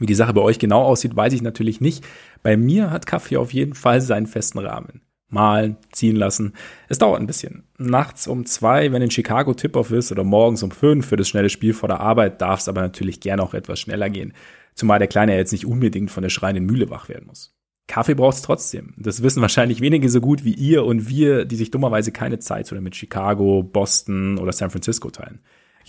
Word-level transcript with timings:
Wie 0.00 0.06
die 0.06 0.14
Sache 0.14 0.32
bei 0.32 0.40
euch 0.40 0.58
genau 0.58 0.82
aussieht, 0.82 1.14
weiß 1.14 1.34
ich 1.34 1.42
natürlich 1.42 1.80
nicht. 1.80 2.04
Bei 2.42 2.56
mir 2.56 2.90
hat 2.90 3.06
Kaffee 3.06 3.36
auf 3.36 3.52
jeden 3.52 3.74
Fall 3.74 4.00
seinen 4.00 4.26
festen 4.26 4.58
Rahmen. 4.58 5.02
Malen, 5.28 5.76
ziehen 5.92 6.16
lassen. 6.16 6.54
Es 6.88 6.98
dauert 6.98 7.20
ein 7.20 7.26
bisschen. 7.26 7.64
Nachts 7.78 8.26
um 8.26 8.46
zwei, 8.46 8.90
wenn 8.92 9.02
in 9.02 9.10
Chicago 9.10 9.54
Tip-Off 9.54 9.92
ist, 9.92 10.10
oder 10.10 10.24
morgens 10.24 10.62
um 10.62 10.70
fünf 10.70 11.06
für 11.06 11.16
das 11.16 11.28
schnelle 11.28 11.50
Spiel 11.50 11.74
vor 11.74 11.88
der 11.88 12.00
Arbeit, 12.00 12.40
darf 12.40 12.60
es 12.60 12.68
aber 12.68 12.80
natürlich 12.80 13.20
gerne 13.20 13.42
auch 13.42 13.54
etwas 13.54 13.78
schneller 13.78 14.10
gehen. 14.10 14.32
Zumal 14.74 14.98
der 14.98 15.08
Kleine 15.08 15.36
jetzt 15.36 15.52
nicht 15.52 15.66
unbedingt 15.66 16.10
von 16.10 16.22
der 16.22 16.30
schreienden 16.30 16.64
Mühle 16.64 16.90
wach 16.90 17.08
werden 17.08 17.26
muss. 17.26 17.54
Kaffee 17.86 18.14
braucht 18.14 18.36
es 18.36 18.42
trotzdem. 18.42 18.94
Das 18.96 19.22
wissen 19.22 19.42
wahrscheinlich 19.42 19.82
wenige 19.82 20.08
so 20.08 20.20
gut 20.20 20.44
wie 20.44 20.54
ihr 20.54 20.84
und 20.84 21.08
wir, 21.08 21.44
die 21.44 21.56
sich 21.56 21.70
dummerweise 21.70 22.10
keine 22.10 22.38
Zeit 22.38 22.72
oder 22.72 22.80
mit 22.80 22.96
Chicago, 22.96 23.62
Boston 23.62 24.38
oder 24.38 24.52
San 24.52 24.70
Francisco 24.70 25.10
teilen. 25.10 25.40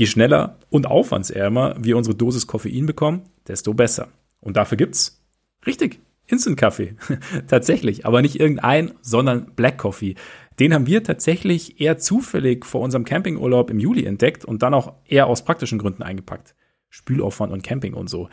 Je 0.01 0.07
schneller 0.07 0.57
und 0.71 0.87
aufwandsärmer 0.87 1.75
wir 1.77 1.95
unsere 1.95 2.15
Dosis 2.15 2.47
Koffein 2.47 2.87
bekommen, 2.87 3.21
desto 3.47 3.75
besser. 3.75 4.07
Und 4.39 4.57
dafür 4.57 4.75
gibt's 4.75 5.23
richtig 5.67 5.99
Instant 6.25 6.57
Kaffee. 6.57 6.95
tatsächlich, 7.47 8.03
aber 8.03 8.23
nicht 8.23 8.39
irgendein, 8.39 8.93
sondern 9.03 9.53
Black 9.55 9.77
Coffee. 9.77 10.15
Den 10.59 10.73
haben 10.73 10.87
wir 10.87 11.03
tatsächlich 11.03 11.79
eher 11.79 11.99
zufällig 11.99 12.65
vor 12.65 12.81
unserem 12.81 13.05
Campingurlaub 13.05 13.69
im 13.69 13.77
Juli 13.77 14.03
entdeckt 14.05 14.43
und 14.43 14.63
dann 14.63 14.73
auch 14.73 14.93
eher 15.05 15.27
aus 15.27 15.45
praktischen 15.45 15.77
Gründen 15.77 16.01
eingepackt. 16.01 16.55
Spülaufwand 16.89 17.53
und 17.53 17.61
Camping 17.61 17.93
und 17.93 18.09
so. 18.09 18.27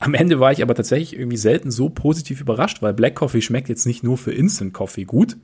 Am 0.00 0.12
Ende 0.12 0.38
war 0.38 0.52
ich 0.52 0.62
aber 0.62 0.74
tatsächlich 0.74 1.18
irgendwie 1.18 1.38
selten 1.38 1.70
so 1.70 1.88
positiv 1.88 2.42
überrascht, 2.42 2.82
weil 2.82 2.92
Black 2.92 3.14
Coffee 3.14 3.40
schmeckt 3.40 3.70
jetzt 3.70 3.86
nicht 3.86 4.04
nur 4.04 4.18
für 4.18 4.32
Instant 4.32 4.74
Coffee 4.74 5.04
gut. 5.04 5.38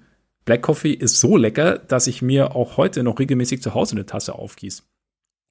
Black 0.44 0.60
Coffee 0.60 0.92
ist 0.92 1.18
so 1.18 1.38
lecker, 1.38 1.78
dass 1.78 2.08
ich 2.08 2.20
mir 2.20 2.54
auch 2.54 2.76
heute 2.76 3.02
noch 3.02 3.18
regelmäßig 3.18 3.62
zu 3.62 3.72
Hause 3.72 3.96
eine 3.96 4.04
Tasse 4.04 4.34
aufgieße. 4.34 4.82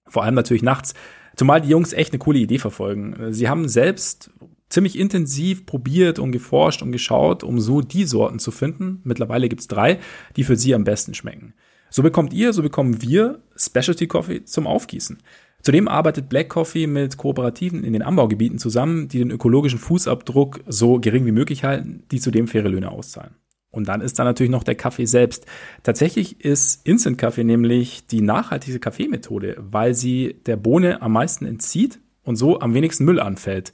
Vor 0.08 0.24
allem 0.24 0.36
natürlich 0.36 0.64
nachts. 0.64 0.94
Zumal 1.36 1.62
die 1.62 1.70
Jungs 1.70 1.94
echt 1.94 2.14
eine 2.14 2.20
coole 2.20 2.40
Idee 2.40 2.60
verfolgen. 2.60 3.34
Sie 3.34 3.50
haben 3.50 3.68
selbst 3.68 4.32
ziemlich 4.70 4.98
intensiv 4.98 5.66
probiert 5.66 6.20
und 6.20 6.32
geforscht 6.32 6.82
und 6.82 6.92
geschaut, 6.92 7.44
um 7.44 7.60
so 7.60 7.82
die 7.82 8.06
Sorten 8.06 8.40
zu 8.40 8.52
finden. 8.52 9.02
Mittlerweile 9.04 9.50
gibt's 9.50 9.68
drei, 9.68 10.00
die 10.36 10.44
für 10.44 10.56
sie 10.56 10.74
am 10.74 10.84
besten 10.84 11.14
schmecken. 11.14 11.54
So 11.90 12.04
bekommt 12.04 12.34
ihr, 12.34 12.52
so 12.52 12.62
bekommen 12.62 13.02
wir 13.02 13.42
Specialty 13.56 14.08
Coffee 14.08 14.44
zum 14.44 14.68
Aufgießen. 14.68 15.20
Zudem 15.62 15.88
arbeitet 15.88 16.30
Black 16.30 16.50
Coffee 16.50 16.88
mit 16.88 17.18
Kooperativen 17.18 17.84
in 17.84 17.94
den 17.94 18.02
Anbaugebieten 18.02 18.60
zusammen, 18.60 19.08
die 19.08 19.20
den 19.20 19.32
ökologischen 19.32 19.80
Fußabdruck 19.80 20.60
so 20.68 21.00
gering 21.00 21.26
wie 21.26 21.32
möglich 21.32 21.64
halten, 21.64 22.04
die 22.12 22.20
zudem 22.20 22.48
faire 22.48 22.70
Löhne 22.70 22.92
auszahlen. 22.92 23.36
Und 23.76 23.90
dann 23.90 24.00
ist 24.00 24.18
da 24.18 24.24
natürlich 24.24 24.52
noch 24.52 24.64
der 24.64 24.76
Kaffee 24.76 25.06
selbst. 25.06 25.46
Tatsächlich 25.84 26.44
ist 26.44 26.88
Instant 26.88 27.18
Kaffee 27.18 27.44
nämlich 27.44 28.08
die 28.08 28.22
nachhaltigste 28.22 28.80
Kaffeemethode, 28.80 29.58
weil 29.60 29.94
sie 29.94 30.38
der 30.46 30.56
Bohne 30.56 31.02
am 31.02 31.12
meisten 31.12 31.46
entzieht 31.46 32.00
und 32.24 32.38
so 32.38 32.62
am 32.62 32.74
wenigsten 32.74 33.04
Müll 33.04 33.20
anfällt. 33.20 33.74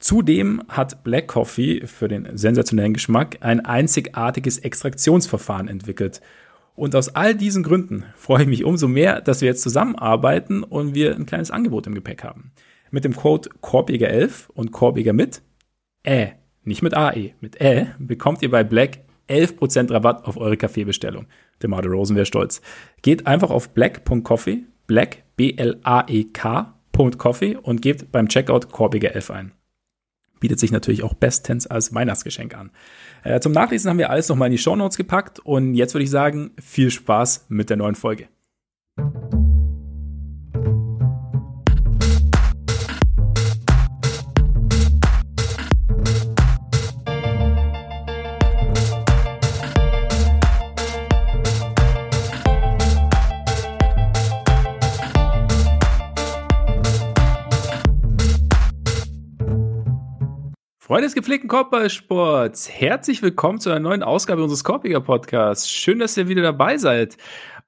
Zudem 0.00 0.62
hat 0.68 1.04
Black 1.04 1.28
Coffee 1.28 1.86
für 1.86 2.08
den 2.08 2.36
sensationellen 2.36 2.92
Geschmack 2.92 3.38
ein 3.40 3.64
einzigartiges 3.64 4.58
Extraktionsverfahren 4.58 5.68
entwickelt. 5.68 6.20
Und 6.74 6.94
aus 6.96 7.14
all 7.14 7.34
diesen 7.34 7.62
Gründen 7.62 8.04
freue 8.16 8.42
ich 8.42 8.48
mich 8.48 8.64
umso 8.64 8.88
mehr, 8.88 9.20
dass 9.20 9.40
wir 9.40 9.48
jetzt 9.48 9.62
zusammenarbeiten 9.62 10.64
und 10.64 10.94
wir 10.94 11.14
ein 11.14 11.24
kleines 11.24 11.52
Angebot 11.52 11.86
im 11.86 11.94
Gepäck 11.94 12.24
haben. 12.24 12.50
Mit 12.90 13.04
dem 13.04 13.14
Code 13.14 13.48
Korbjäger11 13.62 14.50
und 14.52 14.72
Korbjäger 14.72 15.12
mit 15.12 15.40
Ä, 16.04 16.32
nicht 16.64 16.82
mit 16.82 16.94
AE, 16.94 17.34
mit 17.40 17.60
Ä, 17.60 17.94
bekommt 17.98 18.42
ihr 18.42 18.50
bei 18.50 18.64
Black 18.64 19.05
11% 19.28 19.92
Rabatt 19.92 20.24
auf 20.24 20.36
eure 20.36 20.56
Kaffeebestellung. 20.56 21.26
Der 21.62 21.68
Marder 21.68 21.90
Rosen 21.90 22.16
wäre 22.16 22.26
stolz. 22.26 22.60
Geht 23.02 23.26
einfach 23.26 23.50
auf 23.50 23.70
black.coffee, 23.70 24.64
black, 24.86 25.24
B-L-A-E-K.coffee 25.36 26.76
und 27.56 27.82
gebt 27.82 28.12
beim 28.12 28.28
Checkout 28.28 28.66
Korbjäger11 28.66 29.30
ein 29.30 29.52
bietet 30.40 30.60
sich 30.60 30.72
natürlich 30.72 31.02
auch 31.02 31.14
bestens 31.14 31.66
als 31.66 31.94
Weihnachtsgeschenk 31.94 32.56
an. 32.56 32.70
Äh, 33.22 33.40
zum 33.40 33.52
Nachlesen 33.52 33.90
haben 33.90 33.98
wir 33.98 34.10
alles 34.10 34.28
nochmal 34.28 34.46
in 34.46 34.52
die 34.52 34.58
Show 34.58 34.76
Notes 34.76 34.96
gepackt 34.96 35.40
und 35.40 35.74
jetzt 35.74 35.94
würde 35.94 36.04
ich 36.04 36.10
sagen, 36.10 36.52
viel 36.60 36.90
Spaß 36.90 37.46
mit 37.48 37.70
der 37.70 37.76
neuen 37.76 37.94
Folge. 37.94 38.28
Freunde 60.86 61.08
des 61.08 61.16
gepflegten 61.16 61.48
Korbballsports, 61.48 62.70
herzlich 62.70 63.20
willkommen 63.20 63.58
zu 63.58 63.70
einer 63.70 63.80
neuen 63.80 64.04
Ausgabe 64.04 64.44
unseres 64.44 64.62
Korbiger 64.62 65.00
Podcasts. 65.00 65.68
Schön, 65.68 65.98
dass 65.98 66.16
ihr 66.16 66.28
wieder 66.28 66.42
dabei 66.42 66.78
seid, 66.78 67.16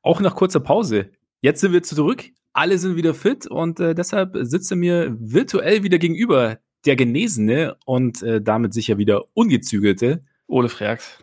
auch 0.02 0.20
nach 0.20 0.36
kurzer 0.36 0.60
Pause. 0.60 1.10
Jetzt 1.40 1.60
sind 1.60 1.72
wir 1.72 1.82
zurück, 1.82 2.26
alle 2.52 2.78
sind 2.78 2.94
wieder 2.94 3.14
fit 3.14 3.48
und 3.48 3.80
äh, 3.80 3.96
deshalb 3.96 4.36
sitzt 4.42 4.70
er 4.70 4.76
mir 4.76 5.16
virtuell 5.18 5.82
wieder 5.82 5.98
gegenüber 5.98 6.58
der 6.86 6.94
Genesene 6.94 7.76
und 7.86 8.22
äh, 8.22 8.40
damit 8.40 8.72
sicher 8.72 8.98
wieder 8.98 9.24
ungezügelte 9.34 10.22
Ole 10.46 10.68
Freaks. 10.68 11.18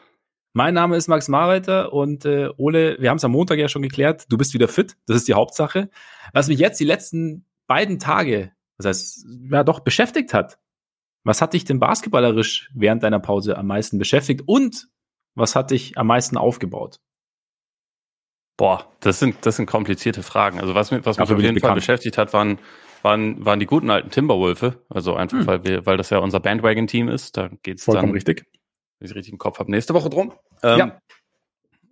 Mein 0.52 0.74
Name 0.74 0.98
ist 0.98 1.08
Max 1.08 1.30
Marreiter 1.30 1.94
und 1.94 2.26
äh, 2.26 2.50
Ole, 2.58 2.98
wir 3.00 3.10
haben 3.10 3.20
es 3.20 3.24
am 3.24 3.32
Montag 3.32 3.58
ja 3.58 3.70
schon 3.70 3.84
geklärt, 3.84 4.26
du 4.28 4.38
bist 4.38 4.54
wieder 4.54 4.68
fit, 4.68 4.98
das 5.08 5.16
ist 5.16 5.30
die 5.30 5.34
Hauptsache. 5.34 5.90
Was 6.34 6.50
mich 6.50 6.60
jetzt 6.60 6.78
die 6.78 6.84
letzten 6.84 7.46
beiden 7.68 8.00
Tage, 8.00 8.52
das 8.78 8.86
heißt, 8.86 9.28
ja 9.50 9.64
doch 9.64 9.80
beschäftigt 9.80 10.34
hat, 10.34 10.60
was 11.26 11.42
hat 11.42 11.54
dich 11.54 11.66
denn 11.66 11.80
basketballerisch 11.80 12.70
während 12.74 13.04
deiner 13.04 13.20
Pause 13.20 13.58
am 13.58 13.68
meisten 13.68 13.98
beschäftigt 13.98 14.44
und 14.46 14.88
was 15.34 15.56
hat 15.56 15.72
dich 15.72 15.98
am 15.98 16.08
meisten 16.08 16.38
aufgebaut? 16.38 17.00
Boah, 18.58 18.90
das 19.02 19.20
sind, 19.20 19.46
das 19.46 19.58
sind 19.58 19.66
komplizierte 19.66 20.24
Fragen. 20.24 20.62
Also 20.62 20.76
was, 20.76 20.92
mich, 20.92 21.06
was 21.06 21.18
mich 21.18 21.30
auf 21.30 21.42
jeden 21.42 21.60
Fall 21.60 21.74
beschäftigt 21.74 22.18
hat, 22.18 22.32
waren, 22.32 22.60
waren, 23.02 23.44
waren 23.44 23.60
die 23.60 23.66
guten 23.66 23.90
alten 23.90 24.12
Timberwölfe. 24.12 24.86
Also 24.88 25.16
einfach, 25.16 25.40
hm. 25.40 25.48
weil, 25.48 25.66
wir, 25.66 25.86
weil 25.86 25.98
das 25.98 26.10
ja 26.10 26.20
unser 26.20 26.40
Bandwagon-Team 26.40 27.10
ist. 27.10 27.36
Da 27.36 27.50
geht's 27.64 27.84
Vollkommen 27.84 28.10
dann, 28.10 28.14
richtig. 28.14 28.46
wenn 29.00 29.10
ich 29.10 29.16
richtig 29.16 29.34
im 29.34 29.40
Kopf 29.40 29.60
habe, 29.60 29.72
nächste 29.72 29.94
Woche 29.94 30.10
drum. 30.10 30.32
Ähm, 30.64 30.80
ja. 30.80 31.00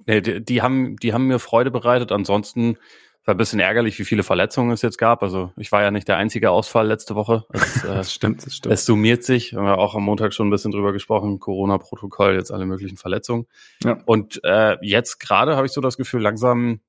Nee, 0.05 0.21
die, 0.21 0.45
die, 0.45 0.61
haben, 0.61 0.95
die 0.97 1.11
haben 1.11 1.27
mir 1.27 1.39
Freude 1.39 1.71
bereitet. 1.71 2.13
Ansonsten 2.13 2.77
war 3.25 3.33
ein 3.33 3.37
bisschen 3.37 3.59
ärgerlich, 3.59 3.97
wie 3.99 4.05
viele 4.05 4.23
Verletzungen 4.23 4.71
es 4.71 4.81
jetzt 4.81 4.97
gab. 4.97 5.23
Also 5.23 5.51
ich 5.57 5.71
war 5.71 5.81
ja 5.81 5.91
nicht 5.91 6.07
der 6.07 6.17
einzige 6.17 6.51
Ausfall 6.51 6.87
letzte 6.87 7.15
Woche. 7.15 7.45
Es, 7.51 7.83
äh, 7.83 7.87
das 7.87 8.13
stimmt, 8.13 8.45
das 8.45 8.55
stimmt. 8.57 8.73
Es 8.73 8.85
summiert 8.85 9.23
sich. 9.23 9.53
Wir 9.53 9.59
haben 9.59 9.67
ja 9.67 9.75
auch 9.75 9.95
am 9.95 10.03
Montag 10.03 10.33
schon 10.33 10.47
ein 10.47 10.51
bisschen 10.51 10.71
drüber 10.71 10.91
gesprochen. 10.91 11.39
Corona-Protokoll, 11.39 12.35
jetzt 12.35 12.51
alle 12.51 12.65
möglichen 12.65 12.97
Verletzungen. 12.97 13.47
Ja. 13.83 13.97
Und 14.05 14.41
äh, 14.43 14.77
jetzt 14.81 15.19
gerade 15.19 15.55
habe 15.55 15.65
ich 15.65 15.71
so 15.71 15.79
das 15.79 15.97
Gefühl, 15.97 16.21
langsam 16.21 16.81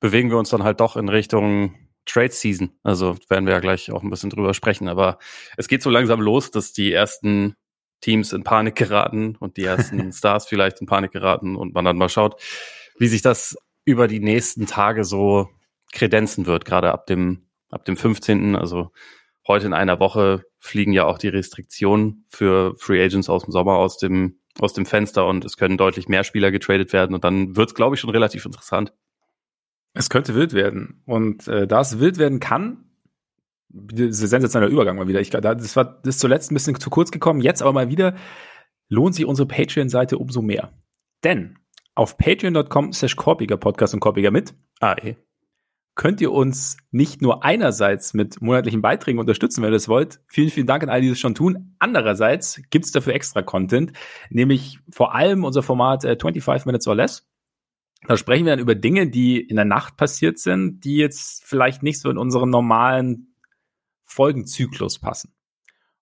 bewegen 0.00 0.30
wir 0.30 0.38
uns 0.38 0.50
dann 0.50 0.62
halt 0.62 0.80
doch 0.80 0.96
in 0.96 1.08
Richtung 1.08 1.74
Trade 2.04 2.32
Season. 2.32 2.72
Also 2.82 3.16
werden 3.28 3.46
wir 3.46 3.54
ja 3.54 3.60
gleich 3.60 3.90
auch 3.92 4.02
ein 4.02 4.10
bisschen 4.10 4.30
drüber 4.30 4.52
sprechen. 4.52 4.88
Aber 4.88 5.18
es 5.56 5.68
geht 5.68 5.82
so 5.82 5.88
langsam 5.88 6.20
los, 6.20 6.50
dass 6.50 6.72
die 6.72 6.92
ersten 6.92 7.56
Teams 8.02 8.32
in 8.32 8.42
Panik 8.42 8.74
geraten 8.74 9.36
und 9.36 9.56
die 9.56 9.64
ersten 9.64 10.12
Stars 10.12 10.46
vielleicht 10.46 10.80
in 10.80 10.86
Panik 10.86 11.12
geraten 11.12 11.56
und 11.56 11.72
man 11.72 11.84
dann 11.84 11.96
mal 11.96 12.10
schaut, 12.10 12.40
wie 12.98 13.06
sich 13.06 13.22
das 13.22 13.56
über 13.84 14.06
die 14.06 14.20
nächsten 14.20 14.66
Tage 14.66 15.04
so 15.04 15.48
kredenzen 15.92 16.46
wird, 16.46 16.64
gerade 16.64 16.92
ab 16.92 17.06
dem, 17.06 17.46
ab 17.70 17.84
dem 17.84 17.96
15., 17.96 18.56
also 18.56 18.90
heute 19.46 19.66
in 19.66 19.72
einer 19.72 20.00
Woche 20.00 20.44
fliegen 20.58 20.92
ja 20.92 21.04
auch 21.04 21.18
die 21.18 21.28
Restriktionen 21.28 22.24
für 22.28 22.74
Free 22.78 23.02
Agents 23.02 23.28
aus 23.28 23.44
dem 23.44 23.52
Sommer 23.52 23.74
aus 23.74 23.98
dem, 23.98 24.40
aus 24.58 24.72
dem 24.72 24.86
Fenster 24.86 25.26
und 25.26 25.44
es 25.44 25.56
können 25.56 25.76
deutlich 25.76 26.08
mehr 26.08 26.24
Spieler 26.24 26.50
getradet 26.50 26.92
werden 26.92 27.14
und 27.14 27.24
dann 27.24 27.56
wird 27.56 27.68
es, 27.68 27.74
glaube 27.74 27.94
ich, 27.94 28.00
schon 28.00 28.10
relativ 28.10 28.44
interessant. 28.44 28.92
Es 29.94 30.08
könnte 30.08 30.34
wild 30.34 30.54
werden. 30.54 31.02
Und 31.04 31.46
äh, 31.48 31.66
da 31.66 31.80
es 31.80 31.98
wild 31.98 32.18
werden 32.18 32.40
kann, 32.40 32.84
sensationeller 33.70 34.70
Übergang 34.70 34.96
mal 34.96 35.08
wieder. 35.08 35.20
Ich 35.20 35.30
das 35.30 35.76
war 35.76 36.00
das 36.02 36.18
zuletzt 36.18 36.50
ein 36.50 36.54
bisschen 36.54 36.78
zu 36.78 36.90
kurz 36.90 37.10
gekommen, 37.10 37.40
jetzt 37.40 37.62
aber 37.62 37.72
mal 37.72 37.88
wieder 37.88 38.14
lohnt 38.88 39.14
sich 39.14 39.24
unsere 39.24 39.48
Patreon-Seite 39.48 40.18
umso 40.18 40.42
mehr. 40.42 40.72
Denn 41.24 41.58
auf 41.94 42.18
patreon.com 42.18 42.92
slash 42.92 43.16
Podcast 43.16 43.94
und 43.94 44.00
Korbiger 44.00 44.30
mit 44.30 44.54
AE 44.80 45.16
könnt 45.94 46.20
ihr 46.20 46.32
uns 46.32 46.78
nicht 46.90 47.20
nur 47.20 47.44
einerseits 47.44 48.14
mit 48.14 48.40
monatlichen 48.40 48.80
Beiträgen 48.80 49.18
unterstützen, 49.18 49.62
wenn 49.62 49.68
ihr 49.68 49.72
das 49.72 49.88
wollt. 49.88 50.20
Vielen, 50.26 50.50
vielen 50.50 50.66
Dank 50.66 50.82
an 50.82 50.88
alle, 50.88 51.02
die 51.02 51.10
das 51.10 51.18
schon 51.18 51.34
tun. 51.34 51.74
Andererseits 51.78 52.62
gibt's 52.70 52.92
dafür 52.92 53.14
extra 53.14 53.42
Content, 53.42 53.92
nämlich 54.30 54.78
vor 54.90 55.14
allem 55.14 55.44
unser 55.44 55.62
Format 55.62 56.04
äh, 56.04 56.16
25 56.18 56.66
Minutes 56.66 56.88
or 56.88 56.94
Less. 56.94 57.28
Da 58.08 58.16
sprechen 58.16 58.46
wir 58.46 58.52
dann 58.52 58.58
über 58.58 58.74
Dinge, 58.74 59.08
die 59.08 59.40
in 59.40 59.56
der 59.56 59.64
Nacht 59.64 59.96
passiert 59.96 60.38
sind, 60.38 60.80
die 60.80 60.96
jetzt 60.96 61.44
vielleicht 61.44 61.82
nicht 61.82 62.00
so 62.00 62.10
in 62.10 62.18
unseren 62.18 62.50
normalen 62.50 63.34
Folgenzyklus 64.04 64.98
passen. 64.98 65.32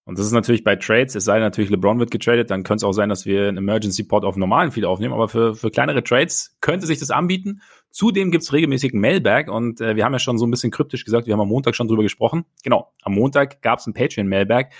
Und 0.04 0.18
das 0.18 0.26
ist 0.26 0.32
natürlich 0.32 0.64
bei 0.64 0.76
Trades, 0.76 1.14
es 1.14 1.24
sei 1.24 1.34
denn 1.34 1.42
natürlich 1.42 1.70
LeBron 1.70 2.00
wird 2.00 2.10
getradet, 2.10 2.50
dann 2.50 2.62
könnte 2.62 2.84
es 2.84 2.84
auch 2.84 2.92
sein, 2.92 3.08
dass 3.10 3.26
wir 3.26 3.48
einen 3.48 3.58
Emergency 3.58 4.02
Pod 4.02 4.24
auf 4.24 4.36
normalen 4.36 4.72
Feed 4.72 4.84
aufnehmen, 4.84 5.14
aber 5.14 5.28
für, 5.28 5.54
für 5.54 5.70
kleinere 5.70 6.02
Trades 6.02 6.56
könnte 6.60 6.86
sich 6.86 6.98
das 6.98 7.10
anbieten. 7.10 7.60
Zudem 7.90 8.30
gibt's 8.30 8.52
regelmäßig 8.52 8.92
Mailbag 8.94 9.48
und 9.50 9.80
äh, 9.80 9.96
wir 9.96 10.04
haben 10.04 10.12
ja 10.12 10.18
schon 10.18 10.38
so 10.38 10.46
ein 10.46 10.50
bisschen 10.50 10.70
kryptisch 10.70 11.04
gesagt, 11.04 11.26
wir 11.26 11.32
haben 11.34 11.40
am 11.40 11.48
Montag 11.48 11.74
schon 11.74 11.88
drüber 11.88 12.02
gesprochen. 12.02 12.44
Genau, 12.62 12.92
am 13.02 13.14
Montag 13.14 13.62
gab's 13.62 13.86
einen 13.86 13.94
Patreon-Mailbag. 13.94 14.70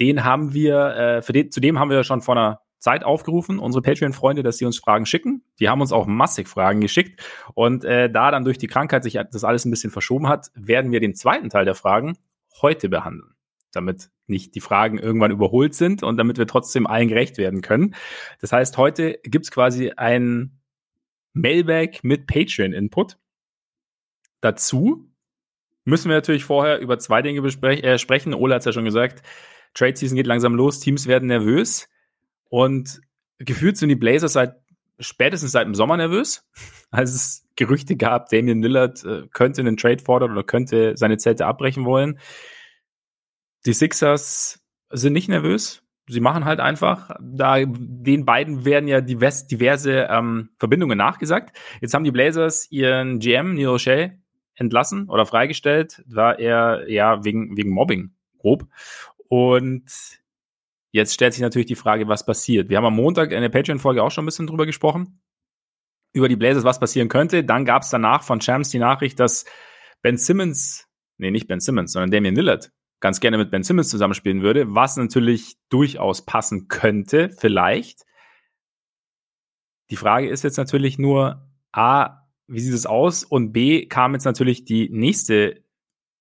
Den 0.00 0.24
haben 0.24 0.54
wir, 0.54 0.96
äh, 0.96 1.22
für 1.22 1.32
den, 1.32 1.50
zudem 1.50 1.78
haben 1.78 1.90
wir 1.90 2.04
schon 2.04 2.22
vor 2.22 2.36
einer 2.36 2.60
Zeit 2.78 3.02
aufgerufen, 3.02 3.58
unsere 3.58 3.82
Patreon-Freunde, 3.82 4.42
dass 4.42 4.58
sie 4.58 4.66
uns 4.66 4.78
Fragen 4.78 5.06
schicken. 5.06 5.42
Die 5.58 5.68
haben 5.68 5.80
uns 5.80 5.92
auch 5.92 6.06
massig 6.06 6.48
Fragen 6.48 6.80
geschickt. 6.80 7.20
Und 7.54 7.84
äh, 7.84 8.10
da 8.10 8.30
dann 8.30 8.44
durch 8.44 8.58
die 8.58 8.66
Krankheit 8.66 9.04
sich 9.04 9.18
das 9.32 9.42
alles 9.42 9.64
ein 9.64 9.70
bisschen 9.70 9.90
verschoben 9.90 10.28
hat, 10.28 10.50
werden 10.54 10.92
wir 10.92 11.00
den 11.00 11.14
zweiten 11.14 11.48
Teil 11.48 11.64
der 11.64 11.74
Fragen 11.74 12.18
heute 12.60 12.88
behandeln. 12.88 13.34
Damit 13.72 14.10
nicht 14.26 14.54
die 14.54 14.60
Fragen 14.60 14.98
irgendwann 14.98 15.30
überholt 15.30 15.74
sind 15.74 16.02
und 16.02 16.18
damit 16.18 16.38
wir 16.38 16.46
trotzdem 16.46 16.86
allen 16.86 17.08
gerecht 17.08 17.38
werden 17.38 17.62
können. 17.62 17.94
Das 18.40 18.52
heißt, 18.52 18.76
heute 18.76 19.18
gibt's 19.22 19.50
quasi 19.50 19.92
ein 19.96 20.60
Mailbag 21.34 22.02
mit 22.02 22.26
Patreon-Input. 22.26 23.18
Dazu 24.40 25.08
müssen 25.84 26.08
wir 26.08 26.16
natürlich 26.16 26.44
vorher 26.44 26.78
über 26.78 26.98
zwei 26.98 27.22
Dinge 27.22 27.46
äh, 27.46 27.98
sprechen. 27.98 28.34
Ola 28.34 28.54
hat 28.54 28.60
es 28.60 28.66
ja 28.66 28.72
schon 28.72 28.84
gesagt, 28.84 29.22
Trade 29.74 29.96
Season 29.96 30.16
geht 30.16 30.26
langsam 30.26 30.54
los, 30.54 30.80
Teams 30.80 31.06
werden 31.06 31.28
nervös 31.28 31.88
und 32.48 33.00
gefühlt 33.38 33.76
sind 33.76 33.88
die 33.88 33.96
Blazers 33.96 34.32
seit 34.34 34.56
spätestens 35.00 35.52
seit 35.52 35.66
dem 35.66 35.74
Sommer 35.74 35.96
nervös, 35.96 36.46
als 36.90 37.14
es 37.14 37.46
Gerüchte 37.56 37.96
gab, 37.96 38.28
Damian 38.30 38.62
Lillard 38.62 39.04
äh, 39.04 39.28
könnte 39.32 39.60
einen 39.60 39.76
Trade 39.76 40.02
fordern 40.02 40.32
oder 40.32 40.42
könnte 40.42 40.96
seine 40.96 41.18
Zelte 41.18 41.46
abbrechen 41.46 41.84
wollen. 41.84 42.18
Die 43.64 43.72
Sixers 43.72 44.60
sind 44.90 45.12
nicht 45.12 45.28
nervös, 45.28 45.83
sie 46.06 46.20
machen 46.20 46.44
halt 46.44 46.60
einfach. 46.60 47.16
Da 47.20 47.64
den 47.64 48.24
beiden 48.24 48.64
werden 48.64 48.88
ja 48.88 49.00
divers, 49.00 49.46
diverse 49.46 50.06
ähm, 50.10 50.50
Verbindungen 50.58 50.98
nachgesagt. 50.98 51.56
Jetzt 51.80 51.94
haben 51.94 52.04
die 52.04 52.10
Blazers 52.10 52.70
ihren 52.70 53.18
GM 53.18 53.54
Neil 53.54 53.68
O'Shea 53.68 54.12
entlassen 54.54 55.08
oder 55.08 55.26
freigestellt, 55.26 56.02
war 56.06 56.38
er 56.38 56.88
ja 56.90 57.24
wegen 57.24 57.56
wegen 57.56 57.70
Mobbing 57.70 58.14
grob. 58.38 58.66
Und 59.28 59.84
jetzt 60.92 61.14
stellt 61.14 61.32
sich 61.32 61.42
natürlich 61.42 61.66
die 61.66 61.74
Frage, 61.74 62.06
was 62.08 62.24
passiert. 62.24 62.68
Wir 62.68 62.76
haben 62.76 62.84
am 62.84 62.94
Montag 62.94 63.32
in 63.32 63.40
der 63.40 63.48
Patreon-Folge 63.48 64.02
auch 64.02 64.10
schon 64.10 64.24
ein 64.24 64.26
bisschen 64.26 64.46
drüber 64.46 64.66
gesprochen 64.66 65.20
über 66.12 66.28
die 66.28 66.36
Blazers, 66.36 66.64
was 66.64 66.78
passieren 66.78 67.08
könnte. 67.08 67.42
Dann 67.42 67.64
gab 67.64 67.82
es 67.82 67.90
danach 67.90 68.22
von 68.22 68.38
Champs 68.38 68.70
die 68.70 68.78
Nachricht, 68.78 69.18
dass 69.18 69.44
Ben 70.00 70.16
Simmons, 70.16 70.86
nee, 71.18 71.32
nicht 71.32 71.48
Ben 71.48 71.58
Simmons, 71.60 71.92
sondern 71.92 72.12
Damian 72.12 72.36
Lillard 72.36 72.70
ganz 73.04 73.20
gerne 73.20 73.36
mit 73.36 73.50
Ben 73.50 73.62
Simmons 73.62 73.90
zusammenspielen 73.90 74.40
würde, 74.40 74.74
was 74.74 74.96
natürlich 74.96 75.58
durchaus 75.68 76.24
passen 76.24 76.68
könnte, 76.68 77.28
vielleicht. 77.28 78.06
Die 79.90 79.96
Frage 79.96 80.30
ist 80.30 80.42
jetzt 80.42 80.56
natürlich 80.56 80.98
nur, 80.98 81.46
A, 81.70 82.22
wie 82.46 82.60
sieht 82.60 82.72
es 82.72 82.86
aus? 82.86 83.22
Und 83.22 83.52
B, 83.52 83.84
kam 83.84 84.14
jetzt 84.14 84.24
natürlich 84.24 84.64
die 84.64 84.88
nächste 84.88 85.62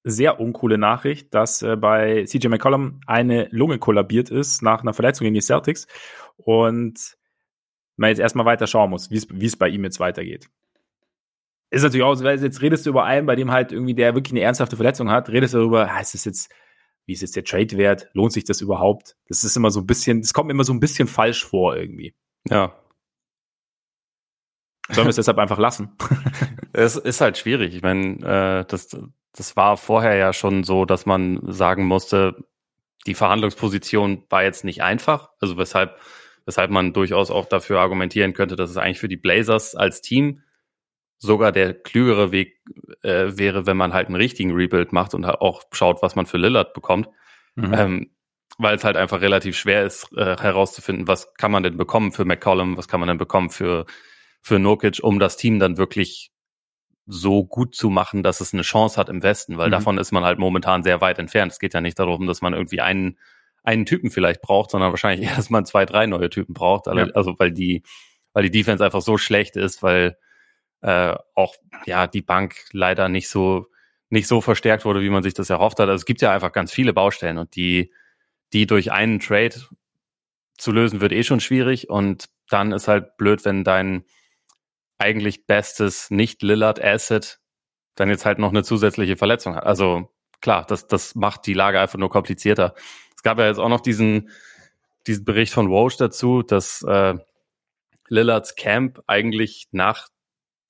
sehr 0.03 0.41
uncoole 0.41 0.77
Nachricht, 0.77 1.33
dass 1.33 1.61
äh, 1.61 1.77
bei 1.77 2.25
CJ 2.25 2.49
McCollum 2.49 2.99
eine 3.07 3.47
Lunge 3.51 3.79
kollabiert 3.79 4.29
ist 4.29 4.61
nach 4.61 4.81
einer 4.81 4.93
Verletzung 4.93 5.25
in 5.25 5.33
die 5.33 5.39
Celtics 5.39 5.87
und 6.35 7.15
man 7.95 8.09
jetzt 8.09 8.19
erstmal 8.19 8.45
weiter 8.45 8.67
schauen 8.67 8.89
muss, 8.89 9.09
wie 9.09 9.45
es 9.45 9.55
bei 9.55 9.69
ihm 9.69 9.85
jetzt 9.85 10.01
weitergeht 10.01 10.49
ist 11.73 11.81
natürlich 11.81 12.03
auch, 12.03 12.21
weil 12.21 12.39
jetzt 12.39 12.61
redest 12.61 12.85
du 12.85 12.91
über 12.91 13.03
einen, 13.03 13.25
bei 13.25 13.35
dem 13.35 13.49
halt 13.49 13.71
irgendwie 13.71 13.95
der 13.95 14.13
wirklich 14.13 14.33
eine 14.33 14.41
ernsthafte 14.41 14.75
Verletzung 14.75 15.09
hat, 15.09 15.29
redest 15.29 15.55
du 15.55 15.57
darüber, 15.57 15.89
ah, 15.89 15.99
ist 15.99 16.23
jetzt 16.23 16.53
wie 17.05 17.13
ist 17.13 17.21
jetzt 17.21 17.35
der 17.35 17.43
Trade 17.43 17.77
wert? 17.77 18.09
Lohnt 18.13 18.31
sich 18.31 18.43
das 18.43 18.61
überhaupt? 18.61 19.15
Das 19.27 19.43
ist 19.43 19.57
immer 19.57 19.71
so 19.71 19.81
ein 19.81 19.87
bisschen, 19.87 20.21
das 20.21 20.33
kommt 20.33 20.47
mir 20.47 20.53
immer 20.53 20.63
so 20.63 20.73
ein 20.73 20.79
bisschen 20.79 21.07
falsch 21.07 21.43
vor 21.45 21.75
irgendwie. 21.75 22.15
Ja. 22.49 22.73
Sollen 24.89 25.07
wir 25.07 25.09
es 25.09 25.15
deshalb 25.15 25.37
einfach 25.37 25.59
lassen? 25.59 25.95
es 26.73 26.95
ist 26.95 27.21
halt 27.21 27.37
schwierig. 27.37 27.75
Ich 27.75 27.81
meine, 27.81 28.17
äh, 28.61 28.65
das, 28.67 28.97
das 29.31 29.55
war 29.55 29.77
vorher 29.77 30.15
ja 30.15 30.33
schon 30.33 30.63
so, 30.63 30.85
dass 30.85 31.05
man 31.05 31.39
sagen 31.51 31.85
musste, 31.85 32.45
die 33.05 33.15
Verhandlungsposition 33.15 34.23
war 34.29 34.43
jetzt 34.43 34.63
nicht 34.63 34.81
einfach. 34.83 35.29
Also 35.39 35.57
weshalb, 35.57 35.97
weshalb 36.45 36.71
man 36.71 36.93
durchaus 36.93 37.31
auch 37.31 37.45
dafür 37.45 37.79
argumentieren 37.79 38.33
könnte, 38.33 38.55
dass 38.55 38.69
es 38.69 38.77
eigentlich 38.77 38.99
für 38.99 39.09
die 39.09 39.17
Blazers 39.17 39.75
als 39.75 40.01
Team 40.01 40.41
sogar 41.23 41.51
der 41.53 41.73
klügere 41.73 42.31
Weg 42.31 42.59
äh, 43.01 43.37
wäre, 43.37 43.65
wenn 43.65 43.77
man 43.77 43.93
halt 43.93 44.07
einen 44.07 44.17
richtigen 44.17 44.51
Rebuild 44.51 44.91
macht 44.91 45.13
und 45.13 45.25
halt 45.25 45.39
auch 45.39 45.63
schaut, 45.71 46.01
was 46.01 46.15
man 46.15 46.25
für 46.25 46.37
Lillard 46.37 46.73
bekommt. 46.73 47.07
Mhm. 47.55 47.73
Ähm, 47.73 48.11
weil 48.57 48.75
es 48.75 48.83
halt 48.83 48.97
einfach 48.97 49.21
relativ 49.21 49.57
schwer 49.57 49.83
ist, 49.83 50.11
äh, 50.15 50.37
herauszufinden, 50.37 51.07
was 51.07 51.33
kann 51.35 51.51
man 51.51 51.63
denn 51.63 51.77
bekommen 51.77 52.11
für 52.11 52.25
McCollum, 52.25 52.77
was 52.77 52.87
kann 52.87 52.99
man 52.99 53.07
denn 53.07 53.17
bekommen 53.17 53.49
für, 53.49 53.85
für 54.41 54.59
Nokic, 54.59 54.99
um 55.01 55.17
das 55.17 55.37
Team 55.37 55.59
dann 55.59 55.77
wirklich 55.77 56.31
so 57.05 57.45
gut 57.45 57.73
zu 57.73 57.89
machen, 57.89 58.21
dass 58.21 58.41
es 58.41 58.53
eine 58.53 58.61
Chance 58.61 58.97
hat 58.97 59.09
im 59.09 59.23
Westen, 59.23 59.57
weil 59.57 59.67
mhm. 59.67 59.71
davon 59.71 59.97
ist 59.97 60.11
man 60.11 60.23
halt 60.23 60.39
momentan 60.39 60.83
sehr 60.83 61.01
weit 61.01 61.19
entfernt. 61.19 61.53
Es 61.53 61.59
geht 61.59 61.73
ja 61.73 61.81
nicht 61.81 61.97
darum, 61.97 62.27
dass 62.27 62.41
man 62.41 62.53
irgendwie 62.53 62.81
einen, 62.81 63.17
einen 63.63 63.85
Typen 63.85 64.11
vielleicht 64.11 64.41
braucht, 64.41 64.71
sondern 64.71 64.91
wahrscheinlich 64.91 65.29
erst 65.29 65.51
mal 65.51 65.65
zwei, 65.65 65.85
drei 65.85 66.05
neue 66.05 66.29
Typen 66.29 66.53
braucht. 66.53 66.87
Ja. 66.87 66.93
Also 67.13 67.33
weil 67.39 67.51
die, 67.51 67.83
weil 68.33 68.43
die 68.43 68.51
Defense 68.51 68.83
einfach 68.83 69.01
so 69.01 69.17
schlecht 69.17 69.55
ist, 69.55 69.81
weil 69.81 70.17
äh, 70.83 71.15
auch 71.33 71.55
ja 71.85 72.07
die 72.07 72.21
Bank 72.21 72.65
leider 72.71 73.09
nicht 73.09 73.29
so 73.29 73.67
nicht 74.09 74.27
so 74.27 74.41
verstärkt 74.41 74.85
wurde, 74.85 75.01
wie 75.01 75.09
man 75.09 75.23
sich 75.23 75.33
das 75.33 75.49
erhofft 75.49 75.79
hat. 75.79 75.89
Also 75.89 76.01
es 76.01 76.05
gibt 76.05 76.21
ja 76.21 76.31
einfach 76.31 76.51
ganz 76.51 76.71
viele 76.71 76.93
Baustellen 76.93 77.37
und 77.37 77.55
die 77.55 77.91
die 78.51 78.67
durch 78.67 78.91
einen 78.91 79.19
Trade 79.19 79.55
zu 80.57 80.71
lösen 80.71 81.01
wird 81.01 81.13
eh 81.13 81.23
schon 81.23 81.39
schwierig 81.39 81.89
und 81.89 82.29
dann 82.49 82.71
ist 82.71 82.87
halt 82.87 83.17
blöd, 83.17 83.43
wenn 83.45 83.63
dein 83.63 84.03
eigentlich 84.99 85.47
bestes 85.47 86.11
nicht 86.11 86.43
Lillard 86.43 86.83
Asset 86.83 87.39
dann 87.95 88.09
jetzt 88.09 88.25
halt 88.25 88.39
noch 88.39 88.49
eine 88.49 88.63
zusätzliche 88.63 89.17
Verletzung 89.17 89.55
hat. 89.55 89.65
Also 89.65 90.11
klar, 90.41 90.65
das 90.67 90.87
das 90.87 91.15
macht 91.15 91.47
die 91.47 91.53
Lage 91.53 91.79
einfach 91.79 91.97
nur 91.97 92.09
komplizierter. 92.09 92.75
Es 93.15 93.23
gab 93.23 93.39
ja 93.39 93.47
jetzt 93.47 93.59
auch 93.59 93.69
noch 93.69 93.81
diesen 93.81 94.29
diesen 95.07 95.25
Bericht 95.25 95.53
von 95.53 95.69
Walsh 95.71 95.97
dazu, 95.97 96.43
dass 96.43 96.83
äh, 96.83 97.15
Lillards 98.09 98.55
Camp 98.55 99.01
eigentlich 99.07 99.67
nach 99.71 100.09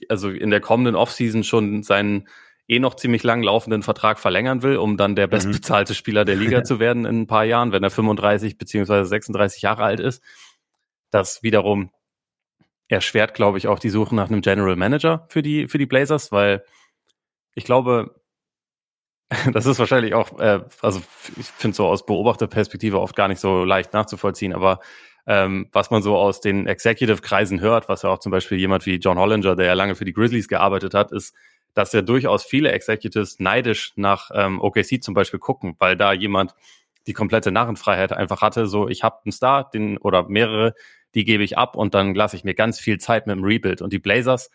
also 0.09 0.29
in 0.29 0.49
der 0.49 0.61
kommenden 0.61 0.95
Offseason 0.95 1.43
schon 1.43 1.83
seinen 1.83 2.27
eh 2.67 2.79
noch 2.79 2.95
ziemlich 2.95 3.23
lang 3.23 3.43
laufenden 3.43 3.83
Vertrag 3.83 4.19
verlängern 4.19 4.63
will, 4.63 4.77
um 4.77 4.97
dann 4.97 5.15
der 5.15 5.27
mhm. 5.27 5.31
bestbezahlte 5.31 5.93
Spieler 5.93 6.25
der 6.25 6.35
Liga 6.35 6.63
zu 6.63 6.79
werden 6.79 7.05
in 7.05 7.21
ein 7.21 7.27
paar 7.27 7.43
Jahren, 7.43 7.71
wenn 7.71 7.83
er 7.83 7.91
35 7.91 8.57
beziehungsweise 8.57 9.05
36 9.05 9.61
Jahre 9.61 9.83
alt 9.83 9.99
ist. 9.99 10.23
Das 11.11 11.43
wiederum 11.43 11.91
erschwert, 12.87 13.33
glaube 13.33 13.57
ich, 13.57 13.67
auch 13.67 13.79
die 13.79 13.89
Suche 13.89 14.15
nach 14.15 14.29
einem 14.29 14.41
General 14.41 14.75
Manager 14.75 15.25
für 15.29 15.41
die, 15.41 15.67
für 15.67 15.77
die 15.77 15.85
Blazers, 15.85 16.31
weil 16.31 16.63
ich 17.55 17.65
glaube, 17.65 18.15
das 19.51 19.65
ist 19.65 19.79
wahrscheinlich 19.79 20.13
auch, 20.13 20.39
äh, 20.39 20.61
also 20.81 21.01
ich 21.37 21.45
finde 21.47 21.75
so 21.75 21.87
aus 21.87 22.05
Beobachterperspektive 22.05 22.99
oft 22.99 23.15
gar 23.15 23.27
nicht 23.27 23.39
so 23.39 23.63
leicht 23.63 23.93
nachzuvollziehen, 23.93 24.53
aber 24.53 24.79
ähm, 25.25 25.67
was 25.71 25.89
man 25.89 26.01
so 26.01 26.17
aus 26.17 26.41
den 26.41 26.67
Executive-Kreisen 26.67 27.61
hört, 27.61 27.89
was 27.89 28.01
ja 28.01 28.09
auch 28.09 28.19
zum 28.19 28.31
Beispiel 28.31 28.57
jemand 28.57 28.85
wie 28.85 28.95
John 28.95 29.17
Hollinger, 29.17 29.55
der 29.55 29.67
ja 29.67 29.73
lange 29.73 29.95
für 29.95 30.05
die 30.05 30.13
Grizzlies 30.13 30.47
gearbeitet 30.47 30.93
hat, 30.93 31.11
ist, 31.11 31.33
dass 31.73 31.93
ja 31.93 32.01
durchaus 32.01 32.43
viele 32.43 32.71
Executives 32.71 33.39
neidisch 33.39 33.93
nach 33.95 34.29
ähm, 34.33 34.61
OKC 34.61 35.01
zum 35.01 35.13
Beispiel 35.13 35.39
gucken, 35.39 35.75
weil 35.79 35.97
da 35.97 36.13
jemand 36.13 36.53
die 37.07 37.13
komplette 37.13 37.51
Narrenfreiheit 37.51 38.13
einfach 38.13 38.41
hatte, 38.41 38.67
so 38.67 38.87
ich 38.87 39.03
habe 39.03 39.19
einen 39.25 39.31
Star, 39.31 39.69
den 39.69 39.97
oder 39.97 40.27
mehrere, 40.27 40.73
die 41.15 41.25
gebe 41.25 41.43
ich 41.43 41.57
ab 41.57 41.75
und 41.75 41.93
dann 41.93 42.15
lasse 42.15 42.35
ich 42.35 42.43
mir 42.43 42.53
ganz 42.53 42.79
viel 42.79 42.97
Zeit 42.97 43.27
mit 43.27 43.35
dem 43.35 43.43
Rebuild. 43.43 43.81
Und 43.81 43.93
die 43.93 43.99
Blazers 43.99 44.49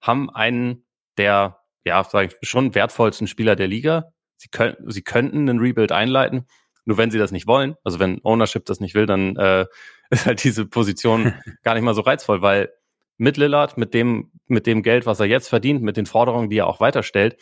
haben 0.00 0.30
einen 0.30 0.84
der, 1.16 1.60
ja, 1.84 2.02
sag 2.04 2.26
ich, 2.26 2.48
schon 2.48 2.74
wertvollsten 2.74 3.26
Spieler 3.26 3.56
der 3.56 3.68
Liga. 3.68 4.12
Sie 4.36 4.48
können, 4.48 4.76
sie 4.90 5.02
könnten 5.02 5.48
einen 5.48 5.58
Rebuild 5.58 5.92
einleiten, 5.92 6.46
nur 6.84 6.98
wenn 6.98 7.10
sie 7.10 7.18
das 7.18 7.32
nicht 7.32 7.46
wollen, 7.46 7.76
also 7.82 7.98
wenn 7.98 8.20
Ownership 8.24 8.66
das 8.66 8.80
nicht 8.80 8.94
will, 8.94 9.06
dann 9.06 9.36
äh, 9.36 9.66
ist 10.14 10.26
halt 10.26 10.44
diese 10.44 10.66
Position 10.66 11.34
gar 11.62 11.74
nicht 11.74 11.82
mal 11.82 11.94
so 11.94 12.02
reizvoll, 12.02 12.42
weil 12.42 12.70
mit 13.16 13.36
Lillard, 13.36 13.76
mit 13.76 13.94
dem, 13.94 14.32
mit 14.46 14.66
dem 14.66 14.82
Geld, 14.82 15.06
was 15.06 15.20
er 15.20 15.26
jetzt 15.26 15.48
verdient, 15.48 15.82
mit 15.82 15.96
den 15.96 16.06
Forderungen, 16.06 16.50
die 16.50 16.58
er 16.58 16.66
auch 16.66 16.80
weiterstellt 16.80 17.36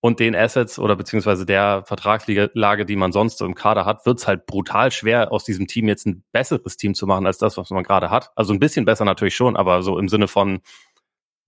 und 0.00 0.20
den 0.20 0.36
Assets 0.36 0.78
oder 0.78 0.94
beziehungsweise 0.94 1.44
der 1.44 1.82
Vertragslage, 1.84 2.86
die 2.86 2.96
man 2.96 3.12
sonst 3.12 3.38
so 3.38 3.44
im 3.44 3.54
Kader 3.54 3.84
hat, 3.84 4.06
wird 4.06 4.18
es 4.18 4.28
halt 4.28 4.46
brutal 4.46 4.92
schwer, 4.92 5.32
aus 5.32 5.44
diesem 5.44 5.66
Team 5.66 5.88
jetzt 5.88 6.06
ein 6.06 6.24
besseres 6.32 6.76
Team 6.76 6.94
zu 6.94 7.06
machen 7.06 7.26
als 7.26 7.38
das, 7.38 7.56
was 7.56 7.70
man 7.70 7.82
gerade 7.82 8.10
hat. 8.10 8.30
Also 8.36 8.52
ein 8.52 8.60
bisschen 8.60 8.84
besser 8.84 9.04
natürlich 9.04 9.34
schon, 9.34 9.56
aber 9.56 9.82
so 9.82 9.98
im 9.98 10.08
Sinne 10.08 10.28
von 10.28 10.60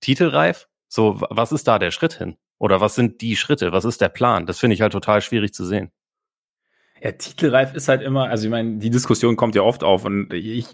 titelreif, 0.00 0.68
so 0.88 1.20
was 1.30 1.52
ist 1.52 1.68
da 1.68 1.78
der 1.78 1.92
Schritt 1.92 2.14
hin? 2.14 2.36
Oder 2.58 2.80
was 2.80 2.94
sind 2.94 3.20
die 3.20 3.36
Schritte? 3.36 3.72
Was 3.72 3.84
ist 3.84 4.00
der 4.00 4.10
Plan? 4.10 4.46
Das 4.46 4.58
finde 4.58 4.74
ich 4.74 4.82
halt 4.82 4.92
total 4.92 5.22
schwierig 5.22 5.54
zu 5.54 5.64
sehen. 5.64 5.92
Ja, 7.02 7.12
titelreif 7.12 7.74
ist 7.74 7.88
halt 7.88 8.02
immer, 8.02 8.28
also 8.28 8.44
ich 8.44 8.50
meine, 8.50 8.78
die 8.78 8.90
Diskussion 8.90 9.36
kommt 9.36 9.54
ja 9.54 9.62
oft 9.62 9.82
auf 9.82 10.04
und 10.04 10.32
ich, 10.34 10.66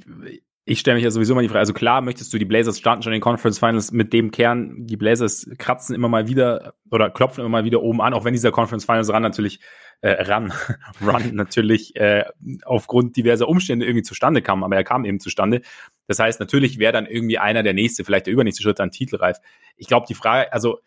ich 0.64 0.80
stelle 0.80 0.96
mich 0.96 1.04
ja 1.04 1.12
sowieso 1.12 1.36
mal 1.36 1.42
die 1.42 1.48
Frage, 1.48 1.60
also 1.60 1.72
klar 1.72 2.00
möchtest 2.00 2.34
du, 2.34 2.38
die 2.38 2.44
Blazers 2.44 2.78
starten 2.78 3.02
schon 3.02 3.12
in 3.12 3.18
den 3.18 3.22
Conference 3.22 3.60
Finals 3.60 3.92
mit 3.92 4.12
dem 4.12 4.32
Kern, 4.32 4.86
die 4.86 4.96
Blazers 4.96 5.48
kratzen 5.58 5.94
immer 5.94 6.08
mal 6.08 6.26
wieder 6.26 6.74
oder 6.90 7.10
klopfen 7.10 7.42
immer 7.42 7.48
mal 7.48 7.64
wieder 7.64 7.80
oben 7.80 8.00
an, 8.00 8.12
auch 8.12 8.24
wenn 8.24 8.32
dieser 8.32 8.50
Conference 8.50 8.84
Finals 8.84 9.08
ran 9.12 9.22
natürlich, 9.22 9.60
äh, 10.00 10.10
ran, 10.24 10.52
run 11.06 11.36
natürlich 11.36 11.94
äh, 11.94 12.24
aufgrund 12.64 13.16
diverser 13.16 13.48
Umstände 13.48 13.86
irgendwie 13.86 14.02
zustande 14.02 14.42
kam, 14.42 14.64
aber 14.64 14.74
er 14.74 14.84
kam 14.84 15.04
eben 15.04 15.20
zustande. 15.20 15.62
Das 16.08 16.18
heißt, 16.18 16.40
natürlich 16.40 16.80
wäre 16.80 16.92
dann 16.92 17.06
irgendwie 17.06 17.38
einer 17.38 17.62
der 17.62 17.72
nächste, 17.72 18.02
vielleicht 18.04 18.26
der 18.26 18.32
übernächste 18.32 18.64
Schritt 18.64 18.80
an 18.80 18.90
Titelreif. 18.90 19.38
Ich 19.76 19.86
glaube, 19.86 20.06
die 20.08 20.14
Frage, 20.14 20.52
also 20.52 20.80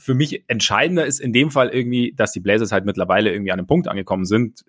für 0.00 0.14
mich 0.14 0.44
entscheidender 0.48 1.04
ist 1.04 1.20
in 1.20 1.32
dem 1.32 1.50
Fall 1.50 1.68
irgendwie, 1.68 2.14
dass 2.16 2.32
die 2.32 2.40
Blazers 2.40 2.72
halt 2.72 2.86
mittlerweile 2.86 3.30
irgendwie 3.30 3.52
an 3.52 3.58
einem 3.58 3.66
Punkt 3.66 3.86
angekommen 3.86 4.24
sind, 4.24 4.64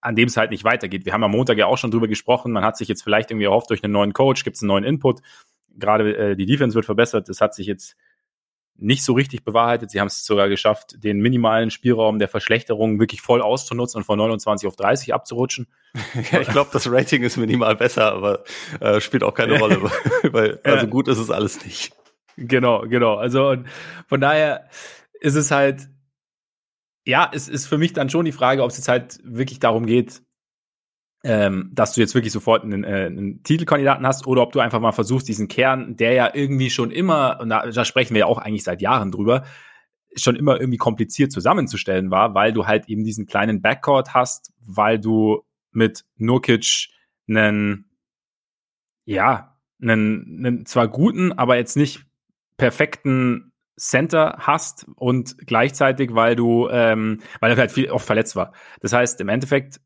an 0.00 0.16
dem 0.16 0.28
es 0.28 0.36
halt 0.36 0.50
nicht 0.50 0.64
weitergeht. 0.64 1.04
Wir 1.04 1.12
haben 1.12 1.22
am 1.22 1.32
Montag 1.32 1.58
ja 1.58 1.66
auch 1.66 1.76
schon 1.76 1.90
drüber 1.90 2.08
gesprochen. 2.08 2.52
Man 2.52 2.64
hat 2.64 2.76
sich 2.76 2.88
jetzt 2.88 3.02
vielleicht 3.02 3.30
irgendwie 3.30 3.44
erhofft, 3.44 3.70
durch 3.70 3.84
einen 3.84 3.92
neuen 3.92 4.14
Coach 4.14 4.42
gibt 4.42 4.56
es 4.56 4.62
einen 4.62 4.68
neuen 4.68 4.84
Input. 4.84 5.20
Gerade 5.76 6.16
äh, 6.16 6.36
die 6.36 6.46
Defense 6.46 6.74
wird 6.74 6.86
verbessert. 6.86 7.28
Das 7.28 7.40
hat 7.40 7.54
sich 7.54 7.66
jetzt 7.66 7.94
nicht 8.76 9.04
so 9.04 9.12
richtig 9.12 9.44
bewahrheitet. 9.44 9.90
Sie 9.90 10.00
haben 10.00 10.08
es 10.08 10.24
sogar 10.24 10.48
geschafft, 10.48 10.96
den 11.04 11.20
minimalen 11.20 11.70
Spielraum 11.70 12.18
der 12.18 12.28
Verschlechterung 12.28 12.98
wirklich 12.98 13.20
voll 13.20 13.42
auszunutzen 13.42 13.98
und 13.98 14.04
von 14.04 14.18
29 14.18 14.66
auf 14.66 14.76
30 14.76 15.12
abzurutschen. 15.12 15.68
ja, 16.32 16.40
ich 16.40 16.48
glaube, 16.48 16.70
das 16.72 16.90
Rating 16.90 17.22
ist 17.22 17.36
minimal 17.36 17.76
besser, 17.76 18.12
aber 18.12 18.44
äh, 18.80 19.00
spielt 19.00 19.22
auch 19.22 19.34
keine 19.34 19.58
Rolle, 19.58 19.82
weil 20.32 20.58
also 20.64 20.86
gut 20.86 21.08
ist 21.08 21.18
es 21.18 21.30
alles 21.30 21.64
nicht. 21.64 21.92
Genau, 22.36 22.82
genau. 22.82 23.16
Also 23.16 23.56
von 24.06 24.20
daher 24.20 24.68
ist 25.20 25.34
es 25.36 25.50
halt 25.50 25.88
ja, 27.06 27.30
es 27.32 27.48
ist 27.48 27.66
für 27.66 27.78
mich 27.78 27.92
dann 27.92 28.10
schon 28.10 28.24
die 28.24 28.32
Frage, 28.32 28.62
ob 28.62 28.70
es 28.70 28.78
jetzt 28.78 28.88
halt 28.88 29.20
wirklich 29.24 29.60
darum 29.60 29.86
geht, 29.86 30.22
ähm, 31.22 31.70
dass 31.72 31.94
du 31.94 32.00
jetzt 32.00 32.14
wirklich 32.14 32.32
sofort 32.32 32.64
einen, 32.64 32.84
äh, 32.84 33.06
einen 33.06 33.42
Titelkandidaten 33.42 34.06
hast 34.06 34.26
oder 34.26 34.42
ob 34.42 34.52
du 34.52 34.60
einfach 34.60 34.80
mal 34.80 34.92
versuchst, 34.92 35.28
diesen 35.28 35.48
Kern, 35.48 35.96
der 35.96 36.12
ja 36.12 36.30
irgendwie 36.34 36.70
schon 36.70 36.90
immer, 36.90 37.38
und 37.40 37.48
da, 37.48 37.66
da 37.66 37.84
sprechen 37.84 38.14
wir 38.14 38.20
ja 38.20 38.26
auch 38.26 38.38
eigentlich 38.38 38.64
seit 38.64 38.82
Jahren 38.82 39.10
drüber, 39.10 39.44
schon 40.16 40.36
immer 40.36 40.60
irgendwie 40.60 40.78
kompliziert 40.78 41.32
zusammenzustellen 41.32 42.10
war, 42.10 42.34
weil 42.34 42.52
du 42.52 42.66
halt 42.66 42.88
eben 42.88 43.04
diesen 43.04 43.26
kleinen 43.26 43.62
Backcourt 43.62 44.14
hast, 44.14 44.52
weil 44.60 44.98
du 44.98 45.42
mit 45.72 46.04
Nurkic 46.16 46.88
einen, 47.28 47.90
ja, 49.06 49.58
einen, 49.80 50.46
einen 50.46 50.66
zwar 50.66 50.88
guten, 50.88 51.32
aber 51.32 51.56
jetzt 51.56 51.76
nicht 51.76 52.06
perfekten 52.64 53.52
Center 53.76 54.36
hast 54.38 54.86
und 54.96 55.36
gleichzeitig, 55.46 56.14
weil 56.14 56.34
du, 56.34 56.66
ähm, 56.70 57.18
weil 57.40 57.50
er 57.50 57.58
halt 57.58 57.72
viel 57.72 57.90
oft 57.90 58.06
verletzt 58.06 58.36
war. 58.36 58.54
Das 58.80 58.94
heißt, 58.94 59.20
im 59.20 59.28
Endeffekt 59.28 59.82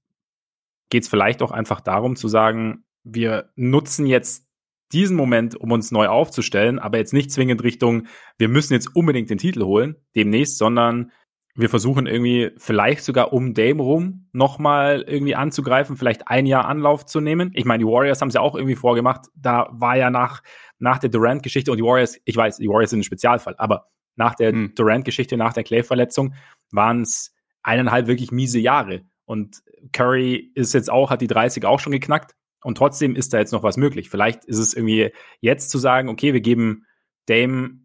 geht 0.90 1.02
es 1.02 1.08
vielleicht 1.08 1.42
auch 1.42 1.50
einfach 1.50 1.80
darum 1.80 2.14
zu 2.14 2.28
sagen, 2.28 2.84
wir 3.02 3.50
nutzen 3.56 4.06
jetzt 4.06 4.46
diesen 4.92 5.16
Moment, 5.16 5.56
um 5.56 5.72
uns 5.72 5.90
neu 5.90 6.06
aufzustellen, 6.06 6.78
aber 6.78 6.98
jetzt 6.98 7.12
nicht 7.12 7.32
zwingend 7.32 7.64
Richtung, 7.64 8.06
wir 8.38 8.48
müssen 8.48 8.74
jetzt 8.74 8.94
unbedingt 8.94 9.28
den 9.28 9.38
Titel 9.38 9.64
holen, 9.64 9.96
demnächst, 10.14 10.56
sondern 10.56 11.10
wir 11.56 11.68
versuchen 11.68 12.06
irgendwie 12.06 12.52
vielleicht 12.56 13.02
sogar 13.02 13.32
um 13.32 13.52
Dame 13.54 13.82
rum 13.82 14.28
nochmal 14.32 15.02
irgendwie 15.08 15.34
anzugreifen, 15.34 15.96
vielleicht 15.96 16.28
ein 16.28 16.46
Jahr 16.46 16.66
Anlauf 16.66 17.04
zu 17.04 17.20
nehmen. 17.20 17.50
Ich 17.54 17.64
meine, 17.64 17.82
die 17.82 17.90
Warriors 17.90 18.20
haben 18.20 18.28
es 18.28 18.34
ja 18.34 18.40
auch 18.40 18.54
irgendwie 18.54 18.76
vorgemacht. 18.76 19.26
Da 19.34 19.68
war 19.72 19.96
ja 19.96 20.08
nach, 20.08 20.42
nach 20.78 20.98
der 20.98 21.10
Durant-Geschichte 21.10 21.70
und 21.70 21.78
die 21.78 21.84
Warriors, 21.84 22.18
ich 22.24 22.36
weiß, 22.36 22.58
die 22.58 22.68
Warriors 22.68 22.90
sind 22.90 23.00
ein 23.00 23.04
Spezialfall, 23.04 23.54
aber 23.58 23.88
nach 24.16 24.34
der 24.34 24.52
hm. 24.52 24.74
Durant-Geschichte, 24.74 25.36
nach 25.36 25.52
der 25.52 25.64
Clay-Verletzung 25.64 26.34
waren 26.70 27.02
es 27.02 27.34
eineinhalb 27.62 28.06
wirklich 28.06 28.30
miese 28.32 28.58
Jahre. 28.58 29.02
Und 29.24 29.62
Curry 29.92 30.52
ist 30.54 30.74
jetzt 30.74 30.90
auch, 30.90 31.10
hat 31.10 31.20
die 31.20 31.26
30 31.26 31.64
auch 31.64 31.80
schon 31.80 31.92
geknackt. 31.92 32.34
Und 32.62 32.76
trotzdem 32.76 33.14
ist 33.14 33.32
da 33.32 33.38
jetzt 33.38 33.52
noch 33.52 33.62
was 33.62 33.76
möglich. 33.76 34.10
Vielleicht 34.10 34.44
ist 34.44 34.58
es 34.58 34.74
irgendwie 34.74 35.12
jetzt 35.40 35.70
zu 35.70 35.78
sagen, 35.78 36.08
okay, 36.08 36.32
wir 36.32 36.40
geben 36.40 36.86
Dame 37.26 37.80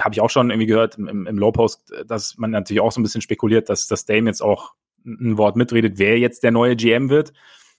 habe 0.00 0.14
ich 0.14 0.20
auch 0.20 0.30
schon 0.30 0.50
irgendwie 0.50 0.66
gehört 0.66 0.98
im, 0.98 1.26
im 1.26 1.38
Low-Post, 1.38 1.92
dass 2.06 2.36
man 2.36 2.50
natürlich 2.50 2.80
auch 2.80 2.92
so 2.92 3.00
ein 3.00 3.02
bisschen 3.02 3.22
spekuliert, 3.22 3.68
dass 3.68 3.86
das 3.86 4.04
Dame 4.04 4.28
jetzt 4.28 4.42
auch 4.42 4.74
ein 5.04 5.38
Wort 5.38 5.56
mitredet, 5.56 5.98
wer 5.98 6.18
jetzt 6.18 6.42
der 6.42 6.50
neue 6.50 6.76
GM 6.76 7.08
wird, 7.08 7.32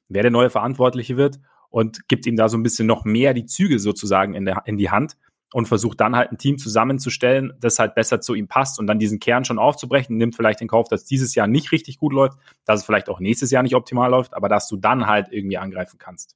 wer 0.09 0.23
der 0.23 0.31
neue 0.31 0.49
Verantwortliche 0.49 1.17
wird 1.17 1.39
und 1.73 2.07
gibt 2.07 2.27
ihm 2.27 2.35
da 2.35 2.49
so 2.49 2.57
ein 2.57 2.61
bisschen 2.61 2.85
noch 2.85 3.03
mehr 3.03 3.33
die 3.33 3.47
Züge 3.47 3.79
sozusagen 3.79 4.35
in, 4.35 4.45
der, 4.45 4.61
in 4.65 4.77
die 4.77 4.91
Hand 4.91 5.17
und 5.53 5.67
versucht 5.67 5.99
dann 6.01 6.15
halt 6.15 6.31
ein 6.31 6.37
Team 6.37 6.59
zusammenzustellen, 6.59 7.51
das 7.59 7.79
halt 7.79 7.95
besser 7.95 8.21
zu 8.21 8.35
ihm 8.35 8.47
passt 8.47 8.79
und 8.79 8.85
dann 8.85 8.99
diesen 8.99 9.19
Kern 9.19 9.43
schon 9.43 9.57
aufzubrechen, 9.57 10.15
nimmt 10.15 10.35
vielleicht 10.35 10.61
in 10.61 10.67
Kauf, 10.67 10.87
dass 10.87 11.03
dieses 11.03 11.33
Jahr 11.33 11.47
nicht 11.47 11.71
richtig 11.71 11.97
gut 11.97 12.13
läuft, 12.13 12.37
dass 12.65 12.81
es 12.81 12.85
vielleicht 12.85 13.09
auch 13.09 13.19
nächstes 13.19 13.49
Jahr 13.49 13.63
nicht 13.63 13.73
optimal 13.73 14.11
läuft, 14.11 14.35
aber 14.35 14.49
dass 14.49 14.67
du 14.67 14.77
dann 14.77 15.07
halt 15.07 15.29
irgendwie 15.31 15.57
angreifen 15.57 15.97
kannst. 15.97 16.35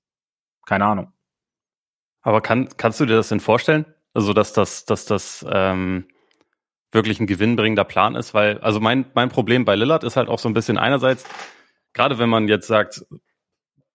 Keine 0.65 0.85
Ahnung. 0.85 1.13
Aber 2.21 2.41
kann, 2.41 2.69
kannst 2.77 2.99
du 2.99 3.05
dir 3.05 3.15
das 3.15 3.29
denn 3.29 3.39
vorstellen? 3.39 3.85
Also, 4.15 4.33
dass 4.33 4.53
das, 4.53 4.85
dass 4.85 5.05
das 5.05 5.45
ähm, 5.47 6.07
wirklich 6.91 7.19
ein 7.19 7.27
gewinnbringender 7.27 7.85
Plan 7.85 8.15
ist, 8.15 8.33
weil, 8.33 8.57
also 8.61 8.79
mein, 8.79 9.05
mein 9.13 9.29
Problem 9.29 9.65
bei 9.65 9.75
Lillard 9.75 10.03
ist 10.03 10.17
halt 10.17 10.29
auch 10.29 10.39
so 10.39 10.49
ein 10.49 10.55
bisschen 10.55 10.79
einerseits, 10.79 11.25
gerade 11.93 12.17
wenn 12.17 12.29
man 12.29 12.47
jetzt 12.47 12.65
sagt, 12.65 13.05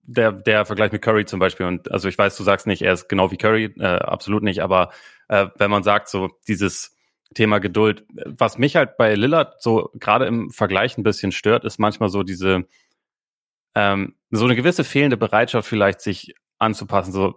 der, 0.02 0.32
der 0.32 0.64
Vergleich 0.66 0.92
mit 0.92 1.02
Curry 1.02 1.24
zum 1.24 1.40
Beispiel, 1.40 1.66
und 1.66 1.90
also 1.90 2.08
ich 2.08 2.18
weiß, 2.18 2.36
du 2.36 2.42
sagst 2.42 2.66
nicht, 2.66 2.82
er 2.82 2.92
ist 2.92 3.08
genau 3.08 3.30
wie 3.30 3.36
Curry, 3.36 3.74
äh, 3.78 3.86
absolut 3.86 4.42
nicht, 4.42 4.62
aber 4.62 4.90
äh, 5.28 5.46
wenn 5.56 5.70
man 5.70 5.82
sagt, 5.82 6.08
so 6.08 6.30
dieses 6.48 6.96
Thema 7.34 7.58
Geduld, 7.58 8.04
was 8.26 8.58
mich 8.58 8.76
halt 8.76 8.96
bei 8.96 9.14
Lillard 9.14 9.62
so 9.62 9.90
gerade 9.94 10.26
im 10.26 10.50
Vergleich 10.50 10.98
ein 10.98 11.02
bisschen 11.02 11.32
stört, 11.32 11.64
ist 11.64 11.78
manchmal 11.78 12.08
so 12.08 12.22
diese, 12.22 12.64
ähm, 13.74 14.16
so 14.30 14.44
eine 14.44 14.56
gewisse 14.56 14.84
fehlende 14.84 15.16
Bereitschaft 15.16 15.68
vielleicht 15.68 16.00
sich 16.00 16.34
anzupassen. 16.58 17.12
So, 17.12 17.34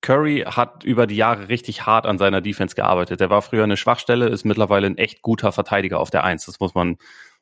Curry 0.00 0.44
hat 0.46 0.84
über 0.84 1.06
die 1.06 1.16
Jahre 1.16 1.48
richtig 1.48 1.86
hart 1.86 2.06
an 2.06 2.18
seiner 2.18 2.40
Defense 2.40 2.74
gearbeitet. 2.74 3.20
Der 3.20 3.30
war 3.30 3.42
früher 3.42 3.64
eine 3.64 3.76
Schwachstelle, 3.76 4.28
ist 4.28 4.44
mittlerweile 4.44 4.86
ein 4.86 4.98
echt 4.98 5.22
guter 5.22 5.50
Verteidiger 5.52 5.98
auf 5.98 6.10
der 6.10 6.24
Eins. 6.24 6.46
Das 6.46 6.60
muss 6.60 6.74
man, 6.74 6.98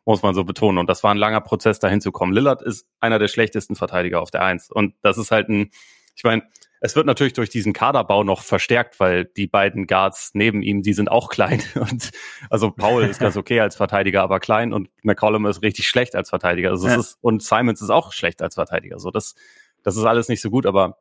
muss 0.06 0.22
man 0.22 0.34
so 0.34 0.44
betonen. 0.44 0.78
Und 0.78 0.88
das 0.88 1.02
war 1.02 1.12
ein 1.12 1.18
langer 1.18 1.42
Prozess, 1.42 1.78
dahin 1.78 2.00
zu 2.00 2.12
kommen. 2.12 2.32
Lillard 2.32 2.62
ist 2.62 2.86
einer 3.00 3.18
der 3.18 3.28
schlechtesten 3.28 3.74
Verteidiger 3.74 4.22
auf 4.22 4.30
der 4.30 4.42
Eins. 4.42 4.70
Und 4.70 4.94
das 5.02 5.18
ist 5.18 5.32
halt 5.32 5.48
ein, 5.48 5.70
ich 6.14 6.24
meine, 6.24 6.44
es 6.80 6.94
wird 6.94 7.06
natürlich 7.06 7.32
durch 7.32 7.50
diesen 7.50 7.72
Kaderbau 7.72 8.22
noch 8.22 8.42
verstärkt, 8.42 9.00
weil 9.00 9.24
die 9.24 9.48
beiden 9.48 9.86
Guards 9.88 10.30
neben 10.34 10.62
ihm, 10.62 10.82
die 10.82 10.92
sind 10.92 11.10
auch 11.10 11.28
klein. 11.30 11.62
Und 11.74 12.12
also 12.48 12.70
Paul 12.70 13.02
ist 13.04 13.18
ganz 13.18 13.36
okay 13.36 13.60
als 13.60 13.74
Verteidiger, 13.74 14.22
aber 14.22 14.38
klein 14.38 14.72
und 14.72 14.88
McCollum 15.02 15.44
ist 15.46 15.62
richtig 15.62 15.88
schlecht 15.88 16.14
als 16.14 16.30
Verteidiger. 16.30 16.70
Also 16.70 16.86
ja. 16.86 16.96
ist, 16.96 17.18
und 17.20 17.42
Simons 17.42 17.82
ist 17.82 17.90
auch 17.90 18.12
schlecht 18.12 18.40
als 18.40 18.54
Verteidiger. 18.54 19.00
So, 19.00 19.10
das, 19.10 19.34
das 19.82 19.96
ist 19.96 20.04
alles 20.04 20.28
nicht 20.28 20.40
so 20.40 20.50
gut, 20.50 20.66
aber 20.66 20.98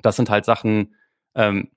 das 0.00 0.16
sind 0.16 0.30
halt 0.30 0.46
Sachen, 0.46 0.94
ähm, 1.34 1.70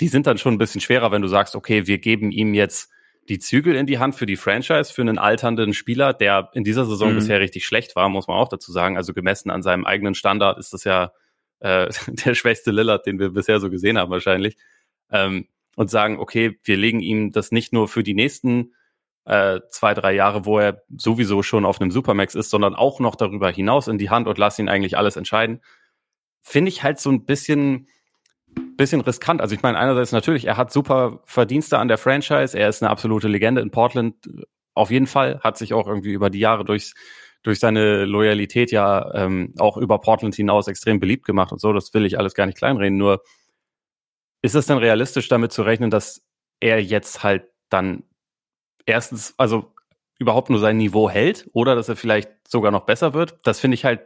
die 0.00 0.08
sind 0.08 0.28
dann 0.28 0.38
schon 0.38 0.54
ein 0.54 0.58
bisschen 0.58 0.80
schwerer, 0.80 1.10
wenn 1.10 1.22
du 1.22 1.28
sagst, 1.28 1.56
okay, 1.56 1.86
wir 1.88 1.98
geben 1.98 2.30
ihm 2.30 2.54
jetzt 2.54 2.90
die 3.28 3.38
Zügel 3.38 3.74
in 3.74 3.86
die 3.86 3.98
Hand 3.98 4.14
für 4.14 4.26
die 4.26 4.36
Franchise, 4.36 4.92
für 4.92 5.02
einen 5.02 5.18
alternden 5.18 5.72
Spieler, 5.72 6.12
der 6.12 6.50
in 6.54 6.64
dieser 6.64 6.84
Saison 6.84 7.12
mhm. 7.12 7.16
bisher 7.16 7.40
richtig 7.40 7.66
schlecht 7.66 7.96
war, 7.96 8.08
muss 8.08 8.28
man 8.28 8.36
auch 8.36 8.48
dazu 8.48 8.72
sagen. 8.72 8.96
Also 8.96 9.14
gemessen 9.14 9.50
an 9.50 9.62
seinem 9.62 9.84
eigenen 9.84 10.14
Standard 10.14 10.58
ist 10.58 10.72
das 10.72 10.84
ja 10.84 11.12
äh, 11.60 11.88
der 12.08 12.34
schwächste 12.34 12.70
Lillard, 12.70 13.06
den 13.06 13.18
wir 13.18 13.30
bisher 13.30 13.60
so 13.60 13.70
gesehen 13.70 13.98
haben 13.98 14.10
wahrscheinlich. 14.10 14.56
Ähm, 15.10 15.48
und 15.76 15.90
sagen, 15.90 16.20
okay, 16.20 16.58
wir 16.62 16.76
legen 16.76 17.00
ihm 17.00 17.32
das 17.32 17.50
nicht 17.50 17.72
nur 17.72 17.88
für 17.88 18.04
die 18.04 18.14
nächsten 18.14 18.74
äh, 19.24 19.60
zwei, 19.70 19.92
drei 19.92 20.12
Jahre, 20.12 20.44
wo 20.44 20.60
er 20.60 20.82
sowieso 20.96 21.42
schon 21.42 21.64
auf 21.64 21.80
einem 21.80 21.90
Supermax 21.90 22.36
ist, 22.36 22.50
sondern 22.50 22.76
auch 22.76 23.00
noch 23.00 23.16
darüber 23.16 23.50
hinaus 23.50 23.88
in 23.88 23.98
die 23.98 24.10
Hand 24.10 24.28
und 24.28 24.38
lass 24.38 24.58
ihn 24.58 24.68
eigentlich 24.68 24.96
alles 24.96 25.16
entscheiden 25.16 25.60
finde 26.44 26.68
ich 26.68 26.82
halt 26.82 27.00
so 27.00 27.10
ein 27.10 27.24
bisschen, 27.24 27.88
bisschen 28.76 29.00
riskant. 29.00 29.40
Also 29.40 29.54
ich 29.54 29.62
meine, 29.62 29.78
einerseits 29.78 30.12
natürlich, 30.12 30.46
er 30.46 30.56
hat 30.56 30.72
super 30.72 31.20
Verdienste 31.24 31.78
an 31.78 31.88
der 31.88 31.98
Franchise, 31.98 32.58
er 32.58 32.68
ist 32.68 32.82
eine 32.82 32.90
absolute 32.90 33.28
Legende 33.28 33.60
in 33.60 33.70
Portland, 33.70 34.16
auf 34.74 34.90
jeden 34.90 35.06
Fall, 35.06 35.40
hat 35.40 35.56
sich 35.56 35.72
auch 35.72 35.86
irgendwie 35.86 36.12
über 36.12 36.30
die 36.30 36.40
Jahre 36.40 36.64
durchs, 36.64 36.94
durch 37.42 37.60
seine 37.60 38.04
Loyalität 38.04 38.72
ja 38.72 39.14
ähm, 39.14 39.52
auch 39.58 39.76
über 39.76 40.00
Portland 40.00 40.34
hinaus 40.34 40.66
extrem 40.66 40.98
beliebt 40.98 41.24
gemacht 41.26 41.52
und 41.52 41.60
so, 41.60 41.72
das 41.72 41.94
will 41.94 42.06
ich 42.06 42.18
alles 42.18 42.34
gar 42.34 42.46
nicht 42.46 42.58
kleinreden, 42.58 42.98
nur 42.98 43.22
ist 44.42 44.54
es 44.54 44.66
denn 44.66 44.78
realistisch 44.78 45.28
damit 45.28 45.52
zu 45.52 45.62
rechnen, 45.62 45.90
dass 45.90 46.26
er 46.60 46.82
jetzt 46.82 47.22
halt 47.22 47.44
dann 47.70 48.04
erstens, 48.86 49.34
also 49.38 49.72
überhaupt 50.18 50.50
nur 50.50 50.58
sein 50.58 50.76
Niveau 50.76 51.08
hält 51.08 51.48
oder 51.52 51.74
dass 51.74 51.88
er 51.88 51.96
vielleicht 51.96 52.30
sogar 52.46 52.70
noch 52.70 52.84
besser 52.84 53.14
wird? 53.14 53.38
Das 53.44 53.60
finde 53.60 53.76
ich 53.76 53.84
halt 53.84 54.00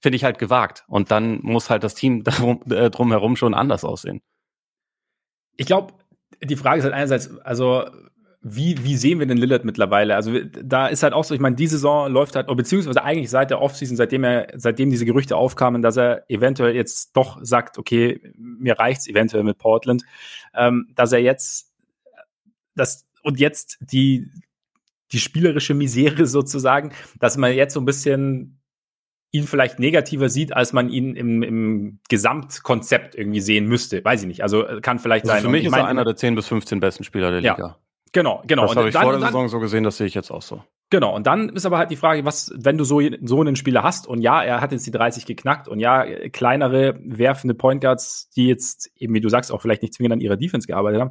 finde 0.00 0.16
ich 0.16 0.24
halt 0.24 0.38
gewagt. 0.38 0.84
Und 0.88 1.10
dann 1.10 1.40
muss 1.42 1.70
halt 1.70 1.84
das 1.84 1.94
Team 1.94 2.24
darum, 2.24 2.62
äh, 2.70 2.90
drumherum 2.90 3.36
schon 3.36 3.54
anders 3.54 3.84
aussehen. 3.84 4.20
Ich 5.56 5.66
glaube, 5.66 5.94
die 6.42 6.56
Frage 6.56 6.78
ist 6.78 6.84
halt 6.84 6.94
einerseits, 6.94 7.36
also 7.40 7.84
wie, 8.40 8.84
wie 8.84 8.96
sehen 8.96 9.18
wir 9.18 9.26
denn 9.26 9.36
Lillard 9.36 9.64
mittlerweile? 9.64 10.14
Also 10.14 10.32
da 10.40 10.86
ist 10.86 11.02
halt 11.02 11.12
auch 11.12 11.24
so, 11.24 11.34
ich 11.34 11.40
meine, 11.40 11.56
die 11.56 11.66
Saison 11.66 12.10
läuft 12.10 12.36
halt, 12.36 12.46
beziehungsweise 12.46 13.02
eigentlich 13.02 13.30
seit 13.30 13.50
der 13.50 13.60
Offseason, 13.60 13.96
seitdem 13.96 14.22
er, 14.22 14.46
seitdem 14.54 14.90
diese 14.90 15.04
Gerüchte 15.04 15.36
aufkamen, 15.36 15.82
dass 15.82 15.96
er 15.96 16.24
eventuell 16.30 16.74
jetzt 16.76 17.16
doch 17.16 17.38
sagt, 17.42 17.78
okay, 17.78 18.32
mir 18.36 18.78
reicht's 18.78 19.08
eventuell 19.08 19.42
mit 19.42 19.58
Portland, 19.58 20.04
ähm, 20.54 20.88
dass 20.94 21.12
er 21.12 21.18
jetzt 21.18 21.72
das 22.76 23.08
und 23.22 23.40
jetzt 23.40 23.78
die 23.80 24.30
die 25.12 25.18
spielerische 25.18 25.74
Misere 25.74 26.26
sozusagen, 26.26 26.92
dass 27.18 27.36
man 27.36 27.52
jetzt 27.52 27.74
so 27.74 27.80
ein 27.80 27.86
bisschen 27.86 28.57
ihn 29.30 29.46
vielleicht 29.46 29.78
negativer 29.78 30.28
sieht, 30.28 30.54
als 30.54 30.72
man 30.72 30.88
ihn 30.88 31.14
im, 31.14 31.42
im 31.42 32.00
Gesamtkonzept 32.08 33.14
irgendwie 33.14 33.40
sehen 33.40 33.66
müsste. 33.66 34.04
Weiß 34.04 34.22
ich 34.22 34.26
nicht. 34.26 34.42
Also 34.42 34.66
äh, 34.66 34.80
kann 34.80 34.98
vielleicht 34.98 35.24
also 35.24 35.34
sein. 35.34 35.42
Für 35.42 35.50
mich 35.50 35.64
ist 35.64 35.76
er 35.76 35.86
einer 35.86 36.04
der 36.04 36.16
10 36.16 36.34
bis 36.34 36.46
15 36.48 36.80
besten 36.80 37.04
Spieler 37.04 37.30
der 37.30 37.40
Liga. 37.40 37.58
Ja, 37.58 37.76
genau, 38.12 38.42
genau. 38.46 38.66
Das 38.66 38.76
habe 38.76 38.88
ich 38.88 38.94
dann, 38.94 39.02
vor 39.02 39.12
der 39.12 39.20
dann, 39.20 39.28
Saison 39.28 39.48
so 39.48 39.60
gesehen, 39.60 39.84
das 39.84 39.98
sehe 39.98 40.06
ich 40.06 40.14
jetzt 40.14 40.30
auch 40.30 40.42
so. 40.42 40.62
Genau, 40.90 41.14
und 41.14 41.26
dann 41.26 41.50
ist 41.50 41.66
aber 41.66 41.76
halt 41.76 41.90
die 41.90 41.96
Frage, 41.96 42.24
was, 42.24 42.50
wenn 42.56 42.78
du 42.78 42.84
so, 42.84 43.02
so 43.22 43.40
einen 43.42 43.56
Spieler 43.56 43.82
hast, 43.82 44.06
und 44.06 44.22
ja, 44.22 44.42
er 44.42 44.62
hat 44.62 44.72
jetzt 44.72 44.86
die 44.86 44.90
30 44.90 45.26
geknackt, 45.26 45.68
und 45.68 45.80
ja, 45.80 46.06
kleinere, 46.30 46.98
werfende 47.04 47.52
Point 47.52 47.82
Guards, 47.82 48.30
die 48.30 48.46
jetzt 48.46 48.90
eben, 48.96 49.12
wie 49.12 49.20
du 49.20 49.28
sagst, 49.28 49.52
auch 49.52 49.60
vielleicht 49.60 49.82
nicht 49.82 49.92
zwingend 49.92 50.14
an 50.14 50.20
ihrer 50.20 50.38
Defense 50.38 50.66
gearbeitet 50.66 51.02
haben, 51.02 51.10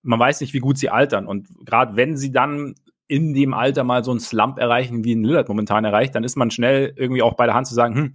man 0.00 0.18
weiß 0.18 0.40
nicht, 0.40 0.54
wie 0.54 0.60
gut 0.60 0.78
sie 0.78 0.88
altern. 0.88 1.26
Und 1.26 1.48
gerade 1.64 1.94
wenn 1.96 2.16
sie 2.16 2.32
dann 2.32 2.74
in 3.12 3.34
dem 3.34 3.52
Alter 3.52 3.84
mal 3.84 4.02
so 4.02 4.10
einen 4.10 4.20
Slump 4.20 4.58
erreichen, 4.58 5.04
wie 5.04 5.14
ein 5.14 5.22
Lillard 5.22 5.46
momentan 5.46 5.84
erreicht, 5.84 6.14
dann 6.14 6.24
ist 6.24 6.34
man 6.34 6.50
schnell 6.50 6.94
irgendwie 6.96 7.20
auch 7.20 7.34
bei 7.34 7.44
der 7.44 7.54
Hand 7.54 7.66
zu 7.66 7.74
sagen, 7.74 7.94
hm, 7.94 8.12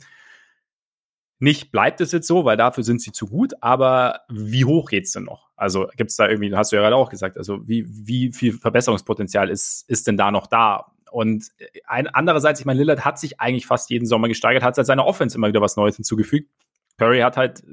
nicht 1.38 1.72
bleibt 1.72 2.02
es 2.02 2.12
jetzt 2.12 2.26
so, 2.26 2.46
weil 2.46 2.58
dafür 2.58 2.84
sind 2.84 3.00
sie 3.00 3.12
zu 3.12 3.28
gut, 3.28 3.54
aber 3.62 4.22
wie 4.28 4.66
hoch 4.66 4.90
geht's 4.90 5.12
denn 5.12 5.26
noch? 5.26 5.50
Also 5.56 5.88
gibt 5.96 6.10
es 6.10 6.16
da 6.16 6.28
irgendwie, 6.28 6.56
hast 6.56 6.72
du 6.72 6.78
ja 6.78 6.82
gerade 6.82 6.96
auch 6.96 7.10
gesagt, 7.10 7.38
also 7.38 7.60
wie, 7.68 7.86
wie 7.88 8.34
viel 8.34 8.54
Verbesserungspotenzial 8.54 9.52
ist, 9.52 9.88
ist 9.88 10.08
denn 10.08 10.18
da 10.18 10.32
noch 10.32 10.48
da? 10.48 10.88
Und 11.12 11.46
ein, 11.86 12.08
andererseits, 12.08 12.60
ich 12.60 12.66
meine, 12.66 12.80
Lillard 12.80 13.06
hat 13.06 13.20
sich 13.20 13.40
eigentlich 13.40 13.68
fast 13.68 13.92
jeden 13.92 14.08
Sommer 14.08 14.28
gesteigert, 14.28 14.64
hat 14.64 14.74
seit 14.74 14.88
seiner 14.88 15.06
Offense 15.06 15.38
immer 15.38 15.48
wieder 15.48 15.62
was 15.62 15.76
Neues 15.76 15.96
hinzugefügt. 15.96 16.50
Curry 16.98 17.20
hat 17.20 17.38
halt 17.38 17.64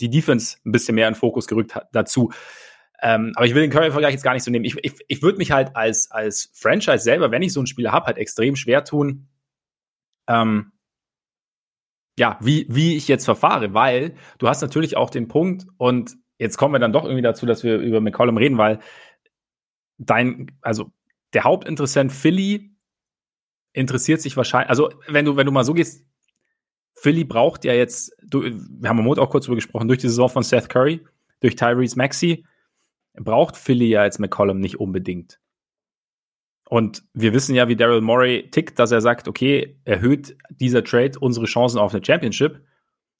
die 0.00 0.08
Defense 0.08 0.56
ein 0.64 0.72
bisschen 0.72 0.94
mehr 0.94 1.08
in 1.08 1.14
Fokus 1.14 1.46
gerückt 1.46 1.78
dazu. 1.92 2.32
Ähm, 3.02 3.32
aber 3.34 3.46
ich 3.46 3.54
will 3.54 3.62
den 3.62 3.70
Curry-Vergleich 3.70 4.12
jetzt 4.12 4.22
gar 4.22 4.34
nicht 4.34 4.44
so 4.44 4.50
nehmen. 4.50 4.64
Ich, 4.64 4.76
ich, 4.82 4.94
ich 5.08 5.22
würde 5.22 5.38
mich 5.38 5.50
halt 5.50 5.76
als, 5.76 6.10
als 6.10 6.50
Franchise 6.54 7.04
selber, 7.04 7.30
wenn 7.30 7.42
ich 7.42 7.52
so 7.52 7.60
einen 7.60 7.66
Spieler 7.66 7.92
habe, 7.92 8.06
halt 8.06 8.18
extrem 8.18 8.56
schwer 8.56 8.84
tun, 8.84 9.28
ähm, 10.28 10.72
ja, 12.18 12.38
wie, 12.40 12.66
wie 12.68 12.96
ich 12.96 13.08
jetzt 13.08 13.24
verfahre, 13.24 13.74
weil 13.74 14.14
du 14.38 14.48
hast 14.48 14.62
natürlich 14.62 14.96
auch 14.96 15.10
den 15.10 15.28
Punkt 15.28 15.66
und 15.78 16.16
jetzt 16.38 16.56
kommen 16.56 16.74
wir 16.74 16.78
dann 16.78 16.92
doch 16.92 17.04
irgendwie 17.04 17.22
dazu, 17.22 17.44
dass 17.46 17.64
wir 17.64 17.78
über 17.78 18.00
McCollum 18.00 18.36
reden, 18.36 18.58
weil 18.58 18.78
dein, 19.98 20.56
also 20.62 20.92
der 21.32 21.44
Hauptinteressent 21.44 22.12
Philly 22.12 22.76
interessiert 23.72 24.20
sich 24.20 24.36
wahrscheinlich, 24.36 24.70
also 24.70 24.90
wenn 25.08 25.24
du, 25.24 25.36
wenn 25.36 25.46
du 25.46 25.52
mal 25.52 25.64
so 25.64 25.74
gehst, 25.74 26.04
Philly 26.94 27.24
braucht 27.24 27.64
ja 27.64 27.72
jetzt, 27.72 28.14
du, 28.22 28.42
wir 28.44 28.88
haben 28.88 28.98
am 28.98 29.04
Montag 29.04 29.24
auch 29.24 29.30
kurz 29.30 29.46
darüber 29.46 29.56
gesprochen, 29.56 29.88
durch 29.88 29.98
die 29.98 30.08
Saison 30.08 30.28
von 30.28 30.44
Seth 30.44 30.68
Curry, 30.68 31.04
durch 31.40 31.56
Tyrese 31.56 31.98
Maxey, 31.98 32.44
braucht 33.14 33.56
Philly 33.56 33.88
ja 33.88 34.04
jetzt 34.04 34.18
McCollum 34.18 34.60
nicht 34.60 34.80
unbedingt. 34.80 35.40
Und 36.68 37.04
wir 37.12 37.32
wissen 37.32 37.54
ja, 37.54 37.68
wie 37.68 37.76
Daryl 37.76 38.00
Morey 38.00 38.50
tickt, 38.50 38.78
dass 38.78 38.90
er 38.90 39.00
sagt, 39.00 39.28
okay, 39.28 39.78
erhöht 39.84 40.36
dieser 40.50 40.82
Trade 40.82 41.18
unsere 41.18 41.46
Chancen 41.46 41.78
auf 41.78 41.94
eine 41.94 42.04
Championship. 42.04 42.60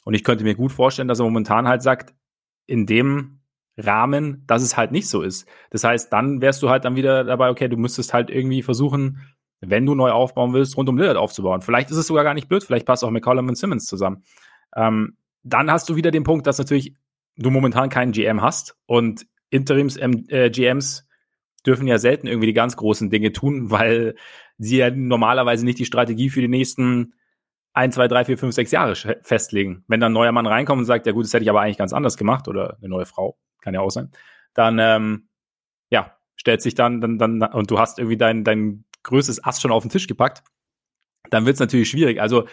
Und 0.05 0.15
ich 0.15 0.25
könnte 0.25 0.45
mir 0.45 0.55
gut 0.55 0.73
vorstellen, 0.73 1.09
dass 1.09 1.21
er 1.21 1.25
momentan 1.25 1.69
halt 1.69 1.83
sagt, 1.83 2.15
in 2.67 2.87
dem 2.87 3.41
Rahmen, 3.77 4.45
dass 4.47 4.63
es 4.63 4.77
halt 4.77 4.93
nicht 4.93 5.09
so 5.09 5.23
ist. 5.23 5.47
Das 5.71 5.85
heißt, 5.85 6.13
dann 6.13 6.41
wärst 6.41 6.63
du 6.63 6.71
halt 6.71 6.85
dann 6.85 6.97
wieder 6.97 7.25
dabei, 7.25 7.51
okay, 7.51 7.69
du 7.69 7.77
müsstest 7.77 8.15
halt 8.15 8.31
irgendwie 8.31 8.63
versuchen, 8.63 9.21
wenn 9.61 9.87
du 9.87 9.95
neu 9.95 10.11
aufbauen 10.11 10.53
willst, 10.53 10.77
rund 10.77 10.89
um 10.89 10.99
Lillard 10.99 11.17
aufzubauen. 11.17 11.61
Vielleicht 11.61 11.91
ist 11.91 11.97
es 11.97 12.07
sogar 12.07 12.25
gar 12.25 12.35
nicht 12.35 12.49
blöd, 12.49 12.63
vielleicht 12.65 12.87
passt 12.87 13.05
auch 13.05 13.11
McCollum 13.11 13.49
und 13.49 13.57
Simmons 13.57 13.87
zusammen. 13.87 14.23
Ähm, 14.77 15.17
dann 15.43 15.71
hast 15.71 15.89
du 15.89 15.97
wieder 15.97 16.11
den 16.11 16.23
Punkt, 16.23 16.47
dass 16.47 16.59
natürlich 16.59 16.95
du 17.37 17.51
momentan 17.51 17.89
keinen 17.89 18.13
GM 18.13 18.43
hast 18.43 18.77
und 18.87 19.27
Interims-GMs 19.51 21.01
äh, 21.01 21.67
dürfen 21.67 21.87
ja 21.87 21.99
selten 21.99 22.27
irgendwie 22.27 22.49
die 22.49 22.53
ganz 22.55 22.77
großen 22.77 23.11
Dinge 23.11 23.33
tun, 23.33 23.71
weil 23.71 24.17
sie 24.59 24.79
ja 24.79 24.91
normalerweise 24.91 25.65
nicht 25.65 25.79
die 25.79 25.85
Strategie 25.85 26.31
für 26.31 26.41
die 26.41 26.49
nächsten 26.49 27.15
ein, 27.73 27.91
zwei, 27.91 28.07
drei, 28.07 28.25
vier, 28.25 28.39
fünf, 28.39 28.55
sechs 28.55 28.71
Jahre 28.71 28.95
festlegen. 29.23 29.85
Wenn 29.89 30.01
dann 30.01 30.13
ein 30.13 30.15
neuer 30.15 30.33
Mann 30.33 30.47
reinkommt 30.47 30.81
und 30.81 30.85
sagt, 30.85 31.07
ja 31.07 31.13
gut, 31.13 31.25
das 31.25 31.35
hätte 31.35 31.43
ich 31.43 31.51
aber 31.51 31.61
eigentlich 31.61 31.79
ganz 31.79 31.93
anders 31.93 32.17
gemacht 32.17 32.47
oder 32.47 32.77
eine 32.79 32.89
neue 32.89 33.07
Frau, 33.07 33.37
kann 33.61 33.75
ja 33.75 33.81
auch 33.81 33.91
sein, 33.91 34.11
dann 34.55 34.79
ähm, 34.79 35.29
ja, 35.91 36.17
stellt 36.37 36.63
sich 36.63 36.75
dann, 36.75 37.01
dann, 37.01 37.19
dann, 37.19 37.43
und 37.43 37.71
du 37.71 37.79
hast 37.79 37.99
irgendwie 37.99 38.17
dein, 38.17 38.45
dein 38.45 38.85
größtes 39.03 39.45
Ass 39.45 39.61
schon 39.61 39.73
auf 39.73 39.83
den 39.83 39.91
Tisch 39.91 40.07
gepackt, 40.07 40.45
dann 41.31 41.47
wird 41.47 41.55
es 41.55 41.61
natürlich 41.61 41.91
schwierig. 41.91 42.21
Also 42.21 42.47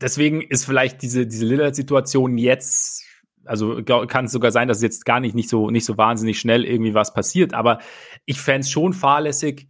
deswegen 0.00 0.42
ist 0.42 0.64
vielleicht 0.64 1.02
diese, 1.02 1.26
diese 1.26 1.46
Lillard-Situation 1.46 2.38
jetzt 2.38 3.04
also 3.44 3.82
kann 3.82 4.26
es 4.26 4.32
sogar 4.32 4.52
sein, 4.52 4.68
dass 4.68 4.82
jetzt 4.82 5.04
gar 5.04 5.20
nicht, 5.20 5.34
nicht, 5.34 5.48
so, 5.48 5.70
nicht 5.70 5.84
so 5.84 5.96
wahnsinnig 5.96 6.38
schnell 6.38 6.64
irgendwie 6.64 6.94
was 6.94 7.14
passiert. 7.14 7.54
Aber 7.54 7.78
ich 8.24 8.40
fände 8.40 8.60
es 8.60 8.70
schon 8.70 8.92
fahrlässig, 8.92 9.68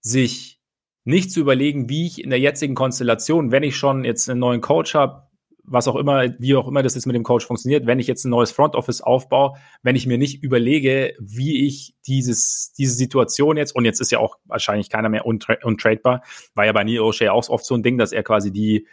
sich 0.00 0.60
nicht 1.04 1.30
zu 1.30 1.40
überlegen, 1.40 1.88
wie 1.88 2.06
ich 2.06 2.22
in 2.22 2.30
der 2.30 2.40
jetzigen 2.40 2.74
Konstellation, 2.74 3.50
wenn 3.50 3.62
ich 3.62 3.76
schon 3.76 4.04
jetzt 4.04 4.28
einen 4.28 4.40
neuen 4.40 4.60
Coach 4.60 4.94
habe, 4.94 5.28
was 5.64 5.86
auch 5.86 5.96
immer, 5.96 6.28
wie 6.38 6.56
auch 6.56 6.66
immer 6.66 6.82
das 6.82 6.94
jetzt 6.94 7.06
mit 7.06 7.14
dem 7.14 7.22
Coach 7.22 7.46
funktioniert, 7.46 7.86
wenn 7.86 8.00
ich 8.00 8.06
jetzt 8.06 8.24
ein 8.24 8.30
neues 8.30 8.50
Front 8.50 8.74
Office 8.74 9.00
aufbaue, 9.00 9.54
wenn 9.82 9.96
ich 9.96 10.06
mir 10.06 10.18
nicht 10.18 10.42
überlege, 10.42 11.14
wie 11.20 11.66
ich 11.66 11.94
dieses, 12.06 12.72
diese 12.76 12.94
Situation 12.94 13.56
jetzt, 13.56 13.74
und 13.74 13.84
jetzt 13.84 14.00
ist 14.00 14.10
ja 14.10 14.18
auch 14.18 14.38
wahrscheinlich 14.44 14.90
keiner 14.90 15.08
mehr 15.08 15.24
untra 15.24 15.56
untradebar, 15.62 16.22
war 16.54 16.66
ja 16.66 16.72
bei 16.72 16.84
Neil 16.84 16.98
O'Shea 16.98 17.30
auch 17.30 17.48
oft 17.48 17.64
so 17.64 17.74
ein 17.74 17.82
Ding, 17.82 17.96
dass 17.96 18.12
er 18.12 18.22
quasi 18.22 18.50
die, 18.50 18.88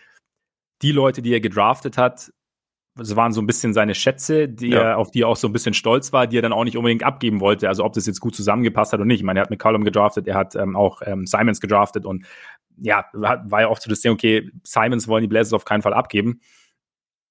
die 0.82 0.92
Leute, 0.92 1.22
die 1.22 1.34
er 1.34 1.42
gedraftet 1.42 1.98
hat, 1.98 2.32
es 3.00 3.16
waren 3.16 3.32
so 3.32 3.42
ein 3.42 3.48
bisschen 3.48 3.74
seine 3.74 3.96
Schätze, 3.96 4.48
die 4.48 4.70
ja. 4.70 4.82
er, 4.82 4.98
auf 4.98 5.12
die 5.12 5.22
er 5.22 5.28
auch 5.28 5.36
so 5.36 5.48
ein 5.48 5.54
bisschen 5.54 5.74
stolz 5.74 6.14
war, 6.14 6.28
die 6.28 6.38
er 6.38 6.42
dann 6.42 6.54
auch 6.54 6.64
nicht 6.64 6.78
unbedingt 6.78 7.04
abgeben 7.04 7.40
wollte. 7.40 7.68
Also 7.68 7.84
ob 7.84 7.94
das 7.94 8.06
jetzt 8.06 8.20
gut 8.20 8.36
zusammengepasst 8.36 8.94
hat 8.94 9.00
oder 9.00 9.08
nicht. 9.08 9.20
Ich 9.20 9.26
meine, 9.26 9.40
er 9.40 9.44
hat 9.44 9.50
McCollum 9.50 9.84
gedraftet, 9.84 10.28
er 10.28 10.36
hat 10.36 10.56
ähm, 10.56 10.76
auch 10.76 11.02
ähm, 11.06 11.26
Simons 11.26 11.60
gedraftet 11.60 12.06
und 12.06 12.26
ja, 12.82 13.06
war 13.14 13.62
ja 13.62 13.68
oft 13.68 13.82
so 13.82 13.90
das 13.90 14.00
Ding, 14.00 14.14
okay, 14.14 14.52
Simons 14.64 15.08
wollen 15.08 15.22
die 15.22 15.28
Blazers 15.28 15.54
auf 15.54 15.66
keinen 15.66 15.82
Fall 15.82 15.94
abgeben. 15.94 16.40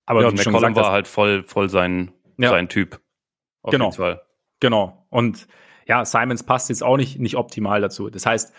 Aber 0.04 0.22
ja, 0.22 0.30
McCollum 0.30 0.74
war 0.74 0.92
halt 0.92 1.08
voll, 1.08 1.42
voll 1.42 1.68
sein, 1.68 2.12
ja. 2.36 2.50
sein 2.50 2.68
Typ. 2.68 3.00
Auf 3.62 3.72
genau. 3.72 3.92
Genau. 4.60 5.06
Und 5.10 5.46
ja, 5.86 6.04
Simons 6.04 6.42
passt 6.42 6.68
jetzt 6.68 6.82
auch 6.82 6.96
nicht, 6.96 7.18
nicht 7.18 7.36
optimal 7.36 7.80
dazu. 7.80 8.10
Das 8.10 8.26
heißt, 8.26 8.52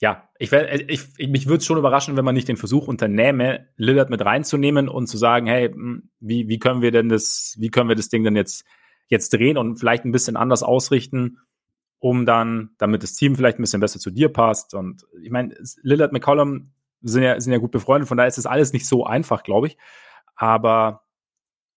ja, 0.00 0.28
ich, 0.38 0.52
ich, 0.52 1.08
ich 1.16 1.28
mich 1.28 1.46
würde 1.46 1.58
es 1.58 1.66
schon 1.66 1.78
überraschen, 1.78 2.16
wenn 2.16 2.24
man 2.24 2.34
nicht 2.34 2.48
den 2.48 2.56
Versuch 2.56 2.88
unternehme, 2.88 3.68
Lillard 3.76 4.10
mit 4.10 4.24
reinzunehmen 4.24 4.88
und 4.88 5.06
zu 5.06 5.16
sagen, 5.16 5.46
hey, 5.46 5.70
hm, 5.70 6.10
wie, 6.20 6.48
wie 6.48 6.58
können 6.58 6.82
wir 6.82 6.90
denn 6.90 7.08
das, 7.08 7.54
wie 7.58 7.70
können 7.70 7.88
wir 7.88 7.96
das 7.96 8.08
Ding 8.08 8.24
denn 8.24 8.36
jetzt, 8.36 8.64
jetzt 9.08 9.32
drehen 9.32 9.56
und 9.56 9.76
vielleicht 9.76 10.04
ein 10.04 10.12
bisschen 10.12 10.36
anders 10.36 10.62
ausrichten, 10.62 11.38
um 12.00 12.26
dann, 12.26 12.70
damit 12.78 13.02
das 13.02 13.14
Team 13.14 13.36
vielleicht 13.36 13.58
ein 13.58 13.62
bisschen 13.62 13.80
besser 13.80 14.00
zu 14.00 14.10
dir 14.10 14.30
passt. 14.30 14.74
Und 14.74 15.06
ich 15.22 15.30
meine, 15.30 15.54
Lillard 15.82 16.12
McCollum 16.12 16.72
sind 17.02 17.22
ja, 17.22 17.40
sind 17.40 17.52
ja 17.52 17.58
gut 17.58 17.70
befreundet, 17.70 18.08
von 18.08 18.16
daher 18.16 18.28
ist 18.28 18.38
das 18.38 18.46
alles 18.46 18.72
nicht 18.72 18.86
so 18.86 19.04
einfach, 19.04 19.42
glaube 19.42 19.68
ich. 19.68 19.78
Aber 20.36 21.03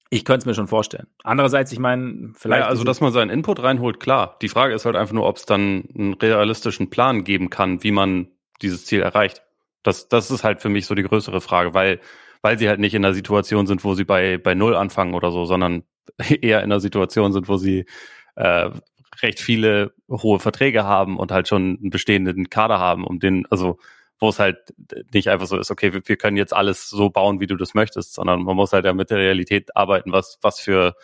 ich 0.10 0.26
könnte 0.26 0.40
es 0.40 0.46
mir 0.46 0.54
schon 0.54 0.68
vorstellen. 0.68 1.08
Andererseits, 1.24 1.72
ich 1.72 1.80
meine, 1.80 2.32
vielleicht. 2.36 2.62
Ja, 2.62 2.68
also, 2.68 2.84
dass 2.84 3.02
man 3.02 3.12
seinen 3.12 3.30
Input 3.30 3.62
reinholt, 3.62 4.00
klar. 4.00 4.38
Die 4.42 4.50
Frage 4.50 4.74
ist 4.74 4.86
halt 4.86 4.96
einfach 4.96 5.14
nur, 5.14 5.28
ob 5.28 5.38
es 5.38 5.46
dann 5.46 5.86
einen 5.94 6.14
realistischen 6.14 6.90
Plan 6.90 7.24
geben 7.24 7.50
kann, 7.50 7.84
wie 7.84 7.92
man 7.92 8.28
dieses 8.62 8.86
Ziel 8.86 9.02
erreicht. 9.02 9.44
Das, 9.84 10.08
das 10.08 10.32
ist 10.32 10.44
halt 10.44 10.62
für 10.62 10.70
mich 10.70 10.86
so 10.86 10.96
die 10.96 11.04
größere 11.04 11.42
Frage, 11.42 11.74
weil, 11.74 12.00
weil 12.42 12.58
sie 12.58 12.68
halt 12.70 12.80
nicht 12.80 12.94
in 12.94 13.02
der 13.02 13.14
Situation 13.14 13.68
sind, 13.68 13.84
wo 13.84 13.94
sie 13.94 14.06
bei, 14.06 14.38
bei 14.38 14.56
Null 14.56 14.76
anfangen 14.76 15.14
oder 15.14 15.32
so, 15.32 15.46
sondern 15.46 15.84
eher 16.42 16.64
in 16.64 16.70
der 16.70 16.80
Situation 16.80 17.34
sind, 17.34 17.48
wo 17.48 17.58
sie 17.58 17.86
äh, 18.36 18.70
recht 19.22 19.40
viele 19.40 19.94
hohe 20.10 20.40
Verträge 20.40 20.84
haben 20.84 21.18
und 21.18 21.32
halt 21.32 21.48
schon 21.48 21.78
einen 21.82 21.90
bestehenden 21.90 22.50
Kader 22.50 22.80
haben, 22.80 23.06
um 23.06 23.20
den, 23.20 23.46
also 23.50 23.78
wo 24.20 24.30
es 24.30 24.40
halt 24.40 24.74
nicht 25.14 25.30
einfach 25.30 25.48
so 25.48 25.58
ist, 25.58 25.72
okay, 25.72 25.94
wir, 25.94 26.02
wir, 26.06 26.18
können 26.18 26.38
jetzt 26.38 26.54
alles 26.54 26.90
so 26.90 27.10
bauen, 27.10 27.40
wie 27.40 27.48
du 27.48 27.56
das 27.56 27.74
möchtest, 27.74 28.14
sondern 28.14 28.44
man 28.44 28.56
muss 28.56 28.74
halt 28.74 28.86
ja 28.86 28.94
mit 28.94 29.10
der 29.10 29.18
Realität 29.18 29.76
arbeiten, 29.76 30.12
was, 30.12 30.40
was 30.42 30.60
für, 30.60 30.96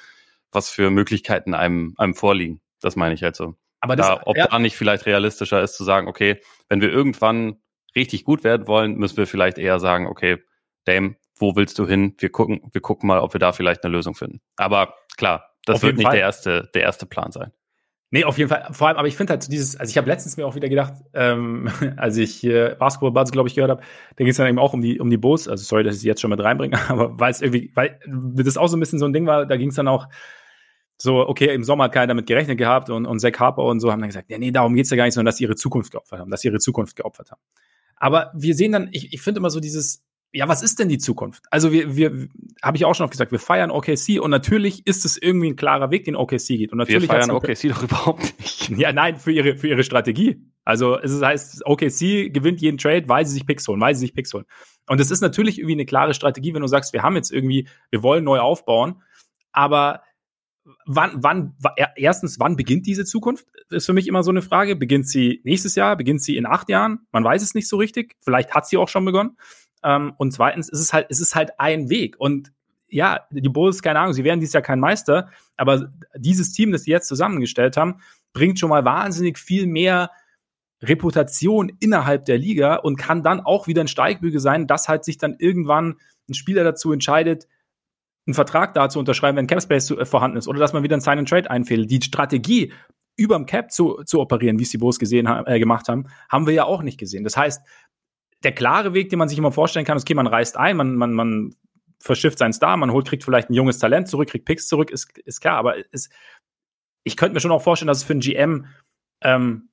was 0.52 0.70
für 0.70 0.90
Möglichkeiten 0.90 1.54
einem, 1.54 1.94
einem 1.98 2.16
vorliegen. 2.16 2.62
Das 2.82 2.96
meine 2.96 3.14
ich 3.14 3.24
halt 3.24 3.36
so. 3.36 3.56
Aber 3.80 3.96
das, 3.96 4.08
da, 4.08 4.22
ob 4.26 4.38
ja. 4.38 4.48
da 4.48 4.60
nicht 4.60 4.76
vielleicht 4.76 5.06
realistischer 5.06 5.62
ist 5.62 5.76
zu 5.76 5.84
sagen, 5.84 6.08
okay, 6.08 6.40
wenn 6.70 6.82
wir 6.82 6.90
irgendwann 6.90 7.58
richtig 7.96 8.24
gut 8.24 8.44
werden 8.44 8.68
wollen, 8.68 8.96
müssen 8.96 9.18
wir 9.18 9.28
vielleicht 9.28 9.58
eher 9.58 9.80
sagen, 9.80 10.08
okay, 10.08 10.42
Dame, 10.86 11.16
wo 11.38 11.56
willst 11.56 11.78
du 11.80 11.88
hin? 11.88 12.16
Wir 12.18 12.30
gucken, 12.30 12.62
wir 12.72 12.82
gucken 12.82 13.08
mal, 13.08 13.20
ob 13.20 13.34
wir 13.34 13.40
da 13.40 13.52
vielleicht 13.52 13.84
eine 13.84 13.94
Lösung 13.94 14.16
finden. 14.16 14.42
Aber 14.56 14.96
klar, 15.18 15.52
das 15.66 15.78
Auf 15.78 15.84
wird 15.84 15.98
nicht 15.98 16.12
der 16.12 16.20
erste, 16.20 16.70
der 16.74 16.84
erste 16.84 17.06
Plan 17.06 17.32
sein. 17.32 17.52
Nee, 18.14 18.26
auf 18.26 18.38
jeden 18.38 18.48
Fall. 18.48 18.68
Vor 18.70 18.88
allem, 18.88 18.98
aber 18.98 19.08
ich 19.08 19.18
finde 19.18 19.32
halt 19.32 19.42
so 19.42 19.50
dieses, 19.50 19.76
also 19.76 19.90
ich 19.90 19.98
habe 19.98 20.08
letztens 20.08 20.38
mir 20.38 20.46
auch 20.46 20.54
wieder 20.54 20.70
gedacht, 20.70 20.94
ähm, 21.16 21.68
als 21.98 22.16
ich 22.18 22.44
äh, 22.44 22.76
Basketball 22.78 23.10
Buzz, 23.10 23.32
glaube 23.32 23.50
ich, 23.50 23.56
gehört 23.56 23.72
habe, 23.72 23.82
da 23.82 24.18
ging 24.18 24.28
es 24.28 24.38
dann 24.38 24.48
eben 24.48 24.60
auch 24.60 24.72
um 24.72 24.82
die, 24.82 25.00
um 25.00 25.10
die 25.10 25.18
Bulls. 25.18 25.48
Also 25.48 25.64
sorry, 25.64 25.84
dass 25.84 25.96
ich 25.96 26.02
sie 26.02 26.10
jetzt 26.10 26.22
schon 26.22 26.30
mit 26.30 26.40
reinbringe, 26.40 26.78
aber 26.90 27.20
weil 27.20 27.32
es 27.32 27.42
irgendwie, 27.42 27.72
weil 27.74 28.00
das 28.06 28.56
auch 28.56 28.68
so 28.68 28.78
ein 28.78 28.80
bisschen 28.80 29.00
so 29.00 29.06
ein 29.06 29.14
Ding 29.14 29.26
war, 29.26 29.48
da 29.48 29.58
ging 29.58 29.70
es 29.70 29.76
dann 29.76 29.88
auch 29.88 30.08
so, 30.96 31.28
okay, 31.28 31.56
im 31.56 31.64
Sommer 31.64 31.86
hat 31.86 31.94
keiner 31.94 32.06
damit 32.06 32.28
gerechnet 32.28 32.60
gehabt 32.60 32.92
und, 32.92 33.08
und 33.08 33.18
Zach 33.18 33.34
Harper 33.40 33.64
und 33.64 33.80
so 33.80 33.92
haben 33.92 34.00
dann 34.00 34.10
gesagt, 34.10 34.30
ja, 34.30 34.38
nee, 34.38 34.52
darum 34.52 34.76
geht's 34.76 34.92
ja 34.92 34.98
gar 34.98 35.06
nicht, 35.06 35.16
sondern 35.16 35.32
dass 35.32 35.38
sie 35.38 35.46
ihre 35.46 35.56
Zukunft 35.56 35.92
geopfert 35.92 36.20
haben, 36.20 36.30
dass 36.30 36.42
sie 36.42 36.50
ihre 36.50 36.60
Zukunft 36.60 36.96
geopfert 36.96 37.32
haben. 37.32 37.42
Aber 37.96 38.32
wir 38.36 38.54
sehen 38.54 38.74
dann, 38.74 38.90
ich, 38.92 39.12
ich 39.12 39.24
finde 39.24 39.40
immer 39.40 39.50
so 39.50 39.60
dieses, 39.60 40.06
ja, 40.36 40.48
was 40.48 40.64
ist 40.64 40.80
denn 40.80 40.90
die 40.90 40.98
Zukunft? 40.98 41.44
Also 41.52 41.72
wir, 41.72 41.96
wir 41.96 42.28
habe 42.64 42.76
ich 42.76 42.86
auch 42.86 42.96
schon 42.96 43.04
oft 43.04 43.12
gesagt, 43.12 43.32
wir 43.32 43.40
feiern 43.40 43.70
OKC 43.70 44.20
und 44.20 44.32
natürlich 44.32 44.86
ist 44.88 45.06
es 45.06 45.16
irgendwie 45.16 45.52
ein 45.52 45.56
klarer 45.56 45.92
Weg, 45.92 46.06
den 46.06 46.16
OKC 46.16 46.48
geht. 46.48 46.72
Und 46.72 46.80
natürlich 46.80 47.04
wir 47.04 47.16
feiern 47.16 47.30
OKC 47.30 47.70
doch 47.70 47.84
überhaupt 47.84 48.40
nicht. 48.40 48.70
Ja, 48.78 48.92
nein, 48.92 49.18
für 49.18 49.32
ihre, 49.32 49.58
für 49.58 49.68
ihre 49.68 49.84
Strategie. 49.84 50.42
Also 50.64 50.98
es 50.98 51.22
heißt, 51.22 51.66
OKC 51.66 52.34
gewinnt 52.34 52.62
jeden 52.62 52.78
Trade, 52.80 53.08
weil 53.08 53.26
sie 53.26 53.34
sich 53.34 53.46
Picks 53.46 53.68
holen, 53.68 53.80
weil 53.80 53.94
sie 53.94 54.02
sich 54.02 54.16
Picks 54.16 54.34
holen. 54.34 54.46
Und 54.88 55.00
es 55.00 55.12
ist 55.12 55.22
natürlich 55.22 55.60
irgendwie 55.60 55.74
eine 55.74 55.86
klare 55.86 56.14
Strategie, 56.14 56.54
wenn 56.54 56.62
du 56.62 56.68
sagst, 56.68 56.94
wir 56.94 57.04
haben 57.04 57.16
jetzt 57.16 57.32
irgendwie, 57.32 57.68
wir 57.92 58.02
wollen 58.02 58.24
neu 58.24 58.40
aufbauen, 58.40 59.04
aber 59.52 60.02
wann, 60.86 61.12
wann, 61.22 61.56
erstens, 61.96 62.40
wann 62.40 62.56
beginnt 62.56 62.88
diese 62.88 63.06
Zukunft? 63.06 63.46
Ist 63.70 63.86
für 63.86 63.94
mich 63.94 64.08
immer 64.08 64.24
so 64.24 64.32
eine 64.32 64.42
Frage. 64.42 64.76
Beginnt 64.76 65.08
sie 65.08 65.42
nächstes 65.44 65.76
Jahr? 65.76 65.96
Beginnt 65.96 66.24
sie 66.24 66.38
in 66.38 66.46
acht 66.46 66.70
Jahren? 66.70 67.06
Man 67.12 67.24
weiß 67.24 67.42
es 67.42 67.54
nicht 67.54 67.68
so 67.68 67.78
richtig. 67.78 68.16
Vielleicht 68.22 68.54
hat 68.54 68.68
sie 68.68 68.78
auch 68.78 68.88
schon 68.88 69.06
begonnen. 69.06 69.38
Ähm, 69.84 70.14
und 70.18 70.32
zweitens 70.32 70.70
ist 70.70 70.80
es 70.80 70.94
halt, 70.94 71.10
ist 71.10 71.20
es 71.20 71.36
halt 71.36 71.60
ein 71.60 71.90
Weg. 71.90 72.16
Und 72.20 72.52
ja, 72.88 73.22
die 73.32 73.50
Bulls, 73.50 73.82
keine 73.82 74.00
Ahnung, 74.00 74.14
sie 74.14 74.24
werden 74.24 74.40
dieses 74.40 74.54
Jahr 74.54 74.64
kein 74.64 74.80
Meister, 74.80 75.30
aber 75.58 75.92
dieses 76.16 76.52
Team, 76.52 76.72
das 76.72 76.84
sie 76.84 76.92
jetzt 76.92 77.08
zusammengestellt 77.08 77.76
haben, 77.76 78.02
bringt 78.34 78.60
schon 78.60 78.70
mal 78.70 78.86
wahnsinnig 78.86 79.40
viel 79.40 79.66
mehr 79.66 80.12
Reputation 80.82 81.72
innerhalb 81.80 82.26
der 82.26 82.38
Liga 82.38 82.76
und 82.76 82.98
kann 82.98 83.24
dann 83.24 83.40
auch 83.40 83.68
wieder 83.68 83.82
ein 83.82 83.88
Steigbügel 83.88 84.40
sein, 84.40 84.68
dass 84.68 84.90
halt 84.90 85.06
sich 85.06 85.18
dann 85.18 85.36
irgendwann 85.40 85.96
ein 86.30 86.34
Spieler 86.34 86.64
dazu 86.64 86.92
entscheidet, 86.92 87.48
einen 88.26 88.34
Vertrag 88.34 88.74
da 88.74 88.90
zu 88.90 89.00
unterschreiben, 89.00 89.38
wenn 89.38 89.48
Capspace 89.48 89.92
äh, 89.92 90.06
vorhanden 90.06 90.38
ist, 90.38 90.48
oder 90.48 90.60
dass 90.60 90.74
man 90.74 90.84
wieder 90.84 90.96
ein 90.96 91.02
Sign 91.02 91.20
and 91.20 91.30
Trade 91.30 91.50
einfädelt. 91.50 91.90
Die 91.90 92.02
Strategie, 92.02 92.72
überm 93.16 93.46
Cap 93.46 93.72
zu, 93.72 94.02
zu 94.06 94.20
operieren, 94.20 94.60
wie 94.60 94.64
es 94.64 94.70
die 94.70 94.78
Bulls 94.78 94.98
gesehen 94.98 95.28
äh, 95.28 95.60
gemacht 95.60 95.88
haben, 95.88 96.08
haben 96.30 96.48
wir 96.48 96.54
ja 96.54 96.64
auch 96.66 96.82
nicht 96.82 97.00
gesehen. 97.00 97.24
Das 97.24 97.38
heißt, 97.38 97.62
der 98.44 98.52
klare 98.54 98.94
Weg, 98.94 99.10
den 99.10 99.20
man 99.20 99.30
sich 99.30 99.38
immer 99.38 99.52
vorstellen 99.52 99.86
kann, 99.86 99.98
ist, 99.98 100.04
okay, 100.04 100.14
man 100.14 100.28
reist 100.28 100.58
ein, 100.58 100.78
man, 100.78 100.96
man, 100.96 101.14
man 101.14 101.56
verschifft 102.00 102.38
seinen 102.38 102.54
Star, 102.54 102.76
man 102.78 102.92
holt, 102.92 103.08
kriegt 103.08 103.24
vielleicht 103.24 103.50
ein 103.50 103.54
junges 103.54 103.80
Talent 103.80 104.08
zurück, 104.08 104.30
kriegt 104.30 104.46
Picks 104.46 104.68
zurück, 104.68 104.92
ist, 104.92 105.18
ist 105.20 105.40
klar, 105.40 105.58
aber 105.58 105.76
es, 105.92 106.10
ich 107.04 107.18
könnte 107.18 107.34
mir 107.34 107.40
schon 107.40 107.52
auch 107.52 107.62
vorstellen, 107.62 107.88
dass 107.88 108.00
es 108.00 108.04
für 108.04 108.14
einen 108.14 108.20
GM 108.20 108.66
ähm, 109.22 109.70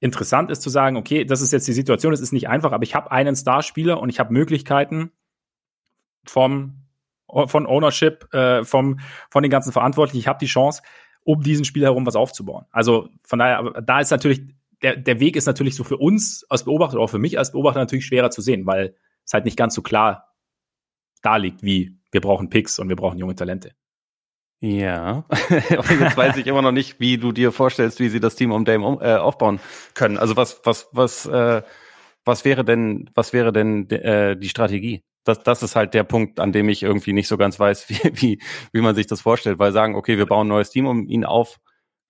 interessant 0.00 0.50
ist 0.50 0.62
zu 0.62 0.70
sagen, 0.70 0.96
okay, 0.96 1.24
das 1.24 1.40
ist 1.40 1.52
jetzt 1.52 1.66
die 1.68 1.72
Situation, 1.72 2.12
es 2.12 2.20
ist 2.20 2.32
nicht 2.32 2.48
einfach, 2.48 2.72
aber 2.72 2.82
ich 2.84 2.94
habe 2.94 3.10
einen 3.10 3.36
Starspieler 3.36 4.00
und 4.00 4.08
ich 4.08 4.20
habe 4.20 4.32
Möglichkeiten 4.32 5.12
vom 6.24 6.78
von 7.46 7.66
Ownership, 7.66 8.32
äh, 8.34 8.62
vom 8.62 9.00
von 9.30 9.42
den 9.42 9.50
ganzen 9.50 9.72
Verantwortlichen. 9.72 10.18
Ich 10.18 10.28
habe 10.28 10.38
die 10.38 10.46
Chance, 10.46 10.82
um 11.24 11.40
diesen 11.40 11.64
Spieler 11.64 11.86
herum 11.86 12.04
was 12.04 12.14
aufzubauen. 12.14 12.66
Also 12.70 13.08
von 13.22 13.38
daher, 13.38 13.80
da 13.80 14.00
ist 14.00 14.10
natürlich 14.10 14.42
der, 14.82 14.96
der 14.96 15.20
Weg 15.20 15.36
ist 15.36 15.46
natürlich 15.46 15.76
so 15.76 15.84
für 15.84 15.96
uns 15.96 16.44
als 16.48 16.64
Beobachter 16.64 16.94
oder 16.94 17.04
auch 17.04 17.10
für 17.10 17.18
mich 17.18 17.38
als 17.38 17.52
Beobachter 17.52 17.80
natürlich 17.80 18.06
schwerer 18.06 18.30
zu 18.30 18.42
sehen, 18.42 18.66
weil 18.66 18.96
es 19.24 19.32
halt 19.32 19.44
nicht 19.44 19.56
ganz 19.56 19.74
so 19.74 19.82
klar 19.82 20.28
da 21.22 21.36
liegt, 21.36 21.62
wie 21.62 21.98
wir 22.10 22.20
brauchen 22.20 22.50
Picks 22.50 22.78
und 22.78 22.88
wir 22.88 22.96
brauchen 22.96 23.18
junge 23.18 23.34
Talente. 23.34 23.72
Ja, 24.60 25.24
aber 25.70 25.92
jetzt 25.92 26.16
weiß 26.16 26.36
ich 26.36 26.46
immer 26.46 26.62
noch 26.62 26.70
nicht, 26.70 27.00
wie 27.00 27.18
du 27.18 27.32
dir 27.32 27.50
vorstellst, 27.50 27.98
wie 27.98 28.08
sie 28.08 28.20
das 28.20 28.36
Team 28.36 28.52
um 28.52 28.64
Dame 28.64 28.86
um, 28.86 29.00
äh, 29.00 29.16
aufbauen 29.16 29.58
können. 29.94 30.18
Also 30.18 30.36
was, 30.36 30.60
was, 30.64 30.88
was, 30.92 31.26
äh, 31.26 31.62
was 32.24 32.44
wäre 32.44 32.64
denn, 32.64 33.10
was 33.14 33.32
wäre 33.32 33.52
denn 33.52 33.90
äh, 33.90 34.36
die 34.36 34.48
Strategie? 34.48 35.02
Das, 35.24 35.42
das 35.42 35.64
ist 35.64 35.74
halt 35.74 35.94
der 35.94 36.04
Punkt, 36.04 36.38
an 36.38 36.52
dem 36.52 36.68
ich 36.68 36.82
irgendwie 36.82 37.12
nicht 37.12 37.26
so 37.26 37.36
ganz 37.36 37.58
weiß, 37.58 37.88
wie, 37.88 38.12
wie, 38.14 38.42
wie 38.72 38.80
man 38.80 38.94
sich 38.94 39.08
das 39.08 39.20
vorstellt, 39.20 39.58
weil 39.58 39.72
sagen, 39.72 39.96
okay, 39.96 40.16
wir 40.16 40.26
bauen 40.26 40.46
ein 40.46 40.50
neues 40.50 40.70
Team 40.70 40.86
um 40.86 41.08
ihn 41.08 41.24
auf, 41.24 41.58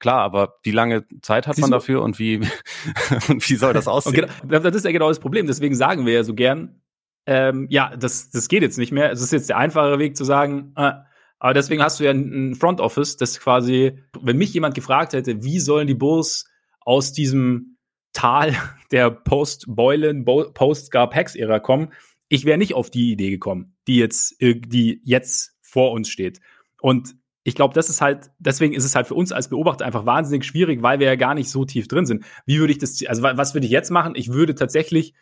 Klar, 0.03 0.19
aber 0.23 0.59
wie 0.65 0.73
lange 0.73 1.07
Zeit 1.23 1.47
hat 1.47 1.55
Siehst 1.55 1.63
man 1.63 1.71
dafür 1.71 2.03
und 2.03 2.19
wie, 2.19 2.39
und 3.29 3.49
wie 3.49 3.55
soll 3.55 3.73
das 3.73 3.87
aussehen? 3.87 4.15
Genau, 4.43 4.59
das 4.59 4.75
ist 4.75 4.85
ja 4.85 4.91
genau 4.91 5.07
das 5.07 5.21
Problem. 5.21 5.47
Deswegen 5.47 5.77
sagen 5.77 6.07
wir 6.07 6.13
ja 6.13 6.25
so 6.25 6.35
gern, 6.35 6.83
ähm, 7.25 7.69
ja, 7.71 7.95
das, 7.97 8.29
das 8.31 8.49
geht 8.49 8.63
jetzt 8.63 8.79
nicht 8.79 8.91
mehr. 8.91 9.13
Es 9.13 9.23
ist 9.23 9.33
jetzt 9.33 9.49
der 9.49 9.59
einfache 9.59 10.01
Weg 10.01 10.17
zu 10.17 10.25
sagen, 10.25 10.73
äh, 10.75 10.95
aber 11.39 11.55
deswegen 11.55 11.85
hast 11.85 12.01
du 12.01 12.05
ja 12.05 12.11
ein 12.11 12.57
Front 12.57 12.81
Office, 12.81 13.17
das 13.17 13.39
quasi, 13.39 13.97
wenn 14.21 14.39
mich 14.39 14.53
jemand 14.53 14.75
gefragt 14.75 15.13
hätte, 15.13 15.45
wie 15.45 15.61
sollen 15.61 15.87
die 15.87 15.95
Bulls 15.95 16.51
aus 16.81 17.13
diesem 17.13 17.77
Tal 18.13 18.57
der 18.91 19.09
Post-Boylan, 19.13 20.25
Post-Gar-Pax-Ära 20.25 21.61
kommen, 21.61 21.93
ich 22.29 22.45
wäre 22.45 22.59
nicht 22.59 22.75
auf 22.75 22.91
die 22.91 23.13
Idee 23.13 23.31
gekommen, 23.31 23.77
die 23.87 23.99
jetzt, 23.99 24.35
die 24.41 25.01
jetzt 25.05 25.57
vor 25.61 25.93
uns 25.93 26.09
steht. 26.09 26.41
Und 26.81 27.15
ich 27.45 27.55
glaube, 27.55 27.75
das 27.75 27.91
ist 27.91 28.01
halt, 28.01 28.31
deswegen 28.39 28.75
ist 28.75 28.85
es 28.85 28.95
halt 28.95 29.07
für 29.09 29.15
uns 29.15 29.33
als 29.33 29.49
Beobachter 29.49 29.85
einfach 29.85 30.07
wahnsinnig 30.07 30.45
schwierig, 30.45 30.83
weil 30.83 31.01
wir 31.01 31.07
ja 31.07 31.17
gar 31.17 31.35
nicht 31.35 31.51
so 31.51 31.65
tief 31.65 31.89
drin 31.89 32.07
sind. 32.07 32.25
Wie 32.47 32.61
würde 32.61 32.73
ich 32.73 32.79
das, 32.79 33.05
also 33.07 33.23
was 33.23 33.55
würde 33.55 33.67
ich 33.67 33.73
jetzt 33.73 33.91
machen? 33.91 34.15
Ich 34.15 34.33
würde 34.33 34.55
tatsächlich 34.55 35.15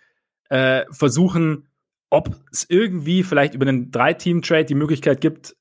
äh, 0.51 0.85
versuchen, 0.91 1.69
ob 2.11 2.37
es 2.53 2.67
irgendwie 2.69 3.23
vielleicht 3.23 3.55
über 3.55 3.67
einen 3.67 3.91
Drei-Team-Trade 3.91 4.65
die 4.65 4.75
Möglichkeit 4.75 5.21
gibt, 5.21 5.57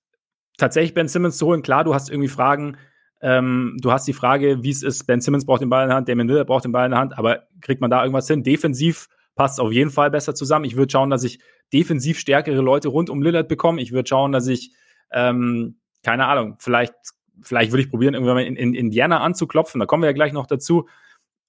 tatsächlich 0.57 0.93
Ben 0.93 1.07
Simmons 1.07 1.37
zu 1.37 1.45
holen. 1.45 1.61
Klar, 1.61 1.83
du 1.83 1.93
hast 1.93 2.09
irgendwie 2.09 2.27
Fragen, 2.27 2.77
ähm, 3.21 3.77
du 3.81 3.91
hast 3.91 4.07
die 4.07 4.13
Frage, 4.13 4.63
wie 4.63 4.69
es 4.71 4.83
ist, 4.83 5.05
Ben 5.05 5.21
Simmons 5.21 5.45
braucht 5.45 5.61
den 5.61 5.69
Ball 5.69 5.83
in 5.83 5.89
der 5.89 5.97
Hand, 5.97 6.09
Damon 6.09 6.27
Lillard 6.27 6.47
braucht 6.47 6.65
den 6.65 6.71
Ball 6.71 6.85
in 6.85 6.91
der 6.91 6.99
Hand, 6.99 7.17
aber 7.17 7.47
kriegt 7.61 7.81
man 7.81 7.89
da 7.89 8.01
irgendwas 8.01 8.27
hin? 8.27 8.43
Defensiv 8.43 9.07
passt 9.35 9.61
auf 9.61 9.71
jeden 9.71 9.91
Fall 9.91 10.11
besser 10.11 10.35
zusammen. 10.35 10.65
Ich 10.65 10.75
würde 10.75 10.91
schauen, 10.91 11.09
dass 11.09 11.23
ich 11.23 11.39
defensiv 11.71 12.19
stärkere 12.19 12.61
Leute 12.61 12.89
rund 12.89 13.09
um 13.09 13.21
Lillard 13.21 13.47
bekomme. 13.47 13.81
Ich 13.81 13.93
würde 13.93 14.09
schauen, 14.09 14.31
dass 14.31 14.47
ich 14.47 14.73
ähm, 15.11 15.78
keine 16.03 16.27
Ahnung, 16.27 16.55
vielleicht, 16.59 16.93
vielleicht 17.41 17.71
würde 17.71 17.83
ich 17.83 17.89
probieren, 17.89 18.13
irgendwann 18.13 18.35
mal 18.35 18.45
in, 18.45 18.55
in 18.55 18.73
Indiana 18.73 19.21
anzuklopfen, 19.21 19.79
da 19.79 19.85
kommen 19.85 20.03
wir 20.03 20.09
ja 20.09 20.13
gleich 20.13 20.33
noch 20.33 20.47
dazu. 20.47 20.87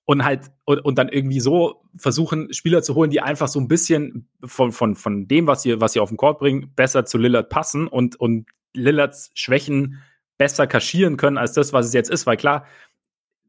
Und 0.06 0.24
halt, 0.24 0.50
und, 0.64 0.80
und 0.80 0.98
dann 0.98 1.08
irgendwie 1.08 1.38
so 1.38 1.84
versuchen, 1.94 2.52
Spieler 2.52 2.82
zu 2.82 2.96
holen, 2.96 3.10
die 3.10 3.20
einfach 3.20 3.46
so 3.46 3.60
ein 3.60 3.68
bisschen 3.68 4.28
von, 4.42 4.72
von, 4.72 4.96
von 4.96 5.28
dem, 5.28 5.46
was 5.46 5.62
sie, 5.62 5.80
was 5.80 5.92
sie 5.92 6.00
auf 6.00 6.08
den 6.08 6.16
Court 6.16 6.40
bringen, 6.40 6.72
besser 6.74 7.04
zu 7.04 7.16
Lillard 7.16 7.48
passen 7.48 7.86
und, 7.86 8.16
und 8.16 8.46
Lillards 8.74 9.30
Schwächen 9.34 10.02
besser 10.36 10.66
kaschieren 10.66 11.16
können 11.16 11.38
als 11.38 11.52
das, 11.52 11.72
was 11.72 11.86
es 11.86 11.92
jetzt 11.92 12.10
ist. 12.10 12.26
Weil 12.26 12.38
klar, 12.38 12.66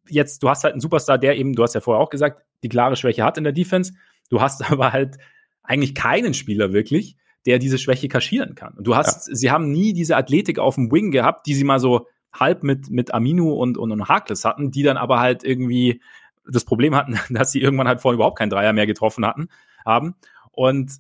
jetzt, 0.08 0.44
du 0.44 0.50
hast 0.50 0.64
halt 0.64 0.74
einen 0.74 0.82
Superstar, 0.82 1.18
der 1.18 1.38
eben, 1.38 1.54
du 1.54 1.64
hast 1.64 1.74
ja 1.74 1.82
vorher 1.82 2.02
auch 2.02 2.10
gesagt, 2.10 2.44
die 2.64 2.70
klare 2.70 2.96
Schwäche 2.96 3.24
hat 3.24 3.38
in 3.38 3.44
der 3.44 3.54
Defense. 3.54 3.94
Du 4.30 4.42
hast 4.42 4.62
aber 4.72 4.94
halt 4.94 5.18
eigentlich 5.64 5.96
keinen 5.96 6.34
Spieler 6.34 6.74
wirklich, 6.74 7.18
der 7.46 7.60
diese 7.60 7.78
Schwäche 7.78 8.08
kaschieren 8.08 8.56
kann. 8.56 8.74
Und 8.74 8.86
du 8.86 8.96
hast, 8.96 9.28
ja. 9.28 9.36
sie 9.36 9.52
haben 9.52 9.72
nie 9.72 9.94
diese 9.94 10.16
Athletik 10.16 10.60
auf 10.60 10.76
dem 10.76 10.92
Wing 10.92 11.12
gehabt, 11.12 11.48
die 11.48 11.54
sie 11.54 11.64
mal 11.64 11.80
so 11.80 12.08
halb 12.34 12.64
mit, 12.64 12.90
mit 12.90 13.14
Aminu 13.14 13.54
und, 13.54 13.78
und, 13.78 13.92
und 13.92 14.08
Harkless 14.08 14.46
hatten, 14.46 14.72
die 14.72 14.84
dann 14.84 14.98
aber 14.98 15.20
halt 15.20 15.44
irgendwie 15.44 16.02
das 16.50 16.64
Problem 16.64 16.96
hatten, 16.96 17.20
dass 17.34 17.52
sie 17.52 17.62
irgendwann 17.62 17.88
halt 17.88 18.02
vorhin 18.02 18.18
überhaupt 18.18 18.38
keinen 18.38 18.50
Dreier 18.50 18.74
mehr 18.74 18.88
getroffen 18.88 19.26
hatten, 19.26 19.50
haben. 19.86 20.16
Und 20.52 20.92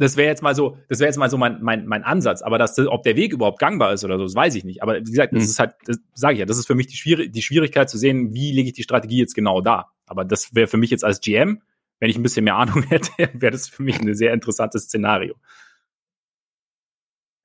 das 0.00 0.16
wäre 0.16 0.28
jetzt 0.28 0.42
mal 0.42 0.54
so, 0.54 0.78
das 0.88 0.98
wäre 0.98 1.08
jetzt 1.08 1.18
mal 1.18 1.28
so 1.28 1.36
mein, 1.36 1.62
mein, 1.62 1.86
mein 1.86 2.04
Ansatz. 2.04 2.40
Aber 2.40 2.56
das, 2.56 2.78
ob 2.78 3.02
der 3.02 3.16
Weg 3.16 3.34
überhaupt 3.34 3.58
gangbar 3.58 3.92
ist 3.92 4.02
oder 4.02 4.16
so, 4.16 4.24
das 4.24 4.34
weiß 4.34 4.54
ich 4.54 4.64
nicht. 4.64 4.82
Aber 4.82 4.96
wie 4.96 5.10
gesagt, 5.10 5.34
das 5.34 5.42
mhm. 5.42 5.48
ist 5.50 5.58
halt, 5.58 5.74
das 5.84 5.98
sage 6.14 6.34
ich 6.34 6.40
ja, 6.40 6.46
das 6.46 6.56
ist 6.56 6.66
für 6.66 6.74
mich 6.74 6.86
die, 6.86 6.96
Schwierig 6.96 7.32
die 7.32 7.42
Schwierigkeit 7.42 7.90
zu 7.90 7.98
sehen, 7.98 8.32
wie 8.32 8.50
lege 8.50 8.68
ich 8.68 8.74
die 8.74 8.82
Strategie 8.82 9.18
jetzt 9.18 9.34
genau 9.34 9.60
da. 9.60 9.90
Aber 10.06 10.24
das 10.24 10.54
wäre 10.54 10.68
für 10.68 10.78
mich 10.78 10.90
jetzt 10.90 11.04
als 11.04 11.20
GM, 11.20 11.60
wenn 11.98 12.08
ich 12.08 12.16
ein 12.16 12.22
bisschen 12.22 12.44
mehr 12.44 12.56
Ahnung 12.56 12.82
hätte, 12.88 13.10
wäre 13.34 13.52
das 13.52 13.68
für 13.68 13.82
mich 13.82 14.00
ein 14.00 14.14
sehr 14.14 14.32
interessantes 14.32 14.84
Szenario. 14.84 15.34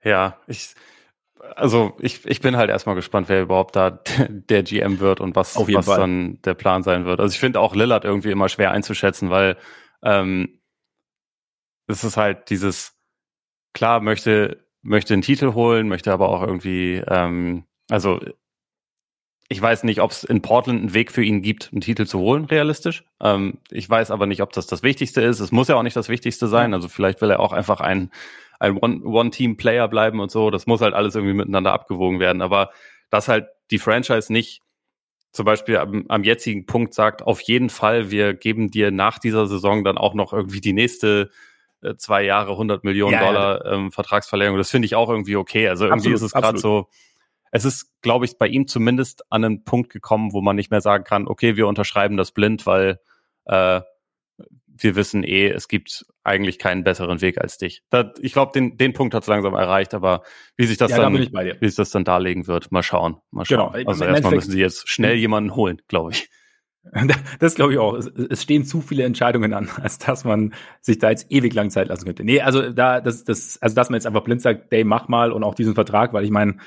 Ja, 0.05 0.39
ich, 0.47 0.75
also 1.55 1.97
ich, 1.99 2.25
ich 2.25 2.39
bin 2.39 2.55
halt 2.55 2.69
erstmal 2.69 2.95
gespannt, 2.95 3.27
wer 3.27 3.41
überhaupt 3.41 3.75
da 3.75 3.89
der 4.29 4.63
GM 4.63 4.99
wird 4.99 5.19
und 5.19 5.35
was, 5.35 5.55
was 5.57 5.85
dann 5.85 6.39
der 6.43 6.53
Plan 6.53 6.83
sein 6.83 7.05
wird. 7.05 7.19
Also 7.19 7.33
ich 7.33 7.39
finde 7.39 7.59
auch 7.59 7.75
Lillard 7.75 8.05
irgendwie 8.05 8.31
immer 8.31 8.47
schwer 8.47 8.71
einzuschätzen, 8.71 9.29
weil 9.31 9.57
ähm, 10.03 10.61
es 11.87 12.03
ist 12.03 12.17
halt 12.17 12.49
dieses, 12.49 12.97
klar, 13.73 13.99
möchte, 13.99 14.65
möchte 14.81 15.13
einen 15.13 15.23
Titel 15.23 15.53
holen, 15.53 15.87
möchte 15.87 16.13
aber 16.13 16.29
auch 16.29 16.41
irgendwie, 16.41 17.01
ähm, 17.07 17.65
also 17.89 18.19
ich 19.47 19.61
weiß 19.61 19.83
nicht, 19.83 20.01
ob 20.01 20.11
es 20.11 20.23
in 20.23 20.41
Portland 20.41 20.79
einen 20.79 20.93
Weg 20.93 21.11
für 21.11 21.23
ihn 21.23 21.41
gibt, 21.41 21.69
einen 21.71 21.81
Titel 21.81 22.05
zu 22.05 22.19
holen, 22.19 22.45
realistisch. 22.45 23.03
Ähm, 23.21 23.59
ich 23.69 23.87
weiß 23.87 24.09
aber 24.09 24.25
nicht, 24.25 24.41
ob 24.41 24.53
das 24.53 24.65
das 24.65 24.81
Wichtigste 24.81 25.21
ist. 25.21 25.39
Es 25.39 25.51
muss 25.51 25.67
ja 25.67 25.75
auch 25.75 25.83
nicht 25.83 25.95
das 25.95 26.09
Wichtigste 26.09 26.47
sein. 26.47 26.73
Also 26.73 26.89
vielleicht 26.89 27.21
will 27.21 27.29
er 27.29 27.39
auch 27.39 27.53
einfach 27.53 27.79
ein 27.79 28.09
ein 28.59 28.77
One-Team-Player 28.77 29.87
bleiben 29.87 30.19
und 30.19 30.31
so. 30.31 30.49
Das 30.49 30.67
muss 30.67 30.81
halt 30.81 30.93
alles 30.93 31.15
irgendwie 31.15 31.33
miteinander 31.33 31.73
abgewogen 31.73 32.19
werden. 32.19 32.41
Aber 32.41 32.71
dass 33.09 33.27
halt 33.27 33.47
die 33.71 33.79
Franchise 33.79 34.31
nicht 34.31 34.61
zum 35.31 35.45
Beispiel 35.45 35.77
am, 35.77 36.05
am 36.07 36.23
jetzigen 36.23 36.65
Punkt 36.65 36.93
sagt, 36.93 37.21
auf 37.21 37.41
jeden 37.41 37.69
Fall, 37.69 38.09
wir 38.09 38.33
geben 38.33 38.71
dir 38.71 38.91
nach 38.91 39.19
dieser 39.19 39.47
Saison 39.47 39.83
dann 39.83 39.97
auch 39.97 40.13
noch 40.13 40.31
irgendwie 40.31 40.61
die 40.61 40.73
nächste 40.73 41.29
äh, 41.81 41.95
zwei 41.97 42.23
Jahre 42.23 42.51
100 42.51 42.83
Millionen 42.83 43.13
ja, 43.13 43.25
Dollar 43.25 43.65
ähm, 43.65 43.91
Vertragsverlängerung. 43.91 44.57
Das 44.57 44.71
finde 44.71 44.85
ich 44.85 44.95
auch 44.95 45.09
irgendwie 45.09 45.35
okay. 45.35 45.67
Also 45.67 45.85
irgendwie 45.85 46.13
absolut, 46.13 46.15
ist 46.15 46.21
es 46.21 46.31
gerade 46.31 46.57
so, 46.57 46.87
es 47.51 47.65
ist, 47.65 48.01
glaube 48.01 48.25
ich, 48.25 48.37
bei 48.37 48.47
ihm 48.47 48.67
zumindest 48.67 49.29
an 49.31 49.43
einen 49.43 49.63
Punkt 49.63 49.89
gekommen, 49.91 50.33
wo 50.33 50.41
man 50.41 50.55
nicht 50.55 50.71
mehr 50.71 50.81
sagen 50.81 51.03
kann, 51.03 51.27
okay, 51.27 51.57
wir 51.57 51.67
unterschreiben 51.67 52.17
das 52.17 52.31
blind, 52.31 52.65
weil 52.65 52.99
äh, 53.45 53.81
wir 54.77 54.95
wissen 54.95 55.23
eh, 55.23 55.49
es 55.49 55.67
gibt 55.67 56.05
eigentlich 56.23 56.59
keinen 56.59 56.83
besseren 56.83 57.21
Weg 57.21 57.39
als 57.39 57.57
dich. 57.57 57.83
Da, 57.89 58.13
ich 58.19 58.33
glaube, 58.33 58.51
den, 58.53 58.77
den 58.77 58.93
Punkt 58.93 59.13
hat 59.13 59.23
es 59.23 59.27
langsam 59.27 59.53
erreicht, 59.53 59.93
aber 59.93 60.23
wie 60.57 60.65
sich 60.65 60.77
das 60.77 60.91
ja, 60.91 60.97
dann, 60.97 61.13
da 61.13 61.43
wie 61.59 61.67
sich 61.67 61.75
das 61.75 61.91
dann 61.91 62.03
darlegen 62.03 62.47
wird, 62.47 62.71
mal 62.71 62.83
schauen. 62.83 63.17
Mal 63.31 63.45
schauen. 63.45 63.73
Genau. 63.73 63.89
Also 63.89 64.05
erstmal 64.05 64.35
müssen 64.35 64.51
sie 64.51 64.59
jetzt 64.59 64.89
schnell 64.89 65.15
jemanden 65.15 65.55
holen, 65.55 65.81
glaube 65.88 66.11
ich. 66.11 66.29
Das 67.39 67.55
glaube 67.55 67.73
ich 67.73 67.79
auch. 67.79 67.95
Es, 67.95 68.05
es, 68.05 68.43
stehen 68.43 68.63
zu 68.63 68.79
viele 68.79 69.05
Entscheidungen 69.05 69.53
an, 69.53 69.69
als 69.81 69.97
dass 69.97 70.23
man 70.23 70.53
sich 70.81 70.99
da 70.99 71.09
jetzt 71.09 71.31
ewig 71.31 71.51
lang 71.55 71.71
Zeit 71.71 71.88
lassen 71.88 72.05
könnte. 72.05 72.23
Nee, 72.23 72.41
also 72.41 72.71
da, 72.71 73.01
das, 73.01 73.23
das, 73.23 73.59
also 73.59 73.75
dass 73.75 73.89
man 73.89 73.95
jetzt 73.95 74.05
einfach 74.05 74.23
blind 74.23 74.43
sagt, 74.43 74.71
Day, 74.71 74.83
mach 74.83 75.07
mal 75.07 75.31
und 75.31 75.43
auch 75.43 75.55
diesen 75.55 75.73
Vertrag, 75.73 76.13
weil 76.13 76.23
ich 76.23 76.29
meine, 76.29 76.57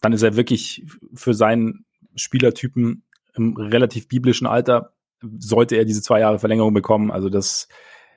dann 0.00 0.14
ist 0.14 0.22
er 0.22 0.36
wirklich 0.36 0.86
für 1.12 1.34
seinen 1.34 1.84
Spielertypen 2.14 3.04
im 3.34 3.54
relativ 3.56 4.08
biblischen 4.08 4.46
Alter, 4.46 4.94
sollte 5.22 5.76
er 5.76 5.84
diese 5.84 6.02
zwei 6.02 6.20
Jahre 6.20 6.38
Verlängerung 6.38 6.74
bekommen. 6.74 7.10
Also 7.10 7.28
das, 7.28 7.68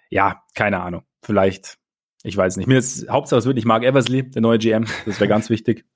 ja, 0.09 0.43
keine 0.55 0.81
Ahnung. 0.81 1.03
Vielleicht, 1.21 1.77
ich 2.23 2.35
weiß 2.35 2.57
nicht. 2.57 2.67
Mir 2.67 2.77
ist 2.77 3.09
Hauptsache, 3.09 3.39
es 3.39 3.45
wird 3.45 3.55
nicht 3.55 3.65
Mark 3.65 3.83
Eversley, 3.83 4.29
der 4.29 4.41
neue 4.41 4.57
GM. 4.57 4.85
Das 5.05 5.19
wäre 5.19 5.27
ganz 5.27 5.49
wichtig. 5.49 5.85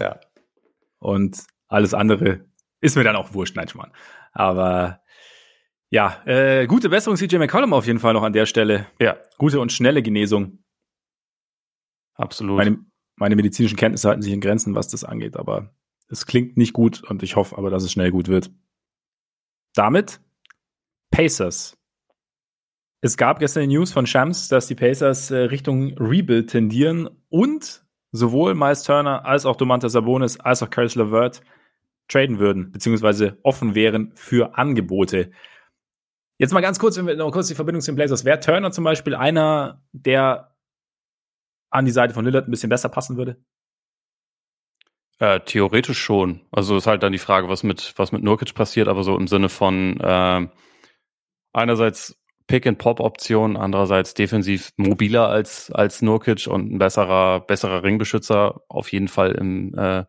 Ja. 0.00 0.18
Und 1.00 1.44
alles 1.68 1.92
andere 1.92 2.46
ist 2.80 2.96
mir 2.96 3.04
dann 3.04 3.14
auch 3.14 3.34
wurscht, 3.34 3.56
nein, 3.56 3.68
Schmarrn. 3.68 3.92
Aber 4.32 5.02
ja, 5.90 6.22
äh, 6.24 6.66
gute 6.66 6.88
Besserung 6.88 7.18
CJ 7.18 7.36
McCollum 7.36 7.74
auf 7.74 7.86
jeden 7.86 7.98
Fall 7.98 8.14
noch 8.14 8.22
an 8.22 8.32
der 8.32 8.46
Stelle. 8.46 8.86
Ja. 8.98 9.18
Gute 9.36 9.60
und 9.60 9.70
schnelle 9.70 10.02
Genesung. 10.02 10.64
Absolut. 12.14 12.56
Meine, 12.56 12.78
meine 13.16 13.36
medizinischen 13.36 13.76
Kenntnisse 13.76 14.08
halten 14.08 14.22
sich 14.22 14.32
in 14.32 14.40
Grenzen, 14.40 14.74
was 14.74 14.88
das 14.88 15.04
angeht, 15.04 15.36
aber 15.36 15.74
es 16.08 16.24
klingt 16.24 16.56
nicht 16.56 16.72
gut 16.72 17.02
und 17.02 17.22
ich 17.22 17.36
hoffe 17.36 17.58
aber, 17.58 17.68
dass 17.68 17.84
es 17.84 17.92
schnell 17.92 18.10
gut 18.10 18.28
wird. 18.28 18.50
Damit 19.74 20.20
Pacers. 21.12 21.76
Es 23.00 23.16
gab 23.16 23.38
gestern 23.38 23.68
die 23.68 23.76
News 23.76 23.92
von 23.92 24.06
Shams, 24.06 24.48
dass 24.48 24.66
die 24.66 24.74
Pacers 24.74 25.30
äh, 25.30 25.36
Richtung 25.36 25.96
Rebuild 25.98 26.50
tendieren 26.50 27.08
und 27.28 27.84
sowohl 28.10 28.54
Miles 28.54 28.82
Turner 28.82 29.24
als 29.24 29.46
auch 29.46 29.56
Domantas 29.56 29.92
Sabonis 29.92 30.40
als 30.40 30.62
auch 30.62 30.70
Caris 30.70 30.96
LeVert 30.96 31.42
traden 32.08 32.38
würden, 32.38 32.72
beziehungsweise 32.72 33.38
offen 33.42 33.74
wären 33.74 34.12
für 34.14 34.56
Angebote. 34.58 35.30
Jetzt 36.38 36.52
mal 36.52 36.60
ganz 36.60 36.78
kurz, 36.78 36.96
wenn 36.96 37.06
wir 37.06 37.16
noch 37.16 37.30
kurz 37.30 37.48
die 37.48 37.54
Verbindung 37.54 37.80
zu 37.80 37.92
den 37.92 37.96
Blazers. 37.96 38.24
Wäre 38.24 38.40
Turner 38.40 38.72
zum 38.72 38.84
Beispiel 38.84 39.14
einer, 39.14 39.82
der 39.92 40.56
an 41.70 41.84
die 41.84 41.90
Seite 41.90 42.14
von 42.14 42.24
Lillard 42.24 42.48
ein 42.48 42.50
bisschen 42.50 42.68
besser 42.68 42.88
passen 42.88 43.16
würde? 43.16 43.36
Äh, 45.18 45.40
theoretisch 45.40 46.00
schon. 46.00 46.40
Also 46.50 46.76
ist 46.76 46.86
halt 46.86 47.02
dann 47.02 47.12
die 47.12 47.18
Frage, 47.18 47.48
was 47.48 47.62
mit, 47.62 47.94
was 47.96 48.12
mit 48.12 48.22
Nurkic 48.22 48.54
passiert, 48.54 48.88
aber 48.88 49.04
so 49.04 49.16
im 49.16 49.28
Sinne 49.28 49.48
von 49.48 49.98
äh, 50.00 50.48
einerseits 51.52 52.18
Pick-and-Pop-Option, 52.46 53.56
andererseits 53.56 54.14
defensiv 54.14 54.72
mobiler 54.76 55.28
als, 55.28 55.70
als 55.70 56.02
Nurkic 56.02 56.46
und 56.46 56.72
ein 56.72 56.78
besserer, 56.78 57.40
besserer 57.40 57.82
Ringbeschützer. 57.82 58.60
Auf 58.68 58.92
jeden 58.92 59.08
Fall 59.08 59.32
im, 59.32 59.74
äh, 59.74 60.04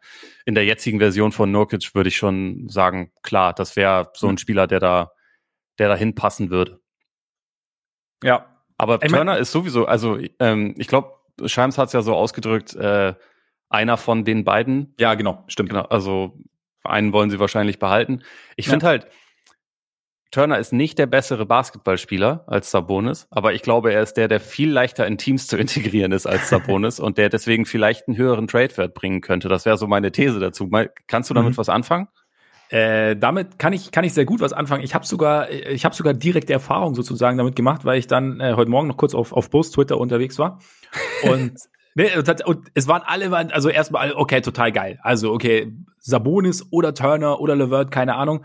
in 0.45 0.56
der 0.56 0.65
jetzigen 0.65 0.99
Version 0.99 1.32
von 1.32 1.51
Nurkic 1.51 1.93
würde 1.95 2.10
ich 2.10 2.17
schon 2.17 2.67
sagen, 2.67 3.12
klar, 3.21 3.53
das 3.53 3.75
wäre 3.75 4.10
so 4.13 4.27
ein 4.27 4.32
hm. 4.32 4.38
Spieler, 4.39 4.67
der 4.67 4.79
da, 4.79 5.12
der 5.79 5.89
dahin 5.89 6.15
passen 6.15 6.49
würde. 6.49 6.82
Ja. 8.23 8.47
Aber 8.77 9.01
ich 9.01 9.12
Turner 9.12 9.38
ist 9.38 9.51
sowieso, 9.51 9.86
also 9.86 10.17
ähm, 10.39 10.75
ich 10.77 10.88
glaube, 10.88 11.13
Scheims 11.45 11.77
hat 11.77 11.88
es 11.88 11.93
ja 11.93 12.01
so 12.01 12.15
ausgedrückt, 12.15 12.75
äh, 12.75 13.13
einer 13.69 13.97
von 13.97 14.25
den 14.25 14.43
beiden. 14.43 14.93
Ja, 14.99 15.13
genau, 15.13 15.43
stimmt. 15.47 15.69
Genau, 15.69 15.84
also 15.84 16.38
einen 16.84 17.13
wollen 17.13 17.29
sie 17.29 17.39
wahrscheinlich 17.39 17.79
behalten. 17.79 18.23
Ich 18.56 18.65
ja. 18.65 18.71
finde 18.71 18.86
halt, 18.86 19.08
Turner 20.33 20.57
ist 20.57 20.73
nicht 20.73 20.97
der 20.97 21.05
bessere 21.05 21.45
Basketballspieler 21.45 22.43
als 22.47 22.71
Sabonis, 22.71 23.27
aber 23.29 23.53
ich 23.53 23.61
glaube, 23.61 23.93
er 23.93 24.01
ist 24.01 24.15
der, 24.15 24.27
der 24.27 24.39
viel 24.39 24.71
leichter 24.71 25.05
in 25.05 25.19
Teams 25.19 25.45
zu 25.45 25.57
integrieren 25.59 26.11
ist 26.11 26.25
als 26.25 26.49
Sabonis 26.49 26.99
und 26.99 27.19
der 27.19 27.29
deswegen 27.29 27.65
vielleicht 27.67 28.07
einen 28.07 28.17
höheren 28.17 28.47
Trade-Wert 28.47 28.95
bringen 28.95 29.21
könnte. 29.21 29.47
Das 29.47 29.65
wäre 29.65 29.77
so 29.77 29.85
meine 29.85 30.11
These 30.11 30.39
dazu. 30.39 30.71
Kannst 31.07 31.29
du 31.29 31.35
damit 31.35 31.53
mhm. 31.53 31.57
was 31.57 31.69
anfangen? 31.69 32.07
Äh, 32.69 33.15
damit 33.15 33.59
kann 33.59 33.73
ich 33.73 33.91
kann 33.91 34.03
ich 34.03 34.15
sehr 34.15 34.25
gut 34.25 34.41
was 34.41 34.53
anfangen. 34.53 34.83
Ich 34.83 34.95
habe 34.95 35.05
sogar 35.05 35.51
ich 35.51 35.85
habe 35.85 35.93
sogar 35.93 36.15
direkte 36.15 36.53
Erfahrung 36.53 36.95
sozusagen 36.95 37.37
damit 37.37 37.55
gemacht, 37.55 37.85
weil 37.85 37.99
ich 37.99 38.07
dann 38.07 38.39
äh, 38.39 38.53
heute 38.55 38.71
Morgen 38.71 38.87
noch 38.87 38.97
kurz 38.97 39.13
auf 39.13 39.33
auf 39.33 39.51
Post 39.51 39.75
Twitter 39.75 39.99
unterwegs 39.99 40.39
war 40.39 40.59
und 41.23 41.53
Nee, 41.95 42.09
und 42.17 42.71
es 42.73 42.87
waren 42.87 43.03
alle, 43.05 43.31
also 43.53 43.69
erstmal, 43.69 44.13
okay, 44.13 44.41
total 44.41 44.71
geil. 44.71 44.97
Also, 45.03 45.31
okay, 45.31 45.71
Sabonis 45.99 46.65
oder 46.71 46.95
Turner 46.95 47.39
oder 47.39 47.55
Levert, 47.55 47.91
keine 47.91 48.15
Ahnung. 48.15 48.43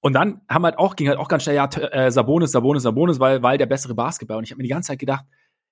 Und 0.00 0.12
dann 0.12 0.42
haben 0.48 0.64
halt 0.64 0.78
auch, 0.78 0.96
ging 0.96 1.08
halt 1.08 1.18
auch 1.18 1.28
ganz 1.28 1.42
schnell, 1.42 1.56
ja, 1.56 1.66
äh, 1.66 2.10
Sabonis, 2.10 2.52
Sabonis, 2.52 2.84
Sabonis, 2.84 3.18
weil, 3.18 3.42
weil 3.42 3.58
der 3.58 3.66
bessere 3.66 3.94
Basketball. 3.94 4.38
Und 4.38 4.44
ich 4.44 4.50
habe 4.50 4.58
mir 4.58 4.64
die 4.64 4.68
ganze 4.68 4.88
Zeit 4.88 4.98
gedacht, 4.98 5.24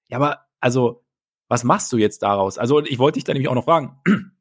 ja, 0.08 0.18
aber, 0.18 0.46
also, 0.60 1.04
was 1.48 1.62
machst 1.62 1.92
du 1.92 1.96
jetzt 1.96 2.22
daraus? 2.22 2.58
Also, 2.58 2.84
ich 2.84 2.98
wollte 2.98 3.16
dich 3.16 3.24
da 3.24 3.32
nämlich 3.32 3.48
auch 3.48 3.54
noch 3.54 3.64
fragen. 3.64 4.00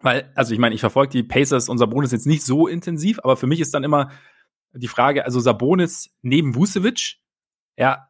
weil, 0.00 0.30
also, 0.34 0.52
ich 0.52 0.58
meine, 0.58 0.74
ich 0.74 0.80
verfolge 0.80 1.12
die 1.12 1.22
Pacers 1.22 1.68
und 1.68 1.78
Sabonis 1.78 2.12
jetzt 2.12 2.26
nicht 2.26 2.44
so 2.44 2.66
intensiv, 2.66 3.20
aber 3.22 3.36
für 3.36 3.46
mich 3.46 3.60
ist 3.60 3.72
dann 3.72 3.84
immer 3.84 4.10
die 4.74 4.88
Frage, 4.88 5.24
also 5.24 5.40
Sabonis 5.40 6.14
neben 6.22 6.54
Vucevic, 6.54 7.18
ja, 7.76 8.08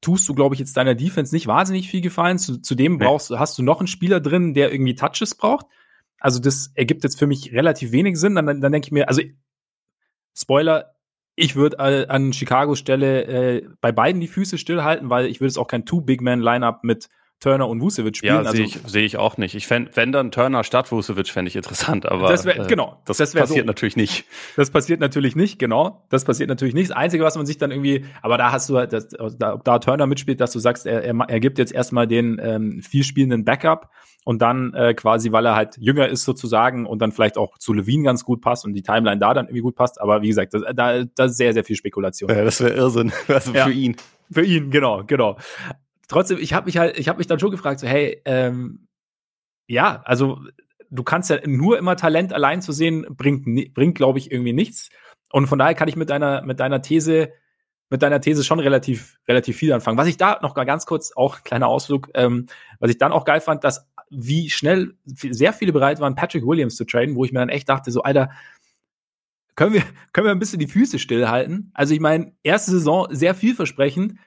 tust 0.00 0.28
du, 0.28 0.34
glaube 0.34 0.54
ich, 0.54 0.58
jetzt 0.58 0.76
deiner 0.76 0.94
Defense 0.94 1.34
nicht 1.34 1.46
wahnsinnig 1.46 1.88
viel 1.88 2.00
gefallen. 2.00 2.38
Zu, 2.38 2.60
zudem 2.60 2.98
brauchst, 2.98 3.30
nee. 3.30 3.36
hast 3.36 3.58
du 3.58 3.62
noch 3.62 3.80
einen 3.80 3.86
Spieler 3.86 4.20
drin, 4.20 4.54
der 4.54 4.72
irgendwie 4.72 4.94
Touches 4.94 5.34
braucht. 5.34 5.66
Also 6.18 6.40
das 6.40 6.70
ergibt 6.74 7.04
jetzt 7.04 7.18
für 7.18 7.26
mich 7.26 7.52
relativ 7.52 7.92
wenig 7.92 8.18
Sinn. 8.18 8.34
Dann, 8.34 8.46
dann 8.46 8.72
denke 8.72 8.86
ich 8.86 8.92
mir, 8.92 9.08
also 9.08 9.20
Spoiler, 10.34 10.94
ich 11.36 11.56
würde 11.56 11.78
äh, 11.78 12.06
an 12.08 12.32
Chicago 12.32 12.74
Stelle 12.74 13.24
äh, 13.24 13.68
bei 13.80 13.92
beiden 13.92 14.20
die 14.20 14.28
Füße 14.28 14.58
stillhalten, 14.58 15.10
weil 15.10 15.26
ich 15.26 15.40
würde 15.40 15.48
es 15.48 15.58
auch 15.58 15.66
kein 15.66 15.86
Two-Big-Man-Lineup 15.86 16.84
mit 16.84 17.08
Turner 17.44 17.68
und 17.68 17.82
Vucevic 17.82 18.16
spielen. 18.16 18.32
Ja, 18.32 18.38
also, 18.38 18.52
sehe 18.52 18.64
ich, 18.64 18.78
seh 18.86 19.04
ich 19.04 19.18
auch 19.18 19.36
nicht. 19.36 19.54
Ich 19.54 19.66
fänd, 19.66 19.94
wenn 19.98 20.12
dann 20.12 20.30
Turner 20.30 20.64
statt 20.64 20.90
Vucevic, 20.90 21.28
fände 21.28 21.50
ich 21.50 21.56
interessant, 21.56 22.06
aber 22.06 22.28
das 22.28 22.46
wär, 22.46 22.58
äh, 22.58 22.66
genau, 22.66 23.02
das, 23.04 23.18
das 23.18 23.34
passiert 23.34 23.60
so. 23.60 23.66
natürlich 23.66 23.96
nicht. 23.96 24.24
Das 24.56 24.70
passiert 24.70 24.98
natürlich 24.98 25.36
nicht, 25.36 25.58
genau. 25.58 26.06
Das 26.08 26.24
passiert 26.24 26.48
natürlich 26.48 26.72
nicht. 26.72 26.88
Das 26.88 26.96
Einzige, 26.96 27.22
was 27.22 27.36
man 27.36 27.44
sich 27.44 27.58
dann 27.58 27.70
irgendwie, 27.70 28.06
aber 28.22 28.38
da 28.38 28.50
hast 28.50 28.70
du 28.70 28.78
halt, 28.78 28.94
das, 28.94 29.08
da, 29.08 29.60
da 29.62 29.78
Turner 29.78 30.06
mitspielt, 30.06 30.40
dass 30.40 30.52
du 30.52 30.58
sagst, 30.58 30.86
er, 30.86 31.04
er, 31.04 31.14
er 31.28 31.40
gibt 31.40 31.58
jetzt 31.58 31.72
erstmal 31.72 32.06
den 32.06 32.40
ähm, 32.42 32.80
viel 32.80 33.04
spielenden 33.04 33.44
Backup 33.44 33.90
und 34.24 34.40
dann 34.40 34.72
äh, 34.72 34.94
quasi, 34.94 35.30
weil 35.30 35.44
er 35.44 35.54
halt 35.54 35.76
jünger 35.76 36.08
ist 36.08 36.24
sozusagen 36.24 36.86
und 36.86 37.02
dann 37.02 37.12
vielleicht 37.12 37.36
auch 37.36 37.58
zu 37.58 37.74
Levine 37.74 38.04
ganz 38.04 38.24
gut 38.24 38.40
passt 38.40 38.64
und 38.64 38.72
die 38.72 38.82
Timeline 38.82 39.18
da 39.18 39.34
dann 39.34 39.48
irgendwie 39.48 39.60
gut 39.60 39.74
passt. 39.74 40.00
Aber 40.00 40.22
wie 40.22 40.28
gesagt, 40.28 40.54
das, 40.54 40.62
da, 40.74 41.04
da 41.04 41.24
ist 41.26 41.36
sehr, 41.36 41.52
sehr 41.52 41.64
viel 41.64 41.76
Spekulation. 41.76 42.30
Ja, 42.30 42.42
das 42.42 42.62
wäre 42.62 42.72
Irrsinn. 42.72 43.12
Also 43.28 43.52
ja. 43.52 43.66
für 43.66 43.72
ihn. 43.72 43.96
Für 44.30 44.42
ihn, 44.42 44.70
genau, 44.70 45.04
genau 45.04 45.36
trotzdem, 46.08 46.38
ich 46.38 46.52
habe 46.54 46.66
mich 46.66 46.78
halt, 46.78 46.98
ich 46.98 47.08
habe 47.08 47.18
mich 47.18 47.26
dann 47.26 47.38
schon 47.38 47.50
gefragt, 47.50 47.80
so, 47.80 47.86
hey, 47.86 48.20
ähm, 48.24 48.88
ja, 49.66 50.02
also 50.04 50.40
du 50.90 51.02
kannst 51.02 51.30
ja 51.30 51.38
nur 51.46 51.78
immer 51.78 51.96
Talent 51.96 52.32
allein 52.32 52.62
zu 52.62 52.72
sehen, 52.72 53.06
bringt, 53.10 53.74
bringt, 53.74 53.96
glaube 53.96 54.18
ich, 54.18 54.30
irgendwie 54.30 54.52
nichts. 54.52 54.90
Und 55.32 55.46
von 55.46 55.58
daher 55.58 55.74
kann 55.74 55.88
ich 55.88 55.96
mit 55.96 56.10
deiner, 56.10 56.42
mit 56.42 56.60
deiner 56.60 56.82
These, 56.82 57.32
mit 57.90 58.02
deiner 58.02 58.20
These 58.20 58.44
schon 58.44 58.60
relativ, 58.60 59.18
relativ 59.26 59.56
viel 59.56 59.72
anfangen. 59.72 59.98
Was 59.98 60.06
ich 60.06 60.16
da 60.16 60.38
noch 60.42 60.54
ganz 60.54 60.86
kurz, 60.86 61.12
auch 61.16 61.42
kleiner 61.42 61.68
Ausflug, 61.68 62.10
ähm, 62.14 62.46
was 62.78 62.90
ich 62.90 62.98
dann 62.98 63.12
auch 63.12 63.24
geil 63.24 63.40
fand, 63.40 63.64
dass 63.64 63.88
wie 64.10 64.50
schnell 64.50 64.94
sehr 65.04 65.52
viele 65.52 65.72
bereit 65.72 65.98
waren, 65.98 66.14
Patrick 66.14 66.46
Williams 66.46 66.76
zu 66.76 66.84
traden, 66.84 67.16
wo 67.16 67.24
ich 67.24 67.32
mir 67.32 67.40
dann 67.40 67.48
echt 67.48 67.68
dachte, 67.68 67.90
so, 67.90 68.02
Alter, 68.02 68.30
können 69.56 69.74
wir, 69.74 69.82
können 70.12 70.26
wir 70.26 70.32
ein 70.32 70.38
bisschen 70.38 70.58
die 70.58 70.66
Füße 70.66 70.98
stillhalten? 70.98 71.70
Also 71.74 71.94
ich 71.94 72.00
meine, 72.00 72.32
erste 72.42 72.70
Saison 72.72 73.08
sehr 73.10 73.34
vielversprechend, 73.34 74.18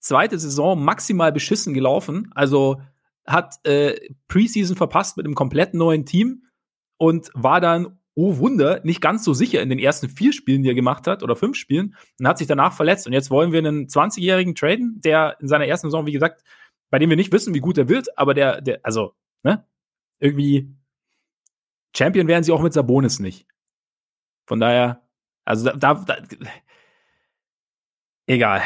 zweite 0.00 0.38
Saison 0.38 0.82
maximal 0.82 1.32
beschissen 1.32 1.74
gelaufen. 1.74 2.30
Also 2.34 2.80
hat 3.26 3.56
äh, 3.64 3.98
Preseason 4.28 4.76
verpasst 4.76 5.16
mit 5.16 5.26
einem 5.26 5.34
komplett 5.34 5.74
neuen 5.74 6.06
Team 6.06 6.44
und 6.96 7.30
war 7.34 7.60
dann, 7.60 7.98
oh 8.14 8.38
Wunder, 8.38 8.80
nicht 8.84 9.00
ganz 9.00 9.22
so 9.22 9.32
sicher 9.32 9.62
in 9.62 9.68
den 9.68 9.78
ersten 9.78 10.08
vier 10.08 10.32
Spielen, 10.32 10.62
die 10.62 10.70
er 10.70 10.74
gemacht 10.74 11.06
hat, 11.06 11.22
oder 11.22 11.36
fünf 11.36 11.56
Spielen, 11.56 11.94
und 12.18 12.26
hat 12.26 12.38
sich 12.38 12.48
danach 12.48 12.72
verletzt. 12.72 13.06
Und 13.06 13.12
jetzt 13.12 13.30
wollen 13.30 13.52
wir 13.52 13.60
einen 13.60 13.86
20-Jährigen 13.86 14.54
traden, 14.54 15.00
der 15.00 15.36
in 15.40 15.46
seiner 15.46 15.66
ersten 15.66 15.88
Saison, 15.88 16.06
wie 16.06 16.12
gesagt, 16.12 16.42
bei 16.90 16.98
dem 16.98 17.10
wir 17.10 17.16
nicht 17.16 17.32
wissen, 17.32 17.54
wie 17.54 17.60
gut 17.60 17.78
er 17.78 17.88
wird, 17.88 18.18
aber 18.18 18.34
der, 18.34 18.60
der, 18.60 18.80
also, 18.82 19.12
ne, 19.42 19.64
irgendwie 20.18 20.74
Champion 21.96 22.26
werden 22.28 22.44
sie 22.44 22.52
auch 22.52 22.62
mit 22.62 22.72
Sabonis 22.72 23.18
nicht. 23.20 23.46
Von 24.46 24.60
daher, 24.60 25.02
also 25.44 25.70
da, 25.70 25.94
da 25.94 26.22
egal. 28.26 28.62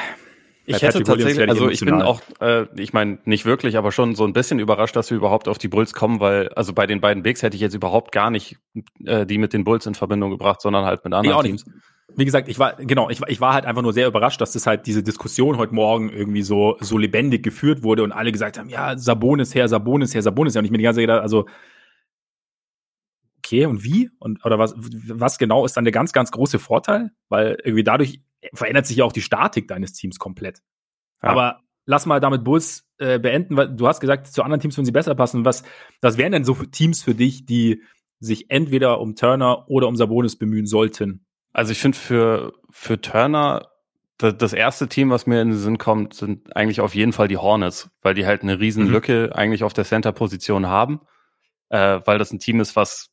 Ich 0.64 0.80
hätte 0.82 1.02
tatsächlich, 1.02 1.48
also 1.48 1.68
ich 1.68 1.80
bin 1.80 2.02
auch, 2.02 2.20
äh, 2.40 2.66
ich 2.76 2.92
meine, 2.92 3.18
nicht 3.24 3.44
wirklich, 3.44 3.76
aber 3.76 3.90
schon 3.90 4.14
so 4.14 4.24
ein 4.24 4.32
bisschen 4.32 4.60
überrascht, 4.60 4.94
dass 4.94 5.10
wir 5.10 5.16
überhaupt 5.16 5.48
auf 5.48 5.58
die 5.58 5.68
Bulls 5.68 5.92
kommen, 5.92 6.20
weil, 6.20 6.48
also 6.50 6.72
bei 6.72 6.86
den 6.86 7.00
beiden 7.00 7.22
Bigs 7.22 7.42
hätte 7.42 7.56
ich 7.56 7.60
jetzt 7.60 7.74
überhaupt 7.74 8.12
gar 8.12 8.30
nicht 8.30 8.58
äh, 9.04 9.26
die 9.26 9.38
mit 9.38 9.52
den 9.52 9.64
Bulls 9.64 9.86
in 9.86 9.94
Verbindung 9.94 10.30
gebracht, 10.30 10.60
sondern 10.60 10.84
halt 10.84 11.04
mit 11.04 11.14
anderen 11.14 11.44
Teams. 11.44 11.64
Wie 12.14 12.24
gesagt, 12.24 12.48
ich 12.48 12.58
war, 12.58 12.74
genau, 12.74 13.08
ich, 13.10 13.20
ich 13.26 13.40
war 13.40 13.54
halt 13.54 13.64
einfach 13.64 13.82
nur 13.82 13.92
sehr 13.92 14.06
überrascht, 14.06 14.40
dass 14.40 14.52
das 14.52 14.66
halt 14.66 14.86
diese 14.86 15.02
Diskussion 15.02 15.56
heute 15.56 15.74
Morgen 15.74 16.10
irgendwie 16.10 16.42
so, 16.42 16.76
so 16.80 16.98
lebendig 16.98 17.42
geführt 17.42 17.82
wurde 17.82 18.02
und 18.02 18.12
alle 18.12 18.30
gesagt 18.30 18.58
haben, 18.58 18.68
ja, 18.68 18.96
Sabonis 18.98 19.54
her, 19.54 19.66
Sabonis 19.66 20.14
her, 20.14 20.22
Sabonis 20.22 20.54
her. 20.54 20.60
Und 20.60 20.66
ich 20.66 20.70
mir 20.70 20.78
die 20.78 20.84
ganze 20.84 20.98
Zeit 20.98 21.04
gedacht, 21.04 21.22
also, 21.22 21.46
okay, 23.38 23.66
und 23.66 23.82
wie? 23.82 24.10
Und, 24.18 24.44
oder 24.44 24.58
was, 24.58 24.74
was 24.76 25.38
genau 25.38 25.64
ist 25.64 25.76
dann 25.76 25.84
der 25.84 25.92
ganz, 25.92 26.12
ganz 26.12 26.30
große 26.30 26.58
Vorteil? 26.58 27.10
Weil 27.28 27.56
irgendwie 27.64 27.84
dadurch 27.84 28.20
verändert 28.54 28.86
sich 28.86 28.96
ja 28.98 29.04
auch 29.04 29.12
die 29.12 29.22
Statik 29.22 29.68
deines 29.68 29.92
Teams 29.92 30.18
komplett. 30.18 30.60
Ja. 31.22 31.30
Aber 31.30 31.60
lass 31.86 32.06
mal 32.06 32.20
damit 32.20 32.44
Bulls 32.44 32.88
äh, 32.98 33.18
beenden, 33.18 33.56
weil 33.56 33.68
du 33.68 33.86
hast 33.86 34.00
gesagt, 34.00 34.26
zu 34.28 34.42
anderen 34.42 34.60
Teams 34.60 34.76
würden 34.76 34.86
sie 34.86 34.92
besser 34.92 35.14
passen. 35.14 35.44
Was, 35.44 35.62
was 36.00 36.18
wären 36.18 36.32
denn 36.32 36.44
so 36.44 36.54
Teams 36.54 37.02
für 37.02 37.14
dich, 37.14 37.46
die 37.46 37.82
sich 38.20 38.50
entweder 38.50 39.00
um 39.00 39.16
Turner 39.16 39.68
oder 39.68 39.88
um 39.88 39.96
Sabonis 39.96 40.36
bemühen 40.36 40.66
sollten, 40.66 41.26
Also 41.52 41.72
ich 41.72 41.80
finde 41.80 41.98
für, 41.98 42.52
für 42.70 43.00
Turner 43.00 43.68
das 44.18 44.52
erste 44.52 44.88
Team, 44.88 45.10
was 45.10 45.26
mir 45.26 45.42
in 45.42 45.48
den 45.50 45.58
Sinn 45.58 45.78
kommt, 45.78 46.14
sind 46.14 46.54
eigentlich 46.54 46.80
auf 46.80 46.94
jeden 46.94 47.12
Fall 47.12 47.26
die 47.26 47.38
Hornets, 47.38 47.90
weil 48.02 48.14
die 48.14 48.24
halt 48.24 48.42
eine 48.42 48.60
riesen. 48.60 48.86
Lücke 48.86 49.26
mhm. 49.26 49.32
eigentlich 49.32 49.64
auf 49.64 49.72
der 49.72 49.84
Center-Position 49.84 50.66
haben, 50.66 51.00
äh, 51.70 52.00
weil 52.04 52.18
das 52.18 52.32
ein 52.32 52.38
Team 52.38 52.60
ist, 52.60 52.76
was 52.76 53.10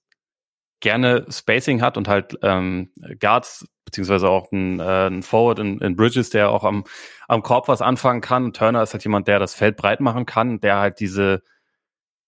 gerne 0.79 1.25
Spacing 1.29 1.81
hat 1.81 1.97
und 1.97 2.07
halt 2.07 2.37
ähm, 2.41 2.91
Guards 3.19 3.67
beziehungsweise 3.85 4.29
auch 4.29 4.51
ein, 4.51 4.79
äh, 4.79 5.07
ein 5.07 5.23
Forward 5.23 5.59
in, 5.59 5.79
in 5.79 5.95
Bridges, 5.95 6.29
der 6.29 6.51
auch 6.51 6.63
am, 6.63 6.85
am 7.27 7.41
Korb 7.41 7.67
was 7.67 7.81
anfangen 7.81 8.21
kann. 8.21 8.53
Turner 8.53 8.83
ist 8.83 8.93
halt 8.93 9.03
jemand, 9.03 9.27
der 9.27 9.39
das 9.39 9.55
Feld 9.55 9.77
breit 9.77 9.99
machen 9.99 10.25
kann, 10.25 10.59
der 10.59 10.77
halt 10.77 10.99
diese 10.99 11.41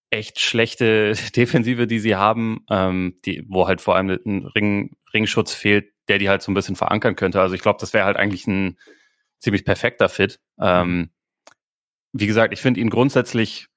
echt 0.09 0.39
schlechte 0.39 1.13
Defensive, 1.35 1.87
die 1.87 1.99
sie 1.99 2.15
haben, 2.15 2.65
ähm, 2.69 3.17
die, 3.25 3.45
wo 3.47 3.67
halt 3.67 3.81
vor 3.81 3.95
allem 3.95 4.09
ein 4.09 4.45
Ring, 4.45 4.95
Ringschutz 5.13 5.53
fehlt, 5.53 5.91
der 6.07 6.17
die 6.17 6.29
halt 6.29 6.41
so 6.41 6.51
ein 6.51 6.55
bisschen 6.55 6.75
verankern 6.75 7.15
könnte. 7.15 7.39
Also 7.41 7.55
ich 7.55 7.61
glaube, 7.61 7.79
das 7.79 7.93
wäre 7.93 8.05
halt 8.05 8.17
eigentlich 8.17 8.47
ein 8.47 8.77
ziemlich 9.39 9.65
perfekter 9.65 10.09
Fit. 10.09 10.39
Ähm, 10.59 11.11
wie 12.13 12.27
gesagt, 12.27 12.53
ich 12.53 12.61
finde 12.61 12.79
ihn 12.79 12.89
grundsätzlich, 12.89 13.67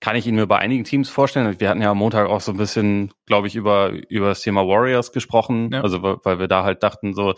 kann 0.00 0.16
ich 0.16 0.26
ihn 0.26 0.34
mir 0.34 0.46
bei 0.46 0.58
einigen 0.58 0.84
Teams 0.84 1.08
vorstellen. 1.08 1.58
Wir 1.58 1.68
hatten 1.68 1.82
ja 1.82 1.90
am 1.90 1.98
Montag 1.98 2.28
auch 2.28 2.40
so 2.40 2.52
ein 2.52 2.58
bisschen, 2.58 3.12
glaube 3.24 3.46
ich, 3.46 3.56
über, 3.56 3.92
über 4.08 4.28
das 4.28 4.42
Thema 4.42 4.66
Warriors 4.66 5.12
gesprochen. 5.12 5.70
Ja. 5.72 5.82
Also 5.82 6.02
weil 6.02 6.38
wir 6.38 6.48
da 6.48 6.64
halt 6.64 6.82
dachten, 6.82 7.14
so, 7.14 7.34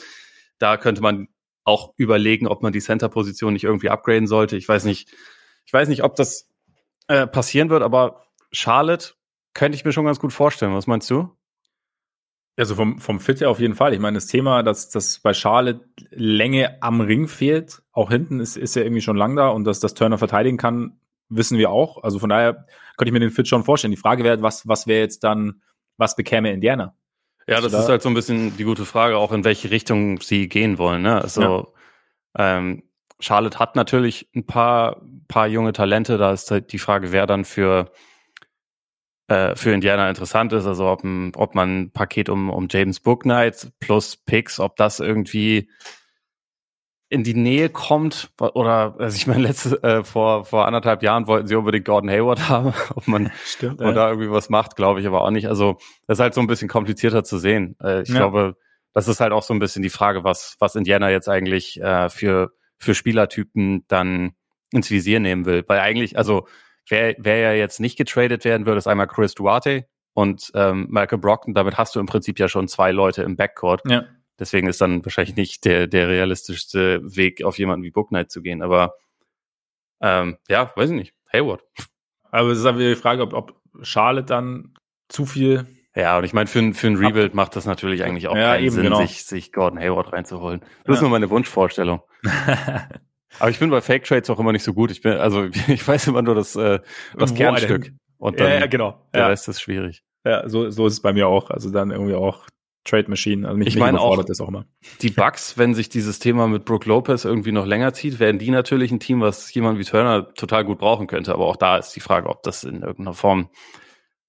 da 0.58 0.76
könnte 0.76 1.00
man 1.00 1.28
auch 1.64 1.92
überlegen, 1.96 2.48
ob 2.48 2.62
man 2.62 2.72
die 2.72 2.80
Center-Position 2.80 3.52
nicht 3.52 3.64
irgendwie 3.64 3.90
upgraden 3.90 4.26
sollte. 4.26 4.56
Ich 4.56 4.68
weiß 4.68 4.84
nicht, 4.84 5.10
ich 5.64 5.72
weiß 5.72 5.88
nicht, 5.88 6.02
ob 6.02 6.16
das 6.16 6.48
äh, 7.08 7.26
passieren 7.26 7.70
wird, 7.70 7.82
aber 7.82 8.24
Charlotte 8.50 9.14
könnte 9.54 9.76
ich 9.76 9.84
mir 9.84 9.92
schon 9.92 10.06
ganz 10.06 10.18
gut 10.18 10.32
vorstellen. 10.32 10.74
Was 10.74 10.86
meinst 10.86 11.10
du? 11.10 11.30
Also 12.56 12.74
vom, 12.74 12.98
vom 12.98 13.20
Fit 13.20 13.40
her 13.40 13.50
auf 13.50 13.60
jeden 13.60 13.74
Fall. 13.74 13.94
Ich 13.94 14.00
meine, 14.00 14.16
das 14.16 14.26
Thema, 14.26 14.64
dass, 14.64 14.88
dass 14.88 15.20
bei 15.20 15.32
Charlotte 15.32 15.84
Länge 16.10 16.82
am 16.82 17.00
Ring 17.00 17.28
fehlt, 17.28 17.82
auch 17.92 18.10
hinten 18.10 18.40
ist, 18.40 18.56
ist 18.56 18.74
ja 18.74 18.82
irgendwie 18.82 19.02
schon 19.02 19.16
lang 19.16 19.36
da 19.36 19.48
und 19.50 19.64
dass 19.64 19.78
das 19.78 19.94
Turner 19.94 20.18
verteidigen 20.18 20.56
kann, 20.56 20.98
wissen 21.28 21.58
wir 21.58 21.70
auch. 21.70 22.02
Also 22.02 22.18
von 22.18 22.30
daher 22.30 22.66
könnte 22.96 23.08
ich 23.08 23.12
mir 23.12 23.20
den 23.20 23.30
Fit 23.30 23.48
schon 23.48 23.64
vorstellen. 23.64 23.92
Die 23.92 23.96
Frage 23.96 24.24
wäre, 24.24 24.42
was, 24.42 24.66
was 24.66 24.86
wäre 24.86 25.00
jetzt 25.00 25.24
dann, 25.24 25.62
was 25.96 26.16
bekäme 26.16 26.52
Indiana? 26.52 26.94
Ja, 27.46 27.60
das 27.60 27.72
da? 27.72 27.80
ist 27.80 27.88
halt 27.88 28.02
so 28.02 28.08
ein 28.08 28.14
bisschen 28.14 28.56
die 28.56 28.64
gute 28.64 28.84
Frage, 28.84 29.16
auch 29.16 29.32
in 29.32 29.44
welche 29.44 29.70
Richtung 29.70 30.20
sie 30.20 30.48
gehen 30.48 30.78
wollen. 30.78 31.02
Ne? 31.02 31.20
Also 31.20 31.72
ja. 32.36 32.58
ähm, 32.58 32.82
Charlotte 33.20 33.58
hat 33.58 33.76
natürlich 33.76 34.28
ein 34.34 34.46
paar, 34.46 35.02
paar 35.28 35.46
junge 35.48 35.72
Talente. 35.72 36.18
Da 36.18 36.32
ist 36.32 36.50
halt 36.50 36.72
die 36.72 36.78
Frage, 36.78 37.12
wer 37.12 37.26
dann 37.26 37.44
für 37.44 37.90
äh, 39.28 39.54
für 39.56 39.72
Indiana 39.72 40.08
interessant 40.08 40.52
ist, 40.54 40.66
also 40.66 40.88
ob, 40.88 41.04
ein, 41.04 41.32
ob 41.36 41.54
man 41.54 41.80
ein 41.80 41.90
Paket 41.90 42.30
um, 42.30 42.48
um 42.48 42.66
James 42.70 42.98
Booknight 42.98 43.70
plus 43.78 44.16
Picks, 44.16 44.58
ob 44.58 44.76
das 44.76 45.00
irgendwie 45.00 45.68
in 47.10 47.24
die 47.24 47.34
Nähe 47.34 47.70
kommt 47.70 48.30
oder 48.38 48.94
also 48.98 49.16
ich 49.16 49.26
meine 49.26 49.42
letzte 49.42 49.82
äh, 49.82 50.04
vor 50.04 50.44
vor 50.44 50.66
anderthalb 50.66 51.02
Jahren 51.02 51.26
wollten 51.26 51.46
sie 51.46 51.54
unbedingt 51.54 51.86
Gordon 51.86 52.10
Hayward 52.10 52.48
haben, 52.48 52.74
ob 52.94 53.08
man 53.08 53.32
Stimmt, 53.44 53.80
ja. 53.80 53.92
da 53.92 54.10
irgendwie 54.10 54.30
was 54.30 54.50
macht, 54.50 54.76
glaube 54.76 55.00
ich 55.00 55.06
aber 55.06 55.22
auch 55.22 55.30
nicht. 55.30 55.48
Also 55.48 55.78
das 56.06 56.18
ist 56.18 56.22
halt 56.22 56.34
so 56.34 56.40
ein 56.40 56.46
bisschen 56.46 56.68
komplizierter 56.68 57.24
zu 57.24 57.38
sehen. 57.38 57.76
Äh, 57.82 58.02
ich 58.02 58.08
ja. 58.10 58.16
glaube, 58.16 58.56
das 58.92 59.08
ist 59.08 59.20
halt 59.20 59.32
auch 59.32 59.42
so 59.42 59.54
ein 59.54 59.58
bisschen 59.58 59.82
die 59.82 59.90
Frage, 59.90 60.24
was 60.24 60.56
was 60.58 60.74
Indiana 60.74 61.10
jetzt 61.10 61.28
eigentlich 61.28 61.80
äh, 61.80 62.10
für 62.10 62.50
für 62.78 62.94
Spielertypen 62.94 63.84
dann 63.88 64.32
ins 64.70 64.90
Visier 64.90 65.18
nehmen 65.18 65.46
will, 65.46 65.64
weil 65.66 65.80
eigentlich 65.80 66.18
also 66.18 66.46
Wer, 66.88 67.14
wer 67.18 67.38
ja 67.38 67.52
jetzt 67.52 67.80
nicht 67.80 67.96
getradet 67.96 68.44
werden 68.44 68.66
würde, 68.66 68.78
ist 68.78 68.86
einmal 68.86 69.06
Chris 69.06 69.34
Duarte 69.34 69.86
und 70.14 70.50
ähm, 70.54 70.86
Michael 70.90 71.18
Brockton. 71.18 71.54
Damit 71.54 71.76
hast 71.76 71.94
du 71.94 72.00
im 72.00 72.06
Prinzip 72.06 72.38
ja 72.38 72.48
schon 72.48 72.66
zwei 72.68 72.92
Leute 72.92 73.22
im 73.22 73.36
Backcourt. 73.36 73.82
Ja. 73.86 74.04
Deswegen 74.38 74.68
ist 74.68 74.80
dann 74.80 75.04
wahrscheinlich 75.04 75.36
nicht 75.36 75.64
der, 75.64 75.86
der 75.86 76.08
realistischste 76.08 77.00
Weg, 77.02 77.42
auf 77.42 77.58
jemanden 77.58 77.84
wie 77.84 77.90
Book 77.90 78.08
Knight 78.08 78.30
zu 78.30 78.42
gehen. 78.42 78.62
Aber 78.62 78.94
ähm, 80.00 80.38
ja, 80.48 80.72
weiß 80.76 80.90
ich 80.90 80.96
nicht. 80.96 81.14
Hayward. 81.32 81.62
Aber 82.30 82.50
es 82.50 82.58
ist 82.58 82.66
aber 82.66 82.78
die 82.78 82.94
Frage, 82.94 83.22
ob, 83.22 83.32
ob 83.32 83.60
Charlotte 83.82 84.26
dann 84.26 84.74
zu 85.08 85.26
viel. 85.26 85.66
Ja, 85.96 86.18
und 86.18 86.24
ich 86.24 86.32
meine, 86.32 86.46
für, 86.46 86.72
für 86.74 86.86
ein 86.86 86.96
Rebuild 86.96 87.34
macht 87.34 87.56
das 87.56 87.66
natürlich 87.66 88.04
eigentlich 88.04 88.28
auch 88.28 88.36
ja, 88.36 88.52
keinen 88.52 88.64
eben, 88.64 88.74
Sinn, 88.74 88.84
genau. 88.84 89.00
sich, 89.00 89.24
sich 89.24 89.52
Gordon 89.52 89.80
Hayward 89.80 90.12
reinzuholen. 90.12 90.60
Das 90.60 90.86
ja. 90.86 90.92
ist 90.94 91.00
nur 91.00 91.10
meine 91.10 91.30
Wunschvorstellung. 91.30 92.02
Aber 93.38 93.50
ich 93.50 93.58
bin 93.58 93.70
bei 93.70 93.80
Fake 93.80 94.04
Trades 94.04 94.30
auch 94.30 94.38
immer 94.38 94.52
nicht 94.52 94.62
so 94.62 94.72
gut. 94.74 94.90
Ich 94.90 95.02
bin, 95.02 95.12
also 95.14 95.44
ich 95.68 95.86
weiß 95.86 96.06
immer 96.08 96.22
nur 96.22 96.34
das, 96.34 96.54
äh, 96.56 96.80
das 97.16 97.34
Kernstück. 97.34 97.92
Und 98.18 98.40
dann 98.40 98.48
ja, 98.48 98.58
ja, 98.60 98.66
genau. 98.66 99.06
der 99.12 99.22
ja. 99.22 99.26
Rest 99.28 99.48
ist 99.48 99.60
schwierig. 99.60 100.02
Ja, 100.24 100.48
so, 100.48 100.70
so 100.70 100.86
ist 100.86 100.94
es 100.94 101.00
bei 101.00 101.12
mir 101.12 101.28
auch. 101.28 101.50
Also 101.50 101.70
dann 101.70 101.90
irgendwie 101.90 102.14
auch 102.14 102.46
Trade 102.88 103.08
Machine. 103.08 103.46
Also 103.46 103.58
mich, 103.58 103.68
ich 103.68 103.76
meine 103.76 104.00
auch, 104.00 104.22
das 104.24 104.40
auch 104.40 104.48
immer. 104.48 104.66
die 105.02 105.10
Bugs, 105.10 105.58
wenn 105.58 105.74
sich 105.74 105.88
dieses 105.88 106.18
Thema 106.18 106.48
mit 106.48 106.64
Brooke 106.64 106.88
Lopez 106.88 107.24
irgendwie 107.24 107.52
noch 107.52 107.66
länger 107.66 107.92
zieht, 107.92 108.18
werden 108.18 108.38
die 108.38 108.50
natürlich 108.50 108.90
ein 108.90 109.00
Team, 109.00 109.20
was 109.20 109.52
jemand 109.52 109.78
wie 109.78 109.84
Turner 109.84 110.32
total 110.34 110.64
gut 110.64 110.78
brauchen 110.78 111.06
könnte. 111.06 111.32
Aber 111.32 111.46
auch 111.46 111.56
da 111.56 111.76
ist 111.76 111.90
die 111.92 112.00
Frage, 112.00 112.28
ob 112.28 112.42
das 112.42 112.64
in 112.64 112.82
irgendeiner 112.82 113.14
Form 113.14 113.50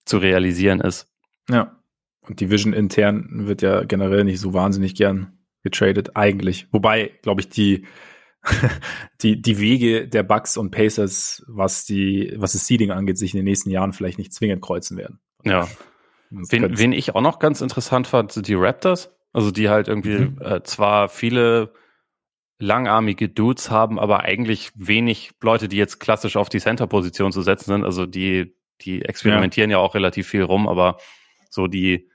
zu 0.05 0.17
realisieren 0.17 0.81
ist. 0.81 1.07
Ja. 1.49 1.79
Und 2.21 2.39
Division 2.41 2.73
intern 2.73 3.47
wird 3.47 3.61
ja 3.61 3.83
generell 3.83 4.23
nicht 4.23 4.39
so 4.39 4.53
wahnsinnig 4.53 4.95
gern 4.95 5.39
getradet, 5.63 6.15
eigentlich. 6.15 6.67
Wobei, 6.71 7.11
glaube 7.21 7.41
ich, 7.41 7.49
die 7.49 7.85
die, 9.21 9.41
die 9.41 9.59
Wege 9.59 10.07
der 10.07 10.23
Bucks 10.23 10.57
und 10.57 10.71
Pacers, 10.71 11.43
was 11.47 11.85
die, 11.85 12.33
was 12.37 12.53
das 12.53 12.65
Seeding 12.67 12.91
angeht, 12.91 13.17
sich 13.17 13.33
in 13.33 13.39
den 13.39 13.45
nächsten 13.45 13.69
Jahren 13.69 13.93
vielleicht 13.93 14.17
nicht 14.17 14.33
zwingend 14.33 14.61
kreuzen 14.61 14.97
werden. 14.97 15.19
Ja. 15.43 15.67
Wen, 16.29 16.77
wen 16.77 16.91
ich 16.91 17.15
auch 17.15 17.21
noch 17.21 17.39
ganz 17.39 17.61
interessant 17.61 18.07
fand, 18.07 18.31
sind 18.31 18.47
die 18.47 18.55
Raptors. 18.55 19.15
Also 19.31 19.51
die 19.51 19.69
halt 19.69 19.87
irgendwie 19.87 20.19
mhm. 20.19 20.41
äh, 20.41 20.63
zwar 20.63 21.09
viele 21.09 21.73
langarmige 22.57 23.29
Dudes 23.29 23.71
haben, 23.71 23.99
aber 23.99 24.21
eigentlich 24.21 24.71
wenig 24.75 25.31
Leute, 25.41 25.67
die 25.67 25.77
jetzt 25.77 25.99
klassisch 25.99 26.35
auf 26.35 26.49
die 26.49 26.59
Center-Position 26.59 27.31
zu 27.31 27.41
setzen 27.41 27.71
sind. 27.71 27.85
Also 27.85 28.05
die, 28.05 28.55
die 28.81 29.03
experimentieren 29.03 29.69
ja. 29.69 29.77
ja 29.77 29.83
auch 29.83 29.95
relativ 29.95 30.27
viel 30.27 30.43
rum, 30.43 30.67
aber 30.67 30.97
so 31.49 31.67
die, 31.67 32.09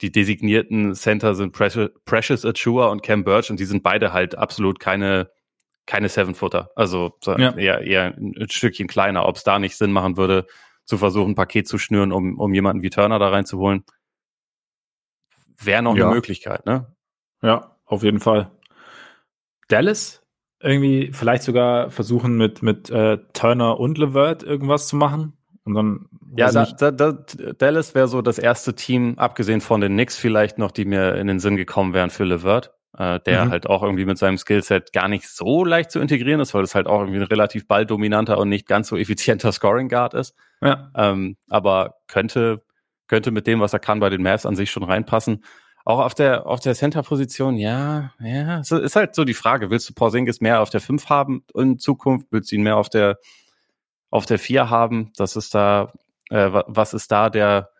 die 0.00 0.10
designierten 0.10 0.94
Center 0.94 1.34
sind 1.34 1.52
Precious 1.52 2.46
Achua 2.46 2.86
und 2.86 3.02
Cam 3.02 3.24
Birch 3.24 3.50
und 3.50 3.60
die 3.60 3.66
sind 3.66 3.82
beide 3.82 4.12
halt 4.12 4.38
absolut 4.38 4.80
keine 4.80 5.30
keine 5.86 6.08
Seven-Footer. 6.08 6.70
Also 6.76 7.18
ja. 7.26 7.56
eher, 7.56 7.80
eher 7.80 8.14
ein 8.16 8.48
Stückchen 8.48 8.86
kleiner. 8.86 9.26
Ob 9.26 9.36
es 9.36 9.42
da 9.42 9.58
nicht 9.58 9.76
Sinn 9.76 9.90
machen 9.90 10.16
würde, 10.16 10.46
zu 10.90 10.98
versuchen, 10.98 11.30
ein 11.30 11.34
Paket 11.36 11.66
zu 11.66 11.78
schnüren, 11.78 12.12
um, 12.12 12.38
um 12.38 12.52
jemanden 12.52 12.82
wie 12.82 12.90
Turner 12.90 13.18
da 13.18 13.28
reinzuholen, 13.28 13.84
wäre 15.56 15.82
noch 15.82 15.96
ja. 15.96 16.06
eine 16.06 16.14
Möglichkeit, 16.14 16.66
ne? 16.66 16.94
Ja, 17.42 17.76
auf 17.86 18.02
jeden 18.02 18.20
Fall. 18.20 18.50
Dallas 19.68 20.22
irgendwie 20.62 21.10
vielleicht 21.12 21.44
sogar 21.44 21.90
versuchen 21.90 22.36
mit 22.36 22.62
mit 22.62 22.90
äh, 22.90 23.18
Turner 23.32 23.80
und 23.80 23.96
Levert 23.96 24.42
irgendwas 24.42 24.88
zu 24.88 24.96
machen 24.96 25.32
und 25.64 25.74
dann 25.74 26.08
ja 26.36 26.52
da, 26.52 26.66
da, 26.66 26.90
da, 26.90 27.12
Dallas 27.12 27.94
wäre 27.94 28.08
so 28.08 28.20
das 28.20 28.38
erste 28.38 28.74
Team 28.74 29.14
abgesehen 29.16 29.62
von 29.62 29.80
den 29.80 29.92
Knicks 29.92 30.18
vielleicht 30.18 30.58
noch 30.58 30.70
die 30.70 30.84
mir 30.84 31.14
in 31.14 31.28
den 31.28 31.40
Sinn 31.40 31.56
gekommen 31.56 31.94
wären 31.94 32.10
für 32.10 32.24
Levert 32.24 32.74
äh, 32.98 33.20
der 33.20 33.46
mhm. 33.46 33.50
halt 33.50 33.66
auch 33.68 33.82
irgendwie 33.82 34.04
mit 34.04 34.18
seinem 34.18 34.38
Skillset 34.38 34.92
gar 34.92 35.08
nicht 35.08 35.28
so 35.28 35.64
leicht 35.64 35.90
zu 35.90 36.00
integrieren 36.00 36.40
ist, 36.40 36.54
weil 36.54 36.62
das 36.62 36.74
halt 36.74 36.86
auch 36.86 37.00
irgendwie 37.00 37.20
ein 37.20 37.26
relativ 37.26 37.68
balldominanter 37.68 38.38
und 38.38 38.48
nicht 38.48 38.66
ganz 38.66 38.88
so 38.88 38.96
effizienter 38.96 39.52
Scoring 39.52 39.88
Guard 39.88 40.14
ist. 40.14 40.34
Ja. 40.60 40.90
Ähm, 40.96 41.36
aber 41.48 41.96
könnte, 42.08 42.62
könnte 43.06 43.30
mit 43.30 43.46
dem, 43.46 43.60
was 43.60 43.72
er 43.72 43.78
kann, 43.78 44.00
bei 44.00 44.10
den 44.10 44.22
Mavs 44.22 44.46
an 44.46 44.56
sich 44.56 44.70
schon 44.70 44.82
reinpassen. 44.82 45.44
Auch 45.84 46.00
auf 46.00 46.14
der, 46.14 46.46
auf 46.46 46.60
der 46.60 46.74
Center-Position, 46.74 47.56
ja, 47.56 48.12
ja, 48.20 48.60
es 48.60 48.70
ist 48.70 48.96
halt 48.96 49.14
so 49.14 49.24
die 49.24 49.34
Frage, 49.34 49.70
willst 49.70 49.88
du 49.88 49.94
Porzingis 49.94 50.40
mehr 50.40 50.60
auf 50.60 50.68
der 50.68 50.80
5 50.80 51.08
haben 51.08 51.42
in 51.54 51.78
Zukunft? 51.78 52.26
Willst 52.30 52.52
du 52.52 52.56
ihn 52.56 52.62
mehr 52.62 52.76
auf 52.76 52.90
der, 52.90 53.18
auf 54.10 54.26
der 54.26 54.38
4 54.38 54.68
haben? 54.68 55.10
Das 55.16 55.36
ist 55.36 55.54
da, 55.54 55.92
äh, 56.28 56.50
was 56.66 56.92
ist 56.92 57.10
da 57.10 57.30
der, 57.30 57.70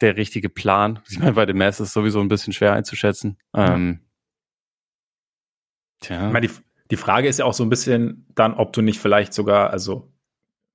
der 0.00 0.16
richtige 0.16 0.48
Plan. 0.48 1.00
Ich 1.08 1.18
meine, 1.18 1.32
bei 1.32 1.46
dem 1.46 1.58
Mess 1.58 1.80
ist 1.80 1.92
sowieso 1.92 2.20
ein 2.20 2.28
bisschen 2.28 2.52
schwer 2.52 2.72
einzuschätzen. 2.72 3.38
Ähm, 3.54 4.00
tja. 6.00 6.26
Ich 6.26 6.32
meine, 6.32 6.46
die, 6.46 6.54
die 6.90 6.96
Frage 6.96 7.28
ist 7.28 7.38
ja 7.38 7.44
auch 7.44 7.54
so 7.54 7.64
ein 7.64 7.68
bisschen 7.68 8.26
dann, 8.34 8.54
ob 8.54 8.72
du 8.72 8.82
nicht 8.82 9.00
vielleicht 9.00 9.34
sogar, 9.34 9.70
also 9.70 10.12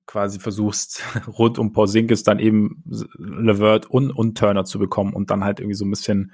quasi 0.06 0.38
versuchst, 0.38 1.02
rund 1.26 1.58
um 1.58 1.72
Porzingis 1.72 2.22
dann 2.22 2.38
eben 2.38 2.82
Levert 3.16 3.86
und, 3.86 4.10
und 4.10 4.36
Turner 4.36 4.64
zu 4.64 4.78
bekommen 4.78 5.14
und 5.14 5.30
dann 5.30 5.44
halt 5.44 5.60
irgendwie 5.60 5.76
so 5.76 5.84
ein 5.84 5.90
bisschen 5.90 6.32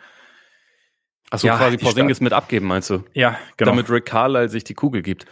Achso, 1.31 1.47
ja, 1.47 1.57
quasi 1.57 1.79
Porzingis 1.79 2.21
mit 2.21 2.33
abgeben, 2.33 2.67
meinst 2.67 2.91
du? 2.91 3.05
Ja, 3.15 3.39
genau. 3.57 3.71
Damit 3.71 3.89
Rick 3.89 4.07
Carlisle 4.07 4.49
sich 4.49 4.65
die 4.65 4.75
Kugel 4.75 5.03
gibt. 5.03 5.27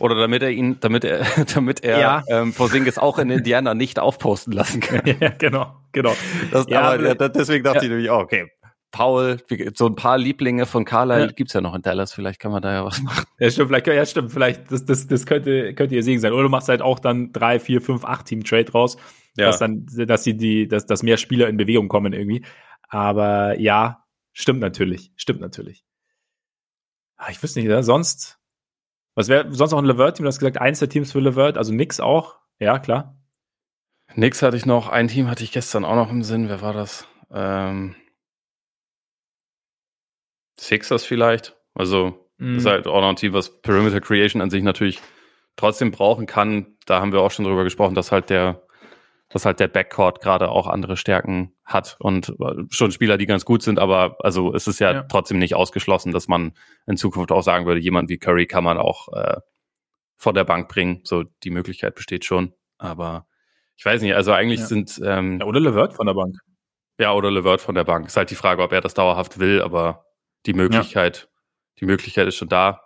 Oder 0.00 0.14
damit 0.14 0.42
er 0.42 0.50
ihn, 0.50 0.78
damit 0.80 1.04
er, 1.04 1.24
damit 1.54 1.84
er 1.84 2.00
ja. 2.00 2.22
ähm, 2.28 2.52
Porzingis 2.52 2.98
auch 2.98 3.18
in 3.18 3.30
Indiana 3.30 3.74
nicht 3.74 3.98
aufposten 3.98 4.52
lassen 4.52 4.80
kann. 4.80 5.02
ja, 5.20 5.30
genau, 5.30 5.74
genau. 5.92 6.14
Das, 6.50 6.66
ja, 6.68 6.92
aber, 6.92 7.06
ja, 7.06 7.28
deswegen 7.28 7.64
dachte 7.64 7.78
ja. 7.78 7.82
ich 7.84 7.88
nämlich, 7.90 8.10
oh, 8.10 8.18
okay, 8.18 8.50
Paul, 8.92 9.38
so 9.74 9.86
ein 9.86 9.94
paar 9.94 10.18
Lieblinge 10.18 10.66
von 10.66 10.84
Carlisle 10.84 11.26
ja. 11.26 11.32
gibt's 11.32 11.52
ja 11.52 11.60
noch 11.60 11.76
in 11.76 11.82
Dallas, 11.82 12.12
vielleicht 12.12 12.40
kann 12.40 12.50
man 12.50 12.60
da 12.60 12.72
ja 12.72 12.84
was 12.84 13.00
machen. 13.02 13.24
Ja, 13.38 13.48
stimmt, 13.48 13.68
vielleicht, 13.68 13.86
ja, 13.86 14.04
stimmt, 14.04 14.32
vielleicht, 14.32 14.72
das, 14.72 14.84
das, 14.84 15.06
das 15.06 15.26
könnte, 15.26 15.74
könnte 15.74 15.94
ihr 15.94 16.02
Segen 16.02 16.20
sein. 16.20 16.32
Oder 16.32 16.42
du 16.42 16.48
machst 16.48 16.68
halt 16.68 16.82
auch 16.82 16.98
dann 16.98 17.32
drei, 17.32 17.60
vier, 17.60 17.80
fünf, 17.80 18.04
acht 18.04 18.26
Team-Trade 18.26 18.72
raus, 18.72 18.96
ja. 19.36 19.46
dass 19.46 19.60
dann, 19.60 19.86
dass 19.86 20.24
die, 20.24 20.36
die, 20.36 20.66
dass, 20.66 20.86
dass 20.86 21.04
mehr 21.04 21.18
Spieler 21.18 21.48
in 21.48 21.56
Bewegung 21.56 21.88
kommen 21.88 22.12
irgendwie. 22.12 22.42
Aber 22.88 23.60
ja, 23.60 24.00
Stimmt 24.32 24.60
natürlich, 24.60 25.12
stimmt 25.16 25.40
natürlich. 25.40 25.84
Ah, 27.16 27.30
ich 27.30 27.42
wüsste 27.42 27.60
nicht, 27.60 27.68
ja, 27.68 27.82
sonst. 27.82 28.38
Was 29.20 29.28
wäre 29.28 29.52
sonst 29.52 29.72
noch 29.72 29.78
ein 29.80 29.84
Levert-Team? 29.84 30.24
Du 30.24 30.28
hast 30.28 30.38
gesagt, 30.38 30.58
eins 30.58 30.78
der 30.78 30.88
Teams 30.88 31.12
für 31.12 31.20
Levert, 31.20 31.58
also 31.58 31.74
nix 31.74 32.00
auch. 32.00 32.36
Ja, 32.58 32.78
klar. 32.78 33.18
Nix 34.14 34.40
hatte 34.40 34.56
ich 34.56 34.64
noch. 34.64 34.88
Ein 34.88 35.08
Team 35.08 35.28
hatte 35.28 35.44
ich 35.44 35.52
gestern 35.52 35.84
auch 35.84 35.94
noch 35.94 36.10
im 36.10 36.22
Sinn. 36.22 36.48
Wer 36.48 36.62
war 36.62 36.72
das? 36.72 37.06
Ähm, 37.30 37.96
Sixers 40.58 41.04
vielleicht. 41.04 41.54
Also, 41.74 42.30
mm. 42.38 42.56
ist 42.56 42.64
halt 42.64 42.86
auch 42.86 43.02
noch 43.02 43.10
ein 43.10 43.16
Team, 43.16 43.34
was 43.34 43.60
Perimeter 43.60 44.00
Creation 44.00 44.40
an 44.40 44.48
sich 44.48 44.62
natürlich 44.62 45.00
trotzdem 45.54 45.90
brauchen 45.90 46.24
kann. 46.24 46.78
Da 46.86 47.02
haben 47.02 47.12
wir 47.12 47.20
auch 47.20 47.30
schon 47.30 47.44
drüber 47.44 47.64
gesprochen, 47.64 47.94
dass 47.94 48.12
halt 48.12 48.30
der 48.30 48.62
dass 49.30 49.44
halt 49.44 49.60
der 49.60 49.68
Backcourt 49.68 50.20
gerade 50.20 50.50
auch 50.50 50.66
andere 50.66 50.96
Stärken 50.96 51.54
hat 51.64 51.96
und 52.00 52.30
äh, 52.40 52.64
schon 52.68 52.90
Spieler, 52.90 53.16
die 53.16 53.26
ganz 53.26 53.44
gut 53.44 53.62
sind, 53.62 53.78
aber 53.78 54.16
also 54.20 54.52
es 54.54 54.66
ist 54.66 54.80
ja, 54.80 54.92
ja, 54.92 55.02
trotzdem 55.04 55.38
nicht 55.38 55.54
ausgeschlossen, 55.54 56.12
dass 56.12 56.28
man 56.28 56.52
in 56.86 56.96
Zukunft 56.96 57.30
auch 57.30 57.42
sagen 57.42 57.64
würde, 57.64 57.80
jemand 57.80 58.10
wie 58.10 58.18
Curry 58.18 58.46
kann 58.46 58.64
man 58.64 58.76
auch 58.76 59.08
äh, 59.12 59.40
vor 60.16 60.32
der 60.32 60.44
Bank 60.44 60.68
bringen. 60.68 61.00
So 61.04 61.22
die 61.44 61.50
Möglichkeit 61.50 61.94
besteht 61.94 62.24
schon, 62.24 62.52
aber 62.76 63.26
ich 63.76 63.84
weiß 63.84 64.02
nicht, 64.02 64.14
also 64.14 64.32
eigentlich 64.32 64.60
ja. 64.60 64.66
sind 64.66 65.00
ähm, 65.02 65.38
ja, 65.40 65.46
oder 65.46 65.60
Levert 65.60 65.94
von 65.94 66.06
der 66.06 66.14
Bank. 66.14 66.36
Ja, 66.98 67.14
oder 67.14 67.30
Levert 67.30 67.60
von 67.60 67.74
der 67.74 67.84
Bank. 67.84 68.08
Ist 68.08 68.16
halt 68.16 68.30
die 68.30 68.34
Frage, 68.34 68.62
ob 68.62 68.72
er 68.72 68.80
das 68.80 68.94
dauerhaft 68.94 69.38
will, 69.38 69.62
aber 69.62 70.04
die 70.44 70.52
Möglichkeit, 70.52 71.30
die 71.78 71.86
Möglichkeit 71.86 72.26
ist 72.26 72.34
schon 72.34 72.48
da. 72.48 72.82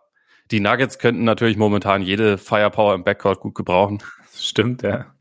Die 0.51 0.61
Nuggets 0.61 0.99
könnten 0.99 1.25
natürlich 1.25 1.57
momentan 1.57 2.03
jede 2.03 2.37
Firepower 2.37 2.95
im 2.95 3.03
Backcourt 3.03 3.41
gut 3.41 3.55
gebrauchen. 3.55 4.03
Stimmt, 4.37 4.83
ja. 4.83 5.14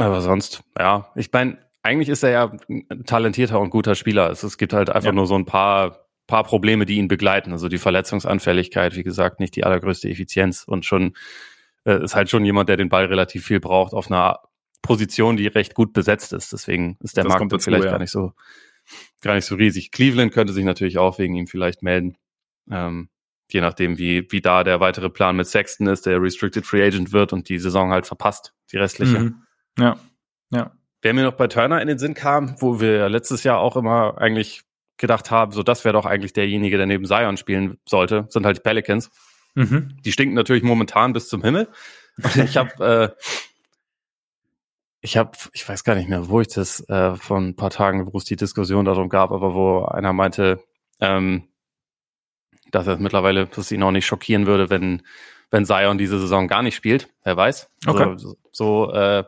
Aber 0.00 0.20
sonst, 0.20 0.62
ja, 0.78 1.10
ich 1.14 1.30
meine, 1.32 1.58
eigentlich 1.82 2.08
ist 2.08 2.22
er 2.22 2.30
ja 2.30 2.52
ein 2.68 3.04
talentierter 3.04 3.60
und 3.60 3.70
guter 3.70 3.94
Spieler. 3.94 4.30
Es, 4.30 4.42
es 4.42 4.58
gibt 4.58 4.72
halt 4.72 4.90
einfach 4.90 5.08
ja. 5.08 5.12
nur 5.12 5.26
so 5.26 5.34
ein 5.34 5.46
paar, 5.46 6.06
paar 6.26 6.44
Probleme, 6.44 6.86
die 6.86 6.96
ihn 6.96 7.08
begleiten. 7.08 7.52
Also 7.52 7.68
die 7.68 7.78
Verletzungsanfälligkeit, 7.78 8.96
wie 8.96 9.02
gesagt, 9.02 9.40
nicht 9.40 9.56
die 9.56 9.64
allergrößte 9.64 10.08
Effizienz 10.08 10.64
und 10.64 10.84
schon 10.84 11.14
äh, 11.84 12.02
ist 12.02 12.14
halt 12.14 12.30
schon 12.30 12.44
jemand, 12.44 12.68
der 12.68 12.76
den 12.76 12.88
Ball 12.88 13.06
relativ 13.06 13.46
viel 13.46 13.60
braucht 13.60 13.94
auf 13.94 14.10
einer 14.10 14.40
Position, 14.82 15.36
die 15.36 15.46
recht 15.46 15.74
gut 15.74 15.92
besetzt 15.92 16.32
ist. 16.32 16.52
Deswegen 16.52 16.96
ist 17.00 17.16
der 17.16 17.24
das 17.24 17.30
Markt 17.30 17.52
dazu, 17.52 17.64
vielleicht 17.64 17.84
ja. 17.84 17.90
gar 17.90 17.98
nicht 17.98 18.10
so 18.10 18.32
gar 19.20 19.34
nicht 19.34 19.44
so 19.44 19.54
riesig. 19.54 19.90
Cleveland 19.90 20.32
könnte 20.32 20.52
sich 20.52 20.64
natürlich 20.64 20.98
auch 20.98 21.18
wegen 21.18 21.34
ihm 21.34 21.46
vielleicht 21.46 21.82
melden. 21.82 22.16
Ähm, 22.70 23.08
je 23.50 23.60
nachdem, 23.60 23.98
wie, 23.98 24.30
wie 24.30 24.40
da 24.40 24.64
der 24.64 24.80
weitere 24.80 25.10
Plan 25.10 25.36
mit 25.36 25.46
Sexton 25.46 25.86
ist, 25.86 26.06
der 26.06 26.22
Restricted 26.22 26.64
Free 26.66 26.84
Agent 26.84 27.12
wird 27.12 27.32
und 27.32 27.48
die 27.48 27.58
Saison 27.58 27.90
halt 27.90 28.06
verpasst, 28.06 28.54
die 28.72 28.78
restliche. 28.78 29.18
Mhm. 29.18 29.42
Ja, 29.78 29.96
ja. 30.50 30.72
Wer 31.02 31.14
mir 31.14 31.24
noch 31.24 31.32
bei 31.34 31.46
Turner 31.46 31.80
in 31.80 31.88
den 31.88 31.98
Sinn 31.98 32.14
kam, 32.14 32.60
wo 32.60 32.80
wir 32.80 33.08
letztes 33.08 33.42
Jahr 33.42 33.58
auch 33.58 33.76
immer 33.76 34.18
eigentlich 34.18 34.62
gedacht 34.98 35.30
haben, 35.30 35.52
so 35.52 35.62
das 35.62 35.84
wäre 35.84 35.94
doch 35.94 36.04
eigentlich 36.04 36.34
derjenige, 36.34 36.76
der 36.76 36.86
neben 36.86 37.06
Zion 37.06 37.38
spielen 37.38 37.78
sollte, 37.88 38.26
sind 38.28 38.44
halt 38.44 38.58
die 38.58 38.62
Pelicans. 38.62 39.10
Mhm. 39.54 39.96
Die 40.04 40.12
stinken 40.12 40.34
natürlich 40.34 40.62
momentan 40.62 41.14
bis 41.14 41.28
zum 41.28 41.42
Himmel. 41.42 41.68
ich 42.18 42.56
habe, 42.58 43.14
äh, 43.18 43.24
ich 45.00 45.16
habe, 45.16 45.30
ich 45.52 45.66
weiß 45.66 45.84
gar 45.84 45.94
nicht 45.94 46.10
mehr, 46.10 46.28
wo 46.28 46.42
ich 46.42 46.48
das 46.48 46.86
äh, 46.90 47.16
vor 47.16 47.38
ein 47.38 47.56
paar 47.56 47.70
Tagen, 47.70 48.12
wo 48.12 48.18
es 48.18 48.24
die 48.24 48.36
Diskussion 48.36 48.84
darum 48.84 49.08
gab, 49.08 49.32
aber 49.32 49.54
wo 49.54 49.84
einer 49.84 50.12
meinte, 50.12 50.62
ähm, 51.00 51.48
dass 52.70 52.86
er 52.86 52.98
mittlerweile, 52.98 53.46
dass 53.46 53.72
ihn 53.72 53.82
auch 53.82 53.90
nicht 53.90 54.06
schockieren 54.06 54.46
würde, 54.46 54.68
wenn 54.68 55.02
wenn 55.50 55.66
Zion 55.66 55.98
diese 55.98 56.20
Saison 56.20 56.48
gar 56.48 56.62
nicht 56.62 56.76
spielt. 56.76 57.08
Wer 57.24 57.36
weiß. 57.36 57.68
Okay. 57.86 58.04
Also, 58.04 58.36
so 58.52 58.92
äh, 58.92 59.24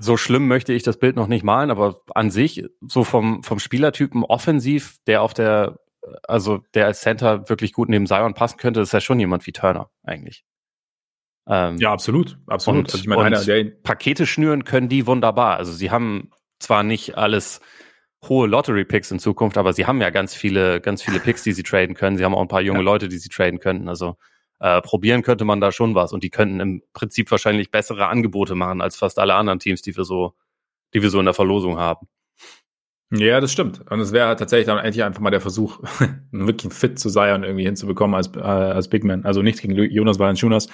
so 0.00 0.16
schlimm 0.16 0.48
möchte 0.48 0.72
ich 0.72 0.82
das 0.82 0.98
Bild 0.98 1.16
noch 1.16 1.26
nicht 1.26 1.44
malen, 1.44 1.70
aber 1.70 2.00
an 2.14 2.30
sich, 2.30 2.64
so 2.80 3.04
vom, 3.04 3.42
vom 3.42 3.58
Spielertypen 3.58 4.24
offensiv, 4.24 4.98
der 5.06 5.22
auf 5.22 5.34
der, 5.34 5.78
also 6.26 6.60
der 6.74 6.86
als 6.86 7.00
Center 7.00 7.48
wirklich 7.48 7.72
gut 7.72 7.88
neben 7.88 8.06
Zion 8.06 8.34
passen 8.34 8.56
könnte, 8.58 8.80
ist 8.80 8.92
ja 8.92 9.00
schon 9.00 9.20
jemand 9.20 9.46
wie 9.46 9.52
Turner 9.52 9.90
eigentlich. 10.02 10.44
Ähm, 11.48 11.76
ja, 11.78 11.92
absolut, 11.92 12.38
absolut. 12.46 12.80
Und, 12.80 12.86
also 12.86 12.98
ich 12.98 13.06
meine, 13.06 13.22
einer, 13.22 13.44
der 13.44 13.64
Pakete 13.64 14.26
schnüren 14.26 14.64
können 14.64 14.88
die 14.88 15.06
wunderbar. 15.06 15.56
Also 15.56 15.72
sie 15.72 15.90
haben 15.90 16.30
zwar 16.58 16.82
nicht 16.82 17.16
alles 17.16 17.60
hohe 18.28 18.46
Lottery-Picks 18.46 19.10
in 19.10 19.18
Zukunft, 19.18 19.56
aber 19.56 19.72
sie 19.72 19.86
haben 19.86 20.00
ja 20.00 20.10
ganz 20.10 20.34
viele, 20.34 20.80
ganz 20.80 21.02
viele 21.02 21.20
Picks, 21.20 21.42
die 21.42 21.52
sie 21.52 21.62
traden 21.62 21.94
können. 21.94 22.18
Sie 22.18 22.24
haben 22.24 22.34
auch 22.34 22.42
ein 22.42 22.48
paar 22.48 22.60
junge 22.60 22.80
ja. 22.80 22.84
Leute, 22.84 23.08
die 23.08 23.18
sie 23.18 23.30
traden 23.30 23.60
könnten. 23.60 23.88
Also 23.88 24.16
äh, 24.60 24.80
probieren 24.82 25.22
könnte 25.22 25.44
man 25.44 25.60
da 25.60 25.72
schon 25.72 25.94
was 25.94 26.12
und 26.12 26.22
die 26.22 26.30
könnten 26.30 26.60
im 26.60 26.82
Prinzip 26.92 27.30
wahrscheinlich 27.30 27.70
bessere 27.70 28.06
Angebote 28.06 28.54
machen 28.54 28.80
als 28.80 28.96
fast 28.96 29.18
alle 29.18 29.34
anderen 29.34 29.58
Teams, 29.58 29.82
die 29.82 29.96
wir 29.96 30.04
so, 30.04 30.34
die 30.94 31.02
wir 31.02 31.10
so 31.10 31.18
in 31.18 31.24
der 31.24 31.34
Verlosung 31.34 31.78
haben. 31.78 32.06
Ja, 33.12 33.40
das 33.40 33.50
stimmt. 33.50 33.90
Und 33.90 33.98
es 33.98 34.12
wäre 34.12 34.36
tatsächlich 34.36 34.66
dann 34.66 34.78
eigentlich 34.78 35.02
einfach 35.02 35.20
mal 35.20 35.30
der 35.30 35.40
Versuch, 35.40 35.80
wirklich 36.30 36.72
fit 36.72 36.98
zu 36.98 37.08
sein 37.08 37.34
und 37.34 37.44
irgendwie 37.44 37.64
hinzubekommen 37.64 38.14
als, 38.14 38.30
äh, 38.36 38.40
als 38.40 38.88
Big 38.88 39.02
Man. 39.02 39.24
Also 39.24 39.42
nichts 39.42 39.60
gegen 39.60 39.74
Jonas 39.74 40.18
Valanciunas, 40.18 40.68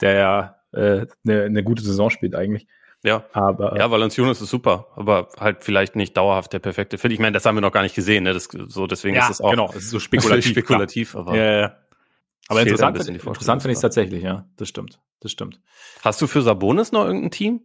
der 0.00 0.14
ja 0.14 0.56
eine 0.72 1.02
äh, 1.02 1.06
ne, 1.24 1.50
ne 1.50 1.64
gute 1.64 1.82
Saison 1.82 2.10
spielt 2.10 2.34
eigentlich. 2.34 2.68
Ja, 3.04 3.24
aber 3.32 3.76
ja, 3.76 3.90
Valanciunas 3.90 4.40
ist 4.40 4.48
super, 4.48 4.88
aber 4.96 5.28
halt 5.38 5.62
vielleicht 5.62 5.94
nicht 5.94 6.16
dauerhaft 6.16 6.54
der 6.54 6.58
perfekte 6.58 6.96
Fit. 6.96 7.12
Ich 7.12 7.18
meine, 7.18 7.32
das 7.32 7.44
haben 7.44 7.54
wir 7.54 7.60
noch 7.60 7.70
gar 7.70 7.82
nicht 7.82 7.94
gesehen, 7.94 8.24
ne? 8.24 8.32
Das, 8.32 8.44
so 8.44 8.86
deswegen 8.86 9.14
ja, 9.14 9.24
ist 9.24 9.30
es 9.30 9.40
auch 9.42 9.50
genau, 9.50 9.68
es 9.68 9.84
ist 9.84 9.90
so 9.90 9.98
spekulativ, 9.98 10.46
spekulativ, 10.52 11.14
aber 11.14 11.36
ja, 11.36 11.60
ja. 11.60 11.76
Aber 12.48 12.60
interessant, 12.60 13.08
interessant 13.08 13.62
finde 13.62 13.72
ich 13.72 13.76
es 13.76 13.82
tatsächlich, 13.82 14.22
ja. 14.22 14.46
Das 14.56 14.68
stimmt. 14.68 15.00
Das 15.20 15.32
stimmt. 15.32 15.60
Hast 16.02 16.20
du 16.20 16.26
für 16.26 16.42
Sabonis 16.42 16.92
noch 16.92 17.06
irgendein 17.06 17.30
Team? 17.30 17.60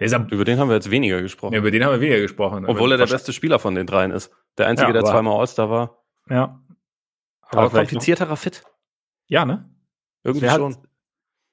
über 0.00 0.44
den 0.44 0.58
haben 0.58 0.68
wir 0.68 0.74
jetzt 0.74 0.90
weniger 0.90 1.22
gesprochen. 1.22 1.54
Ja, 1.54 1.60
über 1.60 1.70
den 1.70 1.84
haben 1.84 1.92
wir 1.92 2.00
weniger 2.00 2.20
gesprochen. 2.20 2.66
Obwohl 2.66 2.92
er 2.92 2.98
der 2.98 3.06
beste 3.06 3.32
Spieler 3.32 3.58
von 3.58 3.74
den 3.74 3.86
dreien 3.86 4.10
ist. 4.10 4.30
Der 4.58 4.66
einzige, 4.66 4.88
ja, 4.88 4.92
der 4.92 5.04
zweimal 5.04 5.38
All-Star 5.38 5.70
war. 5.70 6.02
Ja. 6.28 6.60
Aber, 7.42 7.62
aber 7.62 7.70
komplizierterer 7.78 8.36
Fit. 8.36 8.64
Ja, 9.28 9.44
ne? 9.44 9.70
Irgendwie 10.24 10.48
schon. 10.48 10.74
Hat, 10.74 10.82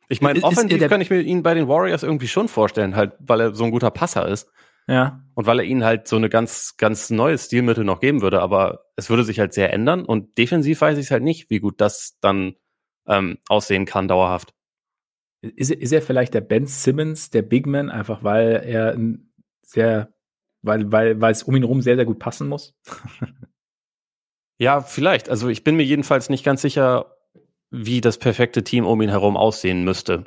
ich 0.10 0.22
meine, 0.22 0.44
offensiv 0.44 0.88
kann 0.90 1.02
ich 1.02 1.10
mir 1.10 1.22
ihn 1.22 1.44
bei 1.44 1.54
den 1.54 1.68
Warriors 1.68 2.04
irgendwie 2.04 2.28
schon 2.28 2.48
vorstellen, 2.48 2.96
halt, 2.96 3.14
weil 3.20 3.40
er 3.40 3.56
so 3.56 3.64
ein 3.64 3.72
guter 3.72 3.92
Passer 3.92 4.28
ist. 4.28 4.50
Ja. 4.88 5.24
Und 5.34 5.46
weil 5.46 5.60
er 5.60 5.66
ihnen 5.66 5.84
halt 5.84 6.08
so 6.08 6.18
eine 6.18 6.30
ganz, 6.30 6.76
ganz 6.78 7.10
neues 7.10 7.46
Stilmittel 7.46 7.86
noch 7.86 8.00
geben 8.00 8.22
würde, 8.22 8.42
aber 8.42 8.86
es 8.96 9.10
würde 9.10 9.24
sich 9.24 9.40
halt 9.40 9.54
sehr 9.54 9.72
ändern 9.72 10.04
und 10.04 10.38
defensiv 10.38 10.82
weiß 10.82 10.98
ich 10.98 11.10
halt 11.12 11.24
nicht, 11.24 11.50
wie 11.50 11.60
gut 11.60 11.80
das 11.80 12.18
dann 12.20 12.56
ähm, 13.08 13.38
aussehen 13.48 13.86
kann 13.86 14.08
dauerhaft. 14.08 14.54
Ist, 15.42 15.72
ist 15.72 15.92
er 15.92 16.02
vielleicht 16.02 16.34
der 16.34 16.42
Ben 16.42 16.68
Simmons, 16.68 17.30
der 17.30 17.42
Big 17.42 17.68
Man, 17.68 17.90
einfach 17.90 18.24
weil 18.24 18.64
er 18.66 18.98
sehr, 19.62 20.14
weil, 20.62 20.92
weil, 20.92 21.20
weil 21.20 21.32
es 21.32 21.44
um 21.44 21.56
ihn 21.56 21.64
herum 21.64 21.82
sehr, 21.82 21.96
sehr 21.96 22.06
gut 22.06 22.20
passen 22.20 22.48
muss? 22.48 22.76
ja, 24.58 24.82
vielleicht. 24.82 25.30
Also 25.30 25.50
ich 25.50 25.64
bin 25.64 25.76
mir 25.76 25.84
jedenfalls 25.84 26.30
nicht 26.30 26.46
ganz 26.46 26.62
sicher, 26.62 27.18
wie 27.72 28.02
das 28.02 28.20
perfekte 28.20 28.64
Team 28.64 28.86
um 28.86 29.02
ihn 29.02 29.10
herum 29.10 29.36
aussehen 29.36 29.84
müsste. 29.84 30.24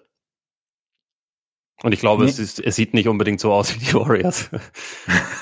Und 1.82 1.92
ich 1.92 2.00
glaube, 2.00 2.24
nee. 2.24 2.30
es, 2.30 2.38
ist, 2.38 2.58
es 2.58 2.74
sieht 2.74 2.94
nicht 2.94 3.06
unbedingt 3.06 3.38
so 3.38 3.52
aus 3.52 3.74
wie 3.74 3.84
die 3.84 3.94
Warriors. 3.94 4.50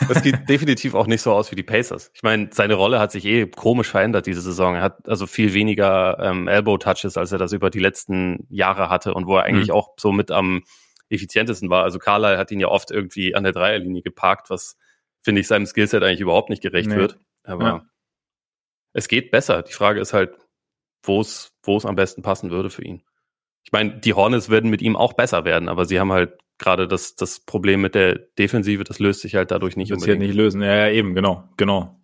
es 0.09 0.23
sieht 0.23 0.37
definitiv 0.49 0.95
auch 0.95 1.07
nicht 1.07 1.23
so 1.23 1.33
aus 1.33 1.51
wie 1.53 1.57
die 1.57 1.63
Pacers. 1.63 2.11
Ich 2.13 2.23
meine, 2.23 2.49
seine 2.53 2.75
Rolle 2.75 2.99
hat 2.99 3.13
sich 3.13 3.25
eh 3.25 3.47
komisch 3.47 3.89
verändert 3.89 4.27
diese 4.27 4.41
Saison. 4.41 4.75
Er 4.75 4.83
hat 4.83 5.09
also 5.09 5.27
viel 5.27 5.55
weniger 5.55 6.19
ähm, 6.21 6.49
Elbow-Touches, 6.49 7.17
als 7.17 7.31
er 7.31 7.39
das 7.39 7.53
über 7.53 7.71
die 7.71 7.79
letzten 7.79 8.47
Jahre 8.51 8.91
hatte 8.91 9.15
und 9.15 9.27
wo 9.27 9.37
er 9.37 9.45
eigentlich 9.45 9.69
mhm. 9.69 9.75
auch 9.75 9.91
so 9.97 10.11
mit 10.11 10.33
am 10.33 10.65
effizientesten 11.09 11.71
war. 11.71 11.85
Also 11.85 12.01
Carlyle 12.01 12.39
hat 12.39 12.51
ihn 12.51 12.61
ja 12.61 12.69
oft 12.69 12.91
irgendwie 12.91 13.37
an 13.37 13.45
der 13.45 13.53
Dreierlinie 13.53 14.03
geparkt, 14.03 14.51
was, 14.51 14.77
finde 15.23 15.41
ich, 15.41 15.47
seinem 15.47 15.67
Skillset 15.67 16.03
eigentlich 16.03 16.21
überhaupt 16.21 16.51
nicht 16.51 16.63
gerecht 16.63 16.89
nee. 16.89 16.97
wird. 16.97 17.19
Aber 17.45 17.65
ja. 17.65 17.87
es 18.93 19.07
geht 19.07 19.31
besser. 19.31 19.63
Die 19.63 19.73
Frage 19.73 20.01
ist 20.01 20.13
halt, 20.13 20.35
wo 21.05 21.21
es 21.21 21.53
wo 21.63 21.77
es 21.77 21.87
am 21.87 21.95
besten 21.95 22.23
passen 22.23 22.51
würde 22.51 22.71
für 22.71 22.83
ihn. 22.83 23.03
Ich 23.65 23.73
meine, 23.73 23.99
die 23.99 24.15
Hornets 24.15 24.51
werden 24.51 24.71
mit 24.71 24.83
ihm 24.83 24.97
auch 24.97 25.15
besser 25.15 25.45
werden, 25.45 25.69
aber 25.69 25.85
sie 25.85 25.99
haben 25.99 26.13
halt 26.13 26.39
gerade 26.59 26.87
das, 26.87 27.17
das 27.17 27.41
Problem 27.41 27.81
mit 27.81 27.95
der 27.95 28.15
Defensive, 28.39 28.85
das 28.85 28.99
löst 28.99 29.21
sich 29.21 29.35
halt 29.35 29.51
dadurch 29.51 29.77
nicht. 29.77 29.91
Das 29.91 30.07
wird 30.07 30.19
nicht 30.19 30.35
lösen. 30.35 30.63
Ja, 30.63 30.87
ja, 30.87 30.89
eben, 30.91 31.15
genau, 31.15 31.49
genau. 31.57 32.01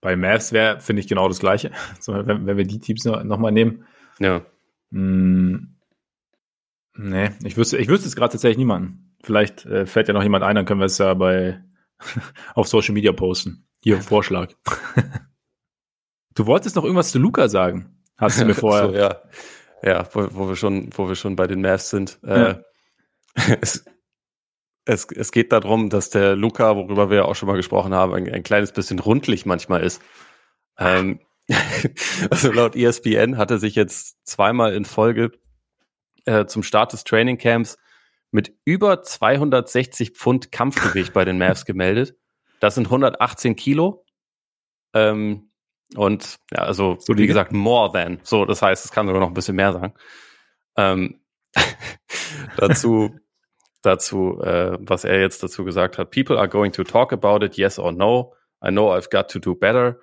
Bei 0.00 0.16
Mavs 0.16 0.52
wäre, 0.52 0.80
finde 0.80 1.00
ich, 1.00 1.08
genau 1.08 1.28
das 1.28 1.38
Gleiche. 1.38 1.70
So, 2.00 2.14
wenn, 2.14 2.46
wenn 2.46 2.56
wir 2.56 2.64
die 2.64 2.80
Teams 2.80 3.04
nochmal 3.04 3.24
noch 3.24 3.50
nehmen. 3.50 3.84
Ja. 4.18 4.42
Hm, 4.90 5.76
nee, 6.96 7.30
ich 7.44 7.56
wüsste, 7.56 7.78
ich 7.78 7.88
wüsste 7.88 8.08
es 8.08 8.16
gerade 8.16 8.32
tatsächlich 8.32 8.58
niemanden. 8.58 9.16
Vielleicht 9.22 9.64
äh, 9.66 9.86
fällt 9.86 10.08
ja 10.08 10.14
noch 10.14 10.22
jemand 10.22 10.44
ein, 10.44 10.56
dann 10.56 10.66
können 10.66 10.80
wir 10.80 10.86
es 10.86 10.98
ja 10.98 11.14
bei 11.14 11.62
auf 12.54 12.68
Social 12.68 12.94
Media 12.94 13.12
posten. 13.12 13.66
Hier, 13.82 14.00
Vorschlag. 14.00 14.52
du 16.34 16.46
wolltest 16.46 16.76
noch 16.76 16.84
irgendwas 16.84 17.10
zu 17.10 17.18
Luca 17.18 17.48
sagen, 17.48 17.96
hast 18.16 18.40
du 18.40 18.44
mir 18.44 18.54
vorher. 18.54 18.88
so, 18.88 18.94
ja. 18.94 19.22
Ja, 19.82 20.06
wo, 20.12 20.28
wo, 20.32 20.48
wir 20.48 20.56
schon, 20.56 20.90
wo 20.96 21.08
wir 21.08 21.16
schon 21.16 21.36
bei 21.36 21.46
den 21.46 21.60
Mavs 21.60 21.90
sind. 21.90 22.18
Äh, 22.24 22.40
ja. 22.40 22.60
es, 23.60 23.84
es, 24.84 25.06
es 25.14 25.32
geht 25.32 25.52
darum, 25.52 25.90
dass 25.90 26.10
der 26.10 26.36
Luca, 26.36 26.76
worüber 26.76 27.10
wir 27.10 27.18
ja 27.18 27.24
auch 27.24 27.34
schon 27.34 27.48
mal 27.48 27.56
gesprochen 27.56 27.94
haben, 27.94 28.14
ein, 28.14 28.32
ein 28.32 28.42
kleines 28.42 28.72
bisschen 28.72 28.98
rundlich 28.98 29.46
manchmal 29.46 29.82
ist. 29.82 30.02
Ähm, 30.78 31.20
also 32.30 32.52
laut 32.52 32.76
ESPN 32.76 33.36
hat 33.36 33.50
er 33.50 33.58
sich 33.58 33.74
jetzt 33.74 34.26
zweimal 34.26 34.74
in 34.74 34.84
Folge 34.84 35.32
äh, 36.24 36.46
zum 36.46 36.62
Start 36.62 36.92
des 36.92 37.04
Trainingcamps 37.04 37.78
mit 38.30 38.56
über 38.64 39.02
260 39.02 40.10
Pfund 40.10 40.52
Kampfgewicht 40.52 41.12
bei 41.12 41.24
den 41.24 41.38
Mavs 41.38 41.64
gemeldet. 41.66 42.16
Das 42.60 42.74
sind 42.74 42.86
118 42.86 43.56
Kilo. 43.56 44.04
Ähm, 44.94 45.51
und 45.96 46.38
ja, 46.52 46.62
also 46.62 46.96
so 46.98 47.16
wie 47.16 47.26
gesagt, 47.26 47.52
more 47.52 47.92
than. 47.92 48.20
So, 48.22 48.44
das 48.44 48.62
heißt, 48.62 48.84
es 48.84 48.92
kann 48.92 49.06
sogar 49.06 49.20
noch 49.20 49.28
ein 49.28 49.34
bisschen 49.34 49.56
mehr 49.56 49.72
sagen. 49.72 49.94
Ähm, 50.76 51.20
dazu, 52.56 53.18
dazu, 53.82 54.40
äh, 54.42 54.78
was 54.80 55.04
er 55.04 55.20
jetzt 55.20 55.42
dazu 55.42 55.64
gesagt 55.64 55.98
hat. 55.98 56.10
People 56.10 56.38
are 56.38 56.48
going 56.48 56.72
to 56.72 56.84
talk 56.84 57.12
about 57.12 57.44
it, 57.44 57.56
yes 57.56 57.78
or 57.78 57.92
no. 57.92 58.34
I 58.62 58.70
know 58.70 58.96
I've 58.96 59.10
got 59.10 59.28
to 59.30 59.38
do 59.38 59.54
better. 59.54 60.00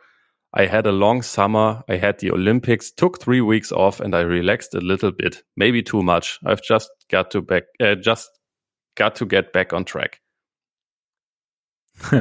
I 0.54 0.66
had 0.66 0.88
a 0.88 0.92
long 0.92 1.22
summer. 1.22 1.84
I 1.88 1.98
had 1.98 2.20
the 2.20 2.32
Olympics, 2.32 2.94
took 2.94 3.20
three 3.20 3.42
weeks 3.42 3.72
off, 3.72 4.00
and 4.00 4.16
I 4.16 4.22
relaxed 4.22 4.74
a 4.74 4.80
little 4.80 5.12
bit. 5.12 5.44
Maybe 5.56 5.84
too 5.84 6.02
much. 6.02 6.40
I've 6.44 6.62
just 6.62 6.90
got 7.10 7.32
to 7.32 7.42
back, 7.42 7.64
uh, 7.80 7.96
just 7.96 8.30
got 8.96 9.16
to 9.16 9.26
get 9.26 9.54
back 9.54 9.74
on 9.74 9.86
track. 9.86 10.22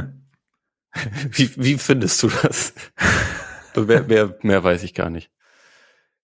wie, 1.31 1.51
wie 1.57 1.79
findest 1.79 2.23
du 2.23 2.29
das? 2.29 2.73
mehr, 3.77 4.03
mehr, 4.03 4.37
mehr 4.43 4.64
weiß 4.64 4.83
ich 4.83 4.95
gar 4.95 5.11
nicht. 5.11 5.31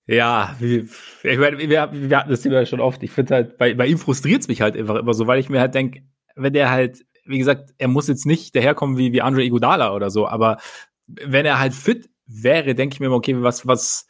Ja, 0.06 0.54
ich 0.60 1.38
meine, 1.38 1.58
wir, 1.58 1.88
wir 1.92 2.18
hatten 2.18 2.30
das 2.30 2.42
Thema 2.42 2.66
schon 2.66 2.80
oft. 2.80 3.02
Ich 3.02 3.10
finde 3.10 3.34
halt, 3.34 3.56
bei, 3.56 3.72
bei 3.74 3.86
ihm 3.86 3.96
frustriert 3.96 4.42
es 4.42 4.48
mich 4.48 4.60
halt 4.60 4.76
einfach 4.76 4.96
immer 4.96 5.14
so, 5.14 5.26
weil 5.26 5.40
ich 5.40 5.48
mir 5.48 5.60
halt 5.60 5.74
denke, 5.74 6.02
wenn 6.36 6.52
der 6.52 6.70
halt, 6.70 7.06
wie 7.24 7.38
gesagt, 7.38 7.70
er 7.78 7.88
muss 7.88 8.08
jetzt 8.08 8.26
nicht 8.26 8.54
daherkommen 8.54 8.98
wie, 8.98 9.12
wie 9.12 9.22
Andre 9.22 9.44
Iguodala 9.44 9.94
oder 9.94 10.10
so, 10.10 10.28
aber 10.28 10.58
wenn 11.06 11.46
er 11.46 11.58
halt 11.58 11.72
fit 11.72 12.10
wäre, 12.26 12.74
denke 12.74 12.94
ich 12.94 13.00
mir 13.00 13.06
immer, 13.06 13.16
okay, 13.16 13.34
was, 13.38 13.66
was, 13.66 14.06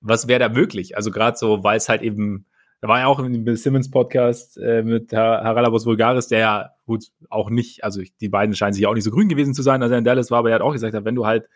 was 0.00 0.28
wäre 0.28 0.40
da 0.40 0.48
möglich? 0.48 0.96
Also 0.96 1.10
gerade 1.10 1.36
so, 1.36 1.64
weil 1.64 1.76
es 1.76 1.88
halt 1.88 2.02
eben, 2.02 2.46
da 2.80 2.86
war 2.86 3.00
ja 3.00 3.06
auch 3.06 3.18
im 3.18 3.44
Bill 3.44 3.56
Simmons 3.56 3.90
Podcast 3.90 4.58
äh, 4.58 4.82
mit 4.82 5.12
Haralabos 5.12 5.86
Vulgaris, 5.86 6.28
der 6.28 6.38
ja 6.38 6.70
gut 6.84 7.06
auch 7.30 7.50
nicht, 7.50 7.82
also 7.82 8.00
die 8.20 8.28
beiden 8.28 8.54
scheinen 8.54 8.74
sich 8.74 8.86
auch 8.86 8.94
nicht 8.94 9.04
so 9.04 9.10
grün 9.10 9.28
gewesen 9.28 9.54
zu 9.54 9.62
sein, 9.62 9.82
als 9.82 9.90
er 9.90 9.98
in 9.98 10.04
Dallas 10.04 10.30
war, 10.30 10.38
aber 10.38 10.50
er 10.50 10.56
hat 10.56 10.62
auch 10.62 10.72
gesagt, 10.72 10.94
wenn 11.04 11.16
du 11.16 11.26
halt 11.26 11.48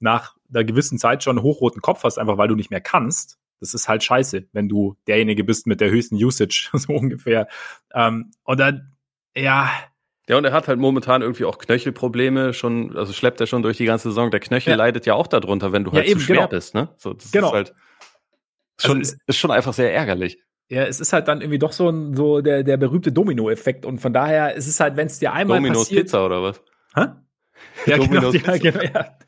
nach 0.00 0.36
einer 0.50 0.64
gewissen 0.64 0.98
Zeit 0.98 1.22
schon 1.22 1.38
einen 1.38 1.44
hochroten 1.44 1.82
Kopf 1.82 2.04
hast, 2.04 2.18
einfach 2.18 2.38
weil 2.38 2.48
du 2.48 2.54
nicht 2.54 2.70
mehr 2.70 2.80
kannst, 2.80 3.38
das 3.60 3.74
ist 3.74 3.88
halt 3.88 4.04
scheiße, 4.04 4.48
wenn 4.52 4.68
du 4.68 4.96
derjenige 5.06 5.44
bist 5.44 5.66
mit 5.66 5.80
der 5.80 5.90
höchsten 5.90 6.16
Usage, 6.16 6.70
so 6.72 6.92
ungefähr. 6.92 7.48
Ähm, 7.92 8.30
und 8.44 8.60
dann, 8.60 8.92
ja, 9.36 9.70
ja, 10.28 10.36
und 10.36 10.44
er 10.44 10.52
hat 10.52 10.68
halt 10.68 10.78
momentan 10.78 11.22
irgendwie 11.22 11.46
auch 11.46 11.56
Knöchelprobleme, 11.56 12.52
schon, 12.52 12.94
also 12.94 13.14
schleppt 13.14 13.40
er 13.40 13.46
schon 13.46 13.62
durch 13.62 13.78
die 13.78 13.86
ganze 13.86 14.10
Saison. 14.10 14.30
Der 14.30 14.40
Knöchel 14.40 14.72
ja. 14.72 14.76
leidet 14.76 15.06
ja 15.06 15.14
auch 15.14 15.26
darunter, 15.26 15.72
wenn 15.72 15.84
du 15.84 15.92
halt 15.92 16.04
ja, 16.04 16.10
eben, 16.10 16.20
zu 16.20 16.26
schwer 16.26 16.36
genau. 16.36 16.48
bist, 16.48 16.74
ne? 16.74 16.90
So, 16.98 17.14
das 17.14 17.30
genau. 17.30 17.46
ist 17.48 17.54
halt 17.54 17.74
schon, 18.78 18.98
also 18.98 19.16
ist 19.26 19.38
schon 19.38 19.50
einfach 19.50 19.72
sehr 19.72 19.94
ärgerlich. 19.94 20.38
Ja, 20.68 20.82
es 20.82 21.00
ist 21.00 21.14
halt 21.14 21.28
dann 21.28 21.40
irgendwie 21.40 21.58
doch 21.58 21.72
so 21.72 21.88
ein, 21.88 22.14
so 22.14 22.42
der, 22.42 22.62
der 22.62 22.76
berühmte 22.76 23.10
Domino-Effekt. 23.10 23.86
Und 23.86 24.00
von 24.00 24.12
daher 24.12 24.54
ist 24.54 24.66
es 24.66 24.80
halt, 24.80 24.98
wenn 24.98 25.06
es 25.06 25.18
dir 25.18 25.32
einmal 25.32 25.56
Domino's 25.58 25.84
passiert. 25.86 26.04
Pizza 26.04 26.26
oder 26.26 26.42
was? 26.42 26.62
Hä? 26.94 27.06
Ja, 27.86 27.98
genau, 27.98 28.32
ja, 28.32 28.56
genau, 28.56 28.80
ja. 28.80 29.18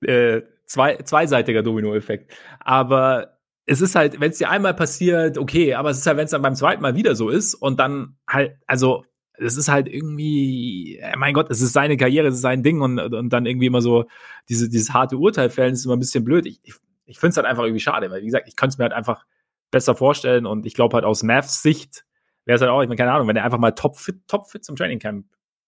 Äh, 0.00 0.42
zwei, 0.66 0.96
zweiseitiger 0.96 1.62
Domino-Effekt. 1.62 2.32
Aber 2.60 3.38
es 3.66 3.80
ist 3.80 3.94
halt, 3.94 4.20
wenn 4.20 4.30
es 4.30 4.38
dir 4.38 4.50
einmal 4.50 4.74
passiert, 4.74 5.38
okay, 5.38 5.74
aber 5.74 5.90
es 5.90 5.98
ist 5.98 6.06
halt, 6.06 6.16
wenn 6.16 6.24
es 6.24 6.30
dann 6.30 6.42
beim 6.42 6.54
zweiten 6.54 6.82
Mal 6.82 6.94
wieder 6.94 7.14
so 7.14 7.28
ist 7.28 7.54
und 7.54 7.78
dann 7.78 8.16
halt, 8.28 8.56
also 8.66 9.04
es 9.34 9.56
ist 9.56 9.68
halt 9.68 9.88
irgendwie, 9.88 10.96
äh, 10.98 11.16
mein 11.16 11.34
Gott, 11.34 11.50
es 11.50 11.60
ist 11.60 11.72
seine 11.72 11.96
Karriere, 11.96 12.28
es 12.28 12.36
ist 12.36 12.40
sein 12.40 12.62
Ding 12.62 12.80
und, 12.80 12.98
und 12.98 13.28
dann 13.30 13.46
irgendwie 13.46 13.66
immer 13.66 13.82
so 13.82 14.06
diese, 14.48 14.68
dieses 14.68 14.92
harte 14.92 15.16
Urteil 15.16 15.50
fällen, 15.50 15.74
ist 15.74 15.84
immer 15.84 15.96
ein 15.96 16.00
bisschen 16.00 16.24
blöd. 16.24 16.46
Ich, 16.46 16.60
ich, 16.64 16.74
ich 17.06 17.18
finde 17.18 17.30
es 17.30 17.36
halt 17.36 17.46
einfach 17.46 17.64
irgendwie 17.64 17.80
schade, 17.80 18.10
weil 18.10 18.22
wie 18.22 18.26
gesagt, 18.26 18.48
ich 18.48 18.56
könnte 18.56 18.74
es 18.74 18.78
mir 18.78 18.84
halt 18.84 18.92
einfach 18.92 19.26
besser 19.70 19.94
vorstellen 19.94 20.46
und 20.46 20.66
ich 20.66 20.74
glaube 20.74 20.94
halt 20.94 21.04
aus 21.04 21.22
Mavs 21.22 21.62
Sicht 21.62 22.04
wäre 22.46 22.56
es 22.56 22.62
halt 22.62 22.70
auch, 22.70 22.82
ich 22.82 22.88
meine, 22.88 22.96
keine 22.96 23.12
Ahnung, 23.12 23.28
wenn 23.28 23.36
er 23.36 23.44
einfach 23.44 23.58
mal 23.58 23.72
topfit, 23.72 24.26
topfit 24.26 24.64
zum 24.64 24.76
Training 24.76 24.98
Camp 24.98 25.26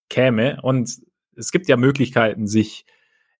käme 0.09 0.59
und 0.63 1.01
es 1.35 1.51
gibt 1.51 1.67
ja 1.67 1.77
Möglichkeiten, 1.77 2.47
sich, 2.47 2.85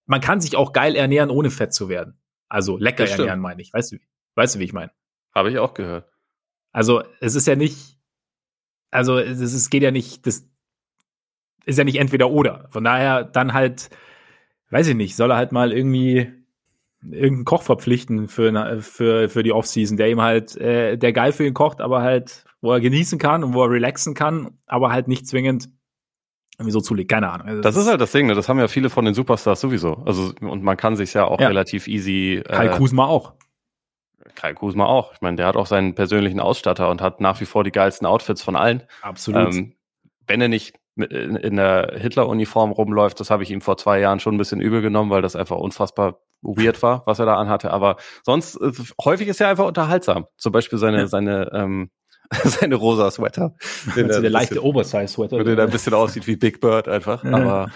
man 0.06 0.22
kann 0.22 0.42
sich 0.42 0.56
auch 0.56 0.74
geil 0.74 0.96
ernähren, 0.96 1.30
ohne 1.30 1.50
fett 1.50 1.74
zu 1.74 1.90
werden. 1.90 2.20
Also 2.50 2.78
lecker 2.78 3.08
ernähren, 3.08 3.40
meine 3.40 3.62
ich. 3.62 3.74
Weißt 3.74 3.94
du, 3.94 3.98
weißt 4.36 4.56
du, 4.56 4.60
wie 4.60 4.66
ich 4.66 4.74
meine? 4.74 4.92
Habe 5.34 5.50
ich 5.50 5.60
auch 5.60 5.74
gehört. 5.74 6.12
Also 6.72 7.04
es 7.20 7.36
ist 7.36 7.48
ja 7.48 7.56
nicht, 7.56 7.98
also 8.92 9.18
es, 9.18 9.40
es 9.40 9.70
geht 9.70 9.84
ja 9.84 9.92
nicht, 9.92 10.26
das 10.26 10.50
ist 11.66 11.78
ja 11.78 11.84
nicht 11.84 11.98
entweder 11.98 12.30
oder. 12.30 12.68
Von 12.70 12.84
daher 12.84 13.24
dann 13.24 13.54
halt, 13.54 13.90
weiß 14.70 14.88
ich 14.88 14.96
nicht, 14.96 15.16
soll 15.16 15.32
er 15.32 15.38
halt 15.38 15.52
mal 15.52 15.72
irgendwie 15.72 16.32
irgendeinen 17.04 17.46
Koch 17.46 17.64
verpflichten 17.64 18.28
für, 18.28 18.82
für, 18.82 19.30
für 19.30 19.44
die 19.44 19.54
Offseason, 19.54 19.98
der 19.98 20.10
ihm 20.10 20.22
halt, 20.22 20.56
äh, 20.58 20.98
der 20.98 21.14
geil 21.14 21.32
für 21.32 21.46
ihn 21.46 21.54
kocht, 21.54 21.82
aber 21.82 22.02
halt, 22.02 22.46
wo 22.62 22.72
er 22.72 22.80
genießen 22.80 23.18
kann 23.18 23.44
und 23.44 23.54
wo 23.54 23.64
er 23.64 23.72
relaxen 23.72 24.14
kann, 24.14 24.58
aber 24.68 24.92
halt 24.92 25.08
nicht 25.08 25.28
zwingend 25.28 25.70
irgendwie 26.62 26.72
so 26.72 26.82
zulegt, 26.82 27.10
keine 27.10 27.32
Ahnung. 27.32 27.48
Also 27.48 27.62
das, 27.62 27.76
das, 27.76 27.84
ist 27.84 27.90
halt 27.90 28.02
das 28.02 28.12
Ding, 28.12 28.28
ne? 28.28 28.36
das 28.36 28.48
haben 28.50 28.60
ja 28.60 28.68
viele 28.68 28.90
von 28.90 29.06
den 29.06 29.14
Superstars 29.14 29.60
sowieso. 29.60 30.04
Also, 30.06 30.34
und 30.42 30.64
man 30.64 30.78
kann 30.78 30.96
sich 30.96 31.14
ja 31.14 31.26
auch 31.26 31.40
ja. 31.40 31.48
relativ 31.48 31.88
easy. 31.88 32.44
Kai 32.48 32.68
äh, 32.68 32.78
Kusma 32.78 33.06
auch. 33.06 33.34
Kai 34.36 34.54
Kusma 34.54 34.86
auch. 34.86 35.14
Ich 35.14 35.22
meine, 35.22 35.38
der 35.38 35.48
hat 35.48 35.56
auch 35.56 35.66
seinen 35.66 35.96
persönlichen 35.96 36.40
Ausstatter 36.40 36.90
und 36.90 37.02
hat 37.02 37.22
nach 37.22 37.42
wie 37.42 37.46
vor 37.46 37.64
die 37.64 37.72
geilsten 37.72 38.08
Outfits 38.08 38.42
von 38.42 38.56
allen. 38.56 38.84
Absolut. 39.02 39.54
Ähm, 39.54 39.74
wenn 40.28 40.42
er 40.42 40.48
nicht 40.48 40.76
in 40.96 41.56
der 41.56 41.94
Hitler-Uniform 41.98 42.72
rumläuft, 42.72 43.20
das 43.20 43.30
habe 43.30 43.44
ich 43.44 43.52
ihm 43.52 43.62
vor 43.62 43.78
zwei 43.78 44.00
Jahren 44.00 44.20
schon 44.20 44.36
ein 44.36 44.38
bisschen 44.38 44.62
übel 44.62 44.82
genommen, 44.82 45.10
weil 45.10 45.22
das 45.22 45.36
einfach 45.36 45.58
unfassbar 45.58 46.20
weird 46.42 46.82
war, 46.82 47.04
was 47.06 47.20
er 47.20 47.26
da 47.26 47.36
anhatte. 47.36 47.72
Aber 47.72 47.98
sonst, 48.24 48.56
äh, 48.58 48.72
häufig 49.04 49.28
ist 49.28 49.42
er 49.42 49.50
einfach 49.50 49.66
unterhaltsam. 49.66 50.26
Zum 50.38 50.52
Beispiel 50.52 50.80
seine, 50.80 51.00
ja. 51.00 51.08
seine, 51.08 51.52
ähm, 51.54 51.92
seine 52.44 52.76
rosa 52.76 53.12
Sweater. 53.12 53.56
Der, 53.96 54.22
der 54.22 54.30
leichte 54.30 54.64
Oversize-Sweater. 54.64 55.44
Der 55.44 55.56
da 55.56 55.64
ein 55.64 55.70
bisschen 55.70 55.94
aussieht 55.94 56.28
wie 56.28 56.38
Big 56.38 56.62
Bird 56.62 56.88
einfach. 56.88 57.24
Ja. 57.24 57.34
Aber 57.34 57.72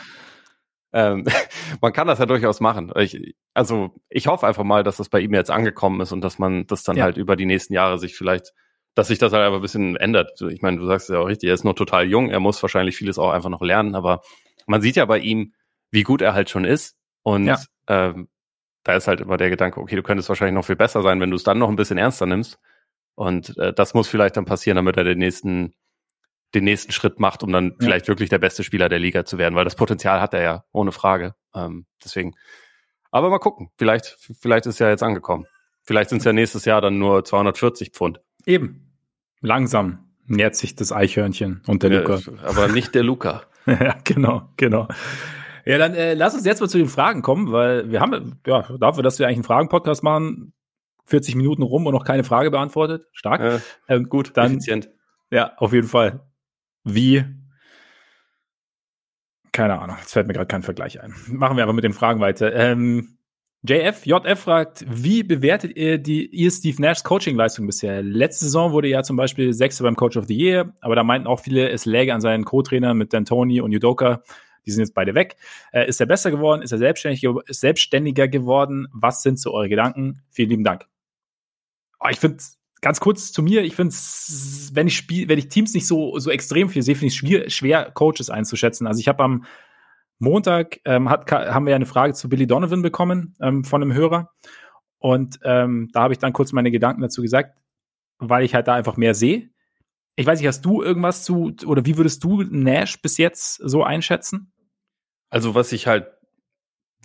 ähm, 0.94 1.26
man 1.82 1.92
kann 1.92 2.08
das 2.08 2.20
ja 2.20 2.26
durchaus 2.26 2.62
machen. 2.62 2.92
Ich, 2.96 3.36
also 3.54 3.92
ich 4.10 4.28
hoffe 4.28 4.48
einfach 4.48 4.64
mal, 4.64 4.84
dass 4.84 4.98
das 4.98 5.10
bei 5.10 5.20
ihm 5.20 5.34
jetzt 5.34 5.52
angekommen 5.52 6.00
ist 6.00 6.14
und 6.14 6.22
dass 6.22 6.40
man 6.40 6.66
das 6.68 6.84
dann 6.84 6.96
ja. 6.96 7.04
halt 7.04 7.18
über 7.18 7.36
die 7.36 7.46
nächsten 7.46 7.74
Jahre 7.74 8.00
sich 8.00 8.16
vielleicht, 8.16 8.54
dass 8.96 9.10
sich 9.10 9.20
das 9.20 9.34
halt 9.34 9.44
einfach 9.44 9.58
ein 9.58 9.62
bisschen 9.62 9.98
ändert. 9.98 10.42
Ich 10.50 10.62
meine, 10.62 10.78
du 10.78 10.86
sagst 10.86 11.10
es 11.10 11.14
ja 11.14 11.20
auch 11.20 11.28
richtig, 11.28 11.50
er 11.50 11.54
ist 11.54 11.66
noch 11.66 11.74
total 11.74 12.06
jung, 12.06 12.30
er 12.30 12.40
muss 12.40 12.62
wahrscheinlich 12.64 12.96
vieles 12.96 13.20
auch 13.20 13.32
einfach 13.32 13.50
noch 13.50 13.62
lernen, 13.62 13.94
aber 13.94 14.22
man 14.68 14.82
sieht 14.82 14.96
ja 14.96 15.06
bei 15.06 15.20
ihm, 15.20 15.54
wie 15.92 16.04
gut 16.04 16.22
er 16.22 16.34
halt 16.34 16.50
schon 16.50 16.64
ist. 16.64 16.96
Und 17.24 17.46
ja. 17.48 17.60
ähm, 17.88 18.30
da 18.84 18.94
ist 18.94 19.08
halt 19.10 19.20
immer 19.20 19.36
der 19.36 19.50
Gedanke, 19.50 19.82
okay, 19.82 19.98
du 19.98 20.04
könntest 20.04 20.30
wahrscheinlich 20.30 20.56
noch 20.56 20.66
viel 20.66 20.76
besser 20.78 21.02
sein, 21.02 21.20
wenn 21.20 21.30
du 21.30 21.36
es 21.36 21.44
dann 21.44 21.58
noch 21.58 21.70
ein 21.70 21.76
bisschen 21.76 21.98
ernster 21.98 22.26
nimmst. 22.26 22.58
Und 23.16 23.58
äh, 23.58 23.74
das 23.74 23.94
muss 23.94 24.08
vielleicht 24.08 24.38
dann 24.38 24.46
passieren, 24.46 24.76
damit 24.76 24.98
er 24.98 25.04
den 25.04 25.20
nächsten 25.20 25.74
den 26.54 26.64
nächsten 26.64 26.92
Schritt 26.92 27.20
macht, 27.20 27.44
um 27.44 27.52
dann 27.52 27.70
ja. 27.72 27.76
vielleicht 27.80 28.08
wirklich 28.08 28.30
der 28.30 28.40
beste 28.40 28.64
Spieler 28.64 28.88
der 28.88 29.00
Liga 29.00 29.26
zu 29.26 29.38
werden, 29.38 29.56
weil 29.56 29.66
das 29.66 29.76
Potenzial 29.76 30.22
hat 30.22 30.34
er 30.34 30.42
ja, 30.42 30.64
ohne 30.72 30.92
Frage. 30.92 31.36
Ähm, 31.54 31.86
deswegen. 32.04 32.34
Aber 33.12 33.30
mal 33.30 33.40
gucken. 33.40 33.70
Vielleicht, 33.78 34.18
vielleicht 34.40 34.66
ist 34.66 34.82
er 34.82 34.90
jetzt 34.90 35.04
angekommen. 35.04 35.46
Vielleicht 35.84 36.10
sind 36.10 36.20
es 36.20 36.26
ja 36.26 36.34
nächstes 36.34 36.66
Jahr 36.66 36.82
dann 36.82 36.98
nur 36.98 37.24
240 37.24 37.92
Pfund. 37.92 38.20
Eben. 38.46 38.94
Langsam 39.42 40.10
nähert 40.26 40.56
sich 40.56 40.76
das 40.76 40.92
Eichhörnchen 40.92 41.62
und 41.68 41.84
der 41.84 41.92
ja, 41.92 42.00
Luca. 42.00 42.20
Aber 42.44 42.68
nicht 42.68 42.96
der 42.96 43.04
Luca. 43.04 43.44
ja, 43.66 43.96
genau, 44.04 44.50
genau. 44.58 44.88
Ja, 45.66 45.78
dann 45.78 45.94
äh, 45.94 46.14
lass 46.14 46.34
uns 46.34 46.46
jetzt 46.46 46.62
mal 46.62 46.68
zu 46.68 46.78
den 46.78 46.88
Fragen 46.88 47.22
kommen, 47.22 47.52
weil 47.52 47.92
wir 47.92 48.00
haben, 48.00 48.40
ja, 48.46 48.68
dafür, 48.80 49.04
dass 49.04 49.20
wir 49.20 49.28
eigentlich 49.28 49.38
einen 49.38 49.44
Fragen-Podcast 49.44 50.04
machen, 50.04 50.54
40 51.06 51.36
Minuten 51.36 51.62
rum 51.62 51.86
und 51.86 51.94
noch 51.94 52.06
keine 52.06 52.24
Frage 52.24 52.52
beantwortet. 52.52 53.08
Stark. 53.12 53.42
Äh, 53.42 53.60
ähm, 53.88 54.10
gut, 54.10 54.32
dann. 54.36 54.52
Effizient. 54.52 54.90
Ja, 55.32 55.54
auf 55.58 55.74
jeden 55.74 55.88
Fall 55.88 56.22
wie 56.86 57.26
keine 59.52 59.80
Ahnung, 59.80 59.96
jetzt 60.02 60.12
fällt 60.12 60.28
mir 60.28 60.34
gerade 60.34 60.48
kein 60.48 60.64
Vergleich 60.64 61.02
ein. 61.02 61.14
Machen 61.30 61.56
wir 61.56 61.64
aber 61.64 61.72
mit 61.72 61.86
den 61.86 61.94
Fragen 61.94 62.20
weiter. 62.20 62.54
Ähm, 62.54 63.18
JF, 63.64 64.06
JF 64.06 64.38
fragt, 64.38 64.86
wie 64.88 65.24
bewertet 65.24 65.78
ihr 65.78 65.98
die 65.98 66.28
ihr 66.28 66.52
Steve 66.52 66.82
Nashs 66.82 67.06
Coaching-Leistung 67.06 67.66
bisher? 67.66 68.04
Letzte 68.04 68.46
Saison 68.46 68.74
wurde 68.74 68.90
ja 68.90 69.02
zum 69.02 69.16
Beispiel 69.16 69.54
Sechster 69.54 69.86
beim 69.86 69.96
Coach 69.96 70.18
of 70.18 70.26
the 70.26 70.38
Year, 70.38 70.74
aber 70.82 70.96
da 70.96 71.04
meinten 71.04 71.28
auch 71.28 71.40
viele, 71.40 71.70
es 71.70 71.86
läge 71.86 72.14
an 72.14 72.20
seinen 72.20 72.44
Co-Trainer 72.44 72.94
mit 72.94 73.14
D'Antoni 73.14 73.62
und 73.62 73.74
Udoka. 73.74 74.24
Die 74.66 74.72
sind 74.72 74.82
jetzt 74.82 74.94
beide 74.94 75.16
weg. 75.16 75.38
Äh, 75.72 75.88
ist 75.88 76.02
er 76.02 76.06
besser 76.06 76.32
geworden? 76.32 76.62
Ist 76.62 76.74
er 76.74 76.78
selbstständig, 76.78 77.24
ist 77.48 77.62
selbstständiger 77.62 78.28
geworden? 78.28 78.88
Was 78.92 79.24
sind 79.24 79.40
so 79.40 79.54
eure 79.54 79.70
Gedanken? 79.70 80.22
Vielen 80.32 80.50
lieben 80.50 80.64
Dank. 80.66 80.86
Oh, 82.06 82.10
ich 82.10 82.20
finde 82.20 82.44
ganz 82.82 83.00
kurz 83.00 83.32
zu 83.32 83.42
mir, 83.42 83.64
ich 83.64 83.76
finde 83.76 83.96
wenn 84.74 84.88
ich 84.88 84.96
spiel, 84.96 85.28
wenn 85.28 85.40
ich 85.40 85.50
Teams 85.50 85.74
nicht 85.74 85.88
so, 85.88 86.20
so 86.20 86.30
extrem 86.30 86.70
viel 86.70 86.84
sehe, 86.84 86.96
finde 86.96 87.08
ich 87.08 87.16
schwer, 87.16 87.50
schwer, 87.50 87.92
Coaches 87.92 88.30
einzuschätzen. 88.30 88.86
Also 88.86 89.00
ich 89.00 89.08
habe 89.08 89.24
am 89.24 89.46
Montag 90.20 90.80
ähm, 90.86 91.10
hat, 91.10 91.32
haben 91.32 91.66
wir 91.66 91.76
eine 91.76 91.86
Frage 91.86 92.14
zu 92.14 92.30
Billy 92.30 92.48
Donovan 92.48 92.82
bekommen 92.82 93.36
ähm, 93.42 93.64
von 93.64 93.82
einem 93.82 93.94
Hörer. 93.94 94.32
Und 95.00 95.40
ähm, 95.44 95.90
da 95.94 96.04
habe 96.04 96.14
ich 96.14 96.20
dann 96.20 96.34
kurz 96.34 96.52
meine 96.52 96.72
Gedanken 96.72 97.02
dazu 97.02 97.22
gesagt, 97.22 97.58
weil 98.18 98.44
ich 98.44 98.56
halt 98.56 98.68
da 98.68 98.76
einfach 98.76 98.98
mehr 98.98 99.14
sehe. 99.14 99.50
Ich 100.16 100.26
weiß 100.26 100.40
nicht, 100.40 100.48
hast 100.48 100.64
du 100.64 100.82
irgendwas 100.82 101.24
zu, 101.24 101.54
oder 101.66 101.86
wie 101.86 101.98
würdest 101.98 102.24
du 102.24 102.44
Nash 102.44 103.02
bis 103.02 103.18
jetzt 103.18 103.56
so 103.56 103.84
einschätzen? 103.84 104.54
Also, 105.30 105.54
was 105.56 105.74
ich 105.74 105.88
halt 105.88 106.08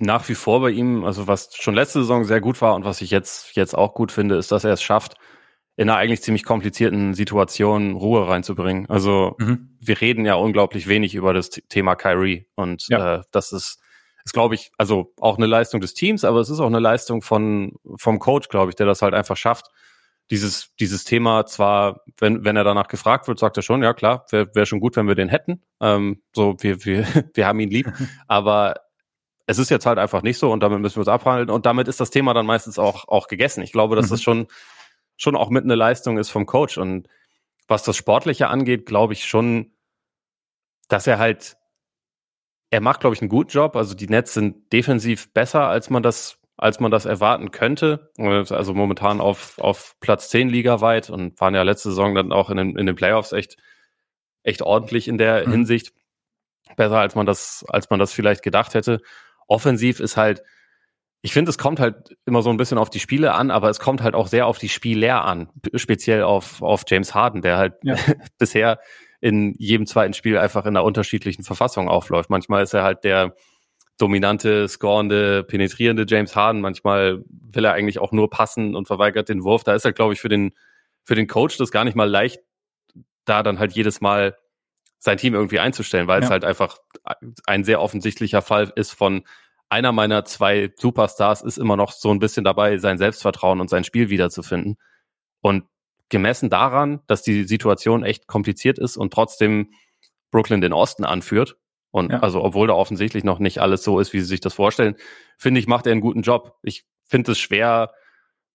nach 0.00 0.28
wie 0.28 0.34
vor 0.34 0.60
bei 0.60 0.70
ihm, 0.70 1.04
also 1.04 1.26
was 1.26 1.54
schon 1.54 1.74
letzte 1.74 2.00
Saison 2.00 2.24
sehr 2.24 2.40
gut 2.40 2.60
war 2.62 2.74
und 2.74 2.84
was 2.84 3.02
ich 3.02 3.10
jetzt, 3.10 3.54
jetzt 3.54 3.76
auch 3.76 3.94
gut 3.94 4.10
finde, 4.10 4.36
ist, 4.36 4.50
dass 4.50 4.64
er 4.64 4.72
es 4.72 4.82
schafft, 4.82 5.16
in 5.76 5.88
einer 5.88 5.98
eigentlich 5.98 6.22
ziemlich 6.22 6.44
komplizierten 6.44 7.14
Situation 7.14 7.96
Ruhe 7.96 8.26
reinzubringen. 8.26 8.88
Also 8.88 9.36
mhm. 9.38 9.76
wir 9.78 10.00
reden 10.00 10.24
ja 10.24 10.34
unglaublich 10.34 10.88
wenig 10.88 11.14
über 11.14 11.34
das 11.34 11.50
Thema 11.50 11.96
Kyrie 11.96 12.46
und 12.54 12.86
ja. 12.88 13.16
äh, 13.16 13.22
das 13.30 13.52
ist, 13.52 13.78
ist 14.24 14.32
glaube 14.32 14.54
ich, 14.54 14.72
also 14.78 15.12
auch 15.20 15.36
eine 15.36 15.46
Leistung 15.46 15.80
des 15.80 15.94
Teams, 15.94 16.24
aber 16.24 16.40
es 16.40 16.50
ist 16.50 16.60
auch 16.60 16.66
eine 16.66 16.80
Leistung 16.80 17.22
von 17.22 17.76
vom 17.96 18.18
Coach, 18.18 18.48
glaube 18.48 18.70
ich, 18.70 18.76
der 18.76 18.86
das 18.86 19.02
halt 19.02 19.14
einfach 19.14 19.36
schafft. 19.36 19.66
Dieses, 20.30 20.70
dieses 20.78 21.04
Thema 21.04 21.44
zwar, 21.44 22.02
wenn, 22.18 22.44
wenn 22.44 22.56
er 22.56 22.64
danach 22.64 22.88
gefragt 22.88 23.26
wird, 23.26 23.38
sagt 23.38 23.56
er 23.56 23.62
schon, 23.62 23.82
ja 23.82 23.94
klar, 23.94 24.26
wäre 24.30 24.54
wär 24.54 24.64
schon 24.64 24.80
gut, 24.80 24.96
wenn 24.96 25.08
wir 25.08 25.16
den 25.16 25.28
hätten. 25.28 25.62
Ähm, 25.80 26.22
so, 26.34 26.56
wir, 26.60 26.84
wir, 26.84 27.04
wir 27.34 27.46
haben 27.46 27.60
ihn 27.60 27.70
lieb. 27.70 27.92
Aber 28.28 28.76
es 29.50 29.58
ist 29.58 29.68
jetzt 29.68 29.84
halt 29.84 29.98
einfach 29.98 30.22
nicht 30.22 30.38
so 30.38 30.52
und 30.52 30.60
damit 30.62 30.78
müssen 30.78 30.96
wir 30.96 31.00
uns 31.00 31.08
abhandeln 31.08 31.50
und 31.50 31.66
damit 31.66 31.88
ist 31.88 31.98
das 31.98 32.10
Thema 32.10 32.34
dann 32.34 32.46
meistens 32.46 32.78
auch, 32.78 33.08
auch 33.08 33.26
gegessen. 33.26 33.62
Ich 33.62 33.72
glaube, 33.72 33.96
dass 33.96 34.06
mhm. 34.06 34.10
das 34.10 34.22
schon, 34.22 34.46
schon 35.16 35.34
auch 35.34 35.50
mit 35.50 35.64
einer 35.64 35.74
Leistung 35.74 36.18
ist 36.18 36.30
vom 36.30 36.46
Coach 36.46 36.78
und 36.78 37.08
was 37.66 37.82
das 37.82 37.96
Sportliche 37.96 38.46
angeht, 38.46 38.86
glaube 38.86 39.12
ich 39.12 39.24
schon, 39.24 39.72
dass 40.86 41.08
er 41.08 41.18
halt, 41.18 41.56
er 42.70 42.80
macht, 42.80 43.00
glaube 43.00 43.16
ich, 43.16 43.22
einen 43.22 43.28
guten 43.28 43.50
Job. 43.50 43.74
Also 43.74 43.96
die 43.96 44.06
Nets 44.06 44.34
sind 44.34 44.72
defensiv 44.72 45.32
besser, 45.32 45.66
als 45.66 45.90
man 45.90 46.04
das, 46.04 46.38
als 46.56 46.78
man 46.78 46.92
das 46.92 47.04
erwarten 47.04 47.50
könnte. 47.50 48.12
Also 48.18 48.72
momentan 48.72 49.20
auf, 49.20 49.58
auf 49.58 49.96
Platz 49.98 50.28
10 50.30 50.48
ligaweit 50.48 51.10
und 51.10 51.40
waren 51.40 51.56
ja 51.56 51.62
letzte 51.62 51.88
Saison 51.88 52.14
dann 52.14 52.32
auch 52.32 52.50
in 52.50 52.56
den, 52.56 52.76
in 52.76 52.86
den 52.86 52.94
Playoffs 52.94 53.32
echt, 53.32 53.56
echt 54.44 54.62
ordentlich 54.62 55.08
in 55.08 55.18
der 55.18 55.44
mhm. 55.44 55.52
Hinsicht. 55.52 55.92
Besser, 56.76 56.98
als 57.00 57.16
man 57.16 57.26
das, 57.26 57.64
als 57.68 57.90
man 57.90 57.98
das 57.98 58.12
vielleicht 58.12 58.44
gedacht 58.44 58.74
hätte 58.74 59.00
offensiv 59.50 60.00
ist 60.00 60.16
halt, 60.16 60.42
ich 61.22 61.32
finde, 61.32 61.50
es 61.50 61.58
kommt 61.58 61.80
halt 61.80 62.16
immer 62.24 62.40
so 62.40 62.50
ein 62.50 62.56
bisschen 62.56 62.78
auf 62.78 62.88
die 62.88 63.00
Spiele 63.00 63.34
an, 63.34 63.50
aber 63.50 63.68
es 63.68 63.80
kommt 63.80 64.02
halt 64.02 64.14
auch 64.14 64.28
sehr 64.28 64.46
auf 64.46 64.58
die 64.58 64.70
Spieler 64.70 65.24
an, 65.24 65.50
speziell 65.74 66.22
auf, 66.22 66.62
auf 66.62 66.84
James 66.86 67.14
Harden, 67.14 67.42
der 67.42 67.58
halt 67.58 67.74
ja. 67.82 67.96
bisher 68.38 68.78
in 69.20 69.54
jedem 69.58 69.86
zweiten 69.86 70.14
Spiel 70.14 70.38
einfach 70.38 70.64
in 70.64 70.76
einer 70.76 70.84
unterschiedlichen 70.84 71.42
Verfassung 71.42 71.88
aufläuft. 71.88 72.30
Manchmal 72.30 72.62
ist 72.62 72.72
er 72.72 72.84
halt 72.84 73.04
der 73.04 73.34
dominante, 73.98 74.66
scorende, 74.66 75.44
penetrierende 75.44 76.06
James 76.08 76.34
Harden. 76.34 76.62
Manchmal 76.62 77.22
will 77.28 77.66
er 77.66 77.74
eigentlich 77.74 77.98
auch 77.98 78.12
nur 78.12 78.30
passen 78.30 78.74
und 78.74 78.86
verweigert 78.86 79.28
den 79.28 79.44
Wurf. 79.44 79.62
Da 79.62 79.74
ist 79.74 79.84
er, 79.84 79.92
glaube 79.92 80.14
ich, 80.14 80.20
für 80.20 80.30
den, 80.30 80.52
für 81.04 81.16
den 81.16 81.26
Coach 81.26 81.58
das 81.58 81.70
gar 81.70 81.84
nicht 81.84 81.96
mal 81.96 82.08
leicht, 82.08 82.40
da 83.26 83.42
dann 83.42 83.58
halt 83.58 83.72
jedes 83.72 84.00
Mal 84.00 84.36
sein 85.00 85.18
Team 85.18 85.34
irgendwie 85.34 85.58
einzustellen, 85.58 86.06
weil 86.06 86.20
ja. 86.20 86.26
es 86.26 86.30
halt 86.30 86.44
einfach 86.44 86.78
ein 87.46 87.64
sehr 87.64 87.80
offensichtlicher 87.80 88.42
Fall 88.42 88.72
ist 88.76 88.92
von 88.92 89.24
einer 89.68 89.92
meiner 89.92 90.24
zwei 90.24 90.72
Superstars 90.76 91.42
ist 91.42 91.56
immer 91.56 91.76
noch 91.76 91.92
so 91.92 92.10
ein 92.10 92.18
bisschen 92.18 92.44
dabei, 92.44 92.78
sein 92.78 92.98
Selbstvertrauen 92.98 93.60
und 93.60 93.70
sein 93.70 93.84
Spiel 93.84 94.10
wiederzufinden. 94.10 94.76
Und 95.40 95.64
gemessen 96.08 96.50
daran, 96.50 97.00
dass 97.06 97.22
die 97.22 97.44
Situation 97.44 98.04
echt 98.04 98.26
kompliziert 98.26 98.78
ist 98.78 98.96
und 98.96 99.12
trotzdem 99.12 99.72
Brooklyn 100.30 100.60
den 100.60 100.72
Osten 100.72 101.04
anführt, 101.04 101.56
und 101.90 102.12
ja. 102.12 102.20
also 102.20 102.42
obwohl 102.42 102.68
da 102.68 102.74
offensichtlich 102.74 103.24
noch 103.24 103.38
nicht 103.38 103.58
alles 103.58 103.82
so 103.82 103.98
ist, 103.98 104.12
wie 104.12 104.20
sie 104.20 104.26
sich 104.26 104.40
das 104.40 104.54
vorstellen, 104.54 104.94
finde 105.36 105.60
ich, 105.60 105.66
macht 105.66 105.86
er 105.86 105.92
einen 105.92 106.00
guten 106.00 106.22
Job. 106.22 106.56
Ich 106.62 106.84
finde 107.04 107.32
es 107.32 107.38
schwer, 107.38 107.92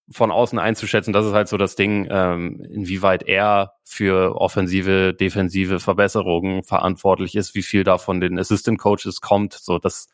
von 0.09 0.31
außen 0.31 0.59
einzuschätzen. 0.59 1.13
Das 1.13 1.25
ist 1.25 1.33
halt 1.33 1.47
so 1.47 1.57
das 1.57 1.75
Ding, 1.75 2.07
ähm, 2.11 2.61
inwieweit 2.69 3.23
er 3.23 3.73
für 3.83 4.39
offensive, 4.39 5.13
defensive 5.13 5.79
Verbesserungen 5.79 6.63
verantwortlich 6.63 7.35
ist, 7.35 7.55
wie 7.55 7.63
viel 7.63 7.83
da 7.83 7.97
von 7.97 8.19
den 8.19 8.37
Assistant 8.37 8.79
Coaches 8.79 9.21
kommt. 9.21 9.53
So, 9.53 9.79
das 9.79 10.07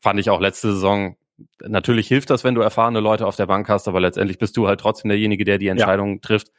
fand 0.00 0.18
ich 0.18 0.30
auch 0.30 0.40
letzte 0.40 0.72
Saison. 0.72 1.16
Natürlich 1.60 2.08
hilft 2.08 2.30
das, 2.30 2.44
wenn 2.44 2.54
du 2.54 2.62
erfahrene 2.62 3.00
Leute 3.00 3.26
auf 3.26 3.36
der 3.36 3.46
Bank 3.46 3.68
hast, 3.68 3.88
aber 3.88 4.00
letztendlich 4.00 4.38
bist 4.38 4.56
du 4.56 4.66
halt 4.66 4.80
trotzdem 4.80 5.08
derjenige, 5.10 5.44
der 5.44 5.58
die 5.58 5.68
Entscheidung 5.68 6.14
ja. 6.14 6.20
trifft. 6.20 6.50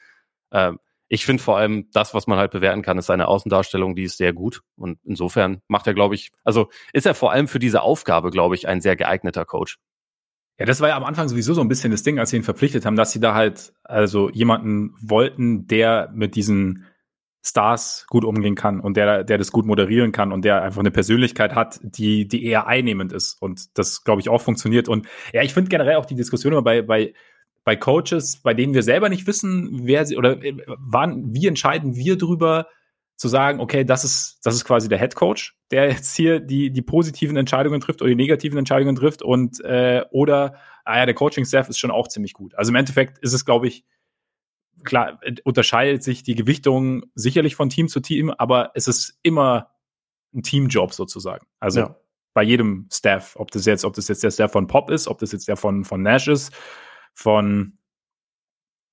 Ähm, 0.52 0.80
ich 1.08 1.26
finde 1.26 1.42
vor 1.42 1.58
allem 1.58 1.90
das, 1.92 2.14
was 2.14 2.28
man 2.28 2.40
halt 2.40 2.52
bewerten 2.52 2.82
kann, 2.82 2.98
ist 2.98 3.06
seine 3.06 3.28
Außendarstellung, 3.28 3.96
die 3.96 4.04
ist 4.04 4.18
sehr 4.18 4.34
gut. 4.34 4.62
Und 4.76 5.00
insofern 5.04 5.62
macht 5.68 5.88
er, 5.88 5.94
glaube 5.94 6.16
ich, 6.16 6.32
also 6.44 6.70
ist 6.94 7.06
er 7.06 7.14
vor 7.14 7.32
allem 7.32 7.48
für 7.48 7.60
diese 7.60 7.82
Aufgabe, 7.82 8.32
glaube 8.32 8.56
ich, 8.56 8.68
ein 8.68 8.82
sehr 8.82 8.96
geeigneter 8.96 9.46
Coach. 9.46 9.78
Ja, 10.58 10.66
das 10.66 10.80
war 10.80 10.90
ja 10.90 10.96
am 10.96 11.04
Anfang 11.04 11.28
sowieso 11.28 11.54
so 11.54 11.62
ein 11.62 11.68
bisschen 11.68 11.92
das 11.92 12.04
Ding, 12.04 12.18
als 12.18 12.30
sie 12.30 12.38
ihn 12.38 12.44
verpflichtet 12.44 12.86
haben, 12.86 12.96
dass 12.96 13.12
sie 13.12 13.20
da 13.20 13.34
halt 13.34 13.74
also 13.84 14.30
jemanden 14.30 14.96
wollten, 15.02 15.68
der 15.68 16.12
mit 16.14 16.36
diesen 16.36 16.86
Stars 17.46 18.08
gut 18.10 18.26
umgehen 18.26 18.56
kann 18.56 18.80
und 18.80 18.98
der, 18.98 19.24
der 19.24 19.38
das 19.38 19.52
gut 19.52 19.66
moderieren 19.66 20.12
kann 20.12 20.32
und 20.32 20.46
der 20.46 20.64
einfach 20.64 20.80
eine 20.80 20.92
Persönlichkeit 20.92 21.54
hat, 21.54 21.80
die, 21.84 22.28
die 22.28 22.44
eher 22.44 22.68
einnehmend 22.68 23.14
ist. 23.14 23.40
Und 23.40 23.78
das, 23.78 24.04
glaube 24.04 24.22
ich, 24.22 24.30
auch 24.30 24.42
funktioniert. 24.42 24.88
Und 24.88 25.08
ja, 25.32 25.44
ich 25.44 25.54
finde 25.54 25.70
generell 25.70 25.98
auch 25.98 26.06
die 26.06 26.16
Diskussion 26.16 26.54
immer 26.54 26.64
bei, 26.64 26.82
bei, 26.82 27.14
bei 27.64 27.76
Coaches, 27.76 28.38
bei 28.42 28.54
denen 28.54 28.74
wir 28.74 28.82
selber 28.82 29.10
nicht 29.10 29.28
wissen, 29.28 29.82
wer 29.84 30.06
sie 30.06 30.18
oder 30.18 30.42
äh, 30.44 30.56
wann, 30.66 31.34
wie 31.34 31.48
entscheiden 31.48 31.96
wir 31.96 32.18
drüber, 32.18 32.68
zu 33.18 33.28
sagen, 33.28 33.60
okay, 33.60 33.84
das 33.84 34.04
ist, 34.04 34.40
das 34.44 34.56
ist 34.56 34.66
quasi 34.66 34.90
der 34.90 35.00
Head 35.00 35.16
Coach, 35.16 35.58
der 35.72 35.90
jetzt 35.90 36.16
hier 36.16 36.40
die, 36.40 36.72
die 36.72 36.82
positiven 36.82 37.38
Entscheidungen 37.38 37.80
trifft 37.80 38.02
oder 38.02 38.10
die 38.10 38.16
negativen 38.16 38.58
Entscheidungen 38.58 38.96
trifft 38.96 39.22
und 39.22 39.64
äh, 39.64 40.04
oder, 40.12 40.56
ah 40.84 40.98
ja, 40.98 41.06
der 41.06 41.16
Coaching-Staff 41.16 41.70
ist 41.70 41.80
schon 41.80 41.92
auch 41.92 42.08
ziemlich 42.08 42.34
gut. 42.34 42.56
Also 42.56 42.72
im 42.72 42.76
Endeffekt 42.76 43.18
ist 43.20 43.34
es, 43.34 43.46
glaube 43.46 43.68
ich, 43.68 43.86
klar, 44.84 45.20
unterscheidet 45.46 46.04
sich 46.04 46.24
die 46.24 46.36
Gewichtung 46.36 47.06
sicherlich 47.16 47.56
von 47.56 47.70
Team 47.70 47.88
zu 47.88 48.02
Team, 48.02 48.32
aber 48.32 48.72
es 48.76 48.88
ist 48.88 49.18
immer 49.24 49.72
ein 50.34 50.44
Teamjob 50.44 50.94
sozusagen. 50.94 51.48
Also 51.60 51.80
ja. 51.80 51.96
bei 52.34 52.44
jedem 52.44 52.90
Staff, 52.92 53.38
ob 53.38 53.52
das 53.52 53.66
jetzt, 53.66 53.86
ob 53.86 53.94
das 53.94 54.10
jetzt 54.10 54.24
der 54.24 54.32
Staff 54.32 54.52
von 54.52 54.68
Pop 54.68 54.90
ist, 54.90 55.08
ob 55.08 55.20
das 55.20 55.32
jetzt 55.32 55.48
der 55.48 55.56
von, 55.56 55.86
von 55.86 56.02
Nash 56.02 56.28
ist, 56.28 56.54
von 57.14 57.78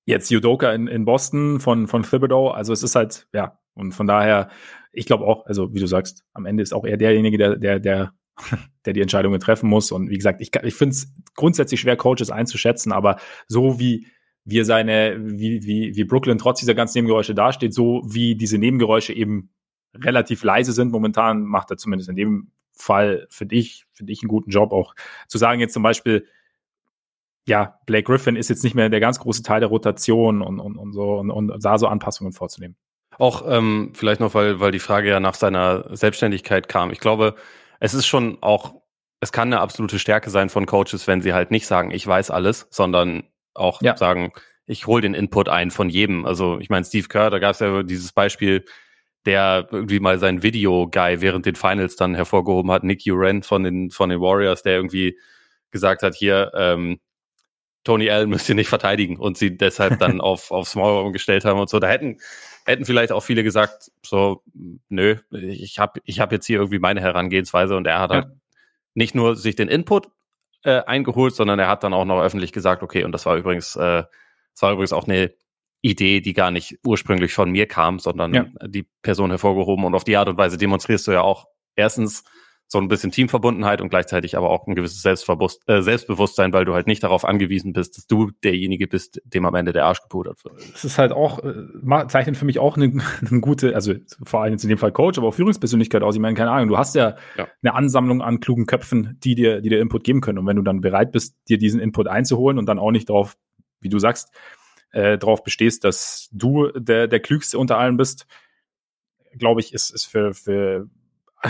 jetzt 0.05 0.31
Judoka 0.31 0.71
in, 0.71 0.87
in 0.87 1.03
Boston, 1.03 1.59
von, 1.59 1.87
von 1.87 2.03
Thibodeau. 2.03 2.49
Also 2.49 2.71
es 2.71 2.83
ist 2.83 2.95
halt, 2.95 3.27
ja, 3.33 3.59
und 3.73 3.93
von 3.93 4.07
daher, 4.07 4.49
ich 4.91 5.05
glaube 5.05 5.25
auch, 5.25 5.45
also 5.45 5.73
wie 5.73 5.79
du 5.79 5.87
sagst, 5.87 6.23
am 6.33 6.45
Ende 6.45 6.63
ist 6.63 6.73
auch 6.73 6.85
er 6.85 6.97
derjenige, 6.97 7.37
der, 7.37 7.55
der, 7.57 7.79
der, 7.79 8.13
der 8.85 8.93
die 8.93 9.01
Entscheidungen 9.01 9.39
treffen 9.39 9.69
muss. 9.69 9.91
Und 9.91 10.09
wie 10.09 10.17
gesagt, 10.17 10.41
ich, 10.41 10.51
ich 10.63 10.75
finde 10.75 10.93
es 10.93 11.13
grundsätzlich 11.35 11.79
schwer, 11.79 11.97
Coaches 11.97 12.31
einzuschätzen, 12.31 12.91
aber 12.91 13.17
so 13.47 13.79
wie 13.79 14.07
wie 14.45 14.63
seine, 14.63 15.17
wie, 15.19 15.63
wie, 15.63 15.95
wie 15.95 16.03
Brooklyn 16.03 16.37
trotz 16.37 16.59
dieser 16.59 16.75
ganzen 16.75 16.97
Nebengeräusche 16.97 17.33
dasteht, 17.33 17.73
so 17.73 18.01
wie 18.05 18.35
diese 18.35 18.57
Nebengeräusche 18.57 19.13
eben 19.13 19.51
relativ 19.95 20.43
leise 20.43 20.73
sind 20.73 20.91
momentan, 20.91 21.43
macht 21.43 21.71
er 21.71 21.77
zumindest 21.77 22.09
in 22.09 22.15
dem 22.15 22.51
Fall, 22.73 23.27
finde 23.29 23.55
ich, 23.55 23.85
finde 23.91 24.11
ich 24.11 24.21
einen 24.21 24.29
guten 24.29 24.49
Job 24.49 24.71
auch 24.71 24.95
zu 25.27 25.37
sagen, 25.37 25.61
jetzt 25.61 25.73
zum 25.73 25.83
Beispiel, 25.83 26.27
ja, 27.47 27.79
Blake 27.85 28.05
Griffin 28.05 28.35
ist 28.35 28.49
jetzt 28.49 28.63
nicht 28.63 28.73
mehr 28.73 28.89
der 28.89 28.99
ganz 28.99 29.19
große 29.19 29.43
Teil 29.43 29.59
der 29.59 29.69
Rotation 29.69 30.41
und, 30.41 30.59
und, 30.59 30.77
und 30.77 30.93
so 30.93 31.19
und, 31.19 31.29
und 31.29 31.63
da 31.63 31.77
so 31.77 31.87
Anpassungen 31.87 32.33
vorzunehmen. 32.33 32.75
Auch 33.19 33.43
ähm, 33.47 33.93
vielleicht 33.95 34.19
noch, 34.19 34.33
weil, 34.33 34.59
weil 34.59 34.71
die 34.71 34.79
Frage 34.79 35.09
ja 35.09 35.19
nach 35.19 35.35
seiner 35.35 35.95
Selbstständigkeit 35.95 36.67
kam. 36.67 36.91
Ich 36.91 36.99
glaube, 36.99 37.35
es 37.79 37.93
ist 37.93 38.05
schon 38.05 38.37
auch, 38.41 38.75
es 39.19 39.31
kann 39.31 39.49
eine 39.49 39.61
absolute 39.61 39.99
Stärke 39.99 40.29
sein 40.29 40.49
von 40.49 40.65
Coaches, 40.65 41.07
wenn 41.07 41.21
sie 41.21 41.33
halt 41.33 41.51
nicht 41.51 41.67
sagen, 41.67 41.91
ich 41.91 42.05
weiß 42.05 42.31
alles, 42.31 42.67
sondern 42.69 43.23
auch 43.53 43.81
ja. 43.81 43.95
sagen, 43.95 44.31
ich 44.65 44.87
hole 44.87 45.01
den 45.01 45.13
Input 45.13 45.49
ein 45.49 45.71
von 45.71 45.89
jedem. 45.89 46.25
Also 46.25 46.59
ich 46.59 46.69
meine, 46.69 46.85
Steve 46.85 47.07
Kerr, 47.07 47.29
da 47.29 47.39
gab 47.39 47.51
es 47.51 47.59
ja 47.59 47.83
dieses 47.83 48.13
Beispiel, 48.13 48.65
der 49.25 49.67
irgendwie 49.71 49.99
mal 49.99 50.19
sein 50.19 50.43
Video-Guy 50.43 51.21
während 51.21 51.45
den 51.45 51.55
Finals 51.55 51.95
dann 51.95 52.15
hervorgehoben 52.15 52.71
hat, 52.71 52.83
Nick 52.83 53.03
Uren 53.07 53.43
von 53.43 53.63
den, 53.63 53.89
von 53.89 54.09
den 54.09 54.19
Warriors, 54.19 54.63
der 54.63 54.75
irgendwie 54.75 55.17
gesagt 55.71 56.03
hat, 56.03 56.15
hier, 56.15 56.51
ähm, 56.55 56.99
Tony 57.83 58.09
Allen 58.09 58.29
müsst 58.29 58.47
ihr 58.47 58.55
nicht 58.55 58.69
verteidigen 58.69 59.17
und 59.17 59.37
sie 59.37 59.57
deshalb 59.57 59.99
dann 59.99 60.21
auf, 60.21 60.51
auf 60.51 60.67
Small 60.67 61.03
umgestellt 61.03 61.45
haben 61.45 61.59
und 61.59 61.69
so. 61.69 61.79
Da 61.79 61.87
hätten, 61.87 62.17
hätten 62.65 62.85
vielleicht 62.85 63.11
auch 63.11 63.21
viele 63.21 63.43
gesagt, 63.43 63.91
so, 64.05 64.43
nö, 64.89 65.17
ich 65.31 65.79
habe 65.79 65.99
ich 66.05 66.19
hab 66.19 66.31
jetzt 66.31 66.45
hier 66.45 66.57
irgendwie 66.57 66.79
meine 66.79 67.01
Herangehensweise 67.01 67.75
und 67.75 67.87
er 67.87 67.99
hat 67.99 68.11
halt 68.11 68.27
nicht 68.93 69.15
nur 69.15 69.35
sich 69.35 69.55
den 69.55 69.67
Input 69.67 70.07
äh, 70.63 70.81
eingeholt, 70.83 71.35
sondern 71.35 71.59
er 71.59 71.67
hat 71.67 71.83
dann 71.83 71.93
auch 71.93 72.05
noch 72.05 72.21
öffentlich 72.21 72.51
gesagt, 72.51 72.83
okay, 72.83 73.03
und 73.03 73.11
das 73.11 73.25
war 73.25 73.35
übrigens, 73.35 73.75
äh, 73.75 74.03
das 74.53 74.61
war 74.61 74.71
übrigens 74.71 74.93
auch 74.93 75.07
eine 75.07 75.33
Idee, 75.81 76.21
die 76.21 76.33
gar 76.33 76.51
nicht 76.51 76.79
ursprünglich 76.85 77.33
von 77.33 77.51
mir 77.51 77.67
kam, 77.67 77.99
sondern 77.99 78.33
ja. 78.33 78.45
die 78.65 78.87
Person 79.01 79.29
hervorgehoben 79.31 79.83
und 79.83 79.95
auf 79.95 80.05
die 80.05 80.15
Art 80.15 80.29
und 80.29 80.37
Weise 80.37 80.57
demonstrierst 80.57 81.07
du 81.07 81.11
ja 81.11 81.21
auch 81.21 81.47
erstens, 81.75 82.23
so 82.67 82.79
ein 82.79 82.87
bisschen 82.87 83.11
Teamverbundenheit 83.11 83.81
und 83.81 83.89
gleichzeitig 83.89 84.35
aber 84.35 84.49
auch 84.49 84.65
ein 84.65 84.73
gewisses 84.73 85.05
äh, 85.05 85.81
Selbstbewusstsein, 85.81 86.53
weil 86.53 86.65
du 86.65 86.73
halt 86.73 86.87
nicht 86.87 87.03
darauf 87.03 87.23
angewiesen 87.23 87.71
bist, 87.71 87.97
dass 87.97 88.07
du 88.07 88.31
derjenige 88.43 88.87
bist, 88.87 89.21
dem 89.25 89.45
am 89.45 89.53
Ende 89.53 89.73
der 89.73 89.85
Arsch 89.85 90.01
gepudert 90.01 90.43
wird. 90.43 90.55
Das 90.71 90.83
ist 90.83 90.97
halt 90.97 91.11
auch, 91.11 91.43
äh, 91.43 92.07
zeichnet 92.07 92.35
für 92.35 92.45
mich 92.45 92.57
auch 92.57 92.75
eine, 92.75 92.91
eine, 93.29 93.41
gute, 93.41 93.75
also 93.75 93.93
vor 94.23 94.41
allem 94.41 94.53
jetzt 94.53 94.63
in 94.63 94.69
dem 94.69 94.79
Fall 94.79 94.91
Coach, 94.91 95.19
aber 95.19 95.27
auch 95.27 95.35
Führungspersönlichkeit 95.35 96.01
aus. 96.01 96.15
Ich 96.15 96.21
meine, 96.21 96.35
keine 96.35 96.51
Ahnung, 96.51 96.67
du 96.67 96.77
hast 96.77 96.95
ja, 96.95 97.15
ja, 97.37 97.47
eine 97.61 97.75
Ansammlung 97.75 98.21
an 98.21 98.39
klugen 98.39 98.65
Köpfen, 98.65 99.19
die 99.23 99.35
dir, 99.35 99.61
die 99.61 99.69
dir 99.69 99.79
Input 99.79 100.03
geben 100.03 100.21
können. 100.21 100.39
Und 100.39 100.47
wenn 100.47 100.55
du 100.55 100.63
dann 100.63 100.81
bereit 100.81 101.11
bist, 101.11 101.35
dir 101.49 101.59
diesen 101.59 101.79
Input 101.79 102.07
einzuholen 102.07 102.57
und 102.57 102.65
dann 102.65 102.79
auch 102.79 102.91
nicht 102.91 103.09
darauf, 103.09 103.37
wie 103.81 103.89
du 103.89 103.99
sagst, 103.99 104.33
äh, 104.91 105.17
darauf 105.17 105.43
bestehst, 105.43 105.83
dass 105.83 106.29
du 106.31 106.71
der, 106.71 107.07
der 107.07 107.19
Klügste 107.19 107.59
unter 107.59 107.77
allen 107.77 107.97
bist, 107.97 108.25
glaube 109.37 109.61
ich, 109.61 109.73
ist, 109.73 109.91
ist 109.91 110.05
für, 110.05 110.33
für 110.33 110.87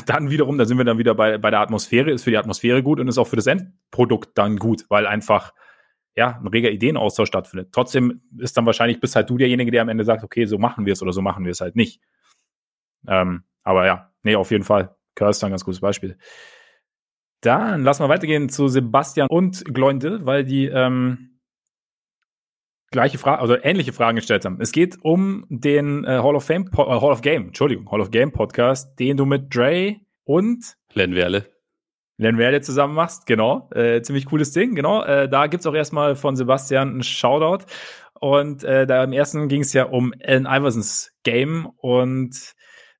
dann 0.01 0.29
wiederum, 0.29 0.57
da 0.57 0.65
sind 0.65 0.77
wir 0.77 0.85
dann 0.85 0.97
wieder 0.97 1.15
bei, 1.15 1.37
bei 1.37 1.51
der 1.51 1.59
Atmosphäre, 1.59 2.11
ist 2.11 2.23
für 2.23 2.31
die 2.31 2.37
Atmosphäre 2.37 2.81
gut 2.81 2.99
und 2.99 3.07
ist 3.07 3.17
auch 3.17 3.27
für 3.27 3.35
das 3.35 3.47
Endprodukt 3.47 4.37
dann 4.37 4.57
gut, 4.57 4.85
weil 4.89 5.05
einfach 5.05 5.53
ja, 6.15 6.39
ein 6.39 6.47
reger 6.47 6.71
Ideenaustausch 6.71 7.27
stattfindet. 7.27 7.69
Trotzdem 7.71 8.21
ist 8.37 8.55
dann 8.55 8.65
wahrscheinlich, 8.65 8.99
bist 8.99 9.15
halt 9.15 9.29
du 9.29 9.37
derjenige, 9.37 9.71
der 9.71 9.81
am 9.81 9.89
Ende 9.89 10.03
sagt, 10.03 10.23
okay, 10.23 10.45
so 10.45 10.57
machen 10.57 10.85
wir 10.85 10.93
es 10.93 11.01
oder 11.01 11.13
so 11.13 11.21
machen 11.21 11.45
wir 11.45 11.51
es 11.51 11.61
halt 11.61 11.75
nicht. 11.75 12.01
Ähm, 13.07 13.43
aber 13.63 13.85
ja, 13.85 14.11
nee, 14.21 14.35
auf 14.35 14.51
jeden 14.51 14.63
Fall. 14.63 14.95
Curse 15.15 15.37
ist 15.37 15.43
ein 15.43 15.51
ganz 15.51 15.65
gutes 15.65 15.81
Beispiel. 15.81 16.17
Dann 17.41 17.83
lassen 17.83 18.03
wir 18.03 18.09
weitergehen 18.09 18.49
zu 18.49 18.67
Sebastian 18.67 19.27
und 19.27 19.65
Gloindil, 19.65 20.25
weil 20.25 20.43
die 20.43 20.67
ähm, 20.67 21.32
gleiche 22.93 23.17
Frage, 23.17 23.41
also 23.41 23.57
ähnliche 23.61 23.91
Fragen 23.91 24.15
gestellt 24.15 24.45
haben. 24.45 24.61
Es 24.61 24.71
geht 24.71 24.97
um 25.01 25.45
den 25.49 26.05
äh, 26.05 26.19
Hall 26.19 26.35
of 26.35 26.45
Fame, 26.45 26.69
äh, 26.71 26.77
Hall 26.77 27.11
of 27.11 27.21
Game, 27.21 27.47
Entschuldigung, 27.47 27.91
Hall 27.91 27.99
of 27.99 28.11
Game 28.11 28.31
Podcast, 28.31 28.97
den 28.99 29.17
du 29.17 29.25
mit 29.25 29.53
Dre 29.53 29.97
und 30.23 30.77
Len 30.93 31.13
Werle. 31.13 31.45
Len 32.17 32.37
Werle 32.37 32.61
zusammen 32.61 32.93
machst, 32.93 33.25
genau. 33.25 33.69
Äh, 33.73 34.01
ziemlich 34.03 34.27
cooles 34.27 34.51
Ding, 34.51 34.75
genau. 34.75 35.03
Äh, 35.03 35.27
da 35.27 35.47
gibt's 35.47 35.65
auch 35.65 35.73
erstmal 35.73 36.15
von 36.15 36.35
Sebastian 36.37 36.89
einen 36.89 37.03
Shoutout. 37.03 37.65
Und 38.19 38.63
äh, 38.63 38.87
da 38.87 39.03
im 39.03 39.11
ersten 39.11 39.49
ging 39.49 39.61
es 39.61 39.73
ja 39.73 39.85
um 39.85 40.13
Allen 40.23 40.45
Iversons 40.45 41.11
Game 41.23 41.65
und 41.77 42.53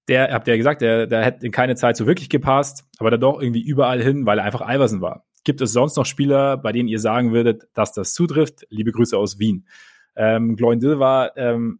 der, 0.10 0.34
habt 0.34 0.48
ihr 0.48 0.56
ja 0.56 0.58
gesagt, 0.58 0.82
der, 0.82 1.08
der 1.08 1.24
hätte 1.24 1.46
in 1.46 1.54
keine 1.54 1.76
Zeit 1.76 1.96
so 1.96 2.08
wirklich 2.08 2.30
gepasst, 2.30 2.84
aber 2.98 3.10
da 3.12 3.18
doch 3.18 3.40
irgendwie 3.40 3.62
überall 3.62 4.02
hin, 4.02 4.26
weil 4.26 4.40
er 4.40 4.44
einfach 4.44 4.68
Iverson 4.68 5.00
war. 5.00 5.26
Gibt 5.44 5.62
es 5.62 5.74
sonst 5.74 5.98
noch 5.98 6.06
Spieler, 6.06 6.58
bei 6.58 6.72
denen 6.72 6.90
ihr 6.90 7.00
sagen 7.00 7.34
würdet, 7.34 7.68
dass 7.74 7.94
das 7.94 8.14
zutrifft? 8.14 8.66
Liebe 8.70 8.92
Grüße 8.92 9.18
aus 9.18 9.40
Wien. 9.40 9.68
Ähm, 10.16 10.56
Gloindil 10.56 11.00
war, 11.00 11.36
ähm, 11.38 11.80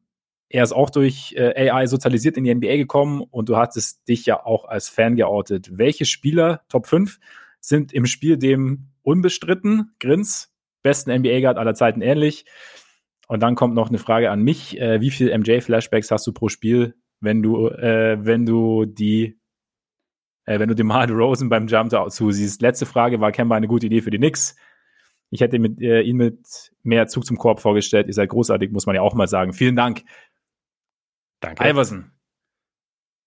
er 0.50 0.64
ist 0.64 0.74
auch 0.74 0.90
durch 0.90 1.34
äh, 1.38 1.70
AI 1.70 1.88
sozialisiert 1.88 2.38
in 2.38 2.44
die 2.44 2.54
NBA 2.54 2.78
gekommen 2.78 3.22
und 3.22 3.50
du 3.50 3.58
hattest 3.58 4.08
dich 4.08 4.26
ja 4.26 4.46
auch 4.46 4.66
als 4.66 4.90
Fan 4.90 5.16
geoutet. 5.16 5.78
Welche 5.78 6.06
Spieler, 6.06 6.62
Top 6.70 6.88
5, 6.88 7.20
sind 7.60 7.94
im 7.94 8.06
Spiel 8.06 8.38
dem 8.38 8.90
unbestritten, 9.02 9.96
Grins, 10.00 10.52
besten 10.82 11.12
NBA-Guard 11.12 11.58
aller 11.58 11.74
Zeiten 11.74 12.02
ähnlich? 12.02 12.46
Und 13.28 13.42
dann 13.42 13.56
kommt 13.56 13.74
noch 13.74 13.90
eine 13.90 14.00
Frage 14.00 14.30
an 14.30 14.42
mich. 14.42 14.80
Äh, 14.80 15.02
wie 15.02 15.10
viel 15.10 15.36
MJ-Flashbacks 15.36 16.12
hast 16.12 16.28
du 16.28 16.34
pro 16.34 16.50
Spiel? 16.50 16.96
wenn 17.24 17.42
du, 17.42 17.70
äh, 17.70 18.18
wenn 18.20 18.46
du 18.46 18.86
die, 18.86 19.40
äh, 20.46 20.60
wenn 20.60 20.70
du 20.70 20.76
dem 20.76 20.94
Hard 20.94 21.12
Rosen 21.12 21.50
beim 21.50 21.68
Jump 21.68 21.92
zusiehst. 22.12 22.62
Letzte 22.62 22.86
Frage 22.86 23.20
war 23.20 23.32
Kemba 23.32 23.56
eine 23.56 23.68
gute 23.68 23.86
Idee 23.86 24.02
für 24.02 24.12
die 24.12 24.18
Knicks. 24.18 24.56
Ich 25.30 25.42
hätte 25.42 25.58
mit, 25.58 25.82
äh, 25.82 26.02
ihn 26.02 26.18
mit 26.18 26.72
mehr 26.84 27.08
Zug 27.08 27.26
zum 27.26 27.38
Korb 27.38 27.60
vorgestellt. 27.60 28.08
Ihr 28.08 28.14
seid 28.14 28.30
großartig, 28.30 28.72
muss 28.72 28.86
man 28.86 28.96
ja 28.96 29.02
auch 29.02 29.16
mal 29.16 29.28
sagen. 29.28 29.54
Vielen 29.54 29.76
Dank. 29.76 30.04
Danke. 31.40 31.68
Iverson. 31.68 32.12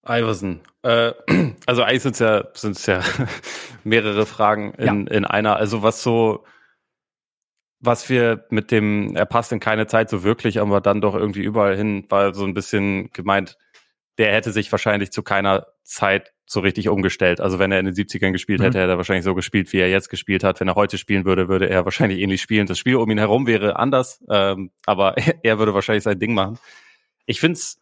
Iverson. 0.06 0.60
Äh, 0.82 1.12
also 1.66 1.82
eigentlich 1.82 2.02
sind 2.02 2.12
es 2.12 2.18
ja, 2.20 2.44
sind's 2.54 2.86
ja 2.86 3.00
mehrere 3.84 4.24
Fragen 4.24 4.72
in, 4.74 5.06
ja. 5.06 5.12
in 5.12 5.24
einer. 5.24 5.56
Also 5.56 5.82
was 5.82 6.02
so, 6.02 6.44
was 7.80 8.08
wir 8.08 8.46
mit 8.50 8.70
dem, 8.70 9.16
er 9.16 9.26
passt 9.26 9.52
in 9.52 9.60
keine 9.60 9.86
Zeit 9.86 10.08
so 10.08 10.22
wirklich, 10.22 10.60
aber 10.60 10.80
dann 10.80 11.00
doch 11.00 11.14
irgendwie 11.14 11.42
überall 11.42 11.76
hin, 11.76 12.06
war 12.08 12.34
so 12.34 12.44
ein 12.44 12.54
bisschen 12.54 13.10
gemeint, 13.12 13.58
der 14.18 14.32
hätte 14.32 14.52
sich 14.52 14.70
wahrscheinlich 14.70 15.10
zu 15.10 15.22
keiner 15.22 15.66
Zeit 15.82 16.32
so 16.46 16.60
richtig 16.60 16.88
umgestellt. 16.88 17.40
Also 17.40 17.58
wenn 17.58 17.72
er 17.72 17.80
in 17.80 17.86
den 17.86 17.94
70ern 17.94 18.30
gespielt 18.30 18.60
hätte, 18.60 18.78
mhm. 18.78 18.82
hätte 18.82 18.92
er 18.92 18.96
wahrscheinlich 18.96 19.24
so 19.24 19.34
gespielt, 19.34 19.72
wie 19.72 19.78
er 19.78 19.90
jetzt 19.90 20.08
gespielt 20.08 20.44
hat. 20.44 20.60
Wenn 20.60 20.68
er 20.68 20.76
heute 20.76 20.96
spielen 20.96 21.24
würde, 21.24 21.48
würde 21.48 21.68
er 21.68 21.84
wahrscheinlich 21.84 22.20
ähnlich 22.20 22.40
spielen. 22.40 22.66
Das 22.66 22.78
Spiel 22.78 22.96
um 22.96 23.10
ihn 23.10 23.18
herum 23.18 23.46
wäre 23.46 23.76
anders, 23.76 24.22
ähm, 24.30 24.70
aber 24.86 25.16
er 25.42 25.58
würde 25.58 25.74
wahrscheinlich 25.74 26.04
sein 26.04 26.18
Ding 26.18 26.34
machen. 26.34 26.58
Ich 27.26 27.40
finde 27.40 27.54
es 27.54 27.80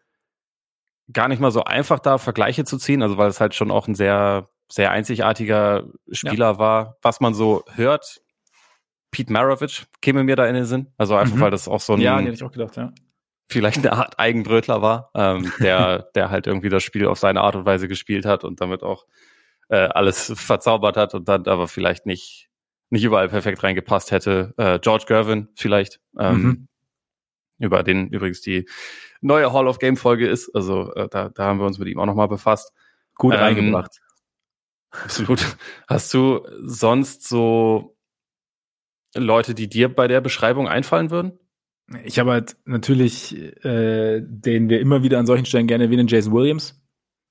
gar 1.13 1.29
nicht 1.29 1.41
mal 1.41 1.51
so 1.51 1.65
einfach, 1.65 1.99
da 1.99 2.17
Vergleiche 2.17 2.65
zu 2.65 2.79
ziehen, 2.79 3.03
also 3.03 3.19
weil 3.19 3.29
es 3.29 3.39
halt 3.41 3.55
schon 3.55 3.71
auch 3.71 3.87
ein 3.87 3.95
sehr, 3.95 4.49
sehr 4.69 4.91
einzigartiger 4.91 5.85
Spieler 6.11 6.53
ja. 6.53 6.59
war. 6.59 6.97
Was 7.03 7.21
man 7.21 7.35
so 7.35 7.65
hört, 7.75 8.23
Pete 9.11 9.31
Maravich 9.31 9.85
käme 10.01 10.25
mir 10.25 10.37
da 10.37 10.47
in 10.47 10.55
den 10.55 10.65
Sinn. 10.65 10.87
Also 10.97 11.15
einfach, 11.17 11.37
mhm. 11.37 11.41
weil 11.41 11.51
das 11.51 11.69
auch 11.69 11.81
so 11.81 11.93
ein. 11.93 12.01
Ja, 12.01 12.19
hätte 12.19 12.33
ich 12.33 12.43
auch 12.43 12.53
gedacht, 12.53 12.77
ja 12.77 12.93
vielleicht 13.55 13.79
eine 13.79 13.93
Art 13.93 14.19
Eigenbrötler 14.19 14.83
war, 14.83 15.11
ähm, 15.15 15.51
der, 15.61 16.11
der 16.15 16.31
halt 16.31 16.47
irgendwie 16.47 16.69
das 16.69 16.83
Spiel 16.83 17.07
auf 17.07 17.19
seine 17.19 17.41
Art 17.41 17.57
und 17.57 17.65
Weise 17.65 17.89
gespielt 17.89 18.27
hat 18.27 18.45
und 18.45 18.61
damit 18.61 18.83
auch 18.83 19.07
äh, 19.69 19.77
alles 19.77 20.33
verzaubert 20.37 20.97
hat 20.97 21.15
und 21.15 21.29
dann 21.29 21.47
aber 21.47 21.69
vielleicht 21.69 22.05
nicht, 22.05 22.51
nicht 22.91 23.05
überall 23.05 23.29
perfekt 23.29 23.63
reingepasst 23.63 24.11
hätte. 24.11 24.53
Äh, 24.59 24.79
George 24.81 25.05
Gervin 25.07 25.49
vielleicht, 25.55 26.01
ähm, 26.19 26.43
mhm. 26.43 26.69
über 27.59 27.83
den 27.83 28.09
übrigens 28.09 28.41
die 28.41 28.69
neue 29.21 29.53
Hall 29.53 29.69
of 29.69 29.79
Game 29.79 29.97
Folge 29.97 30.29
ist. 30.29 30.55
Also 30.55 30.93
äh, 30.95 31.09
da, 31.09 31.31
da 31.31 31.45
haben 31.45 31.59
wir 31.59 31.67
uns 31.67 31.79
mit 31.79 31.89
ihm 31.89 31.99
auch 31.99 32.07
nochmal 32.07 32.29
befasst. 32.29 32.73
Gut 33.15 33.35
ähm, 33.35 33.41
reingebracht. 33.41 34.01
Absolut. 34.91 35.57
Hast 35.89 36.13
du 36.13 36.47
sonst 36.63 37.27
so 37.27 37.97
Leute, 39.15 39.55
die 39.55 39.69
dir 39.69 39.93
bei 39.93 40.09
der 40.09 40.21
Beschreibung 40.21 40.69
einfallen 40.69 41.11
würden? 41.11 41.39
Ich 42.05 42.19
habe 42.19 42.33
halt 42.33 42.57
natürlich, 42.65 43.37
äh, 43.65 44.21
den 44.23 44.69
wir 44.69 44.81
immer 44.81 45.03
wieder 45.03 45.19
an 45.19 45.27
solchen 45.27 45.45
Stellen 45.45 45.67
gerne 45.67 45.85
erwähnen, 45.85 46.07
Jason 46.07 46.33
Williams. 46.33 46.83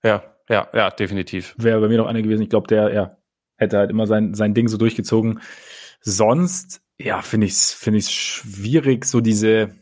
Ja, 0.04 0.24
ja, 0.50 0.68
ja, 0.74 0.90
definitiv. 0.92 1.56
Wäre 1.58 1.82
bei 1.82 1.88
mir 1.88 1.98
noch 1.98 2.08
einer 2.08 2.22
gewesen. 2.22 2.44
Ich 2.44 2.50
glaube, 2.50 2.68
der 2.68 2.94
ja, 2.94 3.18
hätte 3.58 3.78
halt 3.78 3.90
immer 3.90 4.06
sein, 4.06 4.34
sein 4.34 4.54
Ding 4.54 4.68
so 4.68 4.78
durchgezogen. 4.78 5.42
Sonst, 6.02 6.82
ja, 7.00 7.22
finde 7.22 7.48
ich 7.48 7.54
es 7.54 7.74
find 7.74 7.98
ich's 7.98 8.12
schwierig, 8.12 9.06
so 9.06 9.22
diese. 9.22 9.76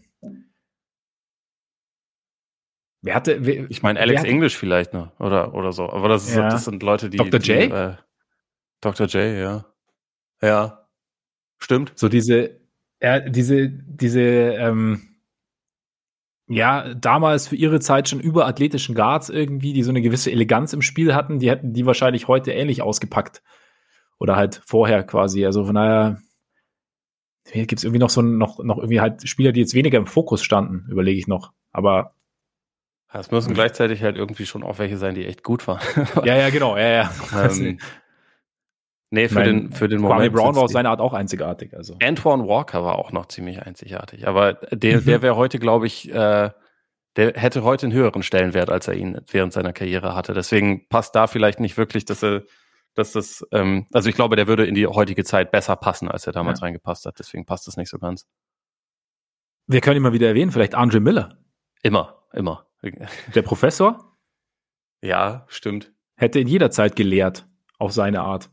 Wer 3.01 3.15
hatte. 3.15 3.45
Wer, 3.45 3.69
ich 3.69 3.82
meine, 3.82 3.99
Alex 3.99 4.24
English 4.24 4.55
vielleicht 4.55 4.93
noch, 4.93 5.19
oder, 5.19 5.53
oder 5.53 5.72
so. 5.72 5.89
Aber 5.89 6.07
das, 6.07 6.28
ist, 6.30 6.36
ja. 6.36 6.49
das 6.49 6.65
sind 6.65 6.84
Leute, 6.84 7.09
die. 7.09 7.17
Dr. 7.17 7.39
J? 7.39 7.72
äh, 7.72 7.95
Dr. 8.80 9.07
J, 9.07 9.38
ja. 9.38 9.65
Ja. 10.41 10.88
Stimmt. 11.57 11.91
So 11.95 12.07
diese, 12.07 12.61
ja, 13.01 13.19
diese, 13.19 13.69
diese, 13.69 14.21
ähm, 14.21 15.01
ja, 16.47 16.93
damals 16.93 17.47
für 17.47 17.55
ihre 17.55 17.79
Zeit 17.79 18.09
schon 18.09 18.19
überathletischen 18.19 18.93
Guards 18.93 19.29
irgendwie, 19.29 19.73
die 19.73 19.83
so 19.83 19.89
eine 19.89 20.01
gewisse 20.01 20.31
Eleganz 20.31 20.73
im 20.73 20.81
Spiel 20.81 21.15
hatten, 21.15 21.39
die 21.39 21.49
hätten 21.49 21.73
die 21.73 21.85
wahrscheinlich 21.85 22.27
heute 22.27 22.51
ähnlich 22.51 22.81
ausgepackt. 22.81 23.41
Oder 24.19 24.35
halt 24.35 24.61
vorher 24.65 25.03
quasi. 25.03 25.45
Also 25.45 25.65
von 25.65 25.75
daher 25.75 26.21
gibt 27.51 27.73
es 27.73 27.83
irgendwie 27.83 27.99
noch 27.99 28.09
so 28.09 28.21
noch, 28.21 28.59
noch 28.63 28.77
irgendwie 28.77 29.01
halt 29.01 29.27
Spieler, 29.27 29.51
die 29.51 29.61
jetzt 29.61 29.73
weniger 29.73 29.97
im 29.97 30.05
Fokus 30.05 30.43
standen, 30.43 30.85
überlege 30.91 31.17
ich 31.17 31.27
noch. 31.27 31.53
Aber 31.71 32.13
es 33.13 33.31
müssen 33.31 33.53
gleichzeitig 33.53 34.03
halt 34.03 34.15
irgendwie 34.15 34.45
schon 34.45 34.63
auch 34.63 34.77
welche 34.77 34.97
sein, 34.97 35.15
die 35.15 35.25
echt 35.25 35.43
gut 35.43 35.67
waren. 35.67 35.81
ja, 36.23 36.35
ja, 36.37 36.49
genau, 36.49 36.77
ja, 36.77 36.89
ja. 36.89 37.11
Ähm, 37.49 37.79
Nee, 39.14 39.28
für 39.28 39.36
mein, 39.36 39.45
den, 39.45 39.72
für 39.74 39.89
den 39.89 39.99
Moment. 39.99 40.20
Kwame 40.20 40.32
Brown 40.32 40.55
war 40.55 40.64
auf 40.64 40.72
seine 40.72 40.89
Art 40.89 41.01
auch 41.01 41.14
einzigartig. 41.14 41.76
Also. 41.76 41.97
Antoine 42.01 42.47
Walker 42.47 42.84
war 42.84 42.97
auch 42.97 43.12
noch 43.12 43.26
ziemlich 43.26 43.62
einzigartig. 43.62 44.26
Aber 44.26 44.53
der, 44.53 45.01
mhm. 45.01 45.05
der 45.05 45.22
wäre 45.22 45.36
heute, 45.36 45.59
glaube 45.59 45.86
ich, 45.86 46.09
äh, 46.09 46.49
der 47.18 47.34
hätte 47.34 47.64
heute 47.64 47.88
einen 47.88 47.93
höheren 47.93 48.24
Stellenwert, 48.24 48.70
als 48.70 48.88
er 48.88 48.93
ihn 48.93 49.20
während 49.30 49.51
seiner 49.51 49.74
Karriere 49.74 50.16
hatte. 50.16 50.34
Deswegen 50.34 50.88
passt 50.88 51.14
da 51.14 51.28
vielleicht 51.28 51.59
nicht 51.59 51.76
wirklich, 51.76 52.05
dass 52.05 52.24
er, 52.24 52.43
dass 52.95 53.12
das, 53.12 53.45
ähm, 53.51 53.86
also 53.91 54.07
ich 54.07 54.16
glaube, 54.16 54.38
der 54.38 54.47
würde 54.47 54.66
in 54.66 54.76
die 54.76 54.88
heutige 54.88 55.26
Zeit 55.26 55.51
besser 55.51 55.76
passen, 55.76 56.07
als 56.07 56.26
er 56.26 56.32
damals 56.32 56.62
ja. 56.62 56.68
reingepasst 56.68 57.05
hat. 57.05 57.20
Deswegen 57.20 57.45
passt 57.45 57.68
das 57.68 57.76
nicht 57.76 57.89
so 57.89 57.99
ganz. 57.99 58.26
Wir 59.68 59.82
können 59.82 59.97
ihn 59.97 60.03
mal 60.03 60.14
wieder 60.14 60.30
erwähnen, 60.30 60.51
vielleicht 60.51 60.74
Andre 60.74 61.01
Miller. 61.01 61.38
Immer, 61.84 62.24
immer. 62.32 62.66
Der 63.36 63.41
Professor? 63.41 64.18
Ja, 65.01 65.45
stimmt. 65.49 65.91
Hätte 66.16 66.39
in 66.39 66.47
jeder 66.47 66.72
Zeit 66.72 66.95
gelehrt, 66.95 67.45
auf 67.78 67.91
seine 67.91 68.22
Art. 68.22 68.49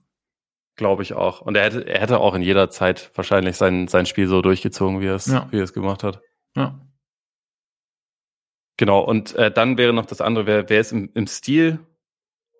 Glaube 0.79 1.03
ich 1.03 1.13
auch. 1.13 1.41
Und 1.41 1.57
er 1.57 1.65
hätte, 1.65 1.87
er 1.89 2.01
hätte 2.01 2.21
auch 2.21 2.35
in 2.35 2.43
jeder 2.43 2.71
Zeit 2.71 3.11
wahrscheinlich 3.17 3.57
sein, 3.57 3.89
sein 3.89 4.07
Spiel 4.07 4.29
so 4.29 4.43
durchgezogen, 4.43 5.01
wie 5.01 5.09
er 5.09 5.17
es, 5.17 5.27
ja. 5.27 5.49
wie 5.51 5.59
er 5.59 5.65
es 5.65 5.73
gemacht 5.73 6.05
hat. 6.05 6.21
Ja. 6.55 6.81
Genau. 8.77 9.01
Und 9.01 9.35
äh, 9.35 9.51
dann 9.51 9.77
wäre 9.77 9.93
noch 9.93 10.07
das 10.07 10.21
andere, 10.21 10.47
wer, 10.47 10.69
wer 10.71 10.81
ist 10.81 10.93
im, 10.93 11.11
im 11.15 11.27
Stil 11.27 11.81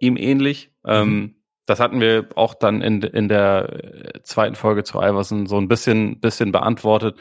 ihm 0.01 0.17
ähnlich? 0.17 0.73
Mhm. 0.83 0.91
Ähm, 0.91 1.35
das 1.65 1.79
hatten 1.79 2.01
wir 2.01 2.29
auch 2.35 2.55
dann 2.55 2.83
in, 2.83 3.03
in 3.03 3.29
der 3.29 4.15
äh, 4.17 4.23
zweiten 4.25 4.57
Folge 4.57 4.83
zu 4.83 4.99
Iverson 4.99 5.47
so 5.47 5.57
ein 5.57 5.69
bisschen, 5.69 6.19
bisschen 6.19 6.51
beantwortet. 6.51 7.17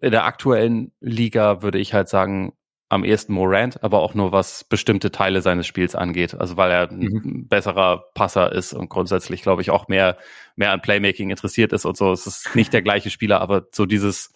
In 0.00 0.10
der 0.10 0.24
aktuellen 0.24 0.90
Liga 1.00 1.60
würde 1.60 1.78
ich 1.78 1.92
halt 1.92 2.08
sagen, 2.08 2.54
am 2.94 3.04
ehesten 3.04 3.34
Morant, 3.34 3.82
aber 3.82 3.98
auch 3.98 4.14
nur 4.14 4.30
was 4.30 4.62
bestimmte 4.64 5.10
Teile 5.10 5.42
seines 5.42 5.66
Spiels 5.66 5.96
angeht. 5.96 6.34
Also 6.34 6.56
weil 6.56 6.70
er 6.70 6.90
ein 6.90 6.98
mhm. 6.98 7.48
besserer 7.48 8.04
Passer 8.14 8.52
ist 8.52 8.72
und 8.72 8.88
grundsätzlich, 8.88 9.42
glaube 9.42 9.62
ich, 9.62 9.70
auch 9.70 9.88
mehr, 9.88 10.16
mehr 10.54 10.70
an 10.70 10.80
Playmaking 10.80 11.30
interessiert 11.30 11.72
ist 11.72 11.84
und 11.84 11.96
so. 11.96 12.12
Es 12.12 12.26
ist 12.26 12.54
nicht 12.54 12.72
der 12.72 12.82
gleiche 12.82 13.10
Spieler, 13.10 13.40
aber 13.40 13.66
so 13.72 13.84
dieses, 13.84 14.32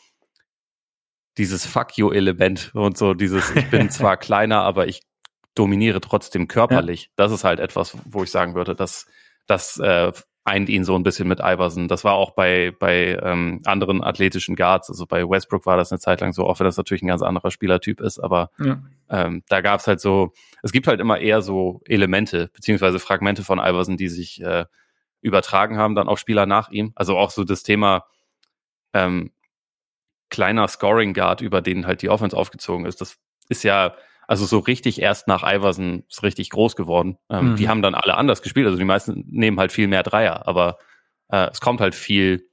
dieses 1.38 1.66
Fuck 1.66 1.96
you-Element 1.96 2.72
und 2.74 2.98
so 2.98 3.14
dieses, 3.14 3.54
ich 3.54 3.70
bin 3.70 3.90
zwar 3.90 4.16
kleiner, 4.16 4.62
aber 4.62 4.88
ich 4.88 5.02
dominiere 5.54 6.00
trotzdem 6.00 6.48
körperlich. 6.48 7.04
Ja. 7.04 7.10
Das 7.16 7.32
ist 7.32 7.44
halt 7.44 7.60
etwas, 7.60 7.96
wo 8.04 8.24
ich 8.24 8.30
sagen 8.30 8.56
würde, 8.56 8.74
dass 8.74 9.06
das 9.46 9.78
äh, 9.78 10.12
eint 10.48 10.68
ihn 10.68 10.84
so 10.84 10.96
ein 10.96 11.02
bisschen 11.02 11.28
mit 11.28 11.40
Iverson. 11.40 11.88
Das 11.88 12.04
war 12.04 12.14
auch 12.14 12.32
bei, 12.32 12.74
bei 12.78 13.18
ähm, 13.22 13.60
anderen 13.64 14.02
athletischen 14.02 14.56
Guards, 14.56 14.90
also 14.90 15.06
bei 15.06 15.28
Westbrook 15.28 15.66
war 15.66 15.76
das 15.76 15.92
eine 15.92 16.00
Zeit 16.00 16.20
lang 16.20 16.32
so, 16.32 16.46
auch 16.46 16.58
wenn 16.58 16.64
das 16.64 16.76
natürlich 16.76 17.02
ein 17.02 17.08
ganz 17.08 17.22
anderer 17.22 17.50
Spielertyp 17.50 18.00
ist, 18.00 18.18
aber 18.18 18.50
ja. 18.58 18.82
ähm, 19.10 19.42
da 19.48 19.60
gab 19.60 19.80
es 19.80 19.86
halt 19.86 20.00
so, 20.00 20.32
es 20.62 20.72
gibt 20.72 20.86
halt 20.86 21.00
immer 21.00 21.18
eher 21.18 21.42
so 21.42 21.80
Elemente, 21.84 22.50
beziehungsweise 22.52 22.98
Fragmente 22.98 23.44
von 23.44 23.58
Iverson, 23.58 23.96
die 23.96 24.08
sich 24.08 24.42
äh, 24.42 24.64
übertragen 25.20 25.76
haben, 25.76 25.94
dann 25.94 26.08
auch 26.08 26.18
Spieler 26.18 26.46
nach 26.46 26.70
ihm. 26.70 26.92
Also 26.94 27.16
auch 27.16 27.30
so 27.30 27.44
das 27.44 27.62
Thema, 27.62 28.04
ähm, 28.92 29.32
kleiner 30.30 30.68
Scoring 30.68 31.14
Guard, 31.14 31.40
über 31.40 31.60
den 31.60 31.86
halt 31.86 32.02
die 32.02 32.08
Offense 32.08 32.36
aufgezogen 32.36 32.86
ist. 32.86 33.00
Das 33.00 33.16
ist 33.48 33.64
ja 33.64 33.94
also 34.28 34.44
so 34.44 34.58
richtig 34.58 35.00
erst 35.00 35.26
nach 35.26 35.42
Iverson 35.42 36.04
ist 36.08 36.22
richtig 36.22 36.50
groß 36.50 36.76
geworden. 36.76 37.16
Ähm, 37.30 37.52
mhm. 37.52 37.56
Die 37.56 37.68
haben 37.68 37.80
dann 37.80 37.94
alle 37.94 38.16
anders 38.16 38.42
gespielt. 38.42 38.66
Also 38.66 38.78
die 38.78 38.84
meisten 38.84 39.24
nehmen 39.26 39.58
halt 39.58 39.72
viel 39.72 39.88
mehr 39.88 40.02
Dreier, 40.02 40.46
aber 40.46 40.76
äh, 41.30 41.48
es 41.50 41.62
kommt 41.62 41.80
halt 41.80 41.94
viel 41.94 42.46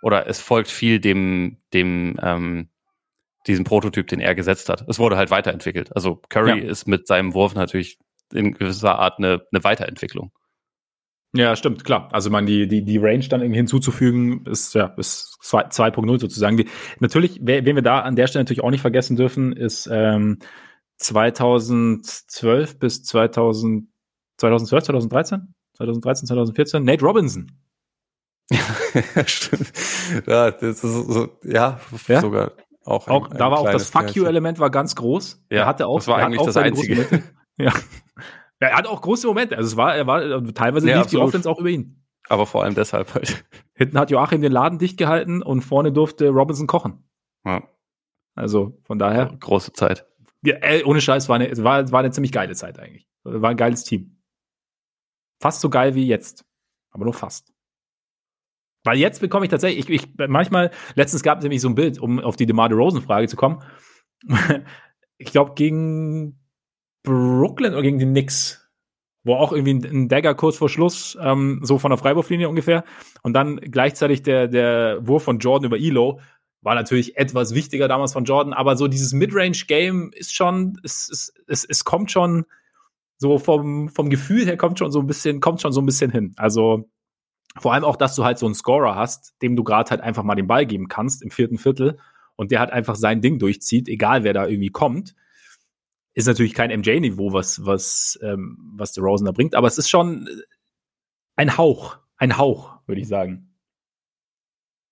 oder 0.00 0.26
es 0.26 0.40
folgt 0.40 0.70
viel 0.70 0.98
dem, 0.98 1.58
dem, 1.74 2.18
ähm, 2.22 2.70
diesem 3.46 3.64
Prototyp, 3.64 4.08
den 4.08 4.20
er 4.20 4.34
gesetzt 4.34 4.70
hat. 4.70 4.86
Es 4.88 4.98
wurde 4.98 5.18
halt 5.18 5.30
weiterentwickelt. 5.30 5.94
Also 5.94 6.22
Curry 6.30 6.64
ja. 6.64 6.70
ist 6.70 6.88
mit 6.88 7.06
seinem 7.06 7.34
Wurf 7.34 7.54
natürlich 7.54 7.98
in 8.32 8.54
gewisser 8.54 8.98
Art 8.98 9.18
eine, 9.18 9.42
eine 9.52 9.64
Weiterentwicklung. 9.64 10.32
Ja, 11.34 11.54
stimmt, 11.54 11.84
klar. 11.84 12.08
Also 12.12 12.30
man 12.30 12.46
die, 12.46 12.66
die, 12.66 12.82
die 12.82 12.96
Range 12.96 13.26
dann 13.28 13.42
irgendwie 13.42 13.58
hinzuzufügen, 13.58 14.46
ist 14.46 14.74
ja 14.74 14.86
ist 14.96 15.36
2.0 15.42 16.18
sozusagen. 16.18 16.56
Die, 16.56 16.68
natürlich, 17.00 17.40
wen 17.42 17.66
wir 17.66 17.82
da 17.82 18.00
an 18.00 18.16
der 18.16 18.26
Stelle 18.26 18.44
natürlich 18.44 18.64
auch 18.64 18.70
nicht 18.70 18.80
vergessen 18.80 19.16
dürfen, 19.16 19.52
ist 19.52 19.86
ähm, 19.92 20.38
2012 20.98 22.78
bis 22.78 23.02
2000, 23.04 23.88
2012, 24.38 24.84
2013? 24.84 25.54
2013, 25.74 26.26
2014, 26.26 26.84
Nate 26.84 27.04
Robinson. 27.04 27.52
Stimmt. 29.26 29.72
Ja, 30.26 30.50
das 30.50 30.82
ist 30.82 30.82
so, 30.82 31.28
ja, 31.44 31.80
ja? 32.06 32.20
sogar 32.20 32.52
auch. 32.84 33.06
Ein, 33.06 33.12
auch 33.12 33.28
da 33.28 33.50
war 33.50 33.58
auch 33.58 33.70
das 33.70 33.90
Fuck 33.90 34.14
You-Element 34.16 34.58
war 34.58 34.70
ganz 34.70 34.96
groß. 34.96 35.44
Ja, 35.50 35.58
er 35.58 35.66
hatte 35.66 35.86
auch, 35.86 35.98
das 35.98 36.08
war 36.08 36.18
eigentlich 36.18 36.42
das 36.42 36.56
Einzige. 36.56 37.22
ja. 37.58 37.72
Er 38.60 38.76
hat 38.76 38.86
auch 38.86 39.02
große 39.02 39.26
Momente. 39.26 39.56
Also 39.56 39.68
es 39.68 39.76
war, 39.76 39.94
er 39.94 40.06
war 40.06 40.44
teilweise 40.52 40.88
ja, 40.88 40.98
lief 40.98 41.06
die 41.06 41.18
Offense 41.18 41.48
auch 41.48 41.60
über 41.60 41.68
ihn. 41.68 42.04
Aber 42.28 42.44
vor 42.46 42.64
allem 42.64 42.74
deshalb 42.74 43.14
halt. 43.14 43.44
Hinten 43.74 43.98
hat 43.98 44.10
Joachim 44.10 44.42
den 44.42 44.52
Laden 44.52 44.78
dicht 44.78 44.96
gehalten 44.96 45.42
und 45.42 45.62
vorne 45.62 45.92
durfte 45.92 46.28
Robinson 46.28 46.66
kochen. 46.66 47.04
Ja. 47.44 47.62
Also 48.34 48.78
von 48.84 48.98
daher. 48.98 49.36
Große 49.38 49.72
Zeit. 49.72 50.06
Ja, 50.42 50.56
ey, 50.56 50.84
ohne 50.84 51.00
Scheiß, 51.00 51.28
war 51.28 51.36
eine, 51.36 51.56
war, 51.64 51.90
war 51.90 52.00
eine 52.00 52.10
ziemlich 52.10 52.32
geile 52.32 52.54
Zeit 52.54 52.78
eigentlich. 52.78 53.08
War 53.24 53.50
ein 53.50 53.56
geiles 53.56 53.84
Team. 53.84 54.22
Fast 55.40 55.60
so 55.60 55.70
geil 55.70 55.94
wie 55.94 56.06
jetzt. 56.06 56.44
Aber 56.90 57.04
nur 57.04 57.14
fast. 57.14 57.52
Weil 58.84 58.98
jetzt 58.98 59.20
bekomme 59.20 59.44
ich 59.44 59.50
tatsächlich, 59.50 59.88
ich, 59.88 60.04
ich 60.04 60.28
manchmal, 60.28 60.70
letztens 60.94 61.22
gab 61.22 61.38
es 61.38 61.42
nämlich 61.42 61.60
so 61.60 61.68
ein 61.68 61.74
Bild, 61.74 61.98
um 61.98 62.20
auf 62.20 62.36
die 62.36 62.46
DeMar 62.46 62.68
DeRozan-Frage 62.68 63.28
zu 63.28 63.36
kommen. 63.36 63.62
ich 65.18 65.30
glaube, 65.30 65.54
gegen 65.54 66.40
Brooklyn 67.02 67.72
oder 67.72 67.82
gegen 67.82 67.98
die 67.98 68.06
Knicks, 68.06 68.70
wo 69.24 69.34
auch 69.34 69.52
irgendwie 69.52 69.74
ein, 69.74 69.84
ein 69.84 70.08
Dagger 70.08 70.34
kurz 70.34 70.56
vor 70.56 70.68
Schluss, 70.68 71.18
ähm, 71.20 71.60
so 71.62 71.78
von 71.78 71.90
der 71.90 71.98
Freiwurflinie 71.98 72.48
ungefähr, 72.48 72.84
und 73.22 73.34
dann 73.34 73.56
gleichzeitig 73.56 74.22
der, 74.22 74.48
der 74.48 75.06
Wurf 75.06 75.24
von 75.24 75.38
Jordan 75.38 75.66
über 75.66 75.78
Elo, 75.78 76.20
war 76.62 76.74
natürlich 76.74 77.16
etwas 77.16 77.54
wichtiger 77.54 77.88
damals 77.88 78.12
von 78.12 78.24
Jordan, 78.24 78.52
aber 78.52 78.76
so 78.76 78.88
dieses 78.88 79.12
Midrange-Game 79.12 80.10
ist 80.12 80.34
schon, 80.34 80.78
es, 80.82 81.08
es, 81.10 81.32
es, 81.46 81.64
es 81.64 81.84
kommt 81.84 82.10
schon 82.10 82.44
so 83.16 83.38
vom, 83.38 83.88
vom 83.88 84.10
Gefühl 84.10 84.46
her 84.46 84.56
kommt 84.56 84.78
schon 84.78 84.92
so 84.92 85.00
ein 85.00 85.06
bisschen, 85.06 85.40
kommt 85.40 85.60
schon 85.60 85.72
so 85.72 85.80
ein 85.80 85.86
bisschen 85.86 86.10
hin. 86.10 86.34
Also 86.36 86.88
vor 87.58 87.74
allem 87.74 87.84
auch, 87.84 87.96
dass 87.96 88.14
du 88.14 88.24
halt 88.24 88.38
so 88.38 88.46
einen 88.46 88.54
Scorer 88.54 88.94
hast, 88.94 89.34
dem 89.42 89.56
du 89.56 89.64
gerade 89.64 89.90
halt 89.90 90.00
einfach 90.00 90.22
mal 90.22 90.36
den 90.36 90.46
Ball 90.46 90.66
geben 90.66 90.88
kannst 90.88 91.22
im 91.22 91.30
vierten 91.30 91.58
Viertel 91.58 91.98
und 92.36 92.50
der 92.50 92.60
halt 92.60 92.70
einfach 92.70 92.94
sein 92.94 93.20
Ding 93.20 93.38
durchzieht, 93.38 93.88
egal 93.88 94.22
wer 94.22 94.32
da 94.32 94.46
irgendwie 94.46 94.70
kommt. 94.70 95.14
Ist 96.14 96.26
natürlich 96.26 96.54
kein 96.54 96.70
MJ-Niveau, 96.70 97.32
was, 97.32 97.64
was, 97.64 98.18
ähm, 98.22 98.74
was 98.76 98.92
der 98.92 99.04
Rosen 99.04 99.24
da 99.24 99.32
bringt, 99.32 99.54
aber 99.54 99.66
es 99.66 99.78
ist 99.78 99.88
schon 99.88 100.28
ein 101.36 101.56
Hauch, 101.56 101.98
ein 102.16 102.36
Hauch, 102.38 102.78
würde 102.86 103.00
ich 103.00 103.08
sagen. 103.08 103.54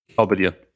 Ich 0.07 0.15
glaube 0.15 0.35
dir. 0.35 0.66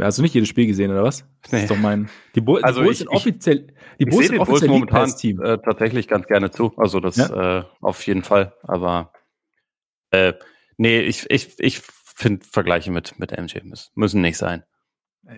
Hast 0.00 0.18
du 0.18 0.22
nicht 0.22 0.34
jedes 0.34 0.48
Spiel 0.48 0.66
gesehen, 0.66 0.90
oder 0.90 1.02
was? 1.02 1.24
Das 1.42 1.52
nee. 1.52 1.62
ist 1.62 1.70
doch 1.70 1.76
mein. 1.76 2.08
Die, 2.34 2.40
Bull, 2.40 2.62
also 2.62 2.80
die 2.80 2.86
Bulls 2.86 2.98
sind 2.98 3.08
offiziell. 3.08 3.66
Die 3.98 4.04
Bulls 4.04 4.28
sind 4.28 4.38
offiziell 4.38 4.68
Bulls 4.68 4.80
momentan 4.80 5.16
Team. 5.16 5.42
Äh, 5.42 5.58
tatsächlich 5.58 6.08
ganz 6.08 6.26
gerne 6.26 6.50
zu. 6.50 6.72
Also 6.76 7.00
das 7.00 7.16
ja? 7.16 7.58
äh, 7.58 7.64
auf 7.80 8.06
jeden 8.06 8.22
Fall. 8.22 8.54
Aber 8.62 9.12
äh, 10.10 10.34
nee, 10.76 11.00
ich, 11.00 11.28
ich, 11.30 11.58
ich 11.58 11.80
finde 11.80 12.44
Vergleiche 12.44 12.90
mit, 12.90 13.18
mit 13.18 13.30
MJ 13.32 13.58
müssen 13.94 14.20
nicht 14.20 14.38
sein. 14.38 14.64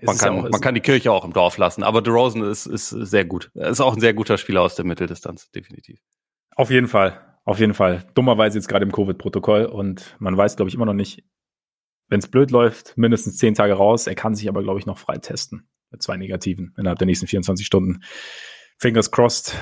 Man 0.02 0.16
kann, 0.16 0.36
ja 0.36 0.48
man 0.48 0.61
kann 0.61 0.74
die 0.74 0.80
Kirche 0.80 1.11
auch 1.11 1.24
im 1.24 1.32
Dorf 1.32 1.58
lassen, 1.58 1.82
aber 1.82 2.00
DeRozan 2.00 2.42
ist, 2.42 2.66
ist 2.66 2.90
sehr 2.90 3.24
gut. 3.24 3.50
Er 3.54 3.70
ist 3.70 3.80
auch 3.80 3.94
ein 3.94 4.00
sehr 4.00 4.14
guter 4.14 4.38
Spieler 4.38 4.62
aus 4.62 4.76
der 4.76 4.84
Mitteldistanz, 4.84 5.50
definitiv. 5.50 6.00
Auf 6.54 6.70
jeden 6.70 6.86
Fall, 6.86 7.20
auf 7.44 7.58
jeden 7.58 7.74
Fall. 7.74 8.06
Dummerweise 8.14 8.58
jetzt 8.58 8.68
gerade 8.68 8.84
im 8.84 8.92
Covid-Protokoll 8.92 9.64
und 9.64 10.16
man 10.20 10.36
weiß, 10.36 10.56
glaube 10.56 10.68
ich, 10.68 10.74
immer 10.74 10.86
noch 10.86 10.94
nicht, 10.94 11.24
wenn 12.11 12.18
es 12.18 12.28
blöd 12.28 12.50
läuft, 12.50 12.98
mindestens 12.98 13.38
zehn 13.38 13.54
Tage 13.54 13.72
raus. 13.72 14.06
Er 14.06 14.14
kann 14.14 14.34
sich 14.34 14.48
aber, 14.48 14.62
glaube 14.62 14.78
ich, 14.78 14.86
noch 14.86 14.98
frei 14.98 15.16
testen. 15.16 15.68
Mit 15.90 16.02
zwei 16.02 16.16
Negativen 16.16 16.74
innerhalb 16.76 16.98
der 16.98 17.06
nächsten 17.06 17.26
24 17.26 17.66
Stunden. 17.66 18.02
Fingers 18.76 19.11
crossed. 19.11 19.56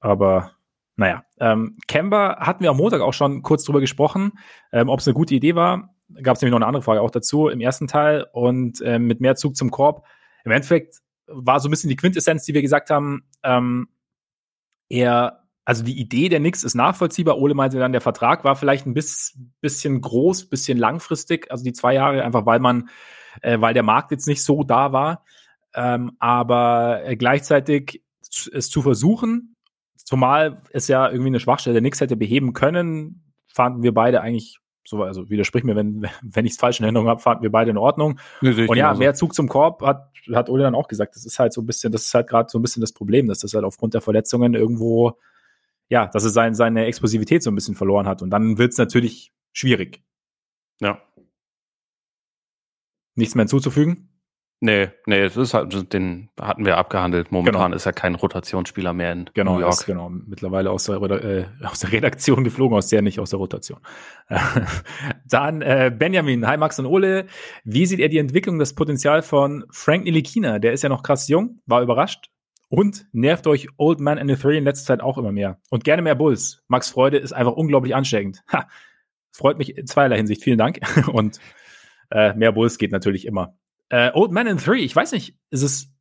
Aber 0.00 0.52
naja, 0.96 1.24
ähm, 1.40 1.76
Kemba 1.88 2.38
hatten 2.38 2.62
wir 2.62 2.70
am 2.70 2.76
Montag 2.76 3.00
auch 3.00 3.14
schon 3.14 3.42
kurz 3.42 3.64
drüber 3.64 3.80
gesprochen, 3.80 4.32
ähm, 4.72 4.88
ob 4.88 5.00
es 5.00 5.08
eine 5.08 5.14
gute 5.14 5.34
Idee 5.34 5.54
war. 5.54 5.94
Gab 6.22 6.36
es 6.36 6.42
nämlich 6.42 6.52
noch 6.52 6.58
eine 6.58 6.66
andere 6.66 6.82
Frage 6.82 7.00
auch 7.00 7.10
dazu 7.10 7.48
im 7.48 7.60
ersten 7.60 7.88
Teil 7.88 8.26
und 8.32 8.80
ähm, 8.84 9.06
mit 9.06 9.20
mehr 9.20 9.34
Zug 9.34 9.56
zum 9.56 9.70
Korb. 9.70 10.06
Im 10.44 10.52
Endeffekt 10.52 10.98
war 11.26 11.58
so 11.58 11.68
ein 11.68 11.70
bisschen 11.70 11.88
die 11.88 11.96
Quintessenz, 11.96 12.44
die 12.44 12.54
wir 12.54 12.62
gesagt 12.62 12.90
haben, 12.90 13.26
ähm, 13.42 13.88
er 14.90 15.43
also 15.64 15.82
die 15.82 15.98
Idee 15.98 16.28
der 16.28 16.40
Knicks 16.40 16.62
ist 16.62 16.74
nachvollziehbar. 16.74 17.38
Ole 17.38 17.54
meinte 17.54 17.78
dann, 17.78 17.92
der 17.92 18.00
Vertrag 18.00 18.44
war 18.44 18.56
vielleicht 18.56 18.86
ein 18.86 18.94
bisschen 18.94 20.00
groß, 20.00 20.46
bisschen 20.46 20.78
langfristig, 20.78 21.50
also 21.50 21.64
die 21.64 21.72
zwei 21.72 21.94
Jahre, 21.94 22.22
einfach 22.22 22.44
weil 22.44 22.60
man, 22.60 22.90
äh, 23.40 23.60
weil 23.60 23.74
der 23.74 23.82
Markt 23.82 24.10
jetzt 24.10 24.26
nicht 24.26 24.42
so 24.42 24.62
da 24.62 24.92
war. 24.92 25.24
Ähm, 25.74 26.12
aber 26.18 27.02
äh, 27.04 27.16
gleichzeitig 27.16 28.02
es 28.52 28.68
zu 28.68 28.82
versuchen, 28.82 29.56
zumal 29.96 30.62
es 30.72 30.88
ja 30.88 31.08
irgendwie 31.08 31.28
eine 31.28 31.40
Schwachstelle 31.40 31.74
der 31.74 31.82
Knicks 31.82 32.00
hätte 32.00 32.16
beheben 32.16 32.52
können, 32.52 33.32
fanden 33.46 33.82
wir 33.82 33.94
beide 33.94 34.20
eigentlich 34.20 34.58
so, 34.86 35.02
also 35.02 35.30
widersprich 35.30 35.64
mir, 35.64 35.76
wenn, 35.76 36.06
wenn 36.22 36.44
ich 36.44 36.52
es 36.52 36.58
falsch 36.58 36.78
in 36.78 36.84
Erinnerung 36.84 37.08
habe, 37.08 37.20
fanden 37.20 37.42
wir 37.42 37.50
beide 37.50 37.70
in 37.70 37.78
Ordnung. 37.78 38.18
Nee, 38.42 38.66
und 38.66 38.76
ja, 38.76 38.92
mehr 38.92 39.14
Zug 39.14 39.34
zum 39.34 39.48
Korb 39.48 39.82
hat, 39.82 40.10
hat 40.32 40.50
Ole 40.50 40.62
dann 40.62 40.74
auch 40.74 40.88
gesagt. 40.88 41.16
Das 41.16 41.24
ist 41.24 41.38
halt 41.38 41.54
so 41.54 41.62
ein 41.62 41.66
bisschen, 41.66 41.90
das 41.90 42.02
ist 42.02 42.14
halt 42.14 42.28
gerade 42.28 42.50
so 42.50 42.58
ein 42.58 42.62
bisschen 42.62 42.82
das 42.82 42.92
Problem, 42.92 43.28
dass 43.28 43.38
das 43.38 43.54
halt 43.54 43.64
aufgrund 43.64 43.94
der 43.94 44.02
Verletzungen 44.02 44.52
irgendwo 44.54 45.18
ja, 45.88 46.06
dass 46.06 46.24
er 46.24 46.30
sein, 46.30 46.54
seine 46.54 46.86
Explosivität 46.86 47.42
so 47.42 47.50
ein 47.50 47.54
bisschen 47.54 47.74
verloren 47.74 48.06
hat. 48.06 48.22
Und 48.22 48.30
dann 48.30 48.58
wird 48.58 48.72
es 48.72 48.78
natürlich 48.78 49.32
schwierig. 49.52 50.02
Ja. 50.80 51.02
Nichts 53.16 53.34
mehr 53.34 53.42
hinzuzufügen? 53.42 54.10
Nee, 54.60 54.88
nee, 55.04 55.22
das 55.22 55.36
ist 55.36 55.52
halt, 55.52 55.92
den 55.92 56.30
hatten 56.40 56.64
wir 56.64 56.78
abgehandelt. 56.78 57.30
Momentan 57.30 57.64
genau. 57.64 57.76
ist 57.76 57.84
er 57.84 57.92
kein 57.92 58.14
Rotationsspieler 58.14 58.94
mehr 58.94 59.12
in 59.12 59.30
genau, 59.34 59.54
New 59.54 59.60
York. 59.60 59.74
Ist, 59.74 59.84
genau, 59.84 60.08
mittlerweile 60.08 60.70
aus 60.70 60.84
der, 60.84 61.02
äh, 61.02 61.44
aus 61.62 61.80
der 61.80 61.92
Redaktion 61.92 62.44
geflogen, 62.44 62.74
aus 62.74 62.88
der 62.88 63.02
nicht 63.02 63.20
aus 63.20 63.28
der 63.28 63.40
Rotation. 63.40 63.80
Dann 65.28 65.60
äh, 65.60 65.94
Benjamin, 65.94 66.46
hi 66.46 66.56
Max 66.56 66.78
und 66.78 66.86
Ole. 66.86 67.26
Wie 67.64 67.84
sieht 67.84 68.00
er 68.00 68.08
die 68.08 68.16
Entwicklung, 68.16 68.58
das 68.58 68.74
Potenzial 68.74 69.20
von 69.20 69.64
Frank 69.70 70.04
Nilikina? 70.04 70.58
Der 70.58 70.72
ist 70.72 70.82
ja 70.82 70.88
noch 70.88 71.02
krass 71.02 71.28
jung, 71.28 71.60
war 71.66 71.82
überrascht. 71.82 72.30
Und 72.74 73.06
nervt 73.12 73.46
euch 73.46 73.68
Old 73.76 74.00
Man 74.00 74.18
in 74.18 74.26
the 74.26 74.34
Three 74.34 74.58
in 74.58 74.64
letzter 74.64 74.86
Zeit 74.86 75.00
auch 75.00 75.16
immer 75.16 75.30
mehr. 75.30 75.60
Und 75.70 75.84
gerne 75.84 76.02
mehr 76.02 76.16
Bulls. 76.16 76.64
Max 76.66 76.90
Freude 76.90 77.18
ist 77.18 77.32
einfach 77.32 77.52
unglaublich 77.52 77.94
ansteckend. 77.94 78.42
Ha, 78.52 78.66
freut 79.30 79.58
mich 79.58 79.78
in 79.78 79.86
zweierlei 79.86 80.16
Hinsicht. 80.16 80.42
Vielen 80.42 80.58
Dank. 80.58 80.80
Und 81.06 81.38
äh, 82.10 82.34
mehr 82.34 82.50
Bulls 82.50 82.76
geht 82.76 82.90
natürlich 82.90 83.26
immer. 83.26 83.56
Äh, 83.90 84.10
Old 84.12 84.32
Man 84.32 84.48
in 84.48 84.58
Three, 84.58 84.80
ich 84.80 84.96
weiß 84.96 85.12
nicht, 85.12 85.36
ist 85.50 85.62
es 85.62 85.92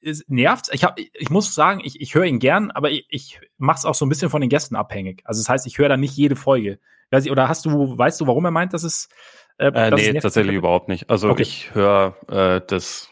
ist, 0.00 0.28
nervt. 0.28 0.68
Ich, 0.72 0.84
hab, 0.84 0.98
ich 0.98 1.30
muss 1.30 1.54
sagen, 1.54 1.80
ich, 1.82 1.98
ich 1.98 2.14
höre 2.14 2.24
ihn 2.24 2.40
gern, 2.40 2.70
aber 2.72 2.90
ich, 2.90 3.06
ich 3.08 3.40
mache 3.56 3.78
es 3.78 3.84
auch 3.86 3.94
so 3.94 4.04
ein 4.04 4.10
bisschen 4.10 4.28
von 4.28 4.42
den 4.42 4.50
Gästen 4.50 4.76
abhängig. 4.76 5.22
Also 5.24 5.40
das 5.40 5.48
heißt, 5.48 5.66
ich 5.66 5.78
höre 5.78 5.88
da 5.88 5.96
nicht 5.96 6.14
jede 6.14 6.36
Folge. 6.36 6.78
Weiß 7.10 7.24
ich, 7.24 7.30
oder 7.30 7.48
hast 7.48 7.64
du, 7.64 7.96
weißt 7.96 8.20
du, 8.20 8.26
warum 8.26 8.44
er 8.44 8.50
meint, 8.50 8.74
dass 8.74 8.82
es 8.82 9.08
äh, 9.56 9.68
äh, 9.68 9.90
nee, 9.90 10.20
tatsächlich 10.20 10.56
überhaupt 10.56 10.88
nicht. 10.88 11.08
Also 11.08 11.30
okay. 11.30 11.40
ich 11.40 11.74
höre 11.74 12.16
äh, 12.28 12.60
das 12.66 13.08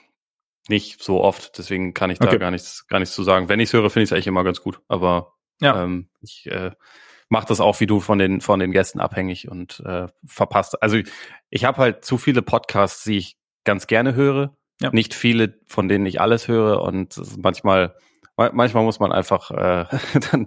nicht 0.69 1.03
so 1.03 1.21
oft, 1.21 1.59
deswegen 1.59 1.95
kann 1.95 2.11
ich 2.11 2.19
da 2.19 2.27
okay. 2.27 2.39
gar 2.39 2.51
nichts, 2.51 2.87
gar 2.89 2.99
nichts 2.99 3.14
zu 3.14 3.23
sagen. 3.23 3.49
Wenn 3.49 3.61
ich 3.61 3.69
es 3.69 3.73
höre, 3.73 3.91
finde 3.91 4.05
ich 4.05 4.09
es 4.11 4.12
eigentlich 4.12 4.27
immer 4.27 4.45
ganz 4.45 4.61
gut. 4.61 4.81
Aber 4.89 5.35
ja. 5.61 5.83
ähm, 5.83 6.09
ich 6.21 6.47
äh, 6.47 6.73
mache 7.29 7.47
das 7.47 7.61
auch 7.61 7.81
wie 7.81 7.87
du 7.87 8.01
von 8.01 8.19
den 8.19 8.41
von 8.41 8.61
den 8.61 8.73
Gästen 8.73 9.01
abhängig 9.01 9.49
und 9.49 9.81
äh, 9.81 10.09
verpasst. 10.27 10.83
Also 10.83 10.97
ich, 10.97 11.09
ich 11.51 11.64
habe 11.64 11.79
halt 11.79 12.05
zu 12.05 12.19
viele 12.19 12.43
Podcasts, 12.43 13.05
die 13.05 13.19
ich 13.19 13.37
ganz 13.64 13.87
gerne 13.87 14.14
höre. 14.14 14.57
Ja. 14.81 14.91
Nicht 14.91 15.14
viele, 15.14 15.59
von 15.67 15.89
denen 15.89 16.05
ich 16.05 16.21
alles 16.21 16.49
höre 16.49 16.83
und 16.83 17.21
manchmal 17.39 17.95
manchmal 18.37 18.85
muss 18.85 19.01
man 19.01 19.12
einfach 19.12 19.51
äh, 19.51 19.87
dann, 20.31 20.47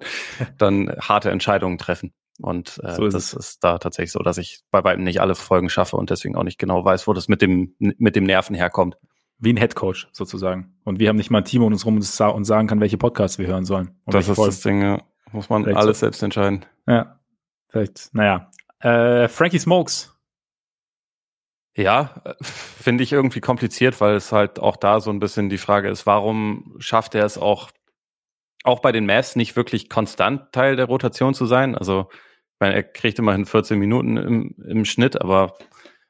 dann 0.57 0.95
harte 0.99 1.31
Entscheidungen 1.31 1.77
treffen. 1.79 2.13
Und 2.41 2.79
äh, 2.83 2.93
so 2.93 3.05
ist 3.05 3.13
das 3.13 3.33
es. 3.33 3.47
ist 3.47 3.63
da 3.63 3.79
tatsächlich 3.79 4.11
so, 4.11 4.19
dass 4.19 4.37
ich 4.37 4.61
bei 4.71 4.83
weitem 4.83 5.03
nicht 5.03 5.19
alle 5.19 5.35
Folgen 5.35 5.69
schaffe 5.69 5.97
und 5.97 6.09
deswegen 6.09 6.35
auch 6.35 6.43
nicht 6.43 6.59
genau 6.59 6.85
weiß, 6.85 7.07
wo 7.07 7.13
das 7.13 7.27
mit 7.27 7.41
dem 7.41 7.75
mit 7.79 8.15
dem 8.15 8.23
Nerven 8.23 8.55
herkommt 8.55 8.97
wie 9.39 9.53
ein 9.53 9.57
Headcoach 9.57 10.07
sozusagen. 10.11 10.73
Und 10.83 10.99
wir 10.99 11.09
haben 11.09 11.15
nicht 11.15 11.31
mal 11.31 11.39
ein 11.39 11.45
Team 11.45 11.63
um 11.63 11.71
uns 11.71 11.85
rum 11.85 11.95
und 11.97 12.43
sagen 12.45 12.67
kann, 12.67 12.79
welche 12.79 12.97
Podcasts 12.97 13.39
wir 13.39 13.47
hören 13.47 13.65
sollen. 13.65 13.91
das 14.05 14.27
ist 14.27 14.35
Folgen. 14.35 14.51
das 14.51 14.61
Ding, 14.61 14.81
ja. 14.81 15.01
Muss 15.31 15.49
man 15.49 15.63
vielleicht 15.63 15.77
alles 15.77 15.99
so. 15.99 16.05
selbst 16.05 16.23
entscheiden. 16.23 16.65
Ja. 16.87 17.19
Vielleicht, 17.69 18.09
naja. 18.13 18.51
Äh, 18.79 19.27
Frankie 19.27 19.59
Smokes. 19.59 20.15
Ja, 21.75 22.21
finde 22.41 23.03
ich 23.03 23.13
irgendwie 23.13 23.39
kompliziert, 23.39 24.01
weil 24.01 24.15
es 24.15 24.31
halt 24.31 24.59
auch 24.59 24.75
da 24.75 24.99
so 24.99 25.11
ein 25.11 25.19
bisschen 25.19 25.49
die 25.49 25.57
Frage 25.57 25.89
ist, 25.89 26.05
warum 26.05 26.75
schafft 26.79 27.15
er 27.15 27.23
es 27.23 27.37
auch, 27.37 27.69
auch 28.63 28.81
bei 28.81 28.91
den 28.91 29.05
Mavs 29.05 29.35
nicht 29.35 29.55
wirklich 29.55 29.87
konstant 29.87 30.51
Teil 30.51 30.75
der 30.75 30.85
Rotation 30.85 31.33
zu 31.33 31.45
sein? 31.45 31.75
Also, 31.75 32.07
ich 32.11 32.59
meine, 32.59 32.75
er 32.75 32.83
kriegt 32.83 33.19
immerhin 33.19 33.45
14 33.45 33.79
Minuten 33.79 34.17
im, 34.17 34.55
im 34.67 34.83
Schnitt, 34.83 35.21
aber 35.21 35.57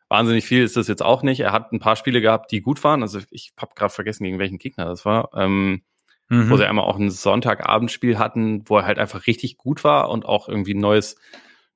wahnsinnig 0.09 0.45
viel 0.45 0.63
ist 0.63 0.75
das 0.75 0.87
jetzt 0.87 1.03
auch 1.03 1.23
nicht. 1.23 1.39
Er 1.39 1.51
hat 1.51 1.71
ein 1.71 1.79
paar 1.79 1.95
Spiele 1.95 2.21
gehabt, 2.21 2.51
die 2.51 2.61
gut 2.61 2.83
waren. 2.83 3.01
Also 3.01 3.19
ich 3.31 3.53
habe 3.57 3.73
gerade 3.75 3.93
vergessen, 3.93 4.23
gegen 4.25 4.39
welchen 4.39 4.57
Gegner 4.57 4.85
das 4.85 5.05
war. 5.05 5.29
Ähm, 5.35 5.83
mhm. 6.27 6.49
Wo 6.49 6.57
sie 6.57 6.67
einmal 6.67 6.85
auch 6.85 6.97
ein 6.97 7.09
Sonntagabendspiel 7.09 8.19
hatten, 8.19 8.67
wo 8.67 8.77
er 8.77 8.85
halt 8.85 8.99
einfach 8.99 9.27
richtig 9.27 9.57
gut 9.57 9.83
war 9.83 10.09
und 10.09 10.25
auch 10.25 10.49
irgendwie 10.49 10.73
ein 10.73 10.81
neues 10.81 11.15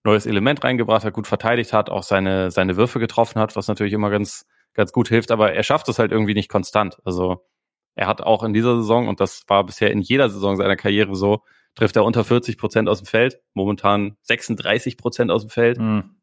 neues 0.04 0.26
Element 0.26 0.64
reingebracht 0.64 1.06
hat, 1.06 1.14
gut 1.14 1.28
verteidigt 1.28 1.74
hat, 1.74 1.90
auch 1.90 2.04
seine, 2.04 2.52
seine 2.52 2.76
Würfe 2.76 3.00
getroffen 3.00 3.40
hat, 3.40 3.56
was 3.56 3.68
natürlich 3.68 3.94
immer 3.94 4.10
ganz, 4.10 4.46
ganz 4.74 4.92
gut 4.92 5.08
hilft, 5.08 5.32
aber 5.32 5.54
er 5.54 5.64
schafft 5.64 5.88
es 5.90 6.00
halt 6.00 6.12
irgendwie 6.12 6.34
nicht 6.34 6.50
konstant. 6.50 6.98
Also 7.06 7.46
er 7.96 8.08
hat 8.08 8.22
auch 8.22 8.44
in 8.44 8.54
dieser 8.54 8.76
Saison, 8.78 9.08
und 9.08 9.20
das 9.20 9.44
war 9.48 9.66
bisher 9.66 9.92
in 9.92 10.02
jeder 10.02 10.30
Saison 10.30 10.58
seiner 10.58 10.76
Karriere 10.76 11.16
so, 11.16 11.44
trifft 11.76 11.96
er 11.96 12.04
unter 12.04 12.24
40 12.24 12.58
Prozent 12.58 12.90
aus 12.90 13.00
dem 13.00 13.08
Feld, 13.08 13.40
momentan 13.54 14.18
36 14.24 14.98
Prozent 14.98 15.32
aus 15.32 15.44
dem 15.44 15.50
Feld. 15.50 15.80
Mhm. 15.80 16.18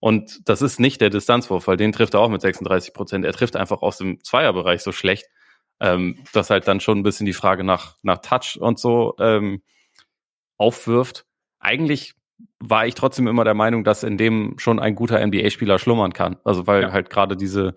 Und 0.00 0.48
das 0.48 0.62
ist 0.62 0.80
nicht 0.80 1.00
der 1.02 1.10
Distanzwurf, 1.10 1.66
weil 1.66 1.76
den 1.76 1.92
trifft 1.92 2.14
er 2.14 2.20
auch 2.20 2.30
mit 2.30 2.40
36 2.40 2.94
Prozent. 2.94 3.24
Er 3.24 3.34
trifft 3.34 3.54
einfach 3.54 3.82
aus 3.82 3.98
dem 3.98 4.22
Zweierbereich 4.24 4.82
so 4.82 4.92
schlecht, 4.92 5.26
ähm, 5.78 6.24
dass 6.32 6.50
halt 6.50 6.66
dann 6.66 6.80
schon 6.80 6.98
ein 6.98 7.02
bisschen 7.02 7.26
die 7.26 7.34
Frage 7.34 7.64
nach, 7.64 7.96
nach 8.02 8.18
Touch 8.18 8.58
und 8.58 8.78
so 8.78 9.14
ähm, 9.18 9.62
aufwirft. 10.56 11.26
Eigentlich 11.58 12.14
war 12.58 12.86
ich 12.86 12.94
trotzdem 12.94 13.26
immer 13.26 13.44
der 13.44 13.54
Meinung, 13.54 13.84
dass 13.84 14.02
in 14.02 14.16
dem 14.16 14.58
schon 14.58 14.78
ein 14.78 14.94
guter 14.94 15.24
NBA-Spieler 15.24 15.78
schlummern 15.78 16.14
kann. 16.14 16.36
Also 16.44 16.66
weil 16.66 16.82
ja. 16.82 16.92
halt 16.92 17.10
gerade 17.10 17.36
diese, 17.36 17.76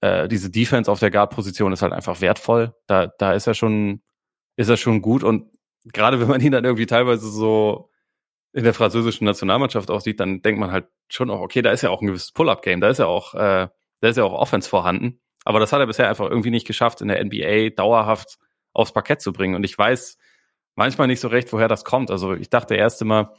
äh, 0.00 0.26
diese 0.26 0.50
Defense 0.50 0.90
auf 0.90 0.98
der 0.98 1.12
Guard-Position 1.12 1.72
ist 1.72 1.82
halt 1.82 1.92
einfach 1.92 2.20
wertvoll. 2.20 2.74
Da, 2.88 3.06
da 3.06 3.32
ist 3.32 3.46
er 3.46 3.54
schon, 3.54 4.02
ist 4.56 4.68
er 4.68 4.76
schon 4.76 5.00
gut. 5.00 5.22
Und 5.22 5.44
gerade 5.92 6.20
wenn 6.20 6.28
man 6.28 6.40
ihn 6.40 6.52
dann 6.52 6.64
irgendwie 6.64 6.86
teilweise 6.86 7.28
so 7.30 7.90
in 8.56 8.64
der 8.64 8.72
französischen 8.72 9.26
Nationalmannschaft 9.26 9.90
auch 9.90 10.00
sieht, 10.00 10.18
dann 10.18 10.40
denkt 10.40 10.58
man 10.58 10.72
halt 10.72 10.86
schon 11.10 11.28
auch, 11.28 11.40
okay, 11.40 11.60
da 11.60 11.72
ist 11.72 11.82
ja 11.82 11.90
auch 11.90 12.00
ein 12.00 12.06
gewisses 12.06 12.32
Pull-Up-Game, 12.32 12.80
da 12.80 12.88
ist 12.88 12.96
ja 12.96 13.04
auch, 13.04 13.34
äh, 13.34 13.68
da 14.00 14.08
ist 14.08 14.16
ja 14.16 14.24
auch 14.24 14.32
Offense 14.32 14.66
vorhanden. 14.66 15.20
Aber 15.44 15.60
das 15.60 15.74
hat 15.74 15.80
er 15.80 15.86
bisher 15.86 16.08
einfach 16.08 16.30
irgendwie 16.30 16.50
nicht 16.50 16.66
geschafft, 16.66 17.02
in 17.02 17.08
der 17.08 17.22
NBA 17.22 17.74
dauerhaft 17.76 18.38
aufs 18.72 18.94
Parkett 18.94 19.20
zu 19.20 19.34
bringen. 19.34 19.56
Und 19.56 19.64
ich 19.64 19.76
weiß 19.76 20.16
manchmal 20.74 21.06
nicht 21.06 21.20
so 21.20 21.28
recht, 21.28 21.52
woher 21.52 21.68
das 21.68 21.84
kommt. 21.84 22.10
Also 22.10 22.32
ich 22.32 22.48
dachte 22.48 22.76
erst 22.76 23.02
immer, 23.02 23.34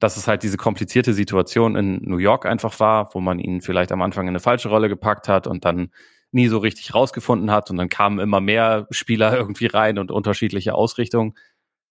dass 0.00 0.16
es 0.16 0.26
halt 0.26 0.42
diese 0.42 0.56
komplizierte 0.56 1.12
Situation 1.14 1.76
in 1.76 2.00
New 2.02 2.18
York 2.18 2.44
einfach 2.44 2.80
war, 2.80 3.14
wo 3.14 3.20
man 3.20 3.38
ihn 3.38 3.60
vielleicht 3.60 3.92
am 3.92 4.02
Anfang 4.02 4.24
in 4.24 4.30
eine 4.30 4.40
falsche 4.40 4.68
Rolle 4.68 4.88
gepackt 4.88 5.28
hat 5.28 5.46
und 5.46 5.64
dann 5.64 5.92
nie 6.32 6.48
so 6.48 6.58
richtig 6.58 6.92
rausgefunden 6.92 7.52
hat 7.52 7.70
und 7.70 7.76
dann 7.76 7.88
kamen 7.88 8.18
immer 8.18 8.40
mehr 8.40 8.88
Spieler 8.90 9.36
irgendwie 9.38 9.66
rein 9.66 9.96
und 9.96 10.10
unterschiedliche 10.10 10.74
Ausrichtungen. 10.74 11.34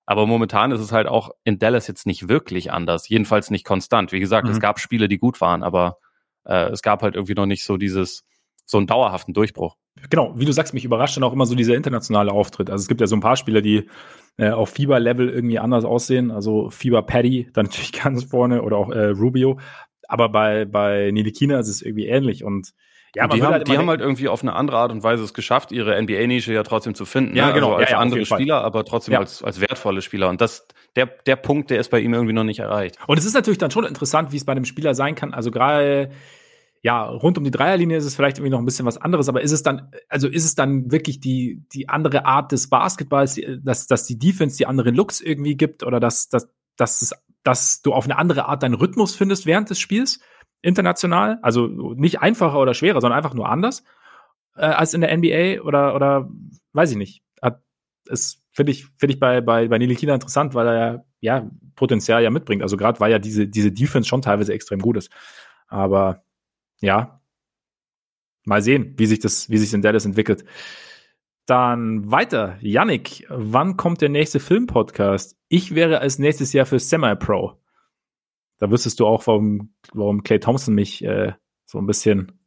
Aber 0.10 0.26
momentan 0.26 0.72
ist 0.72 0.82
es 0.82 0.92
halt 0.92 1.06
auch 1.06 1.30
in 1.44 1.60
Dallas 1.60 1.86
jetzt 1.86 2.08
nicht 2.08 2.28
wirklich 2.28 2.72
anders, 2.72 3.08
jedenfalls 3.10 3.52
nicht 3.52 3.64
konstant. 3.64 4.12
Wie 4.12 4.20
gesagt, 4.20 4.48
mhm. 4.48 4.54
es 4.54 4.60
gab 4.60 4.80
Spiele, 4.80 5.08
die 5.08 5.20
gut 5.20 5.40
waren, 5.40 5.62
aber 5.62 6.00
äh, 6.46 6.72
es 6.72 6.82
gab 6.82 7.04
halt 7.04 7.14
irgendwie 7.14 7.36
noch 7.36 7.46
nicht 7.46 7.64
so 7.64 7.78
dieses, 7.78 8.26
so 8.66 8.80
einen 8.80 8.88
dauerhaften 8.88 9.36
Durchbruch. 9.36 9.76
Genau, 10.10 10.34
wie 10.36 10.46
du 10.46 10.52
sagst, 10.52 10.74
mich 10.74 10.84
überrascht 10.84 11.16
dann 11.16 11.24
auch 11.24 11.32
immer 11.32 11.46
so 11.46 11.54
dieser 11.54 11.76
internationale 11.76 12.32
Auftritt. 12.32 12.72
Also 12.72 12.82
es 12.82 12.88
gibt 12.88 13.02
ja 13.02 13.06
so 13.06 13.16
ein 13.16 13.22
paar 13.22 13.36
Spieler, 13.36 13.62
die 13.62 13.88
äh, 14.38 14.50
auf 14.50 14.72
Fieber-Level 14.72 15.30
irgendwie 15.30 15.60
anders 15.60 15.86
aussehen. 15.86 16.32
Also 16.32 16.72
Fieber 16.72 17.04
Paddy, 17.04 17.48
dann 17.54 17.68
natürlich 17.68 17.92
ganz 17.92 18.24
vorne 18.24 18.64
oder 18.64 18.78
auch 18.78 18.90
äh, 18.90 19.10
Rubio. 19.10 19.60
Aber 20.08 20.30
bei, 20.30 20.66
bei 20.66 21.12
Nilikina 21.12 21.60
ist 21.60 21.68
es 21.68 21.84
irgendwie 21.84 22.08
ähnlich 22.08 22.44
und 22.44 22.72
ja, 23.16 23.28
die, 23.28 23.42
haben, 23.42 23.54
halt 23.54 23.68
die 23.68 23.78
haben 23.78 23.90
halt 23.90 24.02
irgendwie 24.02 24.28
auf 24.28 24.42
eine 24.42 24.54
andere 24.54 24.78
Art 24.78 24.92
und 24.92 25.04
Weise 25.04 25.24
es 25.24 25.34
geschafft, 25.34 25.72
ihre 25.72 26.00
NBA-Nische 26.02 26.54
ja 26.54 26.64
trotzdem 26.64 26.94
zu 26.94 27.06
finden. 27.06 27.36
Ja, 27.36 27.48
ne? 27.48 27.54
genau. 27.54 27.70
Also 27.70 27.80
als 27.80 27.90
ja, 27.90 27.96
ja, 27.96 28.02
andere 28.02 28.26
Spieler, 28.26 28.64
aber 28.64 28.86
trotzdem 28.86 29.16
als, 29.16 29.44
als 29.44 29.62
wertvolle 29.62 30.02
Spieler. 30.02 30.30
Und 30.30 30.42
das, 30.42 30.68
der, 30.96 31.08
der 31.26 31.36
Punkt, 31.36 31.72
der 31.72 31.80
ist 31.80 31.90
bei 31.90 32.00
ihm 32.00 32.14
irgendwie 32.14 32.34
noch 32.34 32.44
nicht 32.44 32.60
erreicht. 32.60 32.98
Und 33.08 33.18
es 33.18 33.26
ist 33.26 33.34
natürlich 33.34 33.58
dann 33.58 33.72
schon 33.72 33.86
interessant, 33.86 34.32
wie 34.32 34.38
es 34.38 34.46
bei 34.46 34.52
einem 34.52 34.66
Spieler 34.66 34.94
sein 34.94 35.16
kann. 35.16 35.34
Also 35.34 35.50
gerade 35.52 36.12
ja, 36.82 37.04
rund 37.04 37.38
um 37.38 37.44
die 37.44 37.52
Dreierlinie 37.52 37.98
ist 37.98 38.06
es 38.06 38.16
vielleicht 38.16 38.38
irgendwie 38.38 38.52
noch 38.52 38.60
ein 38.60 38.66
bisschen 38.66 38.86
was 38.86 38.98
anderes, 38.98 39.28
aber 39.28 39.42
ist 39.42 39.52
es 39.52 39.64
dann, 39.64 39.92
also 40.08 40.28
ist 40.28 40.46
es 40.46 40.56
dann 40.56 40.92
wirklich 40.92 41.20
die, 41.20 41.64
die 41.74 41.90
andere 41.90 42.26
Art 42.26 42.52
des 42.52 42.70
Basketballs, 42.70 43.40
dass, 43.62 43.88
dass 43.88 44.06
die 44.06 44.18
Defense 44.18 44.58
die 44.58 44.66
anderen 44.66 44.96
Looks 44.96 45.20
irgendwie 45.20 45.58
gibt 45.58 45.84
oder 45.84 46.00
dass, 46.00 46.30
dass, 46.30 46.50
dass, 46.78 47.02
es, 47.02 47.14
dass 47.44 47.82
du 47.82 47.94
auf 47.94 48.06
eine 48.06 48.18
andere 48.18 48.46
Art 48.46 48.64
deinen 48.64 48.76
Rhythmus 48.76 49.14
findest 49.14 49.46
während 49.46 49.70
des 49.70 49.80
Spiels, 49.80 50.22
international? 50.62 51.40
Also 51.42 51.68
nicht 51.68 52.22
einfacher 52.22 52.60
oder 52.60 52.74
schwerer, 52.74 53.02
sondern 53.02 53.18
einfach 53.18 53.34
nur 53.34 53.50
anders 53.50 53.84
äh, 54.56 54.66
als 54.66 54.94
in 54.94 55.02
der 55.02 55.16
NBA 55.16 55.62
oder, 55.64 55.96
oder 55.96 56.30
weiß 56.74 56.92
ich 56.92 56.98
nicht. 56.98 57.24
Es 58.12 58.44
finde 58.52 58.72
ich, 58.72 58.88
finde 58.98 59.14
ich 59.14 59.20
bei, 59.20 59.40
bei, 59.42 59.68
bei 59.68 59.78
Kina 59.78 60.16
interessant, 60.16 60.56
weil 60.56 60.68
er 60.68 60.74
ja, 60.76 61.04
ja 61.20 61.52
Potenzial 61.76 62.24
ja 62.24 62.32
mitbringt. 62.32 62.64
Also 62.64 62.76
gerade 62.76 63.00
weil 63.00 63.12
ja 63.12 63.20
diese, 63.20 63.48
diese 63.48 63.72
Defense 63.72 64.10
schon 64.10 64.22
teilweise 64.22 64.54
extrem 64.54 64.80
gut 64.80 64.98
ist. 64.98 65.12
Aber 65.68 66.24
ja, 66.82 67.22
mal 68.46 68.62
sehen, 68.62 68.96
wie 68.98 69.06
sich 69.06 69.20
das, 69.20 69.50
wie 69.50 69.58
sich 69.58 69.74
in 69.74 69.82
Dallas 69.82 70.06
entwickelt. 70.06 70.44
Dann 71.46 72.12
weiter. 72.12 72.58
Yannick, 72.62 73.26
wann 73.30 73.78
kommt 73.78 74.02
der 74.02 74.10
nächste 74.10 74.40
Filmpodcast? 74.40 75.38
Ich 75.48 75.76
wäre 75.76 76.00
als 76.00 76.20
nächstes 76.20 76.54
Jahr 76.54 76.66
für 76.66 76.80
Semi-Pro. 76.80 77.59
Da 78.60 78.70
wüsstest 78.70 79.00
du 79.00 79.08
auch, 79.08 79.26
warum, 79.28 79.74
warum 79.94 80.24
Clay 80.24 80.40
Thompson 80.40 80.76
mich 80.76 81.04
äh, 81.04 81.34
so 81.66 81.80
ein 81.80 81.88
bisschen 81.88 82.40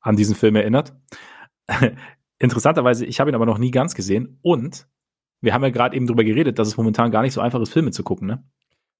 an 0.00 0.16
diesen 0.16 0.34
Film 0.34 0.56
erinnert. 0.56 0.94
Interessanterweise, 2.38 3.06
ich 3.06 3.20
habe 3.20 3.30
ihn 3.30 3.34
aber 3.34 3.46
noch 3.46 3.58
nie 3.58 3.70
ganz 3.70 3.94
gesehen 3.94 4.38
und 4.42 4.86
wir 5.40 5.54
haben 5.54 5.62
ja 5.62 5.70
gerade 5.70 5.96
eben 5.96 6.06
drüber 6.06 6.24
geredet, 6.24 6.58
dass 6.58 6.68
es 6.68 6.76
momentan 6.76 7.10
gar 7.10 7.22
nicht 7.22 7.34
so 7.34 7.40
einfach 7.40 7.60
ist, 7.60 7.72
Filme 7.72 7.90
zu 7.90 8.02
gucken, 8.02 8.26
ne? 8.26 8.44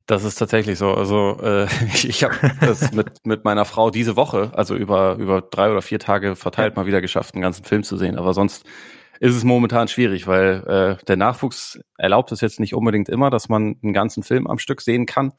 Das 0.06 0.22
ist 0.22 0.36
tatsächlich 0.36 0.78
so. 0.78 0.92
Also 0.92 1.38
äh, 1.42 1.66
ich 1.94 2.22
habe 2.22 2.34
das 2.60 2.92
mit, 2.92 3.26
mit 3.26 3.44
meiner 3.44 3.64
Frau 3.64 3.90
diese 3.90 4.16
Woche, 4.16 4.52
also 4.54 4.76
über, 4.76 5.16
über 5.16 5.42
drei 5.42 5.70
oder 5.70 5.82
vier 5.82 5.98
Tage 5.98 6.36
verteilt, 6.36 6.76
mal 6.76 6.86
wieder 6.86 7.00
geschafft, 7.00 7.34
einen 7.34 7.42
ganzen 7.42 7.64
Film 7.64 7.82
zu 7.82 7.96
sehen. 7.96 8.16
Aber 8.16 8.32
sonst 8.32 8.64
ist 9.18 9.34
es 9.34 9.44
momentan 9.44 9.88
schwierig, 9.88 10.26
weil 10.26 10.98
äh, 11.00 11.04
der 11.04 11.16
Nachwuchs 11.16 11.80
erlaubt 11.96 12.30
es 12.32 12.40
jetzt 12.40 12.60
nicht 12.60 12.74
unbedingt 12.74 13.08
immer, 13.08 13.30
dass 13.30 13.48
man 13.48 13.76
einen 13.82 13.92
ganzen 13.92 14.22
Film 14.22 14.46
am 14.46 14.58
Stück 14.58 14.80
sehen 14.80 15.06
kann. 15.06 15.32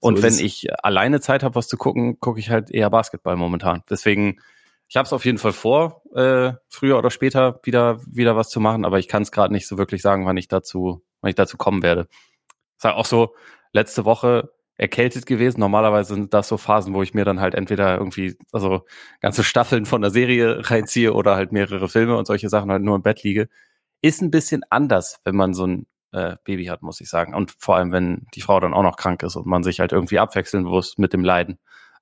Und 0.00 0.16
so 0.16 0.22
wenn 0.22 0.38
ich 0.38 0.66
alleine 0.82 1.20
Zeit 1.20 1.42
habe, 1.42 1.54
was 1.54 1.68
zu 1.68 1.76
gucken, 1.76 2.18
gucke 2.20 2.40
ich 2.40 2.50
halt 2.50 2.70
eher 2.70 2.90
Basketball 2.90 3.36
momentan. 3.36 3.82
Deswegen, 3.88 4.40
ich 4.88 4.96
habe 4.96 5.06
es 5.06 5.12
auf 5.12 5.24
jeden 5.24 5.38
Fall 5.38 5.52
vor, 5.52 6.02
äh, 6.14 6.54
früher 6.68 6.98
oder 6.98 7.10
später 7.10 7.60
wieder 7.62 8.00
wieder 8.06 8.34
was 8.34 8.48
zu 8.48 8.60
machen, 8.60 8.84
aber 8.84 8.98
ich 8.98 9.08
kann 9.08 9.22
es 9.22 9.30
gerade 9.30 9.52
nicht 9.52 9.68
so 9.68 9.78
wirklich 9.78 10.02
sagen, 10.02 10.26
wann 10.26 10.36
ich 10.36 10.48
dazu, 10.48 11.02
wann 11.20 11.28
ich 11.28 11.36
dazu 11.36 11.56
kommen 11.56 11.82
werde. 11.82 12.08
Ist 12.78 12.84
halt 12.84 12.96
auch 12.96 13.06
so, 13.06 13.34
letzte 13.72 14.04
Woche 14.04 14.50
erkältet 14.76 15.26
gewesen. 15.26 15.60
Normalerweise 15.60 16.14
sind 16.14 16.32
das 16.32 16.48
so 16.48 16.56
Phasen, 16.56 16.94
wo 16.94 17.02
ich 17.02 17.12
mir 17.12 17.24
dann 17.24 17.40
halt 17.40 17.54
entweder 17.54 17.98
irgendwie, 17.98 18.36
also 18.52 18.86
ganze 19.20 19.44
Staffeln 19.44 19.84
von 19.84 20.00
der 20.00 20.10
Serie 20.10 20.70
reinziehe 20.70 21.12
oder 21.12 21.36
halt 21.36 21.52
mehrere 21.52 21.88
Filme 21.88 22.16
und 22.16 22.26
solche 22.26 22.48
Sachen 22.48 22.70
halt 22.70 22.82
nur 22.82 22.96
im 22.96 23.02
Bett 23.02 23.22
liege. 23.22 23.48
Ist 24.00 24.22
ein 24.22 24.30
bisschen 24.30 24.62
anders, 24.70 25.20
wenn 25.24 25.36
man 25.36 25.52
so 25.52 25.66
ein 25.66 25.86
äh, 26.12 26.36
Baby 26.44 26.66
hat, 26.66 26.82
muss 26.82 27.00
ich 27.00 27.08
sagen. 27.08 27.34
Und 27.34 27.54
vor 27.58 27.76
allem, 27.76 27.92
wenn 27.92 28.26
die 28.34 28.40
Frau 28.40 28.60
dann 28.60 28.74
auch 28.74 28.82
noch 28.82 28.96
krank 28.96 29.22
ist 29.22 29.36
und 29.36 29.46
man 29.46 29.62
sich 29.62 29.80
halt 29.80 29.92
irgendwie 29.92 30.18
abwechseln 30.18 30.64
muss 30.64 30.98
mit 30.98 31.12
dem 31.12 31.24
Leiden. 31.24 31.58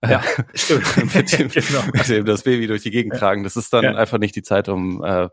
Ja, 0.07 0.23
stimmt. 0.55 1.15
mit, 1.15 1.39
dem, 1.39 1.49
genau. 1.49 1.83
mit 1.93 2.09
dem 2.09 2.25
das 2.25 2.43
Baby 2.43 2.67
durch 2.67 2.83
die 2.83 2.91
Gegend 2.91 3.15
tragen. 3.17 3.43
Das 3.43 3.57
ist 3.57 3.73
dann 3.73 3.85
ja. 3.85 3.95
einfach 3.95 4.19
nicht 4.19 4.37
die 4.37 4.43
Zeit, 4.43 4.69
um 4.69 5.03
äh, 5.03 5.29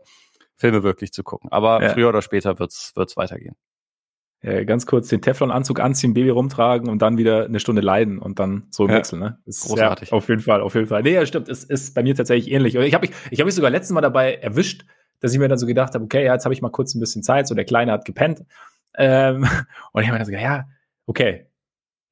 Filme 0.56 0.82
wirklich 0.82 1.12
zu 1.12 1.22
gucken. 1.22 1.50
Aber 1.52 1.82
ja. 1.82 1.88
früher 1.90 2.08
oder 2.08 2.22
später 2.22 2.58
wird's 2.58 2.92
wird's 2.94 3.16
weitergehen 3.16 3.56
äh, 4.46 4.64
ganz 4.64 4.86
kurz 4.86 5.08
den 5.08 5.20
Teflon-Anzug 5.20 5.80
anziehen, 5.80 6.14
Baby 6.14 6.30
rumtragen 6.30 6.88
und 6.88 7.02
dann 7.02 7.18
wieder 7.18 7.44
eine 7.44 7.60
Stunde 7.60 7.82
leiden 7.82 8.18
und 8.18 8.38
dann 8.38 8.68
so 8.70 8.84
im 8.84 8.90
ja, 8.90 8.96
Wechsel. 8.96 9.18
Ne? 9.18 9.38
Ist, 9.44 9.66
großartig. 9.66 10.10
Ja, 10.10 10.16
auf 10.16 10.28
jeden 10.28 10.40
Fall, 10.40 10.60
auf 10.60 10.74
jeden 10.74 10.86
Fall. 10.86 11.02
Nee, 11.02 11.14
ja, 11.14 11.26
stimmt. 11.26 11.48
Es 11.48 11.64
ist 11.64 11.94
bei 11.94 12.02
mir 12.02 12.14
tatsächlich 12.14 12.52
ähnlich. 12.52 12.74
Ich 12.74 12.94
habe 12.94 13.08
mich, 13.08 13.16
ich 13.30 13.40
hab 13.40 13.46
mich 13.46 13.54
sogar 13.54 13.70
letztes 13.70 13.92
Mal 13.92 14.02
dabei 14.02 14.34
erwischt, 14.34 14.84
dass 15.26 15.32
ich 15.32 15.38
mir 15.38 15.48
dann 15.48 15.58
so 15.58 15.66
gedacht 15.66 15.94
habe, 15.94 16.04
okay, 16.04 16.24
ja, 16.24 16.32
jetzt 16.32 16.44
habe 16.44 16.54
ich 16.54 16.62
mal 16.62 16.70
kurz 16.70 16.94
ein 16.94 17.00
bisschen 17.00 17.22
Zeit. 17.22 17.48
So 17.48 17.54
der 17.54 17.64
Kleine 17.64 17.92
hat 17.92 18.04
gepennt. 18.04 18.44
Ähm, 18.96 19.42
und 19.92 20.02
ich 20.02 20.08
habe 20.08 20.12
mir 20.12 20.18
dann 20.18 20.26
so 20.26 20.30
gedacht, 20.30 20.44
ja, 20.44 20.64
okay. 21.06 21.46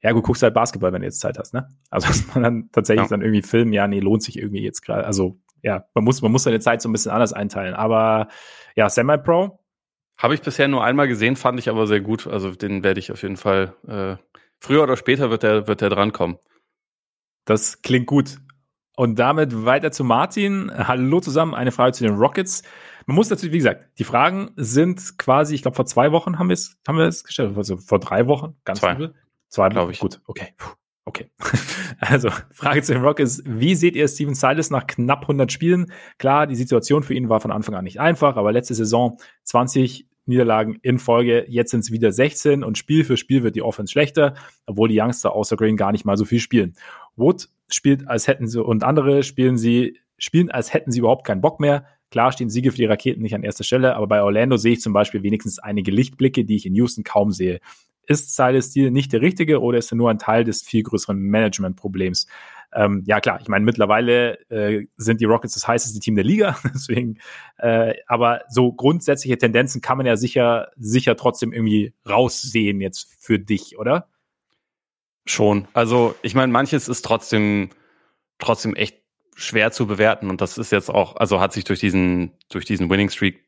Ja, 0.02 0.12
gut, 0.12 0.24
guckst 0.24 0.42
halt 0.42 0.52
Basketball, 0.52 0.92
wenn 0.92 1.00
du 1.00 1.06
jetzt 1.06 1.20
Zeit 1.20 1.38
hast, 1.38 1.54
ne? 1.54 1.68
Also, 1.90 2.06
dass 2.08 2.34
man 2.34 2.42
dann 2.42 2.68
tatsächlich 2.72 3.06
ja. 3.06 3.10
dann 3.10 3.22
irgendwie 3.22 3.42
filmen, 3.42 3.72
ja, 3.72 3.86
nee, 3.86 4.00
lohnt 4.00 4.22
sich 4.22 4.38
irgendwie 4.38 4.62
jetzt 4.62 4.82
gerade. 4.82 5.06
Also, 5.06 5.38
ja, 5.62 5.86
man 5.94 6.04
muss, 6.04 6.20
man 6.20 6.30
muss 6.30 6.42
seine 6.42 6.60
Zeit 6.60 6.82
so 6.82 6.88
ein 6.88 6.92
bisschen 6.92 7.10
anders 7.12 7.32
einteilen. 7.32 7.74
Aber 7.74 8.28
ja, 8.76 8.90
Semi-Pro, 8.90 9.58
habe 10.16 10.34
ich 10.34 10.42
bisher 10.42 10.68
nur 10.68 10.84
einmal 10.84 11.08
gesehen, 11.08 11.36
fand 11.36 11.58
ich 11.58 11.68
aber 11.68 11.86
sehr 11.86 12.00
gut. 12.00 12.26
Also 12.26 12.50
den 12.50 12.84
werde 12.84 13.00
ich 13.00 13.10
auf 13.10 13.22
jeden 13.22 13.36
Fall. 13.36 13.74
Äh, 13.86 14.16
früher 14.60 14.82
oder 14.82 14.96
später 14.96 15.30
wird 15.30 15.42
der, 15.42 15.66
wird 15.66 15.80
der 15.80 15.90
drankommen. 15.90 16.38
Das 17.44 17.82
klingt 17.82 18.06
gut. 18.06 18.38
Und 18.96 19.18
damit 19.18 19.64
weiter 19.64 19.90
zu 19.90 20.04
Martin. 20.04 20.70
Hallo 20.72 21.20
zusammen, 21.20 21.54
eine 21.54 21.72
Frage 21.72 21.92
zu 21.92 22.04
den 22.04 22.14
Rockets. 22.14 22.62
Man 23.06 23.16
muss 23.16 23.28
natürlich, 23.28 23.52
wie 23.52 23.58
gesagt, 23.58 23.86
die 23.98 24.04
Fragen 24.04 24.50
sind 24.56 25.18
quasi, 25.18 25.54
ich 25.54 25.62
glaube, 25.62 25.74
vor 25.74 25.86
zwei 25.86 26.12
Wochen 26.12 26.38
haben 26.38 26.48
wir 26.48 26.54
es, 26.54 26.78
haben 26.86 26.98
wir 26.98 27.06
es 27.06 27.24
gestellt, 27.24 27.56
also 27.56 27.76
vor 27.76 27.98
drei 27.98 28.26
Wochen, 28.26 28.54
ganz 28.64 28.80
zwei. 28.80 28.94
übel. 28.94 29.14
Zwei, 29.48 29.68
glaube 29.68 29.92
ich. 29.92 29.98
Gut, 29.98 30.20
okay. 30.26 30.54
Puh. 30.56 30.70
Okay. 31.04 31.30
Also, 32.00 32.28
Frage 32.50 32.82
zu 32.82 32.92
den 32.92 33.02
Rockets. 33.02 33.42
Wie 33.46 33.74
seht 33.76 33.94
ihr 33.94 34.08
Steven 34.08 34.34
Silas 34.34 34.68
nach 34.68 34.86
knapp 34.86 35.22
100 35.22 35.50
Spielen? 35.52 35.92
Klar, 36.18 36.46
die 36.46 36.56
Situation 36.56 37.02
für 37.02 37.14
ihn 37.14 37.28
war 37.28 37.40
von 37.40 37.52
Anfang 37.52 37.76
an 37.76 37.84
nicht 37.84 38.00
einfach, 38.00 38.36
aber 38.36 38.52
letzte 38.52 38.74
Saison 38.74 39.18
20 39.44 40.06
Niederlagen 40.26 40.78
in 40.82 40.98
Folge. 40.98 41.46
Jetzt 41.48 41.70
sind 41.70 41.80
es 41.80 41.92
wieder 41.92 42.10
16 42.10 42.64
und 42.64 42.76
Spiel 42.76 43.04
für 43.04 43.16
Spiel 43.16 43.42
wird 43.42 43.54
die 43.54 43.62
Offense 43.62 43.92
schlechter, 43.92 44.34
obwohl 44.66 44.88
die 44.88 45.00
Youngster 45.00 45.32
außer 45.32 45.56
Green 45.56 45.76
gar 45.76 45.92
nicht 45.92 46.04
mal 46.04 46.16
so 46.16 46.24
viel 46.24 46.40
spielen. 46.40 46.74
Wood 47.16 47.48
spielt, 47.68 48.08
als 48.08 48.26
hätten 48.26 48.46
sie, 48.46 48.62
und 48.62 48.84
andere 48.84 49.22
spielen 49.22 49.56
sie, 49.56 49.98
spielen, 50.18 50.50
als 50.50 50.72
hätten 50.72 50.92
sie 50.92 51.00
überhaupt 51.00 51.26
keinen 51.26 51.40
Bock 51.40 51.60
mehr. 51.60 51.86
Klar 52.10 52.32
stehen 52.32 52.50
Siege 52.50 52.70
für 52.70 52.76
die 52.76 52.84
Raketen 52.84 53.22
nicht 53.22 53.34
an 53.34 53.42
erster 53.42 53.64
Stelle, 53.64 53.96
aber 53.96 54.06
bei 54.06 54.22
Orlando 54.22 54.56
sehe 54.56 54.74
ich 54.74 54.80
zum 54.80 54.92
Beispiel 54.92 55.22
wenigstens 55.22 55.58
einige 55.58 55.90
Lichtblicke, 55.90 56.44
die 56.44 56.56
ich 56.56 56.66
in 56.66 56.74
Houston 56.74 57.02
kaum 57.02 57.32
sehe. 57.32 57.60
Ist 58.06 58.36
Silas 58.36 58.66
Stil 58.66 58.90
nicht 58.90 59.12
der 59.12 59.22
richtige 59.22 59.60
oder 59.60 59.78
ist 59.78 59.90
er 59.92 59.96
nur 59.96 60.10
ein 60.10 60.18
Teil 60.18 60.44
des 60.44 60.62
viel 60.62 60.82
größeren 60.82 61.18
Management-Problems? 61.18 62.26
Ähm, 62.74 63.02
ja 63.06 63.20
klar, 63.20 63.40
ich 63.40 63.48
meine, 63.48 63.64
mittlerweile 63.64 64.38
äh, 64.50 64.86
sind 64.96 65.20
die 65.20 65.24
Rockets 65.24 65.54
das 65.54 65.66
heißeste 65.66 66.00
Team 66.00 66.16
der 66.16 66.24
Liga, 66.24 66.58
deswegen, 66.74 67.18
äh, 67.58 67.94
aber 68.06 68.42
so 68.48 68.72
grundsätzliche 68.72 69.38
Tendenzen 69.38 69.80
kann 69.80 69.96
man 69.96 70.06
ja 70.06 70.16
sicher, 70.16 70.70
sicher 70.76 71.16
trotzdem 71.16 71.52
irgendwie 71.52 71.94
raussehen 72.08 72.80
jetzt 72.80 73.14
für 73.20 73.38
dich, 73.38 73.78
oder? 73.78 74.08
Schon. 75.26 75.68
Also, 75.72 76.14
ich 76.22 76.34
meine, 76.34 76.52
manches 76.52 76.88
ist 76.88 77.02
trotzdem, 77.02 77.70
trotzdem 78.38 78.74
echt 78.74 78.98
schwer 79.36 79.72
zu 79.72 79.86
bewerten 79.86 80.30
und 80.30 80.40
das 80.40 80.58
ist 80.58 80.70
jetzt 80.70 80.90
auch, 80.90 81.16
also 81.16 81.40
hat 81.40 81.52
sich 81.52 81.64
durch 81.64 81.80
diesen, 81.80 82.38
durch 82.50 82.64
diesen 82.64 82.88
Winning 82.88 83.10
Streak 83.10 83.44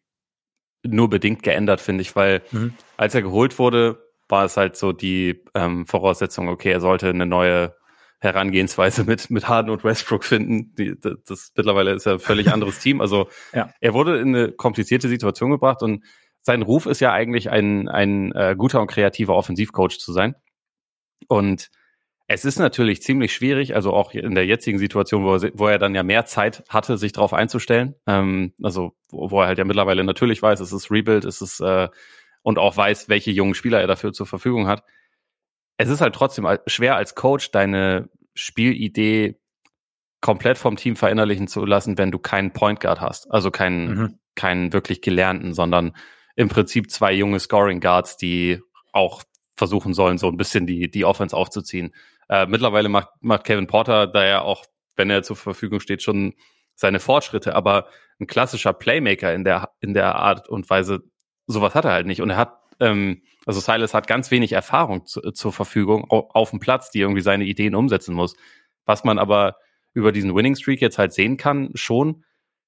nur 0.85 1.09
bedingt 1.09 1.43
geändert, 1.43 1.81
finde 1.81 2.03
ich, 2.03 2.17
weil 2.17 2.43
mhm. 2.51 2.75
als 2.97 3.15
er 3.15 3.23
geholt 3.23 3.59
wurde, 3.59 4.03
war 4.29 4.45
es 4.45 4.57
halt 4.57 4.77
so 4.77 4.93
die 4.93 5.45
ähm, 5.55 5.87
Voraussetzung, 5.87 6.49
okay, 6.49 6.71
er 6.71 6.81
sollte 6.81 7.09
eine 7.09 7.27
neue 7.27 7.75
Herangehensweise 8.19 9.05
mit, 9.05 9.31
mit 9.31 9.49
Harden 9.49 9.71
und 9.71 9.85
Westbrook 9.85 10.25
finden. 10.25 10.75
Die, 10.77 10.99
das, 10.99 11.15
das 11.27 11.53
mittlerweile 11.57 11.93
ist 11.93 12.07
ja 12.07 12.13
ein 12.13 12.19
völlig 12.19 12.53
anderes 12.53 12.79
Team. 12.79 13.01
Also 13.01 13.29
ja. 13.53 13.71
er 13.81 13.95
wurde 13.95 14.19
in 14.19 14.35
eine 14.35 14.53
komplizierte 14.53 15.09
Situation 15.09 15.51
gebracht 15.51 15.83
und 15.83 16.05
sein 16.43 16.63
Ruf 16.63 16.87
ist 16.87 17.01
ja 17.01 17.13
eigentlich 17.13 17.51
ein, 17.51 17.89
ein 17.89 18.33
äh, 18.33 18.55
guter 18.57 18.81
und 18.81 18.87
kreativer 18.87 19.35
Offensivcoach 19.35 19.99
zu 19.99 20.13
sein. 20.13 20.35
Und 21.29 21.71
es 22.29 22.45
ist 22.45 22.59
natürlich 22.59 23.03
ziemlich 23.03 23.33
schwierig, 23.33 23.75
also 23.75 23.93
auch 23.93 24.13
in 24.13 24.35
der 24.35 24.47
jetzigen 24.47 24.79
Situation, 24.79 25.25
wo 25.25 25.37
er, 25.37 25.51
wo 25.55 25.69
er 25.69 25.79
dann 25.79 25.95
ja 25.95 26.03
mehr 26.03 26.25
Zeit 26.25 26.65
hatte, 26.69 26.99
sich 26.99 27.13
darauf 27.13 27.33
einzustellen. 27.33 27.95
Ähm, 28.07 28.53
also 28.63 28.93
wo, 29.11 29.31
wo 29.31 29.41
er 29.41 29.47
halt 29.49 29.59
ja 29.59 29.65
mittlerweile 29.65 30.05
natürlich 30.05 30.43
weiß, 30.43 30.61
es 30.61 30.73
ist 30.73 30.91
Rebuild, 30.91 31.25
es 31.25 31.41
ist 31.41 31.61
äh, 31.61 31.89
und 32.43 32.59
auch 32.59 32.77
weiß, 32.77 33.09
welche 33.09 33.31
jungen 33.31 33.55
Spieler 33.55 33.81
er 33.81 33.87
dafür 33.87 34.13
zur 34.13 34.27
Verfügung 34.27 34.67
hat 34.67 34.83
es 35.79 35.89
ist 35.89 36.01
halt 36.01 36.15
trotzdem 36.15 36.47
schwer 36.67 36.97
als 36.97 37.15
Coach 37.15 37.51
deine 37.51 38.09
Spielidee 38.35 39.39
komplett 40.21 40.59
vom 40.59 40.77
Team 40.77 40.97
verinnerlichen 40.97 41.49
zu 41.49 41.65
lassen, 41.65 41.99
wenn 41.99 42.11
du 42.11 42.19
keinen 42.19 42.53
Point 42.53 42.81
Guard 42.81 43.01
hast. 43.01 43.31
Also 43.31 43.51
keinen, 43.51 43.89
mhm. 43.89 44.19
keinen 44.35 44.73
wirklich 44.73 45.03
gelernten, 45.03 45.53
sondern 45.53 45.95
im 46.35 46.49
Prinzip 46.49 46.91
zwei 46.91 47.13
junge 47.13 47.41
Scoring 47.41 47.81
Guards, 47.81 48.17
die 48.17 48.61
auch 48.93 49.23
versuchen 49.57 49.95
sollen, 49.95 50.19
so 50.19 50.29
ein 50.29 50.37
bisschen 50.37 50.67
die, 50.67 50.91
die 50.91 51.05
Offense 51.05 51.37
aufzuziehen. 51.37 51.95
Äh, 52.29 52.47
mittlerweile 52.47 52.89
macht, 52.89 53.09
macht 53.21 53.45
Kevin 53.45 53.67
Porter 53.67 54.07
da 54.07 54.25
ja 54.25 54.43
auch, 54.43 54.65
wenn 54.97 55.11
er 55.11 55.23
zur 55.23 55.37
Verfügung 55.37 55.81
steht, 55.81 56.03
schon 56.03 56.35
seine 56.75 57.01
Fortschritte, 57.01 57.55
aber 57.55 57.89
ein 58.21 58.27
klassischer 58.27 58.73
Playmaker 58.73 59.33
in 59.35 59.45
der, 59.45 59.71
in 59.81 59.95
der 59.95 60.17
Art 60.17 60.49
und 60.49 60.69
Weise, 60.69 61.01
sowas 61.47 61.75
hat 61.75 61.85
er 61.85 61.93
halt 61.93 62.07
nicht. 62.07 62.21
Und 62.21 62.31
er 62.31 62.37
hat 62.37 62.59
ähm, 62.81 63.23
also 63.47 63.61
Silas 63.61 63.95
hat 63.95 64.09
ganz 64.09 64.31
wenig 64.33 64.53
Erfahrung 64.53 65.07
zu, 65.07 65.21
zur 65.31 65.53
Verfügung 65.53 66.11
auf 66.11 66.51
dem 66.51 66.59
Platz, 66.59 66.91
die 66.91 67.01
irgendwie 67.01 67.23
seine 67.23 67.45
Ideen 67.45 67.77
umsetzen 67.77 68.15
muss. 68.15 68.37
Was 68.85 69.05
man 69.05 69.19
aber 69.19 69.57
über 69.95 70.13
diesen 70.13 70.35
Winning 70.35 70.57
Streak 70.57 70.81
jetzt 70.81 70.99
halt 70.99 71.13
sehen 71.13 71.37
kann, 71.37 71.71
schon, 71.75 72.25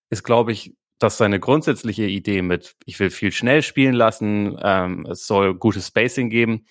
ist, 0.09 0.22
glaube 0.22 0.53
ich, 0.53 0.76
dass 1.01 1.18
seine 1.18 1.41
grundsätzliche 1.41 2.07
Idee 2.07 2.43
mit, 2.43 2.76
ich 2.86 2.99
will 2.99 3.11
viel 3.11 3.32
schnell 3.32 3.62
spielen 3.62 3.95
lassen, 3.95 4.57
ähm, 4.62 5.07
es 5.11 5.26
soll 5.26 5.55
gutes 5.55 5.89
Spacing 5.89 6.30
geben, 6.30 6.64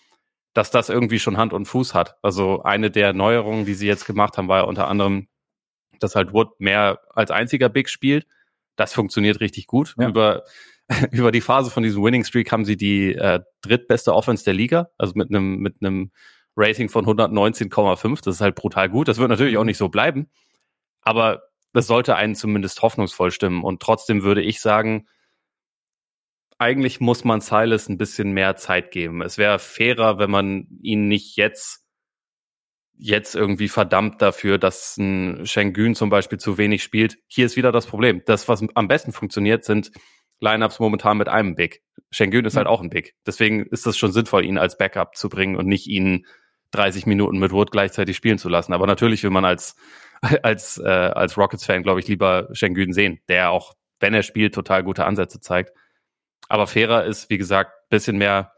dass 0.58 0.72
das 0.72 0.90
irgendwie 0.90 1.20
schon 1.20 1.38
Hand 1.38 1.54
und 1.54 1.68
Fuß 1.68 1.94
hat. 1.94 2.18
Also 2.24 2.64
eine 2.64 2.90
der 2.90 3.14
Neuerungen, 3.14 3.66
die 3.66 3.76
sie 3.76 3.86
jetzt 3.86 4.08
gemacht 4.08 4.40
haben, 4.40 4.48
war 4.48 4.62
ja 4.62 4.64
unter 4.64 4.88
anderem, 4.88 5.28
dass 6.00 6.16
halt 6.16 6.34
Wood 6.34 6.60
mehr 6.60 7.00
als 7.14 7.30
einziger 7.30 7.70
Big 7.70 7.90
spielt. 7.90 8.26
Das 8.76 8.92
funktioniert 8.92 9.40
richtig 9.40 9.68
gut. 9.68 9.94
Ja. 10.00 10.10
Über 10.10 10.46
über 11.12 11.32
die 11.32 11.42
Phase 11.42 11.70
von 11.70 11.84
diesem 11.84 12.04
Winning 12.04 12.24
Streak 12.24 12.52
haben 12.52 12.66
sie 12.66 12.76
die 12.76 13.14
äh, 13.14 13.42
drittbeste 13.62 14.16
Offense 14.16 14.46
der 14.46 14.56
Liga, 14.56 14.90
also 14.98 15.14
mit 15.16 15.30
einem 15.30 15.58
mit 15.60 15.76
einem 15.82 16.12
Rating 16.56 16.90
von 16.90 17.06
119,5. 17.06 18.24
Das 18.24 18.36
ist 18.36 18.42
halt 18.42 18.56
brutal 18.56 18.90
gut. 18.90 19.08
Das 19.08 19.20
wird 19.20 19.30
natürlich 19.30 19.58
auch 19.58 19.64
nicht 19.64 19.78
so 19.78 19.90
bleiben, 19.90 20.28
aber 21.02 21.44
das 21.74 21.86
sollte 21.86 22.16
einen 22.16 22.34
zumindest 22.34 22.82
hoffnungsvoll 22.82 23.30
stimmen. 23.30 23.64
Und 23.64 23.80
trotzdem 23.80 24.24
würde 24.24 24.42
ich 24.42 24.60
sagen, 24.60 25.08
eigentlich 26.58 27.00
muss 27.00 27.24
man 27.24 27.42
Silas 27.42 27.90
ein 27.90 27.98
bisschen 27.98 28.32
mehr 28.32 28.56
Zeit 28.56 28.92
geben. 28.92 29.22
Es 29.22 29.38
wäre 29.38 29.60
fairer, 29.60 30.20
wenn 30.20 30.32
man 30.32 30.68
ihn 30.82 31.08
nicht 31.08 31.38
jetzt 31.38 31.88
jetzt 33.00 33.36
irgendwie 33.36 33.68
verdammt 33.68 34.22
dafür, 34.22 34.58
dass 34.58 34.98
ein 34.98 35.46
Schengen 35.46 35.94
zum 35.96 36.10
Beispiel 36.10 36.40
zu 36.40 36.58
wenig 36.58 36.82
spielt. 36.82 37.18
Hier 37.28 37.46
ist 37.46 37.56
wieder 37.56 37.72
das 37.72 37.86
Problem. 37.86 38.24
Das, 38.26 38.48
was 38.48 38.64
am 38.74 38.88
besten 38.88 39.12
funktioniert, 39.12 39.64
sind 39.64 39.92
Lineups 40.40 40.80
momentan 40.80 41.18
mit 41.18 41.30
einem 41.30 41.56
Big. 41.56 41.84
Schengen 42.10 42.46
ist 42.46 42.58
halt 42.58 42.68
auch 42.68 42.82
ein 42.82 42.90
Big. 42.90 43.16
Deswegen 43.26 43.66
ist 43.68 43.86
es 43.86 43.98
schon 43.98 44.12
sinnvoll, 44.12 44.46
ihn 44.46 44.58
als 44.58 44.78
Backup 44.78 45.16
zu 45.16 45.30
bringen 45.30 45.56
und 45.56 45.68
nicht 45.68 45.88
ihn 45.88 46.26
30 46.72 47.06
Minuten 47.06 47.40
mit 47.40 47.52
Wood 47.52 47.72
gleichzeitig 47.72 48.18
spielen 48.18 48.38
zu 48.40 48.50
lassen. 48.50 48.74
Aber 48.74 48.88
natürlich 48.88 49.24
will 49.24 49.30
man 49.30 49.46
als, 49.46 49.76
als, 50.44 50.78
äh, 50.78 50.88
als 50.88 51.38
Rockets-Fan, 51.38 51.84
glaube 51.84 52.00
ich, 52.00 52.08
lieber 52.08 52.50
Schengen 52.54 52.94
sehen, 52.94 53.20
der 53.30 53.52
auch, 53.52 53.74
wenn 54.00 54.14
er 54.14 54.24
spielt, 54.24 54.56
total 54.56 54.84
gute 54.84 55.06
Ansätze 55.06 55.40
zeigt. 55.40 55.72
Aber 56.50 56.68
fairer 56.68 57.06
ist, 57.06 57.30
wie 57.30 57.38
gesagt, 57.38 57.72
bisschen 57.90 58.18
mehr, 58.18 58.54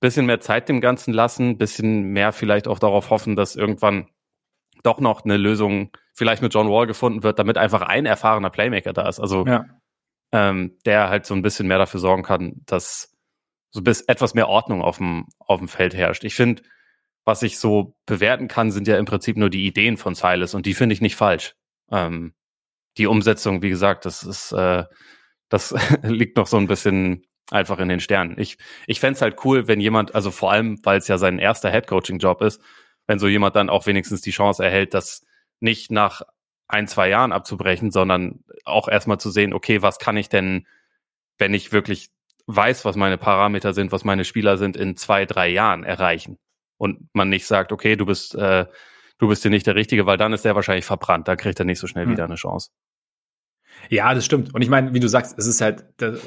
bisschen 0.00 0.26
mehr 0.26 0.40
Zeit 0.40 0.68
dem 0.68 0.80
Ganzen 0.80 1.12
lassen, 1.12 1.58
bisschen 1.58 2.04
mehr 2.12 2.32
vielleicht 2.32 2.68
auch 2.68 2.78
darauf 2.78 3.10
hoffen, 3.10 3.36
dass 3.36 3.56
irgendwann 3.56 4.08
doch 4.82 5.00
noch 5.00 5.24
eine 5.24 5.36
Lösung 5.36 5.90
vielleicht 6.12 6.42
mit 6.42 6.52
John 6.52 6.70
Wall 6.70 6.86
gefunden 6.86 7.22
wird, 7.22 7.38
damit 7.38 7.58
einfach 7.58 7.82
ein 7.82 8.06
erfahrener 8.06 8.50
Playmaker 8.50 8.92
da 8.92 9.08
ist. 9.08 9.20
Also 9.20 9.46
ja 9.46 9.64
ähm, 10.34 10.76
der 10.84 11.10
halt 11.10 11.26
so 11.26 11.34
ein 11.34 11.42
bisschen 11.42 11.68
mehr 11.68 11.78
dafür 11.78 12.00
sorgen 12.00 12.24
kann, 12.24 12.60
dass 12.66 13.14
so 13.70 13.82
bis 13.82 14.00
etwas 14.02 14.34
mehr 14.34 14.48
Ordnung 14.48 14.82
auf 14.82 14.96
dem, 14.96 15.26
auf 15.38 15.60
dem 15.60 15.68
Feld 15.68 15.94
herrscht. 15.94 16.24
Ich 16.24 16.34
finde, 16.34 16.62
was 17.24 17.42
ich 17.42 17.58
so 17.60 17.96
bewerten 18.04 18.48
kann, 18.48 18.72
sind 18.72 18.88
ja 18.88 18.98
im 18.98 19.04
Prinzip 19.04 19.36
nur 19.36 19.48
die 19.48 19.64
Ideen 19.64 19.96
von 19.96 20.16
Silas 20.16 20.54
und 20.54 20.66
die 20.66 20.74
finde 20.74 20.92
ich 20.92 21.00
nicht 21.00 21.14
falsch. 21.14 21.54
Ähm, 21.88 22.34
die 22.98 23.06
Umsetzung, 23.06 23.62
wie 23.62 23.68
gesagt, 23.68 24.06
das 24.06 24.24
ist, 24.24 24.50
äh, 24.50 24.84
das 25.48 25.74
liegt 26.02 26.36
noch 26.36 26.46
so 26.46 26.56
ein 26.56 26.66
bisschen 26.66 27.26
einfach 27.50 27.78
in 27.78 27.88
den 27.88 28.00
Sternen. 28.00 28.38
Ich, 28.38 28.58
ich 28.86 29.00
fände 29.00 29.20
halt 29.20 29.44
cool, 29.44 29.68
wenn 29.68 29.80
jemand, 29.80 30.14
also 30.14 30.30
vor 30.30 30.50
allem, 30.50 30.78
weil 30.82 30.98
es 30.98 31.08
ja 31.08 31.18
sein 31.18 31.38
erster 31.38 31.70
Headcoaching-Job 31.70 32.42
ist, 32.42 32.60
wenn 33.06 33.18
so 33.18 33.28
jemand 33.28 33.54
dann 33.56 33.68
auch 33.68 33.86
wenigstens 33.86 34.22
die 34.22 34.30
Chance 34.30 34.64
erhält, 34.64 34.94
das 34.94 35.24
nicht 35.60 35.90
nach 35.90 36.22
ein, 36.68 36.88
zwei 36.88 37.08
Jahren 37.08 37.32
abzubrechen, 37.32 37.90
sondern 37.90 38.44
auch 38.64 38.88
erstmal 38.88 39.20
zu 39.20 39.30
sehen, 39.30 39.52
okay, 39.52 39.82
was 39.82 39.98
kann 39.98 40.16
ich 40.16 40.28
denn, 40.28 40.66
wenn 41.38 41.52
ich 41.52 41.72
wirklich 41.72 42.10
weiß, 42.46 42.84
was 42.84 42.96
meine 42.96 43.18
Parameter 43.18 43.72
sind, 43.72 43.92
was 43.92 44.04
meine 44.04 44.24
Spieler 44.24 44.56
sind, 44.56 44.76
in 44.76 44.96
zwei, 44.96 45.26
drei 45.26 45.48
Jahren 45.48 45.84
erreichen. 45.84 46.38
Und 46.76 47.08
man 47.12 47.28
nicht 47.28 47.46
sagt, 47.46 47.72
okay, 47.72 47.96
du 47.96 48.06
bist, 48.06 48.34
äh, 48.34 48.66
du 49.18 49.28
bist 49.28 49.42
hier 49.42 49.50
nicht 49.50 49.66
der 49.66 49.74
Richtige, 49.74 50.06
weil 50.06 50.16
dann 50.16 50.32
ist 50.32 50.44
der 50.44 50.54
wahrscheinlich 50.54 50.84
verbrannt, 50.84 51.28
dann 51.28 51.36
kriegt 51.36 51.58
er 51.58 51.64
nicht 51.64 51.78
so 51.78 51.86
schnell 51.86 52.04
hm. 52.04 52.12
wieder 52.12 52.24
eine 52.24 52.34
Chance. 52.34 52.70
Ja, 53.90 54.14
das 54.14 54.24
stimmt. 54.24 54.54
Und 54.54 54.62
ich 54.62 54.70
meine, 54.70 54.94
wie 54.94 55.00
du 55.00 55.08
sagst, 55.08 55.38
es 55.38 55.46
ist 55.46 55.60
halt, 55.60 55.84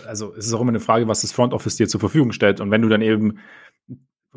also 0.08 0.34
es 0.36 0.48
ist 0.48 0.54
auch 0.54 0.62
immer 0.62 0.70
eine 0.70 0.80
Frage, 0.80 1.08
was 1.08 1.22
das 1.22 1.32
Front 1.32 1.54
Office 1.54 1.76
dir 1.76 1.88
zur 1.88 2.00
Verfügung 2.00 2.32
stellt. 2.32 2.60
Und 2.60 2.72
wenn 2.72 2.82
du 2.82 2.90
dann 2.90 3.02
eben 3.02 3.40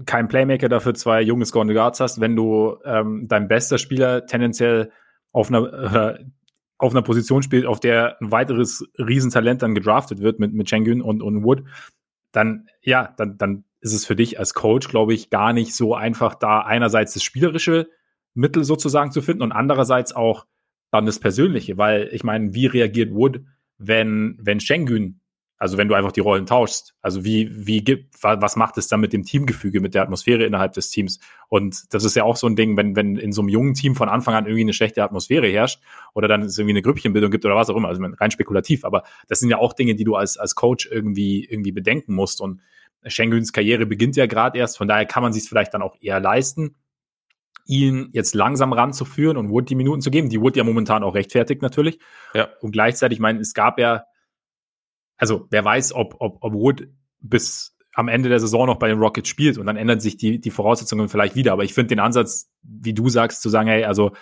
keinen 0.06 0.28
Playmaker 0.28 0.68
dafür 0.68 0.94
zwei 0.94 1.20
junge 1.20 1.44
Scorn 1.44 1.72
Guards 1.72 2.00
hast, 2.00 2.20
wenn 2.20 2.36
du 2.36 2.76
ähm, 2.84 3.26
dein 3.28 3.48
bester 3.48 3.78
Spieler 3.78 4.26
tendenziell 4.26 4.90
auf 5.32 5.48
einer, 5.48 6.16
äh, 6.16 6.24
auf 6.78 6.92
einer 6.92 7.02
Position 7.02 7.42
spielt, 7.42 7.66
auf 7.66 7.80
der 7.80 8.16
ein 8.20 8.32
weiteres 8.32 8.88
Riesentalent 8.98 9.62
dann 9.62 9.74
gedraftet 9.74 10.20
wird 10.20 10.38
mit, 10.38 10.54
mit 10.54 10.68
Schengen 10.68 11.02
und, 11.02 11.22
und 11.22 11.44
Wood, 11.44 11.64
dann, 12.32 12.68
ja, 12.80 13.12
dann, 13.16 13.36
dann 13.36 13.64
ist 13.80 13.92
es 13.92 14.06
für 14.06 14.16
dich 14.16 14.38
als 14.38 14.54
Coach, 14.54 14.88
glaube 14.88 15.14
ich, 15.14 15.30
gar 15.30 15.53
nicht 15.53 15.74
so 15.74 15.95
einfach, 15.95 16.34
da 16.34 16.61
einerseits 16.61 17.14
das 17.14 17.22
spielerische 17.22 17.88
Mittel 18.34 18.64
sozusagen 18.64 19.11
zu 19.11 19.22
finden 19.22 19.42
und 19.42 19.53
andererseits 19.53 20.14
auch 20.14 20.46
dann 20.91 21.07
das 21.07 21.18
Persönliche, 21.18 21.79
weil 21.79 22.08
ich 22.12 22.25
meine, 22.25 22.54
wie 22.54 22.67
reagiert 22.67 23.12
Wood, 23.12 23.42
wenn, 23.79 24.37
wenn 24.41 24.61
Schengen 24.61 25.21
also 25.61 25.76
wenn 25.76 25.88
du 25.88 25.95
einfach 25.95 26.11
die 26.11 26.21
Rollen 26.21 26.46
tauschst. 26.46 26.95
Also 27.03 27.22
wie, 27.22 27.50
wie 27.67 27.84
gibt, 27.84 28.14
was 28.22 28.57
macht 28.57 28.79
es 28.79 28.88
dann 28.88 28.99
mit 29.00 29.12
dem 29.12 29.25
Teamgefüge, 29.25 29.83
mit 29.83 29.95
der 29.95 30.03
Atmosphäre 30.03 30.45
innerhalb 30.45 30.72
des 30.72 30.88
Teams? 30.88 31.21
Und 31.50 31.92
das 31.92 32.03
ist 32.04 32.17
ja 32.17 32.25
auch 32.25 32.37
so 32.37 32.46
ein 32.46 32.57
Ding, 32.57 32.79
wenn, 32.79 32.96
wenn 32.96 33.17
in 33.17 33.30
so 33.30 33.42
einem 33.42 33.50
jungen 33.50 33.75
Team 33.75 33.95
von 33.95 34.08
Anfang 34.08 34.34
an 34.34 34.46
irgendwie 34.46 34.62
eine 34.62 34.72
schlechte 34.72 35.04
Atmosphäre 35.04 35.46
herrscht 35.49 35.83
oder 36.14 36.29
dann 36.29 36.41
es 36.41 36.57
irgendwie 36.57 36.72
eine 36.72 36.83
Grüppchenbildung 36.83 37.30
gibt 37.30 37.45
oder 37.45 37.57
was 37.57 37.68
auch 37.68 37.76
immer. 37.76 37.88
Also 37.88 38.03
rein 38.03 38.30
spekulativ. 38.30 38.87
Aber 38.87 39.03
das 39.29 39.41
sind 39.41 39.50
ja 39.50 39.58
auch 39.58 39.75
Dinge, 39.75 39.95
die 39.95 40.04
du 40.04 40.17
als, 40.17 40.38
als 40.38 40.54
Coach 40.54 40.88
irgendwie, 40.91 41.45
irgendwie 41.45 41.72
bedenken 41.72 42.14
musst. 42.14 42.41
Und 42.41 42.62
Schengens 43.04 43.53
Karriere 43.53 43.84
beginnt 43.84 44.17
ja 44.17 44.25
gerade 44.25 44.58
erst. 44.58 44.79
Von 44.79 44.88
daher 44.88 45.04
kann 45.04 45.22
man 45.22 45.34
sich 45.34 45.46
vielleicht 45.46 45.75
dann 45.75 45.83
auch 45.83 45.95
eher 46.00 46.21
leisten, 46.21 46.75
ihn 47.71 48.11
jetzt 48.13 48.34
langsam 48.34 48.72
ranzuführen 48.72 49.37
und 49.37 49.49
Wood 49.49 49.71
die 49.71 49.76
Minuten 49.76 50.01
zu 50.01 50.11
geben. 50.11 50.29
Die 50.29 50.41
Wood 50.41 50.57
ja 50.57 50.64
momentan 50.64 51.05
auch 51.05 51.14
rechtfertigt 51.14 51.63
natürlich. 51.63 52.01
Ja. 52.34 52.49
Und 52.61 52.72
gleichzeitig, 52.72 53.17
ich 53.17 53.21
meine, 53.21 53.38
es 53.38 53.55
gab 53.55 53.79
ja, 53.79 54.03
also 55.17 55.47
wer 55.51 55.64
weiß, 55.64 55.92
ob, 55.95 56.17
ob, 56.18 56.38
ob 56.41 56.53
Wood 56.53 56.88
bis 57.21 57.76
am 57.95 58.09
Ende 58.09 58.29
der 58.29 58.41
Saison 58.41 58.67
noch 58.67 58.79
bei 58.79 58.88
den 58.88 58.99
Rockets 58.99 59.29
spielt 59.29 59.57
und 59.57 59.67
dann 59.67 59.76
ändern 59.76 60.01
sich 60.01 60.17
die, 60.17 60.41
die 60.41 60.51
Voraussetzungen 60.51 61.09
vielleicht 61.09 61.37
wieder. 61.37 61.53
Aber 61.53 61.63
ich 61.63 61.72
finde 61.72 61.88
den 61.88 62.01
Ansatz, 62.01 62.51
wie 62.63 62.92
du 62.92 63.09
sagst, 63.09 63.41
zu 63.41 63.49
sagen, 63.49 63.68
hey, 63.68 63.84
also, 63.84 64.13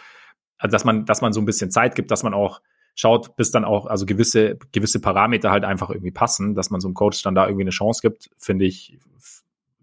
also, 0.58 0.72
dass 0.72 0.84
man, 0.84 1.06
dass 1.06 1.22
man 1.22 1.32
so 1.32 1.40
ein 1.40 1.46
bisschen 1.46 1.70
Zeit 1.70 1.94
gibt, 1.94 2.10
dass 2.10 2.22
man 2.22 2.34
auch 2.34 2.60
schaut, 2.94 3.34
bis 3.36 3.50
dann 3.50 3.64
auch, 3.64 3.86
also 3.86 4.04
gewisse, 4.04 4.58
gewisse 4.72 5.00
Parameter 5.00 5.50
halt 5.50 5.64
einfach 5.64 5.88
irgendwie 5.88 6.10
passen, 6.10 6.54
dass 6.54 6.68
man 6.68 6.80
so 6.80 6.88
einem 6.88 6.94
Coach 6.94 7.22
dann 7.22 7.34
da 7.34 7.46
irgendwie 7.46 7.62
eine 7.62 7.70
Chance 7.70 8.02
gibt, 8.02 8.28
finde 8.36 8.66
ich, 8.66 8.98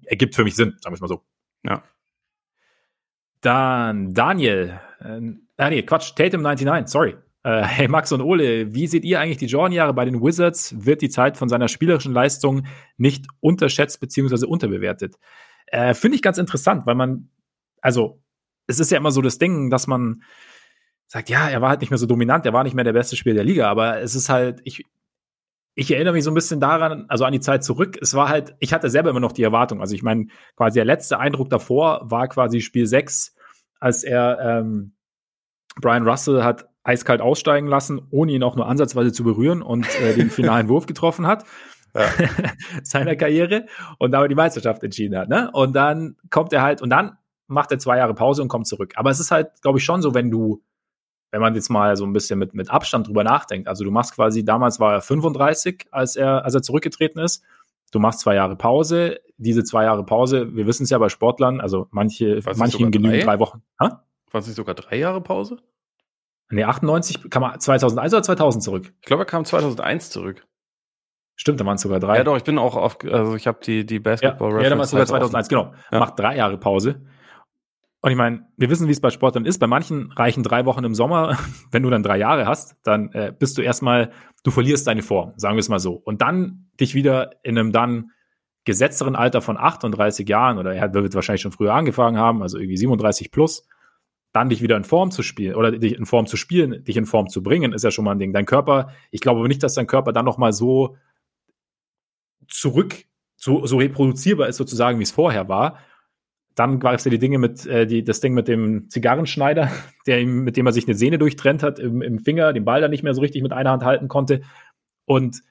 ergibt 0.04 0.36
für 0.36 0.44
mich 0.44 0.56
Sinn, 0.56 0.76
sagen 0.82 0.96
wir 0.96 1.02
mal 1.02 1.08
so. 1.08 1.22
Ja. 1.64 1.82
Dann 3.46 4.12
Daniel, 4.16 4.80
äh, 5.00 5.70
nee, 5.70 5.84
Quatsch, 5.84 6.16
Tatum 6.16 6.42
99, 6.42 6.92
sorry. 6.92 7.16
Äh, 7.44 7.62
hey 7.64 7.88
Max 7.88 8.12
und 8.12 8.22
Ole, 8.22 8.74
wie 8.74 8.88
seht 8.88 9.06
ihr 9.06 9.20
eigentlich 9.20 9.38
die 9.38 9.46
Jordan-Jahre 9.46 9.94
bei 9.94 10.04
den 10.04 10.20
Wizards? 10.24 10.74
Wird 10.84 11.04
die 11.04 11.10
Zeit 11.10 11.38
von 11.38 11.48
seiner 11.48 11.68
spielerischen 11.68 12.12
Leistung 12.12 12.66
nicht 12.98 13.28
unterschätzt 13.42 14.00
bzw. 14.00 14.48
unterbewertet? 14.48 15.18
Äh, 15.68 15.94
Finde 15.94 16.16
ich 16.16 16.24
ganz 16.24 16.40
interessant, 16.40 16.88
weil 16.88 16.96
man, 16.96 17.30
also 17.82 18.20
es 18.66 18.80
ist 18.80 18.92
ja 18.92 18.98
immer 18.98 19.12
so 19.12 19.22
das 19.22 19.38
Ding, 19.38 19.70
dass 19.70 19.86
man 19.86 20.24
sagt, 21.06 21.30
ja, 21.30 21.48
er 21.48 21.62
war 21.62 21.70
halt 21.70 21.82
nicht 21.82 21.92
mehr 21.92 22.00
so 22.00 22.08
dominant, 22.08 22.48
er 22.48 22.54
war 22.54 22.64
nicht 22.64 22.74
mehr 22.74 22.84
der 22.84 22.94
beste 22.94 23.16
Spieler 23.16 23.36
der 23.36 23.44
Liga, 23.44 23.70
aber 23.70 24.02
es 24.02 24.16
ist 24.16 24.30
halt, 24.30 24.62
ich, 24.64 24.84
ich 25.76 25.92
erinnere 25.92 26.14
mich 26.14 26.24
so 26.24 26.32
ein 26.32 26.36
bisschen 26.36 26.60
daran, 26.60 27.06
also 27.10 27.26
an 27.26 27.34
die 27.34 27.42
Zeit 27.42 27.64
zurück. 27.64 28.00
Es 28.02 28.16
war 28.16 28.28
halt, 28.28 28.56
ich 28.60 28.74
hatte 28.74 28.90
selber 28.90 29.12
immer 29.12 29.20
noch 29.20 29.34
die 29.34 29.44
Erwartung. 29.44 29.82
Also 29.82 29.94
ich 29.94 30.02
meine, 30.02 30.28
quasi 30.56 30.80
der 30.80 30.86
letzte 30.86 31.20
Eindruck 31.20 31.52
davor 31.52 32.02
war 32.06 32.28
quasi 32.28 32.62
Spiel 32.62 32.88
6, 32.88 33.35
als 33.80 34.04
er 34.04 34.40
ähm, 34.40 34.96
Brian 35.82 36.08
Russell 36.08 36.44
hat 36.44 36.68
eiskalt 36.84 37.22
aussteigen 37.22 37.68
lassen, 37.68 38.02
ohne 38.12 38.32
ihn 38.32 38.44
auch 38.44 38.56
nur 38.56 38.68
ansatzweise 38.68 39.12
zu 39.12 39.24
berühren 39.24 39.62
und 39.62 39.88
äh, 40.00 40.14
den 40.14 40.30
finalen 40.30 40.68
Wurf 40.70 40.86
getroffen 40.86 41.28
hat. 41.28 41.46
Ja. 41.94 42.10
seiner 42.84 43.16
Karriere 43.16 43.68
und 44.00 44.12
damit 44.12 44.30
die 44.30 44.36
Meisterschaft 44.36 44.84
entschieden 44.84 45.18
hat. 45.18 45.30
Ne? 45.30 45.50
Und 45.54 45.74
dann 45.74 46.18
kommt 46.30 46.52
er 46.52 46.62
halt, 46.62 46.82
und 46.82 46.90
dann 46.90 47.18
macht 47.48 47.72
er 47.72 47.80
zwei 47.80 47.98
Jahre 47.98 48.14
Pause 48.14 48.42
und 48.42 48.50
kommt 48.50 48.68
zurück. 48.68 48.94
Aber 48.96 49.10
es 49.10 49.20
ist 49.20 49.32
halt, 49.32 49.62
glaube 49.62 49.80
ich, 49.80 49.86
schon 49.86 50.02
so, 50.02 50.14
wenn 50.14 50.30
du, 50.30 50.62
wenn 51.32 51.42
man 51.42 51.56
jetzt 51.56 51.70
mal 51.70 51.96
so 51.96 52.06
ein 52.06 52.14
bisschen 52.14 52.38
mit, 52.38 52.54
mit 52.54 52.70
Abstand 52.70 53.08
drüber 53.08 53.24
nachdenkt. 53.24 53.68
Also 53.68 53.84
du 53.84 53.92
machst 53.92 54.16
quasi, 54.16 54.44
damals 54.44 54.80
war 54.80 54.94
er 54.94 55.02
35, 55.02 55.88
als 55.92 56.16
er, 56.16 56.44
als 56.44 56.54
er 56.54 56.62
zurückgetreten 56.62 57.20
ist. 57.20 57.44
Du 57.92 58.00
machst 58.00 58.20
zwei 58.20 58.36
Jahre 58.36 58.56
Pause. 58.56 59.20
Diese 59.38 59.64
zwei 59.64 59.84
Jahre 59.84 60.06
Pause, 60.06 60.56
wir 60.56 60.66
wissen 60.66 60.84
es 60.84 60.90
ja 60.90 60.98
bei 60.98 61.10
Sportlern, 61.10 61.60
also 61.60 61.88
manche, 61.92 62.40
manchen 62.56 62.92
genügen 62.92 63.20
drei? 63.20 63.24
drei 63.24 63.40
Wochen. 63.40 63.62
Ha? 63.80 64.06
War 64.32 64.40
es 64.40 64.48
nicht 64.48 64.56
sogar 64.56 64.76
drei 64.76 64.98
Jahre 64.98 65.22
Pause? 65.22 65.58
Nee, 66.50 66.64
98 66.64 67.30
kam 67.30 67.44
er 67.44 67.60
2001 67.60 68.14
oder 68.14 68.24
2000 68.24 68.64
zurück? 68.64 68.94
Ich 69.02 69.08
glaube, 69.08 69.24
er 69.24 69.26
kam 69.26 69.46
2001 69.46 70.10
zurück. 70.10 70.46
Stimmt, 71.36 71.60
da 71.60 71.66
waren 71.66 71.76
es 71.76 71.82
sogar 71.82 72.00
drei. 72.00 72.18
Ja, 72.18 72.24
doch, 72.24 72.38
ich 72.38 72.44
bin 72.44 72.58
auch 72.58 72.78
auf, 72.78 72.98
also 73.04 73.36
ich 73.36 73.46
habe 73.46 73.60
die, 73.62 73.86
die 73.86 74.00
Basketball 74.00 74.52
Ja, 74.54 74.62
ja 74.62 74.70
da 74.70 74.78
war 74.78 74.86
es 74.86 74.92
sogar 74.92 75.06
2001, 75.06 75.50
genau. 75.50 75.74
Ja. 75.92 76.00
Macht 76.00 76.18
drei 76.18 76.38
Jahre 76.38 76.58
Pause. 76.58 77.02
Und 78.06 78.12
ich 78.12 78.18
meine, 78.18 78.46
wir 78.56 78.70
wissen, 78.70 78.88
wie 78.88 78.92
es 78.92 79.02
bei 79.02 79.10
Sportlern 79.10 79.48
ist. 79.48 79.58
Bei 79.58 79.66
manchen 79.66 80.12
reichen 80.12 80.44
drei 80.44 80.66
Wochen 80.66 80.84
im 80.84 80.94
Sommer. 80.94 81.40
Wenn 81.72 81.82
du 81.82 81.90
dann 81.90 82.04
drei 82.04 82.20
Jahre 82.20 82.46
hast, 82.46 82.76
dann 82.84 83.12
äh, 83.14 83.34
bist 83.36 83.58
du 83.58 83.64
erstmal, 83.64 84.12
du 84.44 84.52
verlierst 84.52 84.86
deine 84.86 85.02
Form, 85.02 85.34
sagen 85.38 85.56
wir 85.56 85.62
es 85.62 85.70
mal 85.70 85.80
so. 85.80 85.94
Und 85.94 86.22
dann 86.22 86.68
dich 86.80 86.94
wieder 86.94 87.32
in 87.42 87.58
einem 87.58 87.72
dann 87.72 88.12
gesetzteren 88.64 89.16
Alter 89.16 89.42
von 89.42 89.58
38 89.58 90.30
Jahren, 90.30 90.60
oder 90.60 90.76
er 90.76 90.94
wird 90.94 91.16
wahrscheinlich 91.16 91.42
schon 91.42 91.52
früher 91.52 91.74
angefangen 91.74 92.20
haben, 92.20 92.44
also 92.44 92.60
irgendwie 92.60 92.78
37 92.78 93.32
plus, 93.32 93.68
dann 94.34 94.50
dich 94.50 94.62
wieder 94.62 94.78
in 94.78 94.84
Form 94.84 95.10
zu 95.10 95.24
spielen 95.24 95.56
oder 95.56 95.72
dich 95.72 95.98
in 95.98 96.06
Form 96.06 96.28
zu 96.28 96.38
spielen, 96.38 96.84
dich 96.84 96.98
in 96.98 97.08
Form 97.08 97.28
zu 97.28 97.42
bringen, 97.42 97.74
ist 97.74 97.84
ja 97.84 97.90
schon 97.90 98.06
mal 98.06 98.12
ein 98.12 98.20
Ding. 98.20 98.34
Dein 98.34 98.46
Körper, 98.46 98.92
ich 99.10 99.20
glaube 99.20 99.40
aber 99.40 99.48
nicht, 99.48 99.64
dass 99.64 99.74
dein 99.74 99.88
Körper 99.88 100.14
dann 100.14 100.26
nochmal 100.26 100.54
so 100.54 100.96
zurück, 102.48 103.06
so, 103.36 103.66
so 103.66 103.78
reproduzierbar 103.78 104.48
ist 104.48 104.58
sozusagen, 104.58 105.00
wie 105.00 105.04
es 105.04 105.12
vorher 105.12 105.50
war. 105.50 105.80
Dann 106.56 106.80
gab 106.80 106.94
es 106.94 107.04
ja 107.04 107.12
die 107.12 107.20
Dinge 107.20 107.38
mit, 107.38 107.66
äh, 107.66 107.86
die, 107.86 108.04
das 108.04 108.22
Ding 108.22 108.34
mit 108.34 108.48
dem 108.48 108.90
Zigarrenschneider, 108.90 109.70
der 110.08 110.22
ihm, 110.22 110.44
mit 110.44 110.58
dem 110.58 110.66
er 110.66 110.74
sich 110.74 110.88
eine 110.88 110.96
Sehne 110.96 111.18
durchtrennt 111.18 111.64
hat 111.64 111.80
im, 111.80 112.02
im 112.02 112.20
Finger, 112.20 112.54
den 112.54 112.66
Ball 112.66 112.82
dann 112.82 112.92
nicht 112.92 113.04
mehr 113.04 113.14
so 113.14 113.22
richtig 113.22 113.44
mit 113.44 113.54
einer 113.54 113.72
Hand 113.72 113.84
halten 113.84 114.08
konnte. 114.08 114.42
Und 115.06 115.42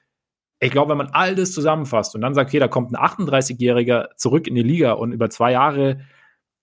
ich 0.59 0.71
glaube, 0.71 0.91
wenn 0.91 0.97
man 0.97 1.09
all 1.11 1.35
das 1.35 1.51
zusammenfasst 1.51 2.15
und 2.15 2.21
dann 2.21 2.33
sagt, 2.33 2.49
okay, 2.49 2.59
da 2.59 2.67
kommt 2.67 2.91
ein 2.91 3.27
38-Jähriger 3.27 4.15
zurück 4.15 4.47
in 4.47 4.55
die 4.55 4.63
Liga 4.63 4.93
und 4.93 5.11
über 5.11 5.29
zwei 5.29 5.51
Jahre 5.51 5.99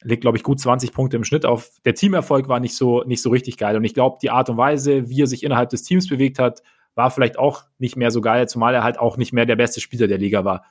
legt, 0.03 0.23
glaube 0.23 0.37
ich, 0.37 0.43
gut 0.43 0.61
20 0.61 0.93
Punkte 0.93 1.17
im 1.17 1.25
Schnitt 1.25 1.47
auf. 1.47 1.71
Der 1.85 1.95
Teamerfolg 1.95 2.49
war 2.49 2.59
nicht 2.59 2.75
so, 2.75 3.05
nicht 3.05 3.23
so 3.23 3.31
richtig 3.31 3.57
geil. 3.57 3.77
Und 3.77 3.85
ich 3.85 3.95
glaube, 3.95 4.19
die 4.21 4.31
Art 4.31 4.51
und 4.51 4.57
Weise, 4.57 5.09
wie 5.09 5.23
er 5.23 5.27
sich 5.27 5.45
innerhalb 5.45 5.71
des 5.71 5.83
Teams 5.83 6.09
bewegt 6.09 6.39
hat, 6.39 6.63
war 6.95 7.11
vielleicht 7.11 7.39
auch 7.39 7.65
nicht 7.79 7.97
mehr 7.97 8.11
so 8.11 8.21
geil, 8.21 8.49
zumal 8.49 8.75
er 8.75 8.83
halt 8.83 8.99
auch 8.99 9.17
nicht 9.17 9.33
mehr 9.33 9.47
der 9.47 9.57
beste 9.57 9.81
Spieler 9.81 10.09
der 10.09 10.19
Liga 10.19 10.45
war. 10.45 10.65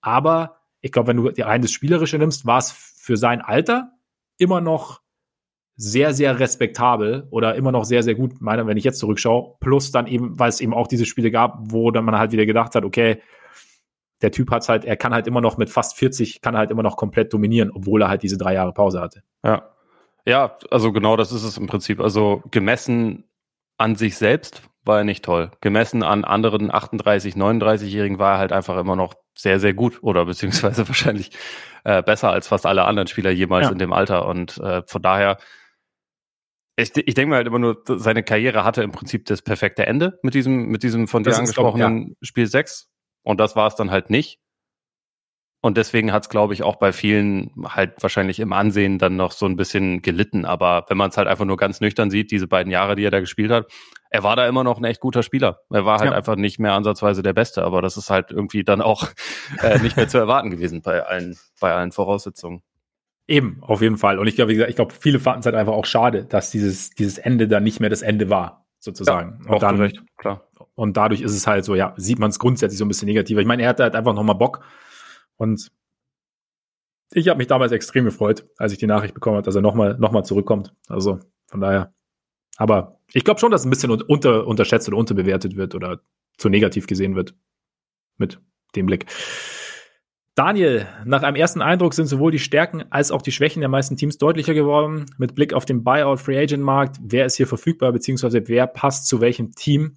Aber 0.00 0.56
ich 0.80 0.92
glaube, 0.92 1.08
wenn 1.08 1.16
du 1.16 1.30
rein 1.42 1.62
das 1.62 1.72
Spielerische 1.72 2.18
nimmst, 2.18 2.46
war 2.46 2.58
es 2.58 2.93
für 3.04 3.18
sein 3.18 3.42
Alter 3.42 3.92
immer 4.38 4.62
noch 4.62 5.02
sehr, 5.76 6.14
sehr 6.14 6.40
respektabel 6.40 7.28
oder 7.30 7.54
immer 7.54 7.70
noch 7.70 7.84
sehr, 7.84 8.02
sehr 8.02 8.14
gut, 8.14 8.40
meiner, 8.40 8.66
wenn 8.66 8.78
ich 8.78 8.84
jetzt 8.84 8.98
zurückschaue. 8.98 9.56
Plus 9.60 9.92
dann 9.92 10.06
eben, 10.06 10.38
weil 10.38 10.48
es 10.48 10.62
eben 10.62 10.72
auch 10.72 10.86
diese 10.86 11.04
Spiele 11.04 11.30
gab, 11.30 11.58
wo 11.60 11.90
dann 11.90 12.06
man 12.06 12.16
halt 12.16 12.32
wieder 12.32 12.46
gedacht 12.46 12.74
hat, 12.74 12.82
okay, 12.82 13.20
der 14.22 14.32
Typ 14.32 14.50
hat 14.50 14.66
halt, 14.70 14.86
er 14.86 14.96
kann 14.96 15.12
halt 15.12 15.26
immer 15.26 15.42
noch 15.42 15.58
mit 15.58 15.68
fast 15.68 15.98
40, 15.98 16.40
kann 16.40 16.56
halt 16.56 16.70
immer 16.70 16.82
noch 16.82 16.96
komplett 16.96 17.30
dominieren, 17.34 17.70
obwohl 17.74 18.00
er 18.00 18.08
halt 18.08 18.22
diese 18.22 18.38
drei 18.38 18.54
Jahre 18.54 18.72
Pause 18.72 19.02
hatte. 19.02 19.22
Ja. 19.44 19.70
Ja, 20.26 20.56
also 20.70 20.90
genau 20.90 21.18
das 21.18 21.30
ist 21.30 21.44
es 21.44 21.58
im 21.58 21.66
Prinzip. 21.66 22.00
Also 22.00 22.42
gemessen 22.50 23.24
an 23.76 23.96
sich 23.96 24.16
selbst 24.16 24.62
war 24.82 24.96
er 24.98 25.04
nicht 25.04 25.22
toll. 25.22 25.50
Gemessen 25.60 26.02
an 26.02 26.24
anderen 26.24 26.72
38, 26.72 27.34
39-Jährigen 27.34 28.18
war 28.18 28.36
er 28.36 28.38
halt 28.38 28.52
einfach 28.52 28.78
immer 28.78 28.96
noch 28.96 29.14
sehr, 29.36 29.60
sehr 29.60 29.74
gut 29.74 30.02
oder 30.02 30.24
beziehungsweise 30.24 30.86
wahrscheinlich 30.88 31.30
äh, 31.84 32.02
besser 32.02 32.30
als 32.30 32.48
fast 32.48 32.66
alle 32.66 32.84
anderen 32.84 33.08
Spieler 33.08 33.30
jemals 33.30 33.66
ja. 33.66 33.72
in 33.72 33.78
dem 33.78 33.92
Alter. 33.92 34.26
Und 34.26 34.58
äh, 34.58 34.82
von 34.86 35.02
daher, 35.02 35.38
ich, 36.76 36.96
ich 36.96 37.14
denke 37.14 37.30
mir 37.30 37.36
halt 37.36 37.46
immer 37.46 37.58
nur, 37.58 37.82
seine 37.84 38.22
Karriere 38.22 38.64
hatte 38.64 38.82
im 38.82 38.92
Prinzip 38.92 39.26
das 39.26 39.42
perfekte 39.42 39.86
Ende 39.86 40.18
mit 40.22 40.34
diesem, 40.34 40.66
mit 40.66 40.82
diesem 40.82 41.08
von 41.08 41.22
dir 41.22 41.36
angesprochenen 41.36 42.06
glaub, 42.06 42.08
ja. 42.10 42.26
Spiel 42.26 42.46
6. 42.46 42.90
Und 43.22 43.40
das 43.40 43.56
war 43.56 43.66
es 43.66 43.74
dann 43.74 43.90
halt 43.90 44.10
nicht. 44.10 44.40
Und 45.64 45.78
deswegen 45.78 46.12
hat 46.12 46.24
es, 46.24 46.28
glaube 46.28 46.52
ich, 46.52 46.62
auch 46.62 46.76
bei 46.76 46.92
vielen 46.92 47.50
halt 47.64 48.02
wahrscheinlich 48.02 48.38
im 48.38 48.52
Ansehen 48.52 48.98
dann 48.98 49.16
noch 49.16 49.32
so 49.32 49.46
ein 49.46 49.56
bisschen 49.56 50.02
gelitten. 50.02 50.44
Aber 50.44 50.84
wenn 50.88 50.98
man 50.98 51.08
es 51.08 51.16
halt 51.16 51.26
einfach 51.26 51.46
nur 51.46 51.56
ganz 51.56 51.80
nüchtern 51.80 52.10
sieht, 52.10 52.30
diese 52.30 52.46
beiden 52.46 52.70
Jahre, 52.70 52.96
die 52.96 53.04
er 53.04 53.10
da 53.10 53.20
gespielt 53.20 53.50
hat, 53.50 53.72
er 54.14 54.22
war 54.22 54.36
da 54.36 54.46
immer 54.46 54.62
noch 54.62 54.78
ein 54.78 54.84
echt 54.84 55.00
guter 55.00 55.24
Spieler. 55.24 55.62
Er 55.70 55.84
war 55.84 55.98
halt 55.98 56.12
ja. 56.12 56.16
einfach 56.16 56.36
nicht 56.36 56.60
mehr 56.60 56.72
ansatzweise 56.74 57.24
der 57.24 57.32
Beste. 57.32 57.64
Aber 57.64 57.82
das 57.82 57.96
ist 57.96 58.10
halt 58.10 58.30
irgendwie 58.30 58.62
dann 58.62 58.80
auch 58.80 59.08
äh, 59.60 59.80
nicht 59.80 59.96
mehr 59.96 60.06
zu 60.06 60.18
erwarten 60.18 60.50
gewesen 60.50 60.82
bei 60.82 61.04
allen, 61.04 61.36
bei 61.58 61.74
allen 61.74 61.90
Voraussetzungen. 61.90 62.62
Eben, 63.26 63.58
auf 63.62 63.82
jeden 63.82 63.96
Fall. 63.96 64.20
Und 64.20 64.28
ich 64.28 64.36
glaube, 64.36 64.52
wie 64.52 64.54
gesagt, 64.54 64.70
ich 64.70 64.76
glaube, 64.76 64.94
viele 64.94 65.18
fanden 65.18 65.40
es 65.40 65.46
halt 65.46 65.56
einfach 65.56 65.72
auch 65.72 65.84
schade, 65.84 66.26
dass 66.26 66.52
dieses, 66.52 66.90
dieses 66.90 67.18
Ende 67.18 67.48
dann 67.48 67.64
nicht 67.64 67.80
mehr 67.80 67.90
das 67.90 68.02
Ende 68.02 68.30
war, 68.30 68.64
sozusagen. 68.78 69.42
Ja, 69.46 69.52
und 69.52 69.62
dann, 69.64 69.80
recht, 69.80 70.00
klar. 70.16 70.48
Und 70.76 70.96
dadurch 70.96 71.20
ist 71.20 71.34
es 71.34 71.48
halt 71.48 71.64
so, 71.64 71.74
ja, 71.74 71.92
sieht 71.96 72.20
man 72.20 72.30
es 72.30 72.38
grundsätzlich 72.38 72.78
so 72.78 72.84
ein 72.84 72.88
bisschen 72.88 73.06
negativer. 73.06 73.40
Ich 73.40 73.48
meine, 73.48 73.64
er 73.64 73.70
hatte 73.70 73.82
halt 73.82 73.96
einfach 73.96 74.14
nochmal 74.14 74.36
Bock. 74.36 74.60
Und 75.38 75.72
ich 77.12 77.26
habe 77.26 77.38
mich 77.38 77.48
damals 77.48 77.72
extrem 77.72 78.04
gefreut, 78.04 78.46
als 78.58 78.72
ich 78.72 78.78
die 78.78 78.86
Nachricht 78.86 79.14
bekommen 79.14 79.38
habe, 79.38 79.44
dass 79.44 79.56
er 79.56 79.62
nochmal 79.62 79.96
noch 79.98 80.12
mal 80.12 80.22
zurückkommt. 80.22 80.72
Also 80.86 81.18
von 81.48 81.60
daher. 81.60 81.92
Aber 82.56 83.00
ich 83.12 83.24
glaube 83.24 83.40
schon, 83.40 83.50
dass 83.50 83.64
ein 83.64 83.70
bisschen 83.70 83.90
unter, 83.90 84.46
unterschätzt 84.46 84.88
oder 84.88 84.96
unterbewertet 84.96 85.56
wird 85.56 85.74
oder 85.74 86.00
zu 86.36 86.48
negativ 86.48 86.86
gesehen 86.86 87.16
wird 87.16 87.34
mit 88.16 88.40
dem 88.76 88.86
Blick. 88.86 89.06
Daniel, 90.36 90.86
nach 91.04 91.22
einem 91.22 91.36
ersten 91.36 91.62
Eindruck 91.62 91.94
sind 91.94 92.06
sowohl 92.06 92.32
die 92.32 92.40
Stärken 92.40 92.84
als 92.90 93.12
auch 93.12 93.22
die 93.22 93.30
Schwächen 93.30 93.60
der 93.60 93.68
meisten 93.68 93.96
Teams 93.96 94.18
deutlicher 94.18 94.54
geworden. 94.54 95.06
Mit 95.16 95.36
Blick 95.36 95.52
auf 95.52 95.64
den 95.64 95.84
Buyout 95.84 96.18
Free 96.18 96.38
Agent 96.38 96.62
Markt, 96.62 96.96
wer 97.00 97.24
ist 97.24 97.36
hier 97.36 97.46
verfügbar, 97.46 97.92
beziehungsweise 97.92 98.48
wer 98.48 98.66
passt 98.66 99.06
zu 99.06 99.20
welchem 99.20 99.52
Team? 99.52 99.96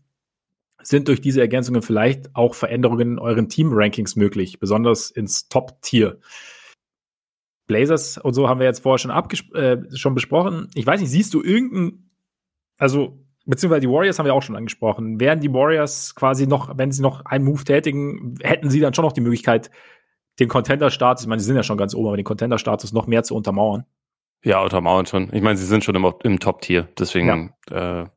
sind 0.88 1.08
durch 1.10 1.20
diese 1.20 1.42
Ergänzungen 1.42 1.82
vielleicht 1.82 2.34
auch 2.36 2.56
Veränderungen 2.56 3.14
in 3.14 3.20
euren 3.20 3.50
Team-Rankings 3.50 4.16
möglich, 4.16 4.60
besonders 4.60 5.12
ins 5.12 5.50
Top-Tier. 5.50 6.20
Blazers 7.68 8.18
und 8.18 8.34
so 8.34 8.48
haben 8.48 8.62
wir 8.62 8.68
jetzt 8.68 8.80
vorher 8.80 8.98
schon, 8.98 9.12
äh, 9.54 9.98
schon 9.98 10.16
besprochen. 10.16 10.70
Ich 10.74 10.88
weiß 10.88 11.02
nicht, 11.02 11.10
siehst 11.10 11.34
du 11.34 11.44
irgendeinen, 11.44 12.07
also 12.78 13.18
beziehungsweise 13.46 13.82
die 13.82 13.90
Warriors 13.90 14.20
haben 14.20 14.26
wir 14.26 14.34
auch 14.34 14.42
schon 14.42 14.56
angesprochen. 14.56 15.20
Wären 15.20 15.40
die 15.40 15.52
Warriors 15.52 16.16
quasi 16.16 16.48
noch, 16.48 16.78
wenn 16.78 16.92
sie 16.92 17.02
noch 17.02 17.26
einen 17.26 17.46
Move 17.46 17.64
tätigen, 17.64 18.38
hätten 18.42 18.70
sie 18.70 18.80
dann 18.80 18.94
schon 18.94 19.06
noch 19.06 19.14
die 19.14 19.22
Möglichkeit, 19.22 19.72
den 20.40 20.50
Contender-Status, 20.50 21.24
ich 21.24 21.28
meine, 21.28 21.40
sie 21.40 21.48
sind 21.48 21.56
ja 21.56 21.64
schon 21.64 21.78
ganz 21.78 21.96
oben, 21.96 22.08
aber 22.08 22.18
den 22.18 22.26
Contender-Status 22.26 22.94
noch 22.94 23.08
mehr 23.08 23.24
zu 23.24 23.36
untermauern? 23.36 23.86
Ja, 24.44 24.62
untermauern 24.62 25.08
schon. 25.08 25.34
Ich 25.34 25.42
meine, 25.42 25.58
sie 25.58 25.66
sind 25.66 25.84
schon 25.84 25.96
im, 25.96 26.14
im 26.24 26.40
Top-Tier, 26.40 26.88
deswegen 26.98 27.54
ja. 27.72 28.02
äh, 28.02 28.08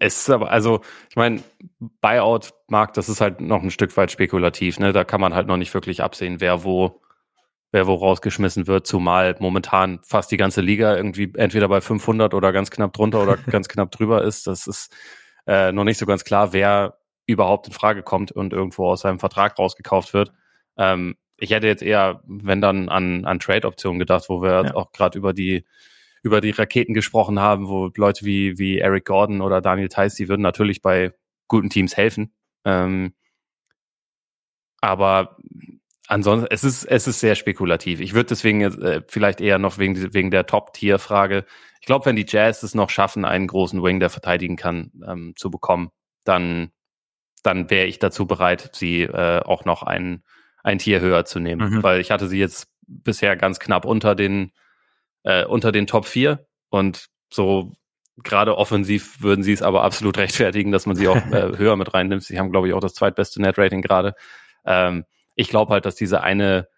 es 0.00 0.20
ist 0.20 0.30
aber, 0.30 0.50
also, 0.50 0.80
ich 1.10 1.16
meine, 1.16 1.42
Buyout-Markt, 2.00 2.96
das 2.96 3.08
ist 3.08 3.20
halt 3.20 3.40
noch 3.40 3.62
ein 3.62 3.70
Stück 3.70 3.96
weit 3.96 4.10
spekulativ, 4.10 4.78
ne? 4.78 4.92
Da 4.92 5.04
kann 5.04 5.20
man 5.20 5.34
halt 5.34 5.46
noch 5.46 5.58
nicht 5.58 5.74
wirklich 5.74 6.02
absehen, 6.02 6.40
wer 6.40 6.64
wo, 6.64 7.02
wer 7.76 7.86
wo 7.86 7.94
rausgeschmissen 7.94 8.66
wird, 8.66 8.86
zumal 8.86 9.36
momentan 9.38 10.00
fast 10.02 10.32
die 10.32 10.38
ganze 10.38 10.62
Liga 10.62 10.96
irgendwie 10.96 11.30
entweder 11.36 11.68
bei 11.68 11.82
500 11.82 12.32
oder 12.32 12.50
ganz 12.50 12.70
knapp 12.70 12.94
drunter 12.94 13.22
oder 13.22 13.36
ganz 13.50 13.68
knapp 13.68 13.90
drüber 13.90 14.24
ist. 14.24 14.46
Das 14.46 14.66
ist 14.66 14.96
äh, 15.46 15.72
noch 15.72 15.84
nicht 15.84 15.98
so 15.98 16.06
ganz 16.06 16.24
klar, 16.24 16.54
wer 16.54 16.96
überhaupt 17.26 17.66
in 17.66 17.74
Frage 17.74 18.02
kommt 18.02 18.32
und 18.32 18.54
irgendwo 18.54 18.86
aus 18.86 19.02
seinem 19.02 19.18
Vertrag 19.18 19.58
rausgekauft 19.58 20.14
wird. 20.14 20.32
Ähm, 20.78 21.16
ich 21.36 21.50
hätte 21.50 21.66
jetzt 21.66 21.82
eher, 21.82 22.22
wenn 22.26 22.62
dann 22.62 22.88
an, 22.88 23.26
an 23.26 23.40
Trade-Optionen 23.40 23.98
gedacht, 23.98 24.24
wo 24.30 24.40
wir 24.40 24.64
ja. 24.64 24.74
auch 24.74 24.92
gerade 24.92 25.18
über 25.18 25.34
die 25.34 25.66
über 26.22 26.40
die 26.40 26.50
Raketen 26.50 26.94
gesprochen 26.94 27.38
haben, 27.40 27.68
wo 27.68 27.90
Leute 27.94 28.24
wie, 28.24 28.58
wie 28.58 28.78
Eric 28.78 29.04
Gordon 29.04 29.42
oder 29.42 29.60
Daniel 29.60 29.90
Theiss, 29.90 30.14
die 30.14 30.28
würden 30.28 30.42
natürlich 30.42 30.80
bei 30.80 31.12
guten 31.46 31.68
Teams 31.68 31.94
helfen. 31.96 32.32
Ähm, 32.64 33.12
aber 34.80 35.36
ansonsten, 36.08 36.48
es 36.50 36.64
ist, 36.64 36.84
es 36.84 37.06
ist 37.06 37.20
sehr 37.20 37.34
spekulativ. 37.34 38.00
Ich 38.00 38.14
würde 38.14 38.28
deswegen 38.28 38.60
äh, 38.60 39.02
vielleicht 39.08 39.40
eher 39.40 39.58
noch 39.58 39.78
wegen, 39.78 40.14
wegen 40.14 40.30
der 40.30 40.46
Top-Tier-Frage, 40.46 41.44
ich 41.80 41.86
glaube, 41.86 42.06
wenn 42.06 42.16
die 42.16 42.26
Jazz 42.26 42.62
es 42.62 42.74
noch 42.74 42.90
schaffen, 42.90 43.24
einen 43.24 43.46
großen 43.46 43.82
Wing, 43.82 44.00
der 44.00 44.10
verteidigen 44.10 44.56
kann, 44.56 44.90
ähm, 45.06 45.34
zu 45.36 45.50
bekommen, 45.50 45.90
dann, 46.24 46.72
dann 47.42 47.70
wäre 47.70 47.86
ich 47.86 48.00
dazu 48.00 48.26
bereit, 48.26 48.70
sie 48.72 49.02
äh, 49.02 49.40
auch 49.44 49.64
noch 49.64 49.84
ein, 49.84 50.24
ein 50.64 50.78
Tier 50.78 51.00
höher 51.00 51.24
zu 51.24 51.38
nehmen. 51.38 51.70
Mhm. 51.70 51.82
Weil 51.84 52.00
ich 52.00 52.10
hatte 52.10 52.26
sie 52.26 52.40
jetzt 52.40 52.68
bisher 52.88 53.36
ganz 53.36 53.60
knapp 53.60 53.84
unter 53.84 54.14
den 54.14 54.50
äh, 55.26 55.44
unter 55.44 55.72
den 55.72 55.86
Top 55.86 56.06
4 56.06 56.46
und 56.70 57.06
so 57.32 57.72
gerade 58.22 58.56
offensiv 58.56 59.20
würden 59.20 59.42
sie 59.42 59.52
es 59.52 59.62
aber 59.62 59.82
absolut 59.82 60.16
rechtfertigen, 60.18 60.72
dass 60.72 60.86
man 60.86 60.96
sie 60.96 61.08
auch 61.08 61.16
äh, 61.16 61.52
höher 61.58 61.76
mit 61.76 61.92
reinnimmt. 61.92 62.22
Sie 62.22 62.38
haben, 62.38 62.50
glaube 62.50 62.68
ich, 62.68 62.74
auch 62.74 62.80
das 62.80 62.94
zweitbeste 62.94 63.42
Net-Rating 63.42 63.82
gerade. 63.82 64.14
Ähm, 64.64 65.04
ich 65.36 65.48
glaube 65.48 65.72
halt, 65.72 65.86
dass 65.86 65.94
diese 65.94 66.22
eine 66.22 66.68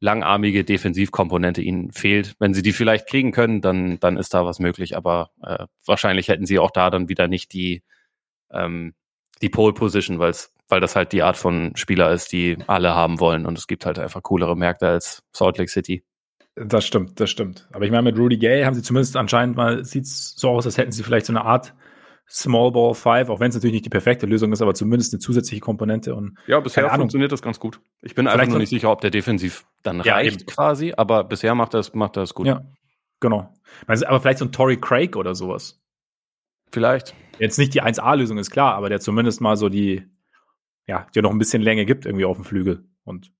langarmige 0.00 0.64
Defensivkomponente 0.64 1.60
ihnen 1.60 1.92
fehlt. 1.92 2.34
Wenn 2.38 2.54
sie 2.54 2.62
die 2.62 2.72
vielleicht 2.72 3.06
kriegen 3.06 3.32
können, 3.32 3.60
dann, 3.60 4.00
dann 4.00 4.16
ist 4.16 4.32
da 4.34 4.44
was 4.44 4.58
möglich, 4.58 4.96
aber 4.96 5.30
äh, 5.42 5.66
wahrscheinlich 5.84 6.28
hätten 6.28 6.46
sie 6.46 6.58
auch 6.58 6.70
da 6.70 6.90
dann 6.90 7.08
wieder 7.08 7.28
nicht 7.28 7.52
die, 7.52 7.82
ähm, 8.50 8.94
die 9.42 9.50
Pole 9.50 9.74
Position, 9.74 10.18
weil 10.18 10.80
das 10.80 10.96
halt 10.96 11.12
die 11.12 11.22
Art 11.22 11.36
von 11.36 11.72
Spieler 11.76 12.10
ist, 12.12 12.32
die 12.32 12.56
alle 12.66 12.94
haben 12.94 13.20
wollen 13.20 13.44
und 13.44 13.58
es 13.58 13.66
gibt 13.66 13.84
halt 13.84 13.98
einfach 13.98 14.22
coolere 14.22 14.56
Märkte 14.56 14.88
als 14.88 15.22
Salt 15.32 15.58
Lake 15.58 15.70
City. 15.70 16.02
Das 16.56 16.86
stimmt, 16.86 17.20
das 17.20 17.30
stimmt. 17.30 17.68
Aber 17.72 17.84
ich 17.84 17.90
meine, 17.90 18.02
mit 18.02 18.18
Rudy 18.18 18.38
Gay 18.38 18.64
haben 18.64 18.74
sie 18.74 18.82
zumindest 18.82 19.16
anscheinend 19.16 19.56
mal, 19.56 19.84
sieht 19.84 20.04
es 20.04 20.34
so 20.36 20.50
aus, 20.50 20.66
als 20.66 20.78
hätten 20.78 20.92
sie 20.92 21.02
vielleicht 21.02 21.26
so 21.26 21.32
eine 21.32 21.44
Art 21.44 21.74
Small 22.30 22.70
Ball 22.70 22.94
Five, 22.94 23.28
auch 23.28 23.40
wenn 23.40 23.48
es 23.48 23.56
natürlich 23.56 23.74
nicht 23.74 23.86
die 23.86 23.90
perfekte 23.90 24.26
Lösung 24.26 24.52
ist, 24.52 24.62
aber 24.62 24.74
zumindest 24.74 25.12
eine 25.12 25.18
zusätzliche 25.18 25.60
Komponente. 25.60 26.14
Und 26.14 26.38
ja, 26.46 26.60
bisher 26.60 26.88
funktioniert 26.90 27.32
das 27.32 27.42
ganz 27.42 27.58
gut. 27.58 27.80
Ich 28.02 28.14
bin 28.14 28.28
einfach 28.28 28.46
noch 28.46 28.58
nicht 28.58 28.70
sicher, 28.70 28.90
ob 28.90 29.00
der 29.00 29.10
defensiv 29.10 29.64
dann 29.82 30.00
ja, 30.02 30.14
reicht 30.14 30.42
eben. 30.42 30.46
quasi, 30.46 30.94
aber 30.96 31.24
bisher 31.24 31.54
macht 31.54 31.74
er 31.74 31.80
es 31.80 31.92
macht 31.94 32.16
das 32.16 32.34
gut. 32.34 32.46
Ja, 32.46 32.62
genau. 33.18 33.52
Aber 33.86 34.20
vielleicht 34.20 34.38
so 34.38 34.44
ein 34.44 34.52
Tory 34.52 34.76
Craig 34.76 35.16
oder 35.16 35.34
sowas. 35.34 35.82
Vielleicht. 36.70 37.14
Jetzt 37.38 37.58
nicht 37.58 37.74
die 37.74 37.82
1A-Lösung, 37.82 38.38
ist 38.38 38.50
klar, 38.50 38.74
aber 38.74 38.88
der 38.88 39.00
zumindest 39.00 39.40
mal 39.40 39.56
so 39.56 39.68
die, 39.68 40.06
ja, 40.86 41.06
dir 41.14 41.22
noch 41.22 41.32
ein 41.32 41.38
bisschen 41.38 41.62
Länge 41.62 41.84
gibt 41.84 42.06
irgendwie 42.06 42.24
auf 42.24 42.36
dem 42.36 42.44
Flügel. 42.44 42.84
Und 43.02 43.32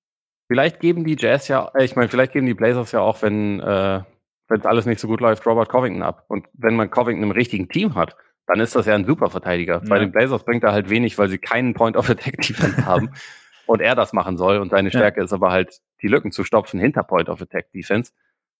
Vielleicht 0.47 0.81
geben 0.81 1.05
die 1.05 1.15
Jazz 1.17 1.47
ja, 1.47 1.71
äh, 1.75 1.85
ich 1.85 1.95
meine, 1.95 2.09
vielleicht 2.09 2.33
geben 2.33 2.45
die 2.45 2.53
Blazers 2.53 2.91
ja 2.91 2.99
auch, 2.99 3.21
wenn 3.21 3.61
äh, 3.61 4.01
wenn 4.49 4.65
alles 4.65 4.85
nicht 4.85 4.99
so 4.99 5.07
gut 5.07 5.21
läuft, 5.21 5.45
Robert 5.45 5.69
Covington 5.69 6.03
ab. 6.03 6.25
Und 6.27 6.45
wenn 6.51 6.75
man 6.75 6.91
Covington 6.91 7.23
im 7.23 7.31
richtigen 7.31 7.69
Team 7.69 7.95
hat, 7.95 8.17
dann 8.51 8.59
ist 8.59 8.75
das 8.75 8.85
ja 8.85 8.95
ein 8.95 9.05
super 9.05 9.29
Verteidiger. 9.29 9.75
Ja. 9.75 9.89
Bei 9.89 9.97
den 9.97 10.11
Blazers 10.11 10.43
bringt 10.43 10.65
er 10.65 10.73
halt 10.73 10.89
wenig, 10.89 11.17
weil 11.17 11.29
sie 11.29 11.37
keinen 11.37 11.73
Point 11.73 11.95
of 11.95 12.09
Attack 12.09 12.41
Defense 12.41 12.85
haben 12.85 13.11
und 13.65 13.79
er 13.79 13.95
das 13.95 14.11
machen 14.11 14.35
soll. 14.35 14.57
Und 14.57 14.71
seine 14.71 14.89
Stärke 14.89 15.21
ja. 15.21 15.23
ist 15.23 15.31
aber 15.31 15.51
halt, 15.51 15.79
die 16.01 16.09
Lücken 16.09 16.33
zu 16.33 16.43
stopfen 16.43 16.77
hinter 16.77 17.03
Point 17.03 17.29
of 17.29 17.41
Attack 17.41 17.71
Defense. 17.71 18.11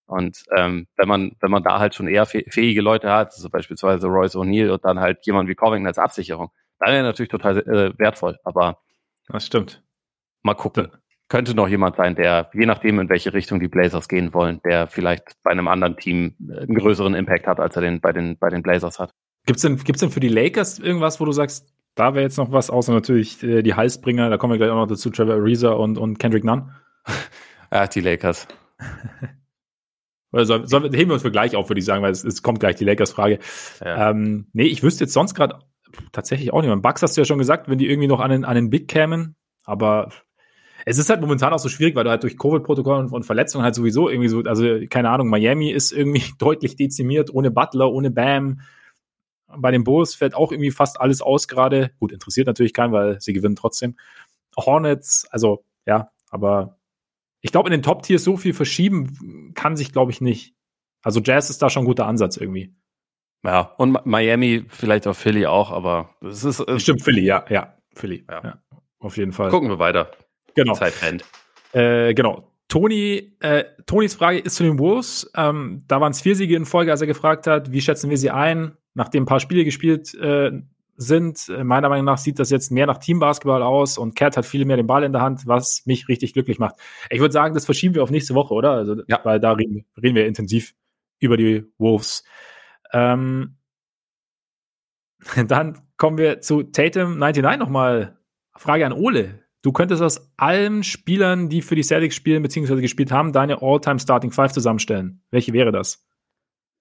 Und 0.06 0.44
ähm, 0.56 0.88
wenn 0.96 1.10
man 1.10 1.32
wenn 1.42 1.52
man 1.52 1.64
da 1.64 1.80
halt 1.80 1.94
schon 1.94 2.08
eher 2.08 2.26
fähige 2.26 2.82
Leute 2.82 3.12
hat, 3.12 3.34
so 3.34 3.50
beispielsweise 3.50 4.08
Royce 4.08 4.36
O'Neill 4.36 4.70
und 4.70 4.86
dann 4.86 5.00
halt 5.00 5.26
jemand 5.26 5.50
wie 5.50 5.56
Covington 5.56 5.88
als 5.88 5.98
Absicherung, 5.98 6.52
dann 6.80 6.94
wäre 6.94 7.04
natürlich 7.04 7.30
total 7.30 7.58
äh, 7.60 8.00
wertvoll. 8.00 8.40
Aber 8.46 8.80
das 9.28 9.46
stimmt. 9.46 9.84
Mal 10.42 10.54
gucken 10.54 10.90
könnte 11.32 11.56
noch 11.56 11.70
jemand 11.70 11.96
sein, 11.96 12.14
der, 12.16 12.50
je 12.54 12.66
nachdem, 12.66 13.00
in 13.00 13.08
welche 13.08 13.34
Richtung 13.34 13.62
die 13.62 13.70
Blazers 13.70 14.10
gehen 14.10 14.34
wollen, 14.34 14.60
der 14.66 14.88
vielleicht 14.88 15.42
bei 15.44 15.52
einem 15.52 15.70
anderen 15.70 15.96
Team 15.96 16.36
einen 16.40 16.76
größeren 16.76 17.16
Impact 17.16 17.48
hat, 17.48 17.62
als 17.62 17.78
er 17.78 17.84
den 17.84 18.02
bei 18.02 18.12
den, 18.12 18.38
bei 18.38 18.50
den 18.50 18.62
Blazers 18.62 19.00
hat. 19.00 19.14
Gibt's 19.46 19.62
denn, 19.64 19.78
gibt's 19.78 20.02
denn 20.02 20.12
für 20.12 20.20
die 20.20 20.28
Lakers 20.28 20.80
irgendwas, 20.80 21.20
wo 21.20 21.26
du 21.26 21.32
sagst, 21.32 21.74
da 21.96 22.14
wäre 22.14 22.24
jetzt 22.24 22.38
noch 22.38 22.52
was, 22.52 22.70
außer 22.70 22.94
natürlich 22.94 23.42
äh, 23.44 23.64
die 23.64 23.74
Heißbringer, 23.74 24.30
da 24.30 24.38
kommen 24.38 24.54
wir 24.54 24.58
gleich 24.58 24.70
auch 24.70 24.76
noch 24.76 24.88
dazu, 24.88 25.10
Trevor 25.10 25.36
Ariza 25.36 25.72
und, 25.72 25.98
und 25.98 26.20
Kendrick 26.20 26.44
Nunn? 26.44 26.72
ja, 27.72 27.88
die 27.88 28.02
Lakers. 28.02 28.48
Oder 30.32 30.46
soll, 30.46 30.68
soll, 30.68 30.84
heben 30.96 31.10
wir 31.10 31.14
uns 31.14 31.24
für 31.24 31.32
gleich 31.32 31.56
auf, 31.56 31.70
würde 31.70 31.80
ich 31.80 31.86
sagen, 31.86 32.04
weil 32.04 32.12
es, 32.12 32.24
es 32.24 32.42
kommt 32.42 32.62
gleich 32.62 32.76
die 32.76 32.86
Lakers-Frage. 32.86 33.40
Ja. 33.84 34.12
Ähm, 34.12 34.48
nee, 34.54 34.64
ich 34.64 34.82
wüsste 34.82 35.04
jetzt 35.04 35.14
sonst 35.14 35.34
gerade 35.34 35.60
tatsächlich 36.14 36.54
auch 36.54 36.62
nicht. 36.62 36.70
Beim 36.70 36.82
Bucks 36.82 37.02
hast 37.02 37.18
du 37.18 37.22
ja 37.22 37.26
schon 37.26 37.38
gesagt, 37.38 37.68
wenn 37.68 37.78
die 37.78 37.90
irgendwie 37.90 38.08
noch 38.08 38.22
an 38.22 38.32
den, 38.32 38.46
an 38.46 38.56
den 38.56 38.70
Big 38.70 38.88
kämen, 38.88 39.36
aber 39.66 40.10
es 40.86 40.98
ist 40.98 41.10
halt 41.10 41.22
momentan 41.22 41.54
auch 41.54 41.60
so 41.60 41.70
schwierig, 41.70 41.96
weil 41.96 42.06
du 42.06 42.10
halt 42.10 42.24
durch 42.24 42.38
Covid-Protokoll 42.38 43.00
und, 43.00 43.12
und, 43.12 43.26
Verletzungen 43.26 43.64
halt 43.64 43.76
sowieso 43.76 44.10
irgendwie 44.10 44.30
so, 44.30 44.40
also 44.42 44.66
keine 44.90 45.10
Ahnung, 45.10 45.30
Miami 45.30 45.70
ist 45.70 45.92
irgendwie 45.92 46.24
deutlich 46.40 46.76
dezimiert, 46.76 47.34
ohne 47.34 47.52
Butler, 47.52 47.92
ohne 47.92 48.10
Bam. 48.10 48.62
Bei 49.58 49.72
den 49.72 49.84
Bulls 49.84 50.16
fällt 50.16 50.34
auch 50.34 50.52
irgendwie 50.52 50.72
fast 50.72 51.00
alles 51.00 51.22
aus 51.22 51.48
gerade. 51.48 51.92
Gut, 52.00 52.12
interessiert 52.12 52.48
natürlich 52.48 52.74
keinen, 52.74 52.94
weil 52.94 53.20
sie 53.22 53.34
gewinnen 53.34 53.56
trotzdem. 53.56 53.98
Hornets, 54.58 55.28
also 55.32 55.64
ja, 55.86 56.12
aber 56.30 56.78
ich 57.42 57.52
glaube, 57.52 57.70
in 57.70 57.72
den 57.72 57.84
Top-Tiers 57.84 58.24
so 58.24 58.38
viel 58.38 58.54
verschieben 58.54 59.54
kann 59.56 59.76
sich, 59.76 59.92
glaube 59.92 60.12
ich, 60.12 60.22
nicht. 60.22 60.54
Also 61.04 61.20
Jazz 61.20 61.50
ist 61.50 61.62
da 61.62 61.70
schon 61.70 61.84
ein 61.84 61.88
guter 61.88 62.06
Ansatz 62.06 62.38
irgendwie. 62.38 62.76
Ja, 63.44 63.74
und 63.78 64.06
Miami, 64.06 64.66
vielleicht 64.68 65.08
auch 65.08 65.16
Philly 65.16 65.48
auch, 65.48 65.72
aber 65.72 66.16
es 66.22 66.44
ist. 66.44 66.60
Es 66.60 66.84
Stimmt, 66.84 67.02
Philly, 67.02 67.24
ja, 67.24 67.44
ja, 67.50 67.76
Philly, 67.94 68.24
ja. 68.30 68.44
ja. 68.44 68.64
Auf 69.00 69.18
jeden 69.18 69.32
Fall. 69.32 69.50
Gucken 69.50 69.70
wir 69.70 69.80
weiter. 69.80 70.12
Genau. 70.54 70.74
Zeit 70.74 71.02
rennt. 71.02 71.26
Äh, 71.74 72.14
genau. 72.14 72.51
Toni, 72.72 73.36
äh, 73.42 73.66
Tonis 73.86 74.14
Frage 74.14 74.40
ist 74.40 74.56
zu 74.56 74.64
den 74.64 74.80
Wolves. 74.80 75.30
Ähm, 75.36 75.84
da 75.90 76.00
waren 76.00 76.12
es 76.12 76.22
vier 76.22 76.38
Siege 76.38 76.56
in 76.56 76.66
Folge, 76.66 76.90
als 76.90 77.02
er 77.02 77.08
gefragt 77.08 77.46
hat, 77.46 77.74
wie 77.74 77.82
schätzen 77.82 78.10
wir 78.10 78.18
sie 78.18 78.32
ein, 78.32 78.78
nachdem 78.94 79.24
ein 79.24 79.26
paar 79.26 79.42
Spiele 79.42 79.66
gespielt 79.66 80.14
äh, 80.16 80.52
sind. 80.96 81.50
Äh, 81.50 81.66
meiner 81.66 81.90
Meinung 81.90 82.06
nach 82.06 82.18
sieht 82.18 82.40
das 82.40 82.50
jetzt 82.50 82.72
mehr 82.72 82.86
nach 82.86 83.00
Teambasketball 83.00 83.62
aus 83.62 83.98
und 83.98 84.16
Cat 84.16 84.38
hat 84.38 84.46
viel 84.46 84.64
mehr 84.64 84.78
den 84.78 84.88
Ball 84.88 85.04
in 85.04 85.12
der 85.12 85.22
Hand, 85.22 85.48
was 85.48 85.86
mich 85.86 86.08
richtig 86.08 86.32
glücklich 86.32 86.60
macht. 86.60 86.76
Ich 87.10 87.20
würde 87.20 87.34
sagen, 87.34 87.54
das 87.56 87.66
verschieben 87.66 87.94
wir 87.94 88.04
auf 88.04 88.10
nächste 88.10 88.36
Woche, 88.36 88.54
oder? 88.54 88.72
Also, 88.72 89.02
ja. 89.06 89.20
Weil 89.26 89.42
da 89.42 89.52
reden, 89.52 89.86
reden 90.02 90.16
wir 90.16 90.26
intensiv 90.26 90.74
über 91.20 91.36
die 91.36 91.66
Wolves. 91.78 92.24
Ähm, 92.94 93.58
dann 95.46 95.78
kommen 95.98 96.18
wir 96.18 96.40
zu 96.40 96.64
Tatum 96.64 97.18
99 97.18 97.60
nochmal. 97.60 98.18
Frage 98.56 98.86
an 98.86 98.94
Ole. 98.94 99.42
Du 99.62 99.72
könntest 99.72 100.02
aus 100.02 100.32
allen 100.38 100.84
Spielern, 100.84 101.50
die 101.50 101.62
für 101.62 101.76
die 101.76 101.84
Celtics 101.84 102.16
spielen 102.16 102.42
bzw. 102.42 102.82
gespielt 102.82 103.12
haben, 103.12 103.32
deine 103.32 103.62
All-Time 103.62 104.00
Starting 104.00 104.32
Five 104.32 104.54
zusammenstellen. 104.54 105.24
Welche 105.30 105.54
wäre 105.54 105.72
das? 105.72 106.04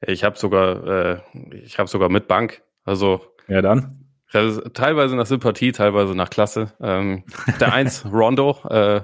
Ich 0.06 0.24
habe 0.24 0.38
sogar, 0.38 0.86
äh, 0.86 1.20
ich 1.62 1.78
habe 1.78 1.88
sogar 1.88 2.08
mit 2.08 2.26
Bank. 2.26 2.62
Also 2.84 3.20
ja 3.48 3.60
dann. 3.60 4.06
Teilweise 4.30 5.16
nach 5.16 5.26
Sympathie, 5.26 5.72
teilweise 5.72 6.14
nach 6.14 6.30
Klasse. 6.30 6.72
Ähm, 6.80 7.24
der 7.58 7.72
eins 7.72 8.04
Rondo, 8.10 8.56
äh, 8.68 9.02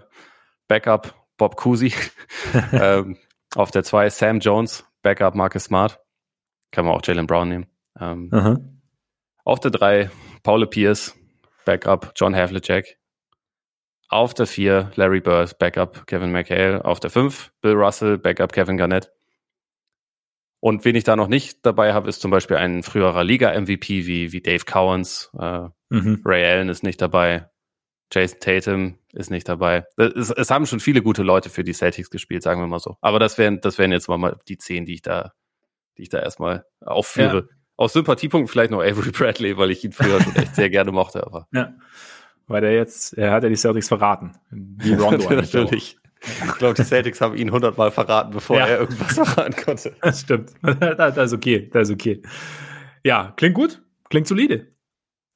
Backup 0.69 1.15
Bob 1.37 1.57
Cousy. 1.57 1.93
ähm, 2.73 3.17
auf 3.57 3.73
der 3.73 3.83
zwei 3.83 4.09
Sam 4.09 4.39
Jones, 4.39 4.85
Backup 5.03 5.35
Marcus 5.35 5.65
Smart. 5.65 6.01
Kann 6.71 6.85
man 6.85 6.95
auch 6.95 7.03
Jalen 7.05 7.27
Brown 7.27 7.49
nehmen. 7.49 7.67
Ähm, 7.99 8.81
auf 9.45 9.61
der 9.61 9.71
drei 9.71 10.11
Paul 10.43 10.67
Pierce, 10.67 11.15
Backup 11.65 12.13
John 12.15 12.35
Havlicek. 12.35 12.99
Auf 14.09 14.35
der 14.35 14.47
4 14.47 14.93
Larry 14.95 15.21
Bird, 15.21 15.59
Backup 15.59 16.07
Kevin 16.07 16.33
McHale. 16.33 16.85
Auf 16.85 17.01
der 17.01 17.11
5 17.11 17.53
Bill 17.61 17.75
Russell, 17.75 18.19
Backup 18.19 18.53
Kevin 18.53 18.77
Garnett. 18.77 19.11
Und 20.61 20.85
wen 20.85 20.97
ich 20.97 21.05
da 21.05 21.17
noch 21.17 21.29
nicht 21.29 21.65
dabei 21.65 21.93
habe, 21.93 22.09
ist 22.09 22.21
zum 22.21 22.31
Beispiel 22.31 22.57
ein 22.57 22.83
früherer 22.83 23.25
Liga-MVP 23.25 24.07
wie, 24.07 24.33
wie 24.33 24.41
Dave 24.41 24.65
Cowens. 24.65 25.31
Äh, 25.39 25.69
mhm. 25.91 26.23
Ray 26.25 26.45
Allen 26.45 26.69
ist 26.69 26.83
nicht 26.83 27.01
dabei. 27.01 27.49
Jason 28.13 28.41
Tatum 28.41 28.99
ist 29.13 29.31
nicht 29.31 29.49
dabei. 29.49 29.85
Es, 29.97 30.31
es, 30.31 30.51
haben 30.51 30.67
schon 30.67 30.81
viele 30.81 31.03
gute 31.03 31.23
Leute 31.23 31.51
für 31.51 31.65
die 31.65 31.73
Celtics 31.73 32.11
gespielt, 32.11 32.43
sagen 32.43 32.61
wir 32.61 32.67
mal 32.67 32.79
so. 32.79 32.97
Aber 33.01 33.19
das 33.19 33.37
wären, 33.37 33.61
das 33.61 33.79
wären 33.79 33.93
jetzt 33.93 34.09
mal 34.09 34.39
die 34.49 34.59
zehn, 34.59 34.87
die 34.87 34.95
ich 34.95 35.03
da, 35.03 35.33
die 35.99 36.03
ich 36.03 36.09
da 36.09 36.21
erstmal 36.21 36.65
aufführe. 36.81 37.37
Ja. 37.37 37.57
Aus 37.77 37.93
Sympathiepunkt 37.93 38.51
vielleicht 38.51 38.71
noch 38.71 38.81
Avery 38.81 39.11
Bradley, 39.11 39.57
weil 39.59 39.71
ich 39.71 39.85
ihn 39.85 39.93
früher 39.93 40.21
schon 40.23 40.37
echt 40.37 40.55
sehr 40.55 40.71
gerne 40.71 40.93
mochte. 40.93 41.27
Aber. 41.27 41.49
Ja. 41.53 41.75
Weil 42.47 42.61
der 42.61 42.75
jetzt, 42.75 43.17
er 43.19 43.33
hat 43.33 43.43
ja 43.43 43.49
die 43.49 43.57
Celtics 43.57 43.89
verraten. 43.89 44.33
Wie 44.51 44.95
Rondo 44.95 45.29
Natürlich. 45.31 45.97
Ich 46.21 46.55
glaube, 46.59 46.75
die 46.75 46.83
Celtics 46.83 47.21
haben 47.21 47.37
ihn 47.37 47.51
hundertmal 47.53 47.91
verraten, 47.91 48.33
bevor 48.33 48.59
ja. 48.59 48.67
er 48.67 48.81
irgendwas 48.81 49.15
verraten 49.15 49.55
konnte. 49.65 49.95
Das 50.01 50.21
stimmt. 50.21 50.53
Das 50.63 51.17
ist 51.17 51.33
okay. 51.33 51.69
Das 51.73 51.89
ist 51.89 51.95
okay. 51.95 52.23
Ja, 53.05 53.33
klingt 53.37 53.55
gut. 53.55 53.83
Klingt 54.09 54.27
solide. 54.27 54.69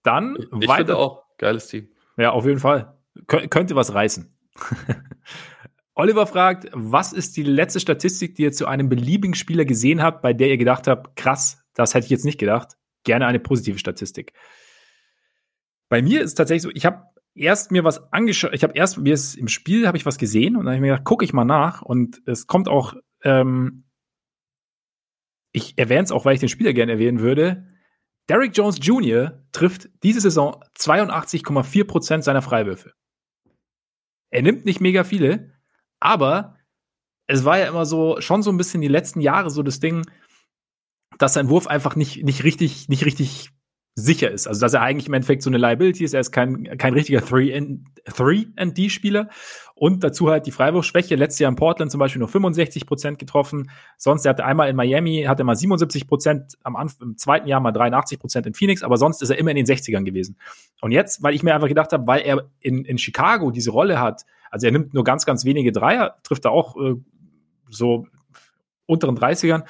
Dann 0.03 0.37
ich 0.39 0.69
weiter. 0.69 0.77
finde 0.77 0.97
auch. 0.97 1.24
Geiles 1.39 1.69
Team. 1.69 1.89
Ja, 2.16 2.31
auf 2.31 2.47
jeden 2.47 2.59
Fall. 2.59 2.97
Kön 3.27 3.51
könnte 3.51 3.74
was 3.74 3.93
reißen. 3.95 4.35
Oliver 5.95 6.27
fragt, 6.27 6.69
was 6.73 7.12
ist 7.12 7.37
die 7.37 7.43
letzte 7.43 7.81
Statistik, 7.81 8.35
die 8.37 8.43
ihr 8.45 8.53
zu 8.53 8.66
einem 8.66 8.89
beliebigen 8.89 9.35
Spieler 9.35 9.65
gesehen 9.65 10.03
habt, 10.03 10.23
bei 10.23 10.32
der 10.32 10.49
ihr 10.49 10.59
gedacht 10.59 10.87
habt, 10.87 11.16
krass, 11.16 11.62
das 11.74 11.95
hätte 11.95 12.07
ich 12.07 12.11
jetzt 12.11 12.24
nicht 12.24 12.39
gedacht. 12.39 12.77
Gerne 13.05 13.27
eine 13.27 13.39
positive 13.39 13.78
Statistik. 13.78 14.32
Bei 15.90 16.00
mir 16.00 16.22
ist 16.22 16.34
tatsächlich 16.34 16.62
so, 16.62 16.70
ich 16.72 16.86
habe 16.86 17.04
erst 17.34 17.70
mir 17.70 17.84
was 17.84 18.12
angeschaut, 18.12 18.54
ich 18.54 18.62
habe 18.62 18.74
erst 18.74 18.98
mir 18.98 19.12
ist 19.12 19.36
im 19.36 19.48
Spiel 19.48 19.86
habe 19.86 19.98
ich 19.98 20.06
was 20.06 20.18
gesehen 20.18 20.56
und 20.56 20.64
dann 20.64 20.72
habe 20.72 20.76
ich 20.76 20.80
mir 20.80 20.92
gedacht, 20.92 21.04
gucke 21.04 21.24
ich 21.24 21.32
mal 21.32 21.44
nach 21.44 21.82
und 21.82 22.22
es 22.26 22.46
kommt 22.46 22.68
auch 22.68 22.94
ähm, 23.22 23.84
ich 25.52 25.76
erwähne 25.76 26.04
es 26.04 26.12
auch, 26.12 26.24
weil 26.24 26.34
ich 26.34 26.40
den 26.40 26.48
Spieler 26.48 26.72
gerne 26.72 26.92
erwähnen 26.92 27.20
würde. 27.20 27.66
Derrick 28.28 28.56
Jones 28.56 28.78
Jr. 28.80 29.44
trifft 29.52 29.88
diese 30.02 30.20
Saison 30.20 30.62
82,4 30.78 31.84
Prozent 31.84 32.24
seiner 32.24 32.42
Freiwürfe. 32.42 32.92
Er 34.30 34.42
nimmt 34.42 34.64
nicht 34.64 34.80
mega 34.80 35.02
viele, 35.02 35.52
aber 35.98 36.56
es 37.26 37.44
war 37.44 37.58
ja 37.58 37.66
immer 37.66 37.86
so, 37.86 38.20
schon 38.20 38.42
so 38.42 38.50
ein 38.50 38.56
bisschen 38.56 38.80
die 38.80 38.88
letzten 38.88 39.20
Jahre 39.20 39.50
so 39.50 39.62
das 39.62 39.80
Ding, 39.80 40.06
dass 41.18 41.34
sein 41.34 41.48
Wurf 41.48 41.66
einfach 41.66 41.96
nicht, 41.96 42.22
nicht 42.22 42.44
richtig, 42.44 42.88
nicht 42.88 43.04
richtig 43.04 43.50
sicher 43.94 44.30
ist. 44.30 44.46
Also, 44.46 44.60
dass 44.60 44.74
er 44.74 44.82
eigentlich 44.82 45.08
im 45.08 45.14
Endeffekt 45.14 45.42
so 45.42 45.50
eine 45.50 45.58
Liability 45.58 46.04
ist. 46.04 46.14
Er 46.14 46.20
ist 46.20 46.32
kein, 46.32 46.78
kein 46.78 46.94
richtiger 46.94 47.20
3D-Spieler. 47.20 49.28
Und 49.74 50.04
dazu 50.04 50.30
halt 50.30 50.46
die 50.46 50.50
Freiwurfschwäche. 50.50 51.16
Letztes 51.16 51.40
Jahr 51.40 51.50
in 51.50 51.56
Portland 51.56 51.90
zum 51.90 51.98
Beispiel 51.98 52.20
nur 52.20 52.28
65 52.28 52.86
Prozent 52.86 53.18
getroffen. 53.18 53.70
Sonst, 53.96 54.26
er 54.26 54.30
hatte 54.30 54.44
einmal 54.44 54.68
in 54.68 54.76
Miami, 54.76 55.24
hat 55.26 55.38
er 55.38 55.44
mal 55.44 55.56
77 55.56 56.06
Prozent, 56.06 56.58
am 56.62 56.76
Anfang, 56.76 57.08
im 57.08 57.16
zweiten 57.16 57.48
Jahr 57.48 57.60
mal 57.60 57.72
83 57.72 58.18
Prozent 58.18 58.46
in 58.46 58.54
Phoenix, 58.54 58.82
aber 58.82 58.96
sonst 58.96 59.22
ist 59.22 59.30
er 59.30 59.38
immer 59.38 59.50
in 59.50 59.56
den 59.56 59.66
60ern 59.66 60.04
gewesen. 60.04 60.36
Und 60.80 60.92
jetzt, 60.92 61.22
weil 61.22 61.34
ich 61.34 61.42
mir 61.42 61.54
einfach 61.54 61.68
gedacht 61.68 61.92
habe, 61.92 62.06
weil 62.06 62.20
er 62.20 62.48
in, 62.60 62.84
in 62.84 62.98
Chicago 62.98 63.50
diese 63.50 63.70
Rolle 63.70 63.98
hat, 63.98 64.24
also 64.50 64.66
er 64.66 64.72
nimmt 64.72 64.92
nur 64.92 65.04
ganz, 65.04 65.24
ganz 65.24 65.44
wenige 65.44 65.72
Dreier, 65.72 66.16
trifft 66.24 66.44
er 66.44 66.50
auch 66.50 66.76
äh, 66.76 66.96
so 67.70 68.06
unteren 68.86 69.16
30ern 69.16 69.62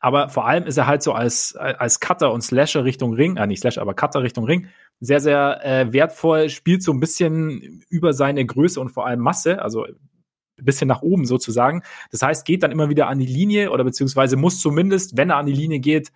aber 0.00 0.28
vor 0.28 0.46
allem 0.46 0.64
ist 0.64 0.76
er 0.76 0.86
halt 0.86 1.02
so 1.02 1.12
als, 1.12 1.56
als 1.56 2.00
Cutter 2.00 2.32
und 2.32 2.42
Slasher 2.42 2.84
Richtung 2.84 3.14
Ring, 3.14 3.36
äh, 3.36 3.46
nicht 3.46 3.60
Slasher, 3.60 3.82
aber 3.82 3.94
Cutter 3.94 4.22
Richtung 4.22 4.44
Ring, 4.44 4.68
sehr, 5.00 5.20
sehr 5.20 5.64
äh, 5.64 5.92
wertvoll, 5.92 6.50
spielt 6.50 6.82
so 6.82 6.92
ein 6.92 7.00
bisschen 7.00 7.84
über 7.88 8.12
seine 8.12 8.44
Größe 8.44 8.80
und 8.80 8.90
vor 8.90 9.06
allem 9.06 9.20
Masse, 9.20 9.62
also 9.62 9.84
ein 9.84 10.64
bisschen 10.64 10.88
nach 10.88 11.02
oben 11.02 11.24
sozusagen. 11.24 11.82
Das 12.10 12.22
heißt, 12.22 12.44
geht 12.44 12.62
dann 12.62 12.72
immer 12.72 12.88
wieder 12.88 13.08
an 13.08 13.18
die 13.18 13.26
Linie 13.26 13.70
oder 13.70 13.84
beziehungsweise 13.84 14.36
muss 14.36 14.60
zumindest, 14.60 15.16
wenn 15.16 15.30
er 15.30 15.36
an 15.36 15.46
die 15.46 15.52
Linie 15.52 15.78
geht, 15.78 16.12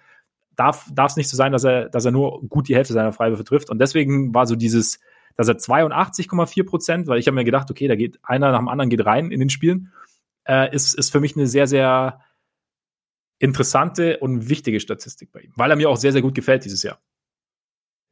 darf 0.57 0.91
es 0.91 1.17
nicht 1.17 1.29
so 1.29 1.37
sein, 1.37 1.53
dass 1.53 1.65
er, 1.65 1.89
dass 1.89 2.05
er 2.05 2.11
nur 2.11 2.43
gut 2.49 2.69
die 2.69 2.75
Hälfte 2.75 2.93
seiner 2.93 3.13
Freiwürfe 3.13 3.45
trifft. 3.45 3.71
Und 3.71 3.79
deswegen 3.79 4.35
war 4.35 4.47
so 4.47 4.57
dieses, 4.57 5.01
dass 5.37 5.49
er 5.49 5.57
82,4 5.57 6.67
Prozent, 6.67 7.07
weil 7.07 7.19
ich 7.19 7.27
habe 7.27 7.35
mir 7.35 7.45
gedacht, 7.45 7.71
okay, 7.71 7.89
da 7.89 7.97
geht 7.97 8.19
einer 8.23 8.53
nach 8.53 8.59
dem 8.59 8.69
anderen 8.69 8.91
geht 8.91 9.05
rein 9.05 9.31
in 9.31 9.41
den 9.41 9.51
Spielen, 9.51 9.93
äh, 10.45 10.75
ist, 10.75 10.95
ist 10.95 11.11
für 11.11 11.21
mich 11.21 11.37
eine 11.37 11.47
sehr, 11.47 11.67
sehr 11.67 12.21
interessante 13.43 14.19
und 14.19 14.49
wichtige 14.49 14.79
Statistik 14.79 15.33
bei 15.33 15.41
ihm, 15.41 15.53
weil 15.57 15.69
er 15.71 15.77
mir 15.77 15.91
auch 15.91 15.97
sehr, 15.97 16.13
sehr 16.13 16.23
gut 16.23 16.35
gefällt 16.35 16.65
dieses 16.65 16.83
Jahr. 16.85 17.01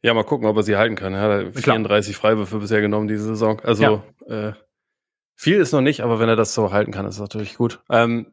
Ja, 0.03 0.13
mal 0.13 0.25
gucken, 0.25 0.49
ob 0.49 0.57
er 0.57 0.65
sie 0.65 0.77
halten 0.77 0.97
kann. 0.97 1.15
Er 1.15 1.21
hat 1.47 1.57
34 1.57 2.17
Freiwürfe 2.17 2.59
bisher 2.59 2.81
genommen 2.81 3.07
diese 3.07 3.25
Saison. 3.25 3.61
Also 3.61 4.03
ja. 4.29 4.49
äh, 4.49 4.53
viel 5.37 5.61
ist 5.61 5.73
noch 5.73 5.83
nicht, 5.83 6.01
aber 6.01 6.19
wenn 6.19 6.29
er 6.29 6.37
das 6.37 6.53
so 6.53 6.73
halten 6.73 6.91
kann, 6.91 7.07
ist 7.07 7.15
es 7.15 7.21
natürlich 7.21 7.57
gut. 7.57 7.81
Ähm, 7.89 8.33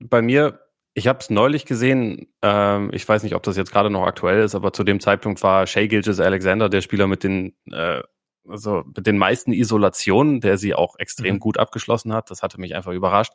bei 0.00 0.20
mir, 0.20 0.58
ich 0.94 1.06
habe 1.06 1.20
es 1.20 1.30
neulich 1.30 1.64
gesehen, 1.64 2.26
ähm, 2.42 2.90
ich 2.92 3.08
weiß 3.08 3.22
nicht, 3.22 3.36
ob 3.36 3.44
das 3.44 3.56
jetzt 3.56 3.70
gerade 3.70 3.90
noch 3.90 4.04
aktuell 4.04 4.42
ist, 4.42 4.56
aber 4.56 4.72
zu 4.72 4.82
dem 4.82 4.98
Zeitpunkt 4.98 5.42
war 5.44 5.66
Shay 5.68 5.86
Gilges 5.86 6.18
Alexander 6.18 6.68
der 6.68 6.80
Spieler 6.80 7.06
mit 7.06 7.22
den 7.22 7.54
äh, 7.70 8.02
also 8.48 8.82
mit 8.96 9.06
den 9.06 9.18
meisten 9.18 9.52
Isolationen, 9.52 10.40
der 10.40 10.58
sie 10.58 10.74
auch 10.74 10.96
extrem 10.98 11.36
mhm. 11.36 11.40
gut 11.40 11.58
abgeschlossen 11.58 12.12
hat. 12.12 12.32
Das 12.32 12.42
hatte 12.42 12.60
mich 12.60 12.74
einfach 12.74 12.92
überrascht. 12.92 13.32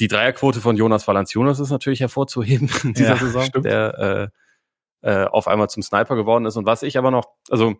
Die 0.00 0.08
Dreierquote 0.08 0.60
von 0.60 0.76
Jonas 0.76 1.06
Valanciunas 1.08 1.60
ist 1.60 1.70
natürlich 1.70 2.00
hervorzuheben 2.00 2.70
in 2.84 2.94
dieser 2.94 3.10
ja, 3.10 3.16
Saison, 3.16 3.42
stimmt. 3.44 3.64
der 3.64 4.30
äh, 5.02 5.10
äh, 5.10 5.26
auf 5.26 5.48
einmal 5.48 5.68
zum 5.68 5.82
Sniper 5.82 6.16
geworden 6.16 6.46
ist. 6.46 6.56
Und 6.56 6.66
was 6.66 6.82
ich 6.82 6.98
aber 6.98 7.10
noch, 7.10 7.26
also 7.50 7.76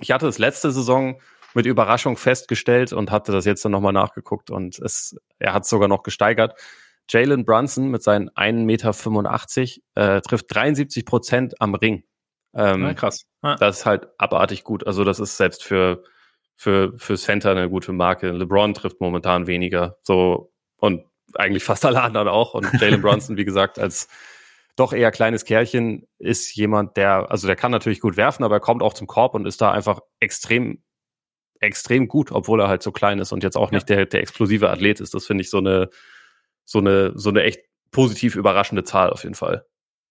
ich 0.00 0.10
hatte 0.10 0.26
es 0.26 0.38
letzte 0.38 0.70
Saison 0.70 1.20
mit 1.54 1.66
Überraschung 1.66 2.16
festgestellt 2.16 2.92
und 2.92 3.10
hatte 3.10 3.32
das 3.32 3.44
jetzt 3.44 3.64
dann 3.64 3.72
nochmal 3.72 3.92
nachgeguckt 3.92 4.50
und 4.50 4.78
es, 4.80 5.16
er 5.38 5.54
hat 5.54 5.66
sogar 5.66 5.88
noch 5.88 6.02
gesteigert. 6.02 6.58
Jalen 7.08 7.44
Brunson 7.44 7.90
mit 7.90 8.02
seinen 8.02 8.30
1,85 8.30 9.80
Meter 9.94 10.16
äh, 10.16 10.20
trifft 10.20 10.46
73 10.54 11.04
Prozent 11.04 11.60
am 11.60 11.74
Ring. 11.74 12.04
Ähm, 12.54 12.82
ja, 12.82 12.94
krass. 12.94 13.24
Ja. 13.42 13.56
Das 13.56 13.78
ist 13.78 13.86
halt 13.86 14.08
abartig 14.18 14.64
gut. 14.64 14.86
Also 14.86 15.04
das 15.04 15.20
ist 15.20 15.36
selbst 15.36 15.64
für 15.64 16.02
für 16.56 16.96
für 16.96 17.16
Center 17.16 17.50
eine 17.50 17.68
gute 17.68 17.92
Marke. 17.92 18.30
LeBron 18.30 18.74
trifft 18.74 19.00
momentan 19.00 19.46
weniger. 19.46 19.98
So 20.02 20.52
und 20.76 21.04
eigentlich 21.38 21.64
fast 21.64 21.84
alle 21.84 22.02
anderen 22.02 22.28
auch. 22.28 22.54
Und 22.54 22.68
Jalen 22.80 23.02
Brunson, 23.02 23.36
wie 23.36 23.44
gesagt, 23.44 23.78
als 23.78 24.08
doch 24.76 24.92
eher 24.92 25.10
kleines 25.10 25.44
Kerlchen 25.44 26.06
ist 26.18 26.54
jemand, 26.56 26.96
der, 26.96 27.30
also 27.30 27.46
der 27.46 27.56
kann 27.56 27.70
natürlich 27.70 28.00
gut 28.00 28.16
werfen, 28.16 28.44
aber 28.44 28.56
er 28.56 28.60
kommt 28.60 28.82
auch 28.82 28.94
zum 28.94 29.06
Korb 29.06 29.34
und 29.34 29.46
ist 29.46 29.60
da 29.60 29.70
einfach 29.70 30.00
extrem, 30.18 30.82
extrem 31.60 32.08
gut, 32.08 32.32
obwohl 32.32 32.60
er 32.60 32.68
halt 32.68 32.82
so 32.82 32.90
klein 32.90 33.20
ist 33.20 33.32
und 33.32 33.42
jetzt 33.42 33.56
auch 33.56 33.70
ja. 33.70 33.76
nicht 33.76 33.88
der, 33.88 34.06
der 34.06 34.20
explosive 34.20 34.70
Athlet 34.70 35.00
ist. 35.00 35.14
Das 35.14 35.26
finde 35.26 35.42
ich 35.42 35.50
so 35.50 35.58
eine, 35.58 35.90
so 36.64 36.78
eine, 36.78 37.12
so 37.14 37.30
eine 37.30 37.42
echt 37.42 37.60
positiv 37.92 38.34
überraschende 38.34 38.82
Zahl 38.82 39.10
auf 39.10 39.22
jeden 39.22 39.36
Fall. 39.36 39.64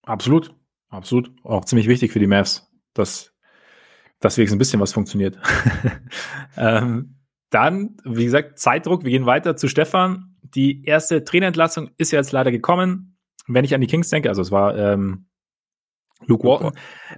Absolut, 0.04 0.56
absolut. 0.90 1.32
Auch 1.44 1.66
ziemlich 1.66 1.88
wichtig 1.88 2.14
für 2.14 2.20
die 2.20 2.28
Mavs, 2.28 2.72
dass, 2.94 3.34
dass 4.20 4.38
wenigstens 4.38 4.56
ein 4.56 4.60
bisschen 4.60 4.80
was 4.80 4.94
funktioniert. 4.94 5.38
ähm, 6.58 7.18
dann, 7.50 7.98
wie 8.06 8.24
gesagt, 8.24 8.58
Zeitdruck. 8.58 9.04
Wir 9.04 9.12
gehen 9.12 9.26
weiter 9.26 9.56
zu 9.56 9.68
Stefan 9.68 10.33
die 10.44 10.84
erste 10.86 11.24
Trainerentlassung 11.24 11.90
ist 11.98 12.12
ja 12.12 12.20
jetzt 12.20 12.32
leider 12.32 12.52
gekommen. 12.52 13.18
Wenn 13.48 13.66
ich 13.66 13.74
an 13.74 13.82
die 13.82 13.88
Kings 13.88 14.10
denke, 14.10 14.30
also 14.30 14.42
es 14.42 14.52
war 14.52 14.78
ähm, 14.78 15.26
Luke 16.28 16.48
Walton. 16.48 16.72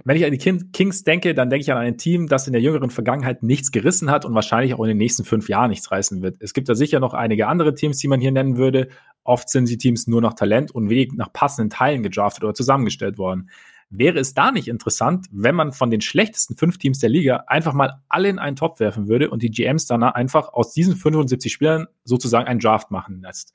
Wenn 0.04 0.16
ich 0.16 0.24
an 0.24 0.32
die 0.32 0.38
Kings 0.38 1.04
denke, 1.04 1.34
dann 1.34 1.50
denke 1.50 1.62
ich 1.62 1.72
an 1.72 1.78
ein 1.78 1.98
Team, 1.98 2.28
das 2.28 2.46
in 2.46 2.52
der 2.52 2.62
jüngeren 2.62 2.90
Vergangenheit 2.90 3.42
nichts 3.42 3.70
gerissen 3.70 4.10
hat 4.10 4.24
und 4.24 4.34
wahrscheinlich 4.34 4.74
auch 4.74 4.80
in 4.80 4.88
den 4.88 4.98
nächsten 4.98 5.24
fünf 5.24 5.48
Jahren 5.48 5.70
nichts 5.70 5.90
reißen 5.90 6.22
wird. 6.22 6.36
Es 6.40 6.54
gibt 6.54 6.68
da 6.68 6.74
sicher 6.74 7.00
noch 7.00 7.14
einige 7.14 7.46
andere 7.46 7.74
Teams, 7.74 7.98
die 7.98 8.08
man 8.08 8.20
hier 8.20 8.32
nennen 8.32 8.56
würde. 8.56 8.88
Oft 9.24 9.48
sind 9.48 9.68
die 9.68 9.78
Teams 9.78 10.06
nur 10.06 10.20
nach 10.20 10.34
Talent 10.34 10.72
und 10.72 10.88
wenig 10.88 11.12
nach 11.14 11.32
passenden 11.32 11.70
Teilen 11.70 12.02
gedraftet 12.02 12.44
oder 12.44 12.54
zusammengestellt 12.54 13.18
worden. 13.18 13.50
Wäre 13.88 14.18
es 14.18 14.34
da 14.34 14.50
nicht 14.50 14.66
interessant, 14.66 15.26
wenn 15.30 15.54
man 15.54 15.72
von 15.72 15.90
den 15.90 16.00
schlechtesten 16.00 16.56
fünf 16.56 16.78
Teams 16.78 16.98
der 16.98 17.08
Liga 17.08 17.44
einfach 17.46 17.72
mal 17.72 18.02
alle 18.08 18.28
in 18.28 18.38
einen 18.40 18.56
Topf 18.56 18.80
werfen 18.80 19.06
würde 19.06 19.30
und 19.30 19.42
die 19.42 19.50
GMs 19.50 19.86
dann 19.86 20.02
einfach 20.02 20.52
aus 20.52 20.72
diesen 20.72 20.96
75 20.96 21.52
Spielern 21.52 21.86
sozusagen 22.02 22.48
einen 22.48 22.58
Draft 22.58 22.90
machen 22.90 23.22
lässt? 23.22 23.52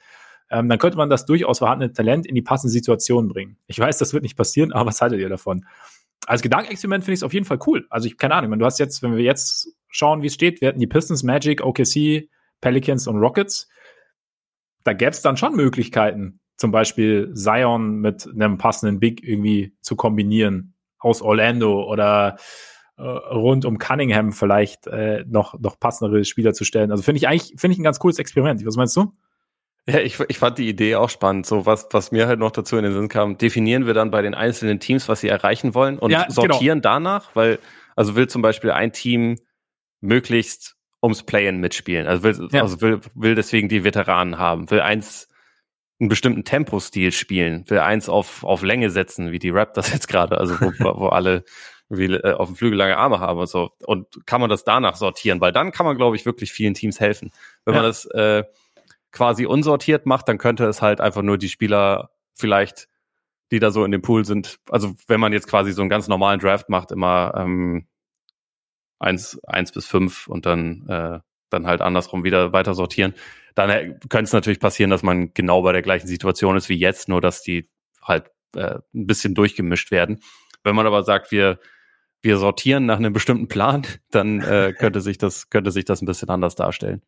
Ähm, 0.51 0.67
dann 0.67 0.79
könnte 0.79 0.97
man 0.97 1.09
das 1.09 1.25
durchaus 1.25 1.59
vorhandene 1.59 1.93
Talent 1.93 2.27
in 2.27 2.35
die 2.35 2.41
passende 2.41 2.71
Situation 2.71 3.29
bringen. 3.29 3.57
Ich 3.67 3.79
weiß, 3.79 3.97
das 3.97 4.13
wird 4.13 4.23
nicht 4.23 4.35
passieren, 4.35 4.73
aber 4.73 4.87
was 4.87 5.01
haltet 5.01 5.19
ihr 5.19 5.29
davon? 5.29 5.65
Als 6.27 6.41
Gedankenexperiment 6.41 7.05
finde 7.05 7.13
ich 7.13 7.19
es 7.19 7.23
auf 7.23 7.33
jeden 7.33 7.45
Fall 7.45 7.59
cool. 7.65 7.87
Also 7.89 8.07
ich 8.07 8.17
keine 8.17 8.35
Ahnung, 8.35 8.59
du 8.59 8.65
hast 8.65 8.77
jetzt, 8.77 9.01
wenn 9.01 9.15
wir 9.15 9.23
jetzt 9.23 9.69
schauen, 9.87 10.21
wie 10.21 10.27
es 10.27 10.33
steht, 10.33 10.61
wir 10.61 10.67
hatten 10.67 10.79
die 10.79 10.87
Pistons, 10.87 11.23
Magic, 11.23 11.63
OKC, 11.63 12.29
Pelicans 12.59 13.07
und 13.07 13.17
Rockets. 13.17 13.69
Da 14.83 14.93
gäbe 14.93 15.11
es 15.11 15.21
dann 15.21 15.37
schon 15.37 15.55
Möglichkeiten, 15.55 16.40
zum 16.61 16.71
Beispiel 16.71 17.33
Zion 17.33 17.99
mit 17.99 18.27
einem 18.27 18.57
passenden 18.57 18.99
Big 18.99 19.23
irgendwie 19.27 19.73
zu 19.81 19.95
kombinieren 19.95 20.75
aus 20.99 21.21
Orlando 21.21 21.83
oder 21.83 22.37
äh, 22.97 23.01
rund 23.03 23.65
um 23.65 23.79
Cunningham 23.79 24.31
vielleicht 24.31 24.85
äh, 24.87 25.25
noch, 25.27 25.59
noch 25.59 25.79
passendere 25.79 26.23
Spieler 26.23 26.53
zu 26.53 26.63
stellen. 26.63 26.91
Also 26.91 27.03
finde 27.03 27.17
ich 27.17 27.27
eigentlich, 27.27 27.59
finde 27.59 27.73
ich 27.73 27.79
ein 27.79 27.83
ganz 27.83 27.99
cooles 27.99 28.19
Experiment. 28.19 28.63
Was 28.65 28.75
meinst 28.75 28.95
du? 28.95 29.11
Ja, 29.87 29.99
ich, 29.99 30.19
ich 30.27 30.37
fand 30.37 30.59
die 30.59 30.69
Idee 30.69 30.95
auch 30.95 31.09
spannend. 31.09 31.47
So 31.47 31.65
was, 31.65 31.87
was 31.91 32.11
mir 32.11 32.27
halt 32.27 32.39
noch 32.39 32.51
dazu 32.51 32.77
in 32.77 32.83
den 32.83 32.93
Sinn 32.93 33.09
kam, 33.09 33.39
definieren 33.39 33.87
wir 33.87 33.95
dann 33.95 34.11
bei 34.11 34.21
den 34.21 34.35
einzelnen 34.35 34.79
Teams, 34.79 35.09
was 35.09 35.21
sie 35.21 35.29
erreichen 35.29 35.73
wollen 35.73 35.97
und 35.97 36.11
ja, 36.11 36.21
genau. 36.21 36.33
sortieren 36.33 36.81
genau. 36.81 36.93
danach, 36.93 37.35
weil, 37.35 37.57
also 37.95 38.15
will 38.15 38.27
zum 38.27 38.43
Beispiel 38.43 38.69
ein 38.69 38.93
Team 38.93 39.37
möglichst 39.99 40.75
ums 41.01 41.23
Play-In 41.23 41.57
mitspielen. 41.57 42.05
Also 42.05 42.21
will, 42.21 42.49
ja. 42.51 42.61
also 42.61 42.81
will, 42.81 43.01
will 43.15 43.33
deswegen 43.33 43.67
die 43.67 43.83
Veteranen 43.83 44.37
haben, 44.37 44.69
will 44.69 44.81
eins 44.81 45.27
einen 46.01 46.09
bestimmten 46.09 46.43
Tempostil 46.43 47.11
spielen, 47.11 47.63
will 47.69 47.79
eins 47.79 48.09
auf, 48.09 48.43
auf 48.43 48.63
Länge 48.63 48.89
setzen, 48.89 49.31
wie 49.31 49.39
die 49.39 49.51
Raptors 49.51 49.93
jetzt 49.93 50.07
gerade, 50.07 50.37
also 50.37 50.59
wo, 50.59 50.99
wo 50.99 51.07
alle 51.07 51.45
wie, 51.89 52.05
äh, 52.05 52.33
auf 52.33 52.49
dem 52.49 52.55
Flügel 52.55 52.77
lange 52.77 52.97
Arme 52.97 53.19
haben 53.19 53.39
und 53.39 53.47
so. 53.47 53.71
Und 53.85 54.25
kann 54.25 54.41
man 54.41 54.49
das 54.49 54.63
danach 54.63 54.95
sortieren, 54.95 55.39
weil 55.41 55.51
dann 55.51 55.71
kann 55.71 55.85
man, 55.85 55.97
glaube 55.97 56.15
ich, 56.15 56.25
wirklich 56.25 56.51
vielen 56.51 56.73
Teams 56.73 56.99
helfen. 56.99 57.31
Wenn 57.65 57.75
ja. 57.75 57.81
man 57.81 57.89
das 57.89 58.05
äh, 58.05 58.43
quasi 59.11 59.45
unsortiert 59.45 60.05
macht, 60.05 60.27
dann 60.27 60.37
könnte 60.37 60.65
es 60.65 60.81
halt 60.81 61.01
einfach 61.01 61.21
nur 61.21 61.37
die 61.37 61.49
Spieler 61.49 62.09
vielleicht, 62.33 62.87
die 63.51 63.59
da 63.59 63.69
so 63.69 63.83
in 63.85 63.91
dem 63.91 64.01
Pool 64.01 64.25
sind, 64.25 64.57
also 64.69 64.95
wenn 65.07 65.19
man 65.19 65.33
jetzt 65.33 65.47
quasi 65.47 65.73
so 65.73 65.81
einen 65.81 65.89
ganz 65.89 66.07
normalen 66.07 66.39
Draft 66.39 66.69
macht, 66.69 66.91
immer 66.91 67.33
ähm, 67.35 67.85
eins, 68.97 69.39
eins 69.43 69.71
bis 69.71 69.85
fünf 69.85 70.27
und 70.27 70.45
dann, 70.45 70.87
äh, 70.87 71.19
dann 71.49 71.67
halt 71.67 71.81
andersrum 71.81 72.23
wieder 72.23 72.53
weiter 72.53 72.73
sortieren, 72.73 73.13
dann 73.55 73.69
äh, 73.69 73.95
könnte 74.09 74.25
es 74.25 74.33
natürlich 74.33 74.59
passieren, 74.59 74.89
dass 74.89 75.03
man 75.03 75.33
genau 75.33 75.61
bei 75.61 75.71
der 75.71 75.81
gleichen 75.81 76.07
Situation 76.07 76.57
ist 76.57 76.69
wie 76.69 76.77
jetzt, 76.77 77.09
nur 77.09 77.21
dass 77.21 77.41
die 77.41 77.69
halt 78.01 78.31
äh, 78.55 78.79
ein 78.93 79.07
bisschen 79.07 79.35
durchgemischt 79.35 79.91
werden. 79.91 80.19
Wenn 80.63 80.75
man 80.75 80.87
aber 80.87 81.03
sagt, 81.03 81.31
wir 81.31 81.59
wir 82.23 82.37
sortieren 82.37 82.85
nach 82.85 82.97
einem 82.97 83.13
bestimmten 83.13 83.47
Plan, 83.47 83.85
dann 84.11 84.41
äh, 84.41 84.73
könnte 84.77 85.01
sich 85.01 85.17
das 85.17 85.49
könnte 85.49 85.71
sich 85.71 85.85
das 85.85 86.01
ein 86.01 86.05
bisschen 86.05 86.29
anders 86.29 86.55
darstellen. 86.55 87.01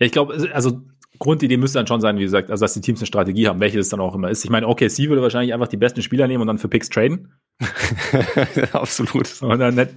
Ja, 0.00 0.06
ich 0.06 0.12
glaube, 0.12 0.50
also 0.52 0.82
Grundidee 1.18 1.56
müsste 1.56 1.78
dann 1.78 1.86
schon 1.86 2.00
sein, 2.00 2.16
wie 2.16 2.22
gesagt, 2.22 2.50
also 2.50 2.64
dass 2.64 2.74
die 2.74 2.80
Teams 2.80 3.00
eine 3.00 3.06
Strategie 3.06 3.46
haben, 3.46 3.60
welche 3.60 3.78
das 3.78 3.90
dann 3.90 4.00
auch 4.00 4.14
immer 4.14 4.30
ist. 4.30 4.44
Ich 4.44 4.50
meine, 4.50 4.66
OKC 4.66 5.08
würde 5.08 5.22
wahrscheinlich 5.22 5.52
einfach 5.52 5.68
die 5.68 5.76
besten 5.76 6.02
Spieler 6.02 6.26
nehmen 6.26 6.40
und 6.40 6.46
dann 6.46 6.58
für 6.58 6.68
Picks 6.68 6.88
traden. 6.88 7.34
Absolut. 8.72 9.40
Und 9.42 9.58
dann 9.58 9.74
nicht 9.74 9.90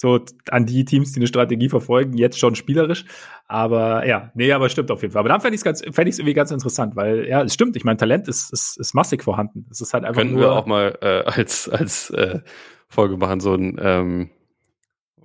so 0.00 0.20
an 0.50 0.64
die 0.64 0.84
Teams, 0.84 1.12
die 1.12 1.18
eine 1.18 1.26
Strategie 1.26 1.68
verfolgen, 1.68 2.16
jetzt 2.16 2.38
schon 2.38 2.54
spielerisch. 2.54 3.04
Aber 3.48 4.06
ja, 4.06 4.30
nee, 4.34 4.52
aber 4.52 4.68
stimmt 4.68 4.92
auf 4.92 5.02
jeden 5.02 5.12
Fall. 5.12 5.20
Aber 5.20 5.28
dann 5.28 5.40
fände 5.40 5.56
ich 5.56 5.60
es 5.60 5.64
ganz, 5.64 5.80
fände 5.80 6.08
ich 6.08 6.18
irgendwie 6.18 6.34
ganz 6.34 6.52
interessant, 6.52 6.94
weil 6.94 7.26
ja, 7.26 7.42
es 7.42 7.52
stimmt. 7.52 7.74
Ich 7.76 7.82
meine, 7.82 7.96
Talent 7.96 8.28
ist, 8.28 8.52
ist, 8.52 8.78
ist 8.78 8.94
massig 8.94 9.24
vorhanden. 9.24 9.66
Es 9.72 9.80
ist 9.80 9.92
halt 9.92 10.04
einfach 10.04 10.20
Können 10.20 10.34
nur, 10.34 10.42
wir 10.42 10.52
auch 10.52 10.66
mal 10.66 10.96
äh, 11.00 11.24
als, 11.24 11.68
als 11.68 12.10
äh, 12.10 12.38
Folge 12.88 13.16
machen, 13.16 13.40
so 13.40 13.54
ein 13.54 13.76
ähm, 13.80 14.30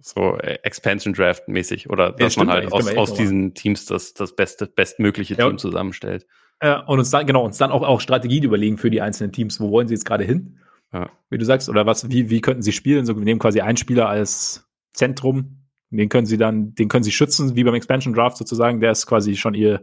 so 0.02 0.38
äh, 0.40 0.58
Expansion 0.64 1.14
Draft 1.14 1.48
mäßig 1.48 1.92
oder 1.92 2.12
dass 2.12 2.36
ja, 2.36 2.44
man 2.44 2.54
halt 2.54 2.74
aus, 2.74 2.88
aus 2.98 3.14
diesen 3.14 3.54
Teams 3.54 3.86
das, 3.86 4.16
das 4.16 4.36
beste, 4.36 4.66
bestmögliche 4.66 5.36
ja. 5.36 5.48
Team 5.48 5.60
zusammenstellt. 5.60 6.26
Äh, 6.60 6.80
und 6.88 6.98
uns 6.98 7.12
dann, 7.12 7.28
genau, 7.28 7.46
uns 7.46 7.60
dann 7.60 7.72
auch, 7.72 7.84
auch 7.84 8.02
Strategien 8.02 8.44
überlegen 8.44 8.80
für 8.80 8.90
die 8.90 9.02
einzelnen 9.02 9.32
Teams. 9.32 9.60
Wo 9.60 9.70
wollen 9.70 9.88
sie 9.88 9.94
jetzt 9.94 10.06
gerade 10.06 10.24
hin? 10.24 10.58
Ja. 10.94 11.10
Wie 11.30 11.38
du 11.38 11.46
sagst, 11.46 11.70
oder 11.70 11.86
was, 11.86 12.10
wie, 12.10 12.30
wie 12.30 12.42
könnten 12.42 12.62
sie 12.62 12.72
spielen? 12.72 13.06
So, 13.06 13.18
wir 13.18 13.24
nehmen 13.24 13.40
quasi 13.40 13.62
einen 13.62 13.78
Spieler 13.78 14.08
als 14.08 14.70
Zentrum, 14.94 15.64
den 15.90 16.10
können 16.10 16.28
sie 16.28 16.38
dann, 16.38 16.76
den 16.76 16.88
können 16.88 17.04
sie 17.04 17.12
schützen, 17.12 17.56
wie 17.56 17.64
beim 17.64 17.74
Expansion 17.74 18.14
Draft 18.14 18.38
sozusagen. 18.38 18.80
Der 18.80 18.92
ist 18.92 19.06
quasi 19.08 19.36
schon 19.36 19.54
ihr, 19.56 19.82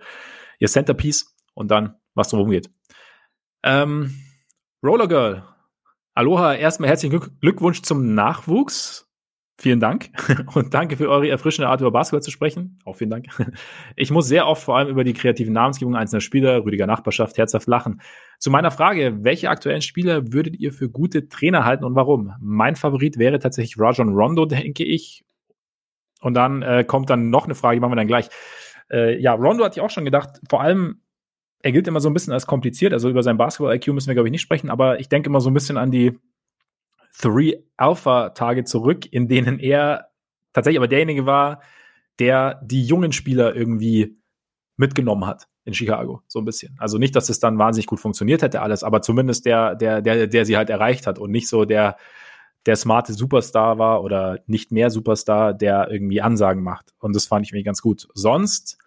ihr 0.58 0.68
Centerpiece 0.68 1.36
und 1.54 1.70
dann, 1.70 1.96
was 2.14 2.28
drum 2.28 2.50
geht. 2.50 2.70
Ähm, 3.62 4.14
Roller 4.82 5.08
Girl. 5.08 5.44
Aloha, 6.14 6.54
erstmal 6.54 6.88
herzlichen 6.90 7.20
Glückwunsch 7.40 7.82
zum 7.82 8.14
Nachwuchs. 8.14 9.09
Vielen 9.60 9.78
Dank 9.78 10.08
und 10.54 10.72
danke 10.72 10.96
für 10.96 11.10
eure 11.10 11.28
erfrischende 11.28 11.68
Art, 11.68 11.82
über 11.82 11.90
Basketball 11.90 12.22
zu 12.22 12.30
sprechen. 12.30 12.78
Auch 12.86 12.96
vielen 12.96 13.10
Dank. 13.10 13.26
Ich 13.94 14.10
muss 14.10 14.26
sehr 14.26 14.46
oft 14.46 14.62
vor 14.62 14.78
allem 14.78 14.88
über 14.88 15.04
die 15.04 15.12
kreativen 15.12 15.52
Namensgebung 15.52 15.94
einzelner 15.94 16.22
Spieler, 16.22 16.64
Rüdiger 16.64 16.86
Nachbarschaft, 16.86 17.36
herzhaft 17.36 17.68
lachen. 17.68 18.00
Zu 18.38 18.50
meiner 18.50 18.70
Frage, 18.70 19.18
welche 19.22 19.50
aktuellen 19.50 19.82
Spieler 19.82 20.32
würdet 20.32 20.58
ihr 20.58 20.72
für 20.72 20.88
gute 20.88 21.28
Trainer 21.28 21.66
halten 21.66 21.84
und 21.84 21.94
warum? 21.94 22.32
Mein 22.40 22.74
Favorit 22.74 23.18
wäre 23.18 23.38
tatsächlich 23.38 23.78
Rajon 23.78 24.14
Rondo, 24.14 24.46
denke 24.46 24.82
ich. 24.82 25.24
Und 26.22 26.32
dann 26.32 26.62
äh, 26.62 26.82
kommt 26.84 27.10
dann 27.10 27.28
noch 27.28 27.44
eine 27.44 27.54
Frage, 27.54 27.76
die 27.76 27.80
machen 27.80 27.92
wir 27.92 27.96
dann 27.96 28.06
gleich. 28.06 28.30
Äh, 28.90 29.20
ja, 29.20 29.34
Rondo 29.34 29.62
hatte 29.62 29.78
ich 29.78 29.82
auch 29.82 29.90
schon 29.90 30.06
gedacht, 30.06 30.40
vor 30.48 30.62
allem, 30.62 31.02
er 31.62 31.72
gilt 31.72 31.86
immer 31.86 32.00
so 32.00 32.08
ein 32.08 32.14
bisschen 32.14 32.32
als 32.32 32.46
kompliziert, 32.46 32.94
also 32.94 33.10
über 33.10 33.22
sein 33.22 33.36
Basketball-IQ 33.36 33.88
müssen 33.88 34.08
wir, 34.08 34.14
glaube 34.14 34.28
ich, 34.28 34.32
nicht 34.32 34.40
sprechen, 34.40 34.70
aber 34.70 35.00
ich 35.00 35.10
denke 35.10 35.28
immer 35.28 35.42
so 35.42 35.50
ein 35.50 35.54
bisschen 35.54 35.76
an 35.76 35.90
die 35.90 36.18
Three 37.16 37.56
Alpha-Tage 37.76 38.64
zurück, 38.64 39.06
in 39.10 39.28
denen 39.28 39.58
er 39.58 40.10
tatsächlich 40.52 40.78
aber 40.78 40.88
derjenige 40.88 41.26
war, 41.26 41.60
der 42.18 42.60
die 42.64 42.84
jungen 42.84 43.12
Spieler 43.12 43.54
irgendwie 43.54 44.16
mitgenommen 44.76 45.26
hat 45.26 45.48
in 45.64 45.74
Chicago, 45.74 46.22
so 46.26 46.38
ein 46.38 46.44
bisschen. 46.44 46.76
Also 46.78 46.98
nicht, 46.98 47.14
dass 47.14 47.28
es 47.28 47.38
dann 47.38 47.58
wahnsinnig 47.58 47.86
gut 47.86 48.00
funktioniert 48.00 48.42
hätte 48.42 48.62
alles, 48.62 48.82
aber 48.82 49.02
zumindest 49.02 49.46
der, 49.46 49.74
der, 49.74 50.00
der, 50.02 50.26
der 50.26 50.44
sie 50.44 50.56
halt 50.56 50.70
erreicht 50.70 51.06
hat 51.06 51.18
und 51.18 51.30
nicht 51.30 51.48
so 51.48 51.64
der, 51.64 51.96
der 52.66 52.76
smarte 52.76 53.12
Superstar 53.12 53.78
war 53.78 54.02
oder 54.02 54.40
nicht 54.46 54.72
mehr 54.72 54.90
Superstar, 54.90 55.54
der 55.54 55.90
irgendwie 55.90 56.20
Ansagen 56.20 56.62
macht. 56.62 56.94
Und 56.98 57.14
das 57.14 57.26
fand 57.26 57.46
ich 57.46 57.52
mir 57.52 57.62
ganz 57.62 57.82
gut. 57.82 58.08
Sonst 58.14 58.78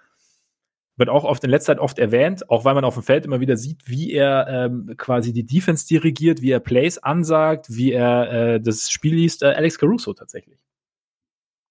wird 0.95 1.09
auch 1.09 1.23
oft 1.23 1.43
in 1.43 1.49
letzter 1.49 1.73
Zeit 1.73 1.79
oft 1.79 1.97
erwähnt, 1.97 2.49
auch 2.49 2.65
weil 2.65 2.75
man 2.75 2.85
auf 2.85 2.93
dem 2.93 3.03
Feld 3.03 3.25
immer 3.25 3.39
wieder 3.39 3.57
sieht, 3.57 3.81
wie 3.87 4.11
er 4.11 4.47
ähm, 4.47 4.93
quasi 4.97 5.33
die 5.33 5.45
Defense 5.45 5.87
dirigiert, 5.87 6.41
wie 6.41 6.51
er 6.51 6.59
Plays 6.59 6.97
ansagt, 6.99 7.67
wie 7.69 7.91
er 7.91 8.31
äh, 8.31 8.61
das 8.61 8.89
Spiel 8.91 9.15
liest. 9.15 9.43
Äh, 9.43 9.47
Alex 9.47 9.79
Caruso 9.79 10.13
tatsächlich. 10.13 10.59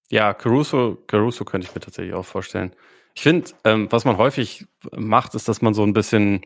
Ja, 0.09 0.33
Caruso, 0.33 0.97
Caruso 1.07 1.45
könnte 1.45 1.67
ich 1.67 1.73
mir 1.73 1.81
tatsächlich 1.81 2.13
auch 2.13 2.25
vorstellen. 2.25 2.75
Ich 3.15 3.23
finde, 3.23 3.51
ähm, 3.63 3.87
was 3.91 4.05
man 4.05 4.17
häufig 4.17 4.65
macht, 4.91 5.35
ist, 5.35 5.47
dass 5.47 5.61
man 5.61 5.73
so 5.73 5.83
ein 5.83 5.93
bisschen 5.93 6.41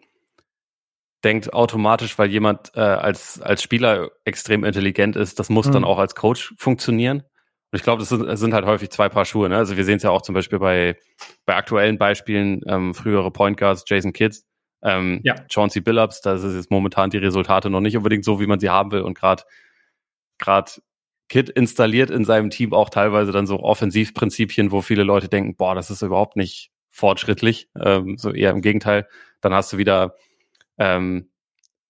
denkt 1.24 1.54
automatisch, 1.54 2.18
weil 2.20 2.30
jemand 2.30 2.72
äh, 2.76 2.80
als, 2.80 3.42
als 3.42 3.64
Spieler 3.64 4.12
extrem 4.24 4.64
intelligent 4.64 5.16
ist, 5.16 5.40
das 5.40 5.50
muss 5.50 5.68
mhm. 5.68 5.72
dann 5.72 5.84
auch 5.84 5.98
als 5.98 6.16
Coach 6.16 6.54
funktionieren. 6.58 7.24
Und 7.72 7.78
ich 7.78 7.84
glaube, 7.84 8.00
das 8.00 8.10
sind, 8.10 8.38
sind 8.38 8.54
halt 8.54 8.66
häufig 8.66 8.90
zwei 8.92 9.10
Paar 9.10 9.26
Schuhe. 9.26 9.50
Ne? 9.50 9.58
Also 9.58 9.76
wir 9.76 9.84
sehen 9.84 9.98
es 9.98 10.04
ja 10.04 10.10
auch 10.10 10.22
zum 10.22 10.34
Beispiel 10.34 10.60
bei, 10.60 10.98
bei 11.46 11.56
aktuellen 11.56 11.98
Beispielen, 11.98 12.62
ähm, 12.68 12.94
frühere 12.94 13.32
Point 13.32 13.58
Guards, 13.58 13.84
Jason 13.88 14.14
Kidd, 14.14 14.38
ähm, 14.84 15.20
ja. 15.24 15.36
Chauncey 15.52 15.82
Billups, 15.82 16.22
da 16.22 16.36
ist 16.36 16.44
jetzt 16.44 16.72
momentan 16.72 17.10
die 17.10 17.18
Resultate 17.18 17.70
noch 17.70 17.82
nicht 17.82 17.98
unbedingt 17.98 18.24
so, 18.24 18.40
wie 18.40 18.48
man 18.48 18.60
sie 18.60 18.70
haben 18.70 18.92
will. 18.92 19.02
Und 19.02 19.18
gerade 19.18 19.44
gerade 20.38 20.72
Kid 21.30 21.50
installiert 21.50 22.10
in 22.10 22.24
seinem 22.24 22.50
Team 22.50 22.74
auch 22.74 22.90
teilweise 22.90 23.32
dann 23.32 23.48
so 23.48 23.60
Offensivprinzipien, 23.60 24.72
wo 24.72 24.82
viele 24.82 25.04
Leute 25.04 25.28
denken, 25.28 25.56
boah, 25.56 25.76
das 25.76 25.90
ist 25.90 26.02
überhaupt 26.02 26.38
nicht 26.38 26.72
fortschrittlich. 26.90 27.70
Ähm, 27.80 28.18
so 28.18 28.32
eher 28.32 28.52
im 28.52 28.62
Gegenteil. 28.62 29.08
Dann 29.42 29.54
hast 29.54 29.74
du 29.74 29.78
wieder 29.78 30.16
ähm, 30.78 31.30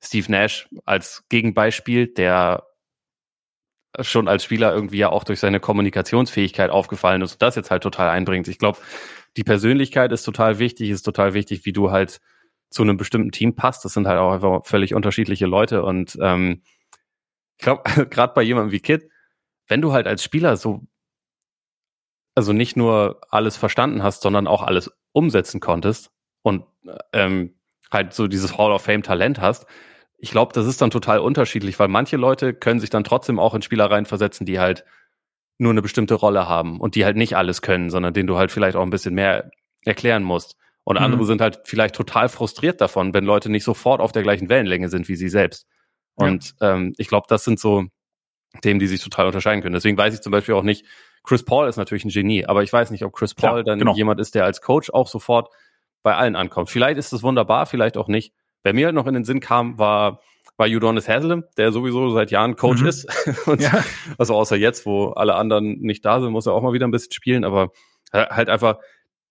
Steve 0.02 0.32
Nash 0.32 0.68
als 0.86 1.24
Gegenbeispiel, 1.30 2.08
der 2.08 2.66
schon 4.02 4.28
als 4.28 4.44
Spieler 4.44 4.74
irgendwie 4.74 4.98
ja 4.98 5.10
auch 5.10 5.24
durch 5.24 5.40
seine 5.40 5.60
Kommunikationsfähigkeit 5.60 6.69
aufgefallen 6.69 7.22
ist 7.22 7.34
und 7.34 7.41
das 7.41 7.56
jetzt 7.56 7.72
halt 7.72 7.84
total 7.84 8.10
einbringt. 8.10 8.48
Ich 8.48 8.60
glaube, 8.60 8.80
die 9.36 9.44
Persönlichkeit 9.44 10.11
ist 10.11 10.24
total 10.24 10.60
wichtig, 10.60 10.90
ist 10.90 11.03
total 11.03 11.34
wichtig, 11.34 11.65
wie 11.65 11.74
du 11.74 11.91
halt 11.91 12.19
zu 12.69 12.84
einem 12.84 12.98
bestimmten 12.98 13.32
Team 13.32 13.56
passt. 13.56 13.86
Das 13.86 13.94
sind 13.94 14.07
halt 14.07 14.19
auch 14.19 14.34
einfach 14.34 14.65
völlig 14.65 14.94
unterschiedliche 14.94 15.45
Leute 15.45 15.84
und 15.84 16.18
ähm, 16.22 16.64
ich 17.57 17.64
glaube, 17.64 17.84
gerade 18.10 18.34
bei 18.34 18.41
jemandem 18.44 18.72
wie 18.72 18.80
Kid, 18.80 19.10
wenn 19.68 19.82
du 19.82 19.94
halt 19.94 20.07
als 20.07 20.24
Spieler 20.24 20.57
so 20.57 20.88
also 22.38 22.53
nicht 22.53 22.78
nur 22.78 23.19
alles 23.32 23.57
verstanden 23.57 24.03
hast, 24.03 24.22
sondern 24.22 24.45
auch 24.45 24.61
alles 24.61 24.91
umsetzen 25.11 25.60
konntest 25.60 26.11
und 26.44 26.65
ähm, 27.11 27.56
halt 27.91 28.14
so 28.14 28.28
dieses 28.28 28.60
Hall 28.60 28.72
of 28.72 28.84
Fame 28.84 29.02
Talent 29.02 29.41
hast, 29.41 29.65
ich 30.18 30.31
glaube, 30.31 30.53
das 30.53 30.65
ist 30.65 30.81
dann 30.81 30.89
total 30.89 31.19
unterschiedlich, 31.19 31.77
weil 31.80 31.88
manche 31.88 32.18
Leute 32.18 32.53
können 32.53 32.80
sich 32.80 32.89
dann 32.89 33.03
trotzdem 33.03 33.39
auch 33.39 33.53
in 33.53 33.61
Spielereien 33.61 34.06
versetzen, 34.06 34.45
die 34.45 34.60
halt 34.60 34.84
nur 35.60 35.72
eine 35.72 35.81
bestimmte 35.81 36.15
Rolle 36.15 36.48
haben 36.48 36.80
und 36.80 36.95
die 36.95 37.06
halt 37.06 37.18
nicht 37.18 37.35
alles 37.35 37.61
können, 37.61 37.89
sondern 37.89 38.14
denen 38.14 38.27
du 38.27 38.38
halt 38.38 38.52
vielleicht 38.52 38.76
auch 38.76 38.84
ein 38.84 38.89
bisschen 38.89 39.14
mehr 39.14 39.52
erklären 39.85 40.23
musst. 40.23 40.56
Und 40.84 40.98
mhm. 40.98 41.03
andere 41.03 41.26
sind 41.26 41.41
halt 41.41 41.61
vielleicht 41.65 41.95
total 41.95 42.30
frustriert 42.30 42.81
davon, 42.81 43.14
wenn 43.14 43.26
Leute 43.26 43.49
nicht 43.49 43.64
sofort 43.64 44.02
auf 44.02 44.11
der 44.11 44.23
gleichen 44.23 44.49
Wellenlänge 44.49 44.89
sind 44.89 45.07
wie 45.07 45.15
sie 45.15 45.30
selbst. 45.30 45.68
Und 46.15 46.56
ja. 46.61 46.73
ähm, 46.73 46.94
ich 46.98 47.07
glaube, 47.07 47.27
das 47.30 47.44
sind 47.44 47.60
so 47.60 47.85
Themen, 48.61 48.80
die 48.80 48.88
sich 48.88 49.03
total 49.03 49.27
unterscheiden 49.27 49.61
können. 49.61 49.73
Deswegen 49.73 49.98
weiß 49.98 50.14
ich 50.14 50.22
zum 50.22 50.31
Beispiel 50.31 50.56
auch 50.56 50.64
nicht, 50.64 50.85
Chris 51.23 51.44
Paul 51.44 51.68
ist 51.68 51.77
natürlich 51.77 52.06
ein 52.06 52.10
Genie, 52.10 52.45
aber 52.45 52.64
ich 52.64 52.72
weiß 52.72 52.89
nicht, 52.89 53.03
ob 53.03 53.14
Chris 53.14 53.35
Paul 53.35 53.60
ja, 53.60 53.64
dann 53.64 53.80
genau. 53.80 53.94
jemand 53.95 54.19
ist, 54.19 54.34
der 54.34 54.45
als 54.45 54.61
Coach 54.61 54.89
auch 54.89 55.07
sofort 55.07 55.49
bei 56.02 56.15
allen 56.15 56.35
ankommt. 56.35 56.69
Vielleicht 56.69 56.98
ist 56.98 57.11
das 57.11 57.22
wunderbar, 57.22 57.65
vielleicht 57.65 57.98
auch 57.98 58.07
nicht. 58.07 58.34
Wer 58.68 58.73
mir 58.73 58.88
halt 58.88 58.95
noch 58.95 59.07
in 59.07 59.14
den 59.14 59.23
Sinn 59.23 59.39
kam, 59.39 59.80
war, 59.80 60.19
war 60.57 60.68
Udonis 60.68 61.07
Haslem, 61.07 61.45
der 61.56 61.72
sowieso 61.72 62.10
seit 62.10 62.31
Jahren 62.31 62.57
Coach 62.57 62.81
mhm. 62.81 62.88
ist. 62.88 63.07
Ja. 63.60 63.81
Also 64.18 64.35
außer 64.35 64.57
jetzt, 64.57 64.85
wo 64.85 65.11
alle 65.11 65.35
anderen 65.35 65.80
nicht 65.80 66.03
da 66.03 66.19
sind, 66.19 66.34
muss 66.34 66.48
er 66.48 66.53
auch 66.53 66.61
mal 66.61 66.73
wieder 66.73 66.85
ein 66.85 66.91
bisschen 66.91 67.14
spielen. 67.14 67.45
Aber 67.45 67.72
halt 68.11 68.49
einfach, 68.49 68.80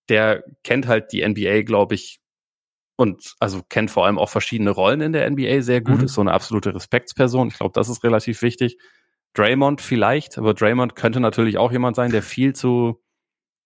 der 0.09 0.43
kennt 0.63 0.87
halt 0.87 1.11
die 1.11 1.23
NBA, 1.23 1.61
glaube 1.61 1.93
ich, 1.93 2.19
und 2.95 3.35
also 3.39 3.61
kennt 3.69 3.91
vor 3.91 4.07
allem 4.07 4.17
auch 4.17 4.29
verschiedene 4.29 4.71
Rollen 4.71 5.01
in 5.01 5.13
der 5.13 5.29
NBA 5.29 5.61
sehr 5.61 5.81
gut, 5.81 5.99
mhm. 5.99 6.05
ist 6.05 6.15
so 6.15 6.21
eine 6.21 6.33
absolute 6.33 6.73
Respektsperson. 6.73 7.49
Ich 7.49 7.57
glaube, 7.57 7.73
das 7.75 7.89
ist 7.89 8.03
relativ 8.03 8.41
wichtig. 8.41 8.79
Draymond 9.35 9.81
vielleicht, 9.81 10.39
aber 10.39 10.55
Draymond 10.55 10.95
könnte 10.95 11.19
natürlich 11.19 11.59
auch 11.59 11.71
jemand 11.71 11.95
sein, 11.95 12.09
der 12.09 12.23
viel 12.23 12.53
zu 12.53 13.03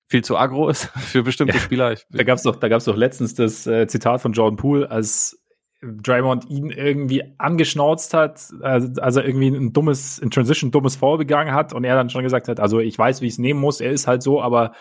viel 0.10 0.24
zu 0.26 0.38
aggro 0.38 0.68
ist 0.68 0.86
für 1.00 1.24
bestimmte 1.24 1.56
ja, 1.56 1.62
Spieler. 1.62 1.94
Ich, 1.94 2.06
da 2.10 2.24
gab's 2.24 2.44
doch, 2.44 2.58
da 2.58 2.68
gab's 2.68 2.84
doch 2.84 2.98
letztens 2.98 3.34
das 3.34 3.66
äh, 3.66 3.88
Zitat 3.88 4.22
von 4.22 4.34
Jordan 4.34 4.58
Poole, 4.58 4.92
als 4.92 5.41
Draymond 5.82 6.48
ihn 6.50 6.70
irgendwie 6.70 7.24
angeschnauzt 7.40 8.14
hat, 8.14 8.54
also, 8.62 9.02
also 9.02 9.20
irgendwie 9.20 9.48
ein 9.48 9.74
dummes, 9.74 10.20
in 10.20 10.30
Transition 10.30 10.70
dummes 10.70 10.96
Foul 10.96 11.18
begangen 11.18 11.54
hat 11.54 11.74
und 11.74 11.84
er 11.84 11.96
dann 11.96 12.10
schon 12.12 12.24
gesagt 12.24 12.48
hat, 12.48 12.60
also 12.60 12.80
ich 12.80 12.98
weiß, 12.98 13.22
wie 13.22 13.28
ich 13.28 13.34
es 13.34 13.40
nehmen 13.40 13.60
muss, 13.60 13.82
er 13.82 13.92
ist 13.92 14.06
halt 14.06 14.22
so, 14.22 14.42
aber 14.42 14.74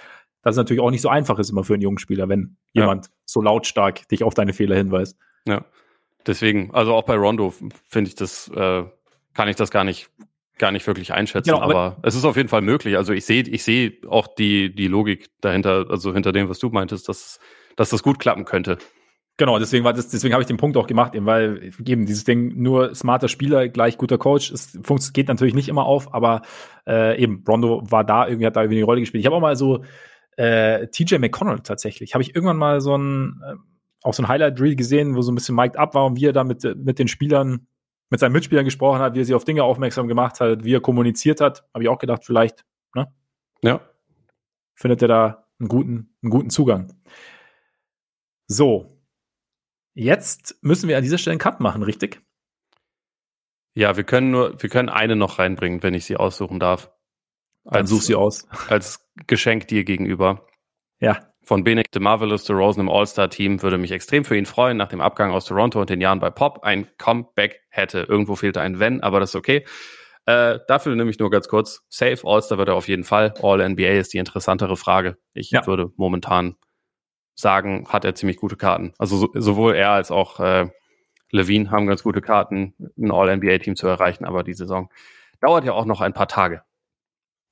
das 0.43 0.55
ist 0.55 0.59
natürlich 0.59 0.83
auch 0.83 0.91
nicht 0.91 1.01
so 1.01 1.09
einfach 1.09 1.39
ist 1.39 1.51
immer 1.51 1.65
für 1.65 1.75
einen 1.75 1.83
jungen 1.83 1.99
Spieler, 1.99 2.29
wenn 2.29 2.57
ja. 2.73 2.83
jemand 2.83 3.11
so 3.25 3.41
lautstark 3.41 4.09
dich 4.09 4.23
auf 4.23 4.35
deine 4.35 4.53
Fehler 4.53 4.77
hinweist. 4.77 5.19
Ja. 5.47 5.65
Deswegen, 6.27 6.71
also 6.73 6.95
auch 6.95 7.05
bei 7.05 7.17
Rondo 7.17 7.55
finde 7.89 8.09
ich 8.09 8.15
das, 8.15 8.49
äh, 8.49 8.85
kann 9.33 9.49
ich 9.49 9.57
das 9.57 9.71
gar 9.71 9.85
nicht, 9.85 10.11
gar 10.59 10.71
nicht 10.71 10.87
wirklich 10.87 11.15
einschätzen, 11.15 11.51
genau, 11.51 11.63
aber, 11.63 11.75
aber, 11.75 11.97
es 12.03 12.15
ist 12.15 12.27
auf 12.27 12.37
jeden 12.37 12.51
Fall 12.51 12.61
möglich. 12.61 12.99
Also 12.99 13.15
ich 13.15 13.25
sehe, 13.25 13.43
ich 13.43 13.65
sehe 13.65 13.95
auch 14.07 14.27
die, 14.27 14.75
die 14.75 14.89
Logik 14.89 15.31
dahinter, 15.41 15.87
also 15.89 16.13
hinter 16.13 16.33
dem, 16.33 16.51
was 16.51 16.59
du 16.59 16.69
meintest, 16.69 17.09
dass, 17.09 17.41
dass 17.77 17.89
das 17.89 18.03
gut 18.03 18.19
klappen 18.19 18.45
könnte. 18.45 18.77
Genau, 19.41 19.59
deswegen 19.59 19.87
war 19.87 19.95
das, 19.95 20.09
deswegen 20.09 20.35
habe 20.35 20.43
ich 20.43 20.49
den 20.49 20.59
Punkt 20.59 20.77
auch 20.77 20.87
gemacht, 20.87 21.15
eben, 21.15 21.25
weil 21.25 21.73
eben 21.87 22.05
dieses 22.05 22.25
Ding 22.25 22.61
nur 22.61 22.95
smarter 22.95 23.27
Spieler 23.27 23.71
gleich 23.71 23.97
guter 23.97 24.19
Coach, 24.19 24.53
es 24.53 24.79
geht 25.15 25.29
natürlich 25.29 25.55
nicht 25.55 25.71
immer 25.71 25.87
auf, 25.87 26.13
aber 26.13 26.43
äh, 26.87 27.19
eben 27.19 27.43
Rondo 27.49 27.83
war 27.91 28.05
da 28.05 28.29
irgendwie 28.29 28.45
hat 28.45 28.57
da 28.57 28.61
irgendwie 28.61 28.77
eine 28.77 28.85
Rolle 28.85 29.01
gespielt. 29.01 29.23
Ich 29.23 29.27
habe 29.27 29.37
auch 29.37 29.41
mal 29.41 29.57
so 29.57 29.83
äh, 30.37 30.89
TJ 30.89 31.17
McConnell 31.17 31.61
tatsächlich, 31.61 32.13
habe 32.13 32.21
ich 32.21 32.35
irgendwann 32.35 32.59
mal 32.59 32.83
so 32.83 32.95
ein 32.99 33.41
äh, 33.43 33.55
auch 34.03 34.13
so 34.13 34.23
ein 34.23 34.29
Highlight 34.29 34.61
Reel 34.61 34.77
gesehen, 34.77 35.17
wo 35.17 35.23
so 35.23 35.33
ein 35.33 35.37
bisschen 35.37 35.57
mic'd 35.57 35.79
up 35.79 35.95
war 35.95 36.05
und 36.05 36.19
wie 36.19 36.27
er 36.27 36.35
da 36.35 36.45
mit 36.45 36.63
mit 36.77 36.99
den 36.99 37.09
Spielern 37.09 37.67
mit 38.11 38.21
seinen 38.21 38.33
Mitspielern 38.33 38.67
gesprochen 38.67 39.01
hat, 39.01 39.15
wie 39.15 39.21
er 39.21 39.25
sie 39.25 39.35
auf 39.35 39.45
Dinge 39.45 39.65
aufmerksam 39.65 40.07
gemacht 40.07 40.39
hat, 40.41 40.65
wie 40.65 40.75
er 40.75 40.83
kommuniziert 40.83 41.41
hat, 41.41 41.65
habe 41.73 41.83
ich 41.83 41.89
auch 41.89 41.99
gedacht, 41.99 42.27
vielleicht, 42.27 42.67
ne? 42.95 43.07
Ja. 43.63 43.81
Findet 44.75 45.01
er 45.01 45.09
da 45.09 45.47
einen 45.59 45.69
guten 45.71 46.15
einen 46.23 46.31
guten 46.31 46.51
Zugang. 46.51 46.93
So. 48.47 48.90
Jetzt 49.95 50.57
müssen 50.63 50.89
wir 50.89 50.97
an 50.97 51.03
dieser 51.03 51.19
Stelle 51.19 51.33
einen 51.33 51.41
Cut 51.41 51.61
machen, 51.61 51.83
richtig? 51.83 52.23
Ja, 53.75 53.97
wir 53.97 54.05
können 54.05 54.31
nur, 54.31 54.61
wir 54.61 54.69
können 54.69 54.89
eine 54.89 55.17
noch 55.17 55.39
reinbringen, 55.39 55.83
wenn 55.83 55.95
ich 55.95 56.05
sie 56.05 56.17
aussuchen 56.17 56.61
darf. 56.61 56.91
Dann 57.65 57.87
such 57.87 58.03
sie 58.03 58.15
aus. 58.15 58.49
Als 58.69 59.07
Geschenk 59.27 59.69
dir 59.69 59.85
gegenüber. 59.85 60.47
Ja. 60.99 61.21
Von 61.43 61.65
Benedict 61.65 61.95
the 61.95 62.01
Marvelous 62.01 62.45
to 62.45 62.53
Rosen 62.53 62.81
im 62.81 62.89
All-Star-Team 62.89 63.63
würde 63.63 63.79
mich 63.79 63.91
extrem 63.93 64.25
für 64.25 64.37
ihn 64.37 64.47
freuen, 64.47 64.77
nach 64.77 64.89
dem 64.89 65.01
Abgang 65.01 65.31
aus 65.31 65.47
Toronto 65.47 65.81
und 65.81 65.91
den 65.91 66.01
Jahren 66.01 66.21
bei 66.21 66.31
Pop 66.31 66.63
ein 66.63 66.87
Comeback 66.99 67.63
hätte. 67.71 68.01
Irgendwo 68.01 68.37
fehlte 68.37 68.61
ein 68.61 68.79
Wenn, 68.79 69.03
aber 69.03 69.21
das 69.21 69.31
ist 69.31 69.37
okay. 69.37 69.65
Äh, 70.27 70.59
dafür 70.69 70.95
nämlich 70.95 71.19
nur 71.19 71.31
ganz 71.31 71.49
kurz. 71.49 71.83
Safe 71.89 72.19
All-Star 72.25 72.59
wird 72.59 72.69
er 72.69 72.75
auf 72.75 72.89
jeden 72.89 73.05
Fall. 73.05 73.35
All-NBA 73.43 73.99
ist 73.99 74.13
die 74.13 74.19
interessantere 74.19 74.77
Frage. 74.77 75.17
Ich 75.33 75.51
ja. 75.51 75.67
würde 75.67 75.91
momentan 75.97 76.57
sagen, 77.41 77.87
hat 77.89 78.05
er 78.05 78.15
ziemlich 78.15 78.37
gute 78.37 78.57
Karten. 78.57 78.93
Also 78.99 79.17
so, 79.17 79.31
sowohl 79.35 79.75
er 79.75 79.91
als 79.91 80.11
auch 80.11 80.41
äh, 80.41 80.69
Levine 81.31 81.71
haben 81.71 81.87
ganz 81.87 82.03
gute 82.03 82.21
Karten, 82.21 82.75
ein 82.99 83.11
All-NBA-Team 83.11 83.77
zu 83.77 83.87
erreichen, 83.87 84.25
aber 84.25 84.43
die 84.43 84.55
Saison 84.55 84.91
dauert 85.41 85.65
ja 85.65 85.73
auch 85.73 85.85
noch 85.87 86.01
ein 86.01 86.13
paar 86.13 86.29
Tage. 86.29 86.63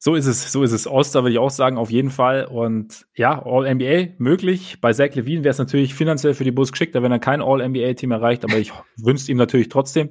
So 0.01 0.15
ist 0.15 0.27
es, 0.27 0.53
so 0.53 0.63
ist 0.63 0.71
es. 0.71 0.87
All-Star 0.87 1.25
würde 1.25 1.33
ich 1.33 1.39
auch 1.41 1.51
sagen, 1.51 1.77
auf 1.77 1.91
jeden 1.91 2.11
Fall. 2.11 2.45
Und 2.45 3.07
ja, 3.17 3.45
All-NBA 3.45 4.15
möglich. 4.19 4.81
Bei 4.81 4.93
Zach 4.93 5.13
Levine 5.15 5.43
wäre 5.43 5.51
es 5.51 5.59
natürlich 5.59 5.93
finanziell 5.93 6.35
für 6.35 6.45
die 6.45 6.53
Bulls 6.53 6.71
geschickter, 6.71 7.03
wenn 7.03 7.11
er 7.11 7.19
kein 7.19 7.43
All-NBA-Team 7.43 8.13
erreicht, 8.13 8.45
aber 8.45 8.59
ich 8.59 8.73
wünsche 8.97 9.31
ihm 9.33 9.39
natürlich 9.39 9.69
trotzdem. 9.69 10.11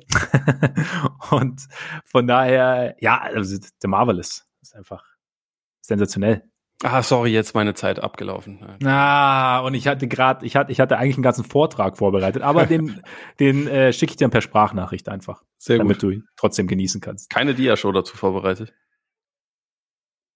und 1.32 1.68
von 2.04 2.28
daher, 2.28 2.98
ja, 3.00 3.18
also 3.22 3.58
The 3.82 3.88
Marvelous 3.88 4.46
ist 4.62 4.76
einfach 4.76 5.06
sensationell. 5.80 6.44
Ah, 6.84 7.02
sorry, 7.02 7.32
jetzt 7.32 7.56
meine 7.56 7.74
Zeit 7.74 8.00
abgelaufen. 8.00 8.60
Ah, 8.86 9.60
und 9.62 9.74
ich 9.74 9.88
hatte 9.88 10.08
gerade, 10.08 10.46
ich 10.46 10.56
hatte, 10.56 10.72
ich 10.72 10.80
hatte 10.80 10.98
eigentlich 10.98 11.16
einen 11.16 11.24
ganzen 11.24 11.44
Vortrag 11.44 11.98
vorbereitet, 11.98 12.44
aber 12.44 12.68
den, 12.68 13.02
den 13.40 13.68
äh, 13.68 13.92
schicke 13.92 14.12
ich 14.12 14.18
dir 14.18 14.30
per 14.30 14.42
Sprachnachricht 14.42 15.10
einfach. 15.10 15.42
Sehr 15.58 15.80
damit 15.80 15.98
gut. 15.98 16.04
du 16.04 16.10
ihn 16.12 16.28
trotzdem 16.36 16.68
genießen 16.68 17.02
kannst. 17.02 17.32
Keine 17.32 17.56
Dia-Show 17.56 17.92
dazu 17.92 18.16
vorbereitet. 18.16 18.74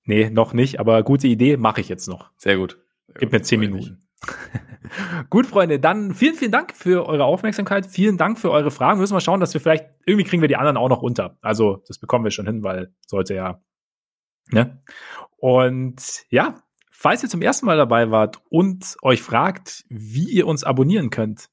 Nee, 0.03 0.31
noch 0.31 0.53
nicht, 0.53 0.80
aber 0.80 1.03
gute 1.03 1.27
Idee, 1.27 1.57
mache 1.57 1.80
ich 1.80 1.89
jetzt 1.89 2.07
noch. 2.07 2.31
Sehr 2.38 2.57
gut. 2.57 2.80
Sehr 3.07 3.15
Gib 3.19 3.31
mir 3.31 3.41
zehn 3.43 3.59
Minuten. 3.59 4.07
Gut, 5.30 5.45
Freunde, 5.45 5.80
dann 5.80 6.13
vielen, 6.13 6.35
vielen 6.35 6.51
Dank 6.51 6.76
für 6.76 7.07
eure 7.07 7.23
Aufmerksamkeit. 7.23 7.85
Vielen 7.85 8.18
Dank 8.18 8.38
für 8.38 8.51
eure 8.51 8.72
Fragen. 8.72 8.97
Wir 8.97 9.01
müssen 9.01 9.13
mal 9.13 9.22
schauen, 9.22 9.39
dass 9.39 9.53
wir 9.53 9.61
vielleicht, 9.61 9.85
irgendwie 10.05 10.26
kriegen 10.26 10.41
wir 10.41 10.47
die 10.47 10.57
anderen 10.57 10.77
auch 10.77 10.89
noch 10.89 11.01
unter. 11.01 11.38
Also, 11.41 11.81
das 11.88 11.97
bekommen 11.97 12.23
wir 12.23 12.31
schon 12.31 12.45
hin, 12.45 12.61
weil 12.63 12.93
sollte 13.07 13.34
ja, 13.34 13.61
ne? 14.51 14.81
Und 15.41 16.23
ja, 16.30 16.61
falls 16.91 17.23
ihr 17.23 17.30
zum 17.30 17.41
ersten 17.41 17.65
Mal 17.65 17.76
dabei 17.76 18.11
wart 18.11 18.41
und 18.49 18.95
euch 19.01 19.23
fragt, 19.23 19.84
wie 19.89 20.30
ihr 20.30 20.45
uns 20.45 20.63
abonnieren 20.63 21.09
könnt, 21.09 21.49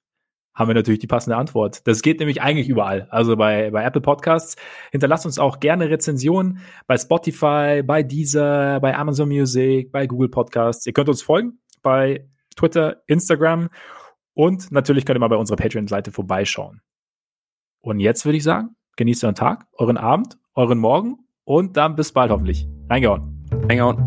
haben 0.54 0.68
wir 0.68 0.74
natürlich 0.74 0.98
die 0.98 1.06
passende 1.06 1.36
Antwort. 1.36 1.86
Das 1.86 2.02
geht 2.02 2.18
nämlich 2.18 2.42
eigentlich 2.42 2.68
überall. 2.68 3.08
Also 3.10 3.34
bei, 3.36 3.70
bei 3.70 3.82
Apple 3.82 4.02
Podcasts. 4.02 4.56
Hinterlasst 4.92 5.24
uns 5.24 5.38
auch 5.38 5.58
gerne 5.58 5.88
Rezensionen 5.88 6.58
bei 6.86 6.98
Spotify, 6.98 7.82
bei 7.82 8.02
Deezer, 8.02 8.78
bei 8.80 8.94
Amazon 8.94 9.30
Music, 9.30 9.90
bei 9.90 10.06
Google 10.06 10.28
Podcasts. 10.28 10.84
Ihr 10.84 10.92
könnt 10.92 11.08
uns 11.08 11.22
folgen 11.22 11.58
bei 11.82 12.28
Twitter, 12.54 13.02
Instagram 13.06 13.70
und 14.34 14.70
natürlich 14.70 15.06
könnt 15.06 15.16
ihr 15.16 15.20
mal 15.20 15.28
bei 15.28 15.36
unserer 15.36 15.56
Patreon-Seite 15.56 16.12
vorbeischauen. 16.12 16.82
Und 17.80 18.00
jetzt 18.00 18.26
würde 18.26 18.36
ich 18.36 18.44
sagen, 18.44 18.76
genießt 18.96 19.24
euren 19.24 19.34
Tag, 19.34 19.66
euren 19.72 19.96
Abend, 19.96 20.36
euren 20.54 20.78
Morgen 20.78 21.20
und 21.44 21.78
dann 21.78 21.94
bis 21.94 22.12
bald 22.12 22.30
hoffentlich. 22.30 22.68
Reingehauen. 22.90 23.37
Reingehauen. 23.68 23.98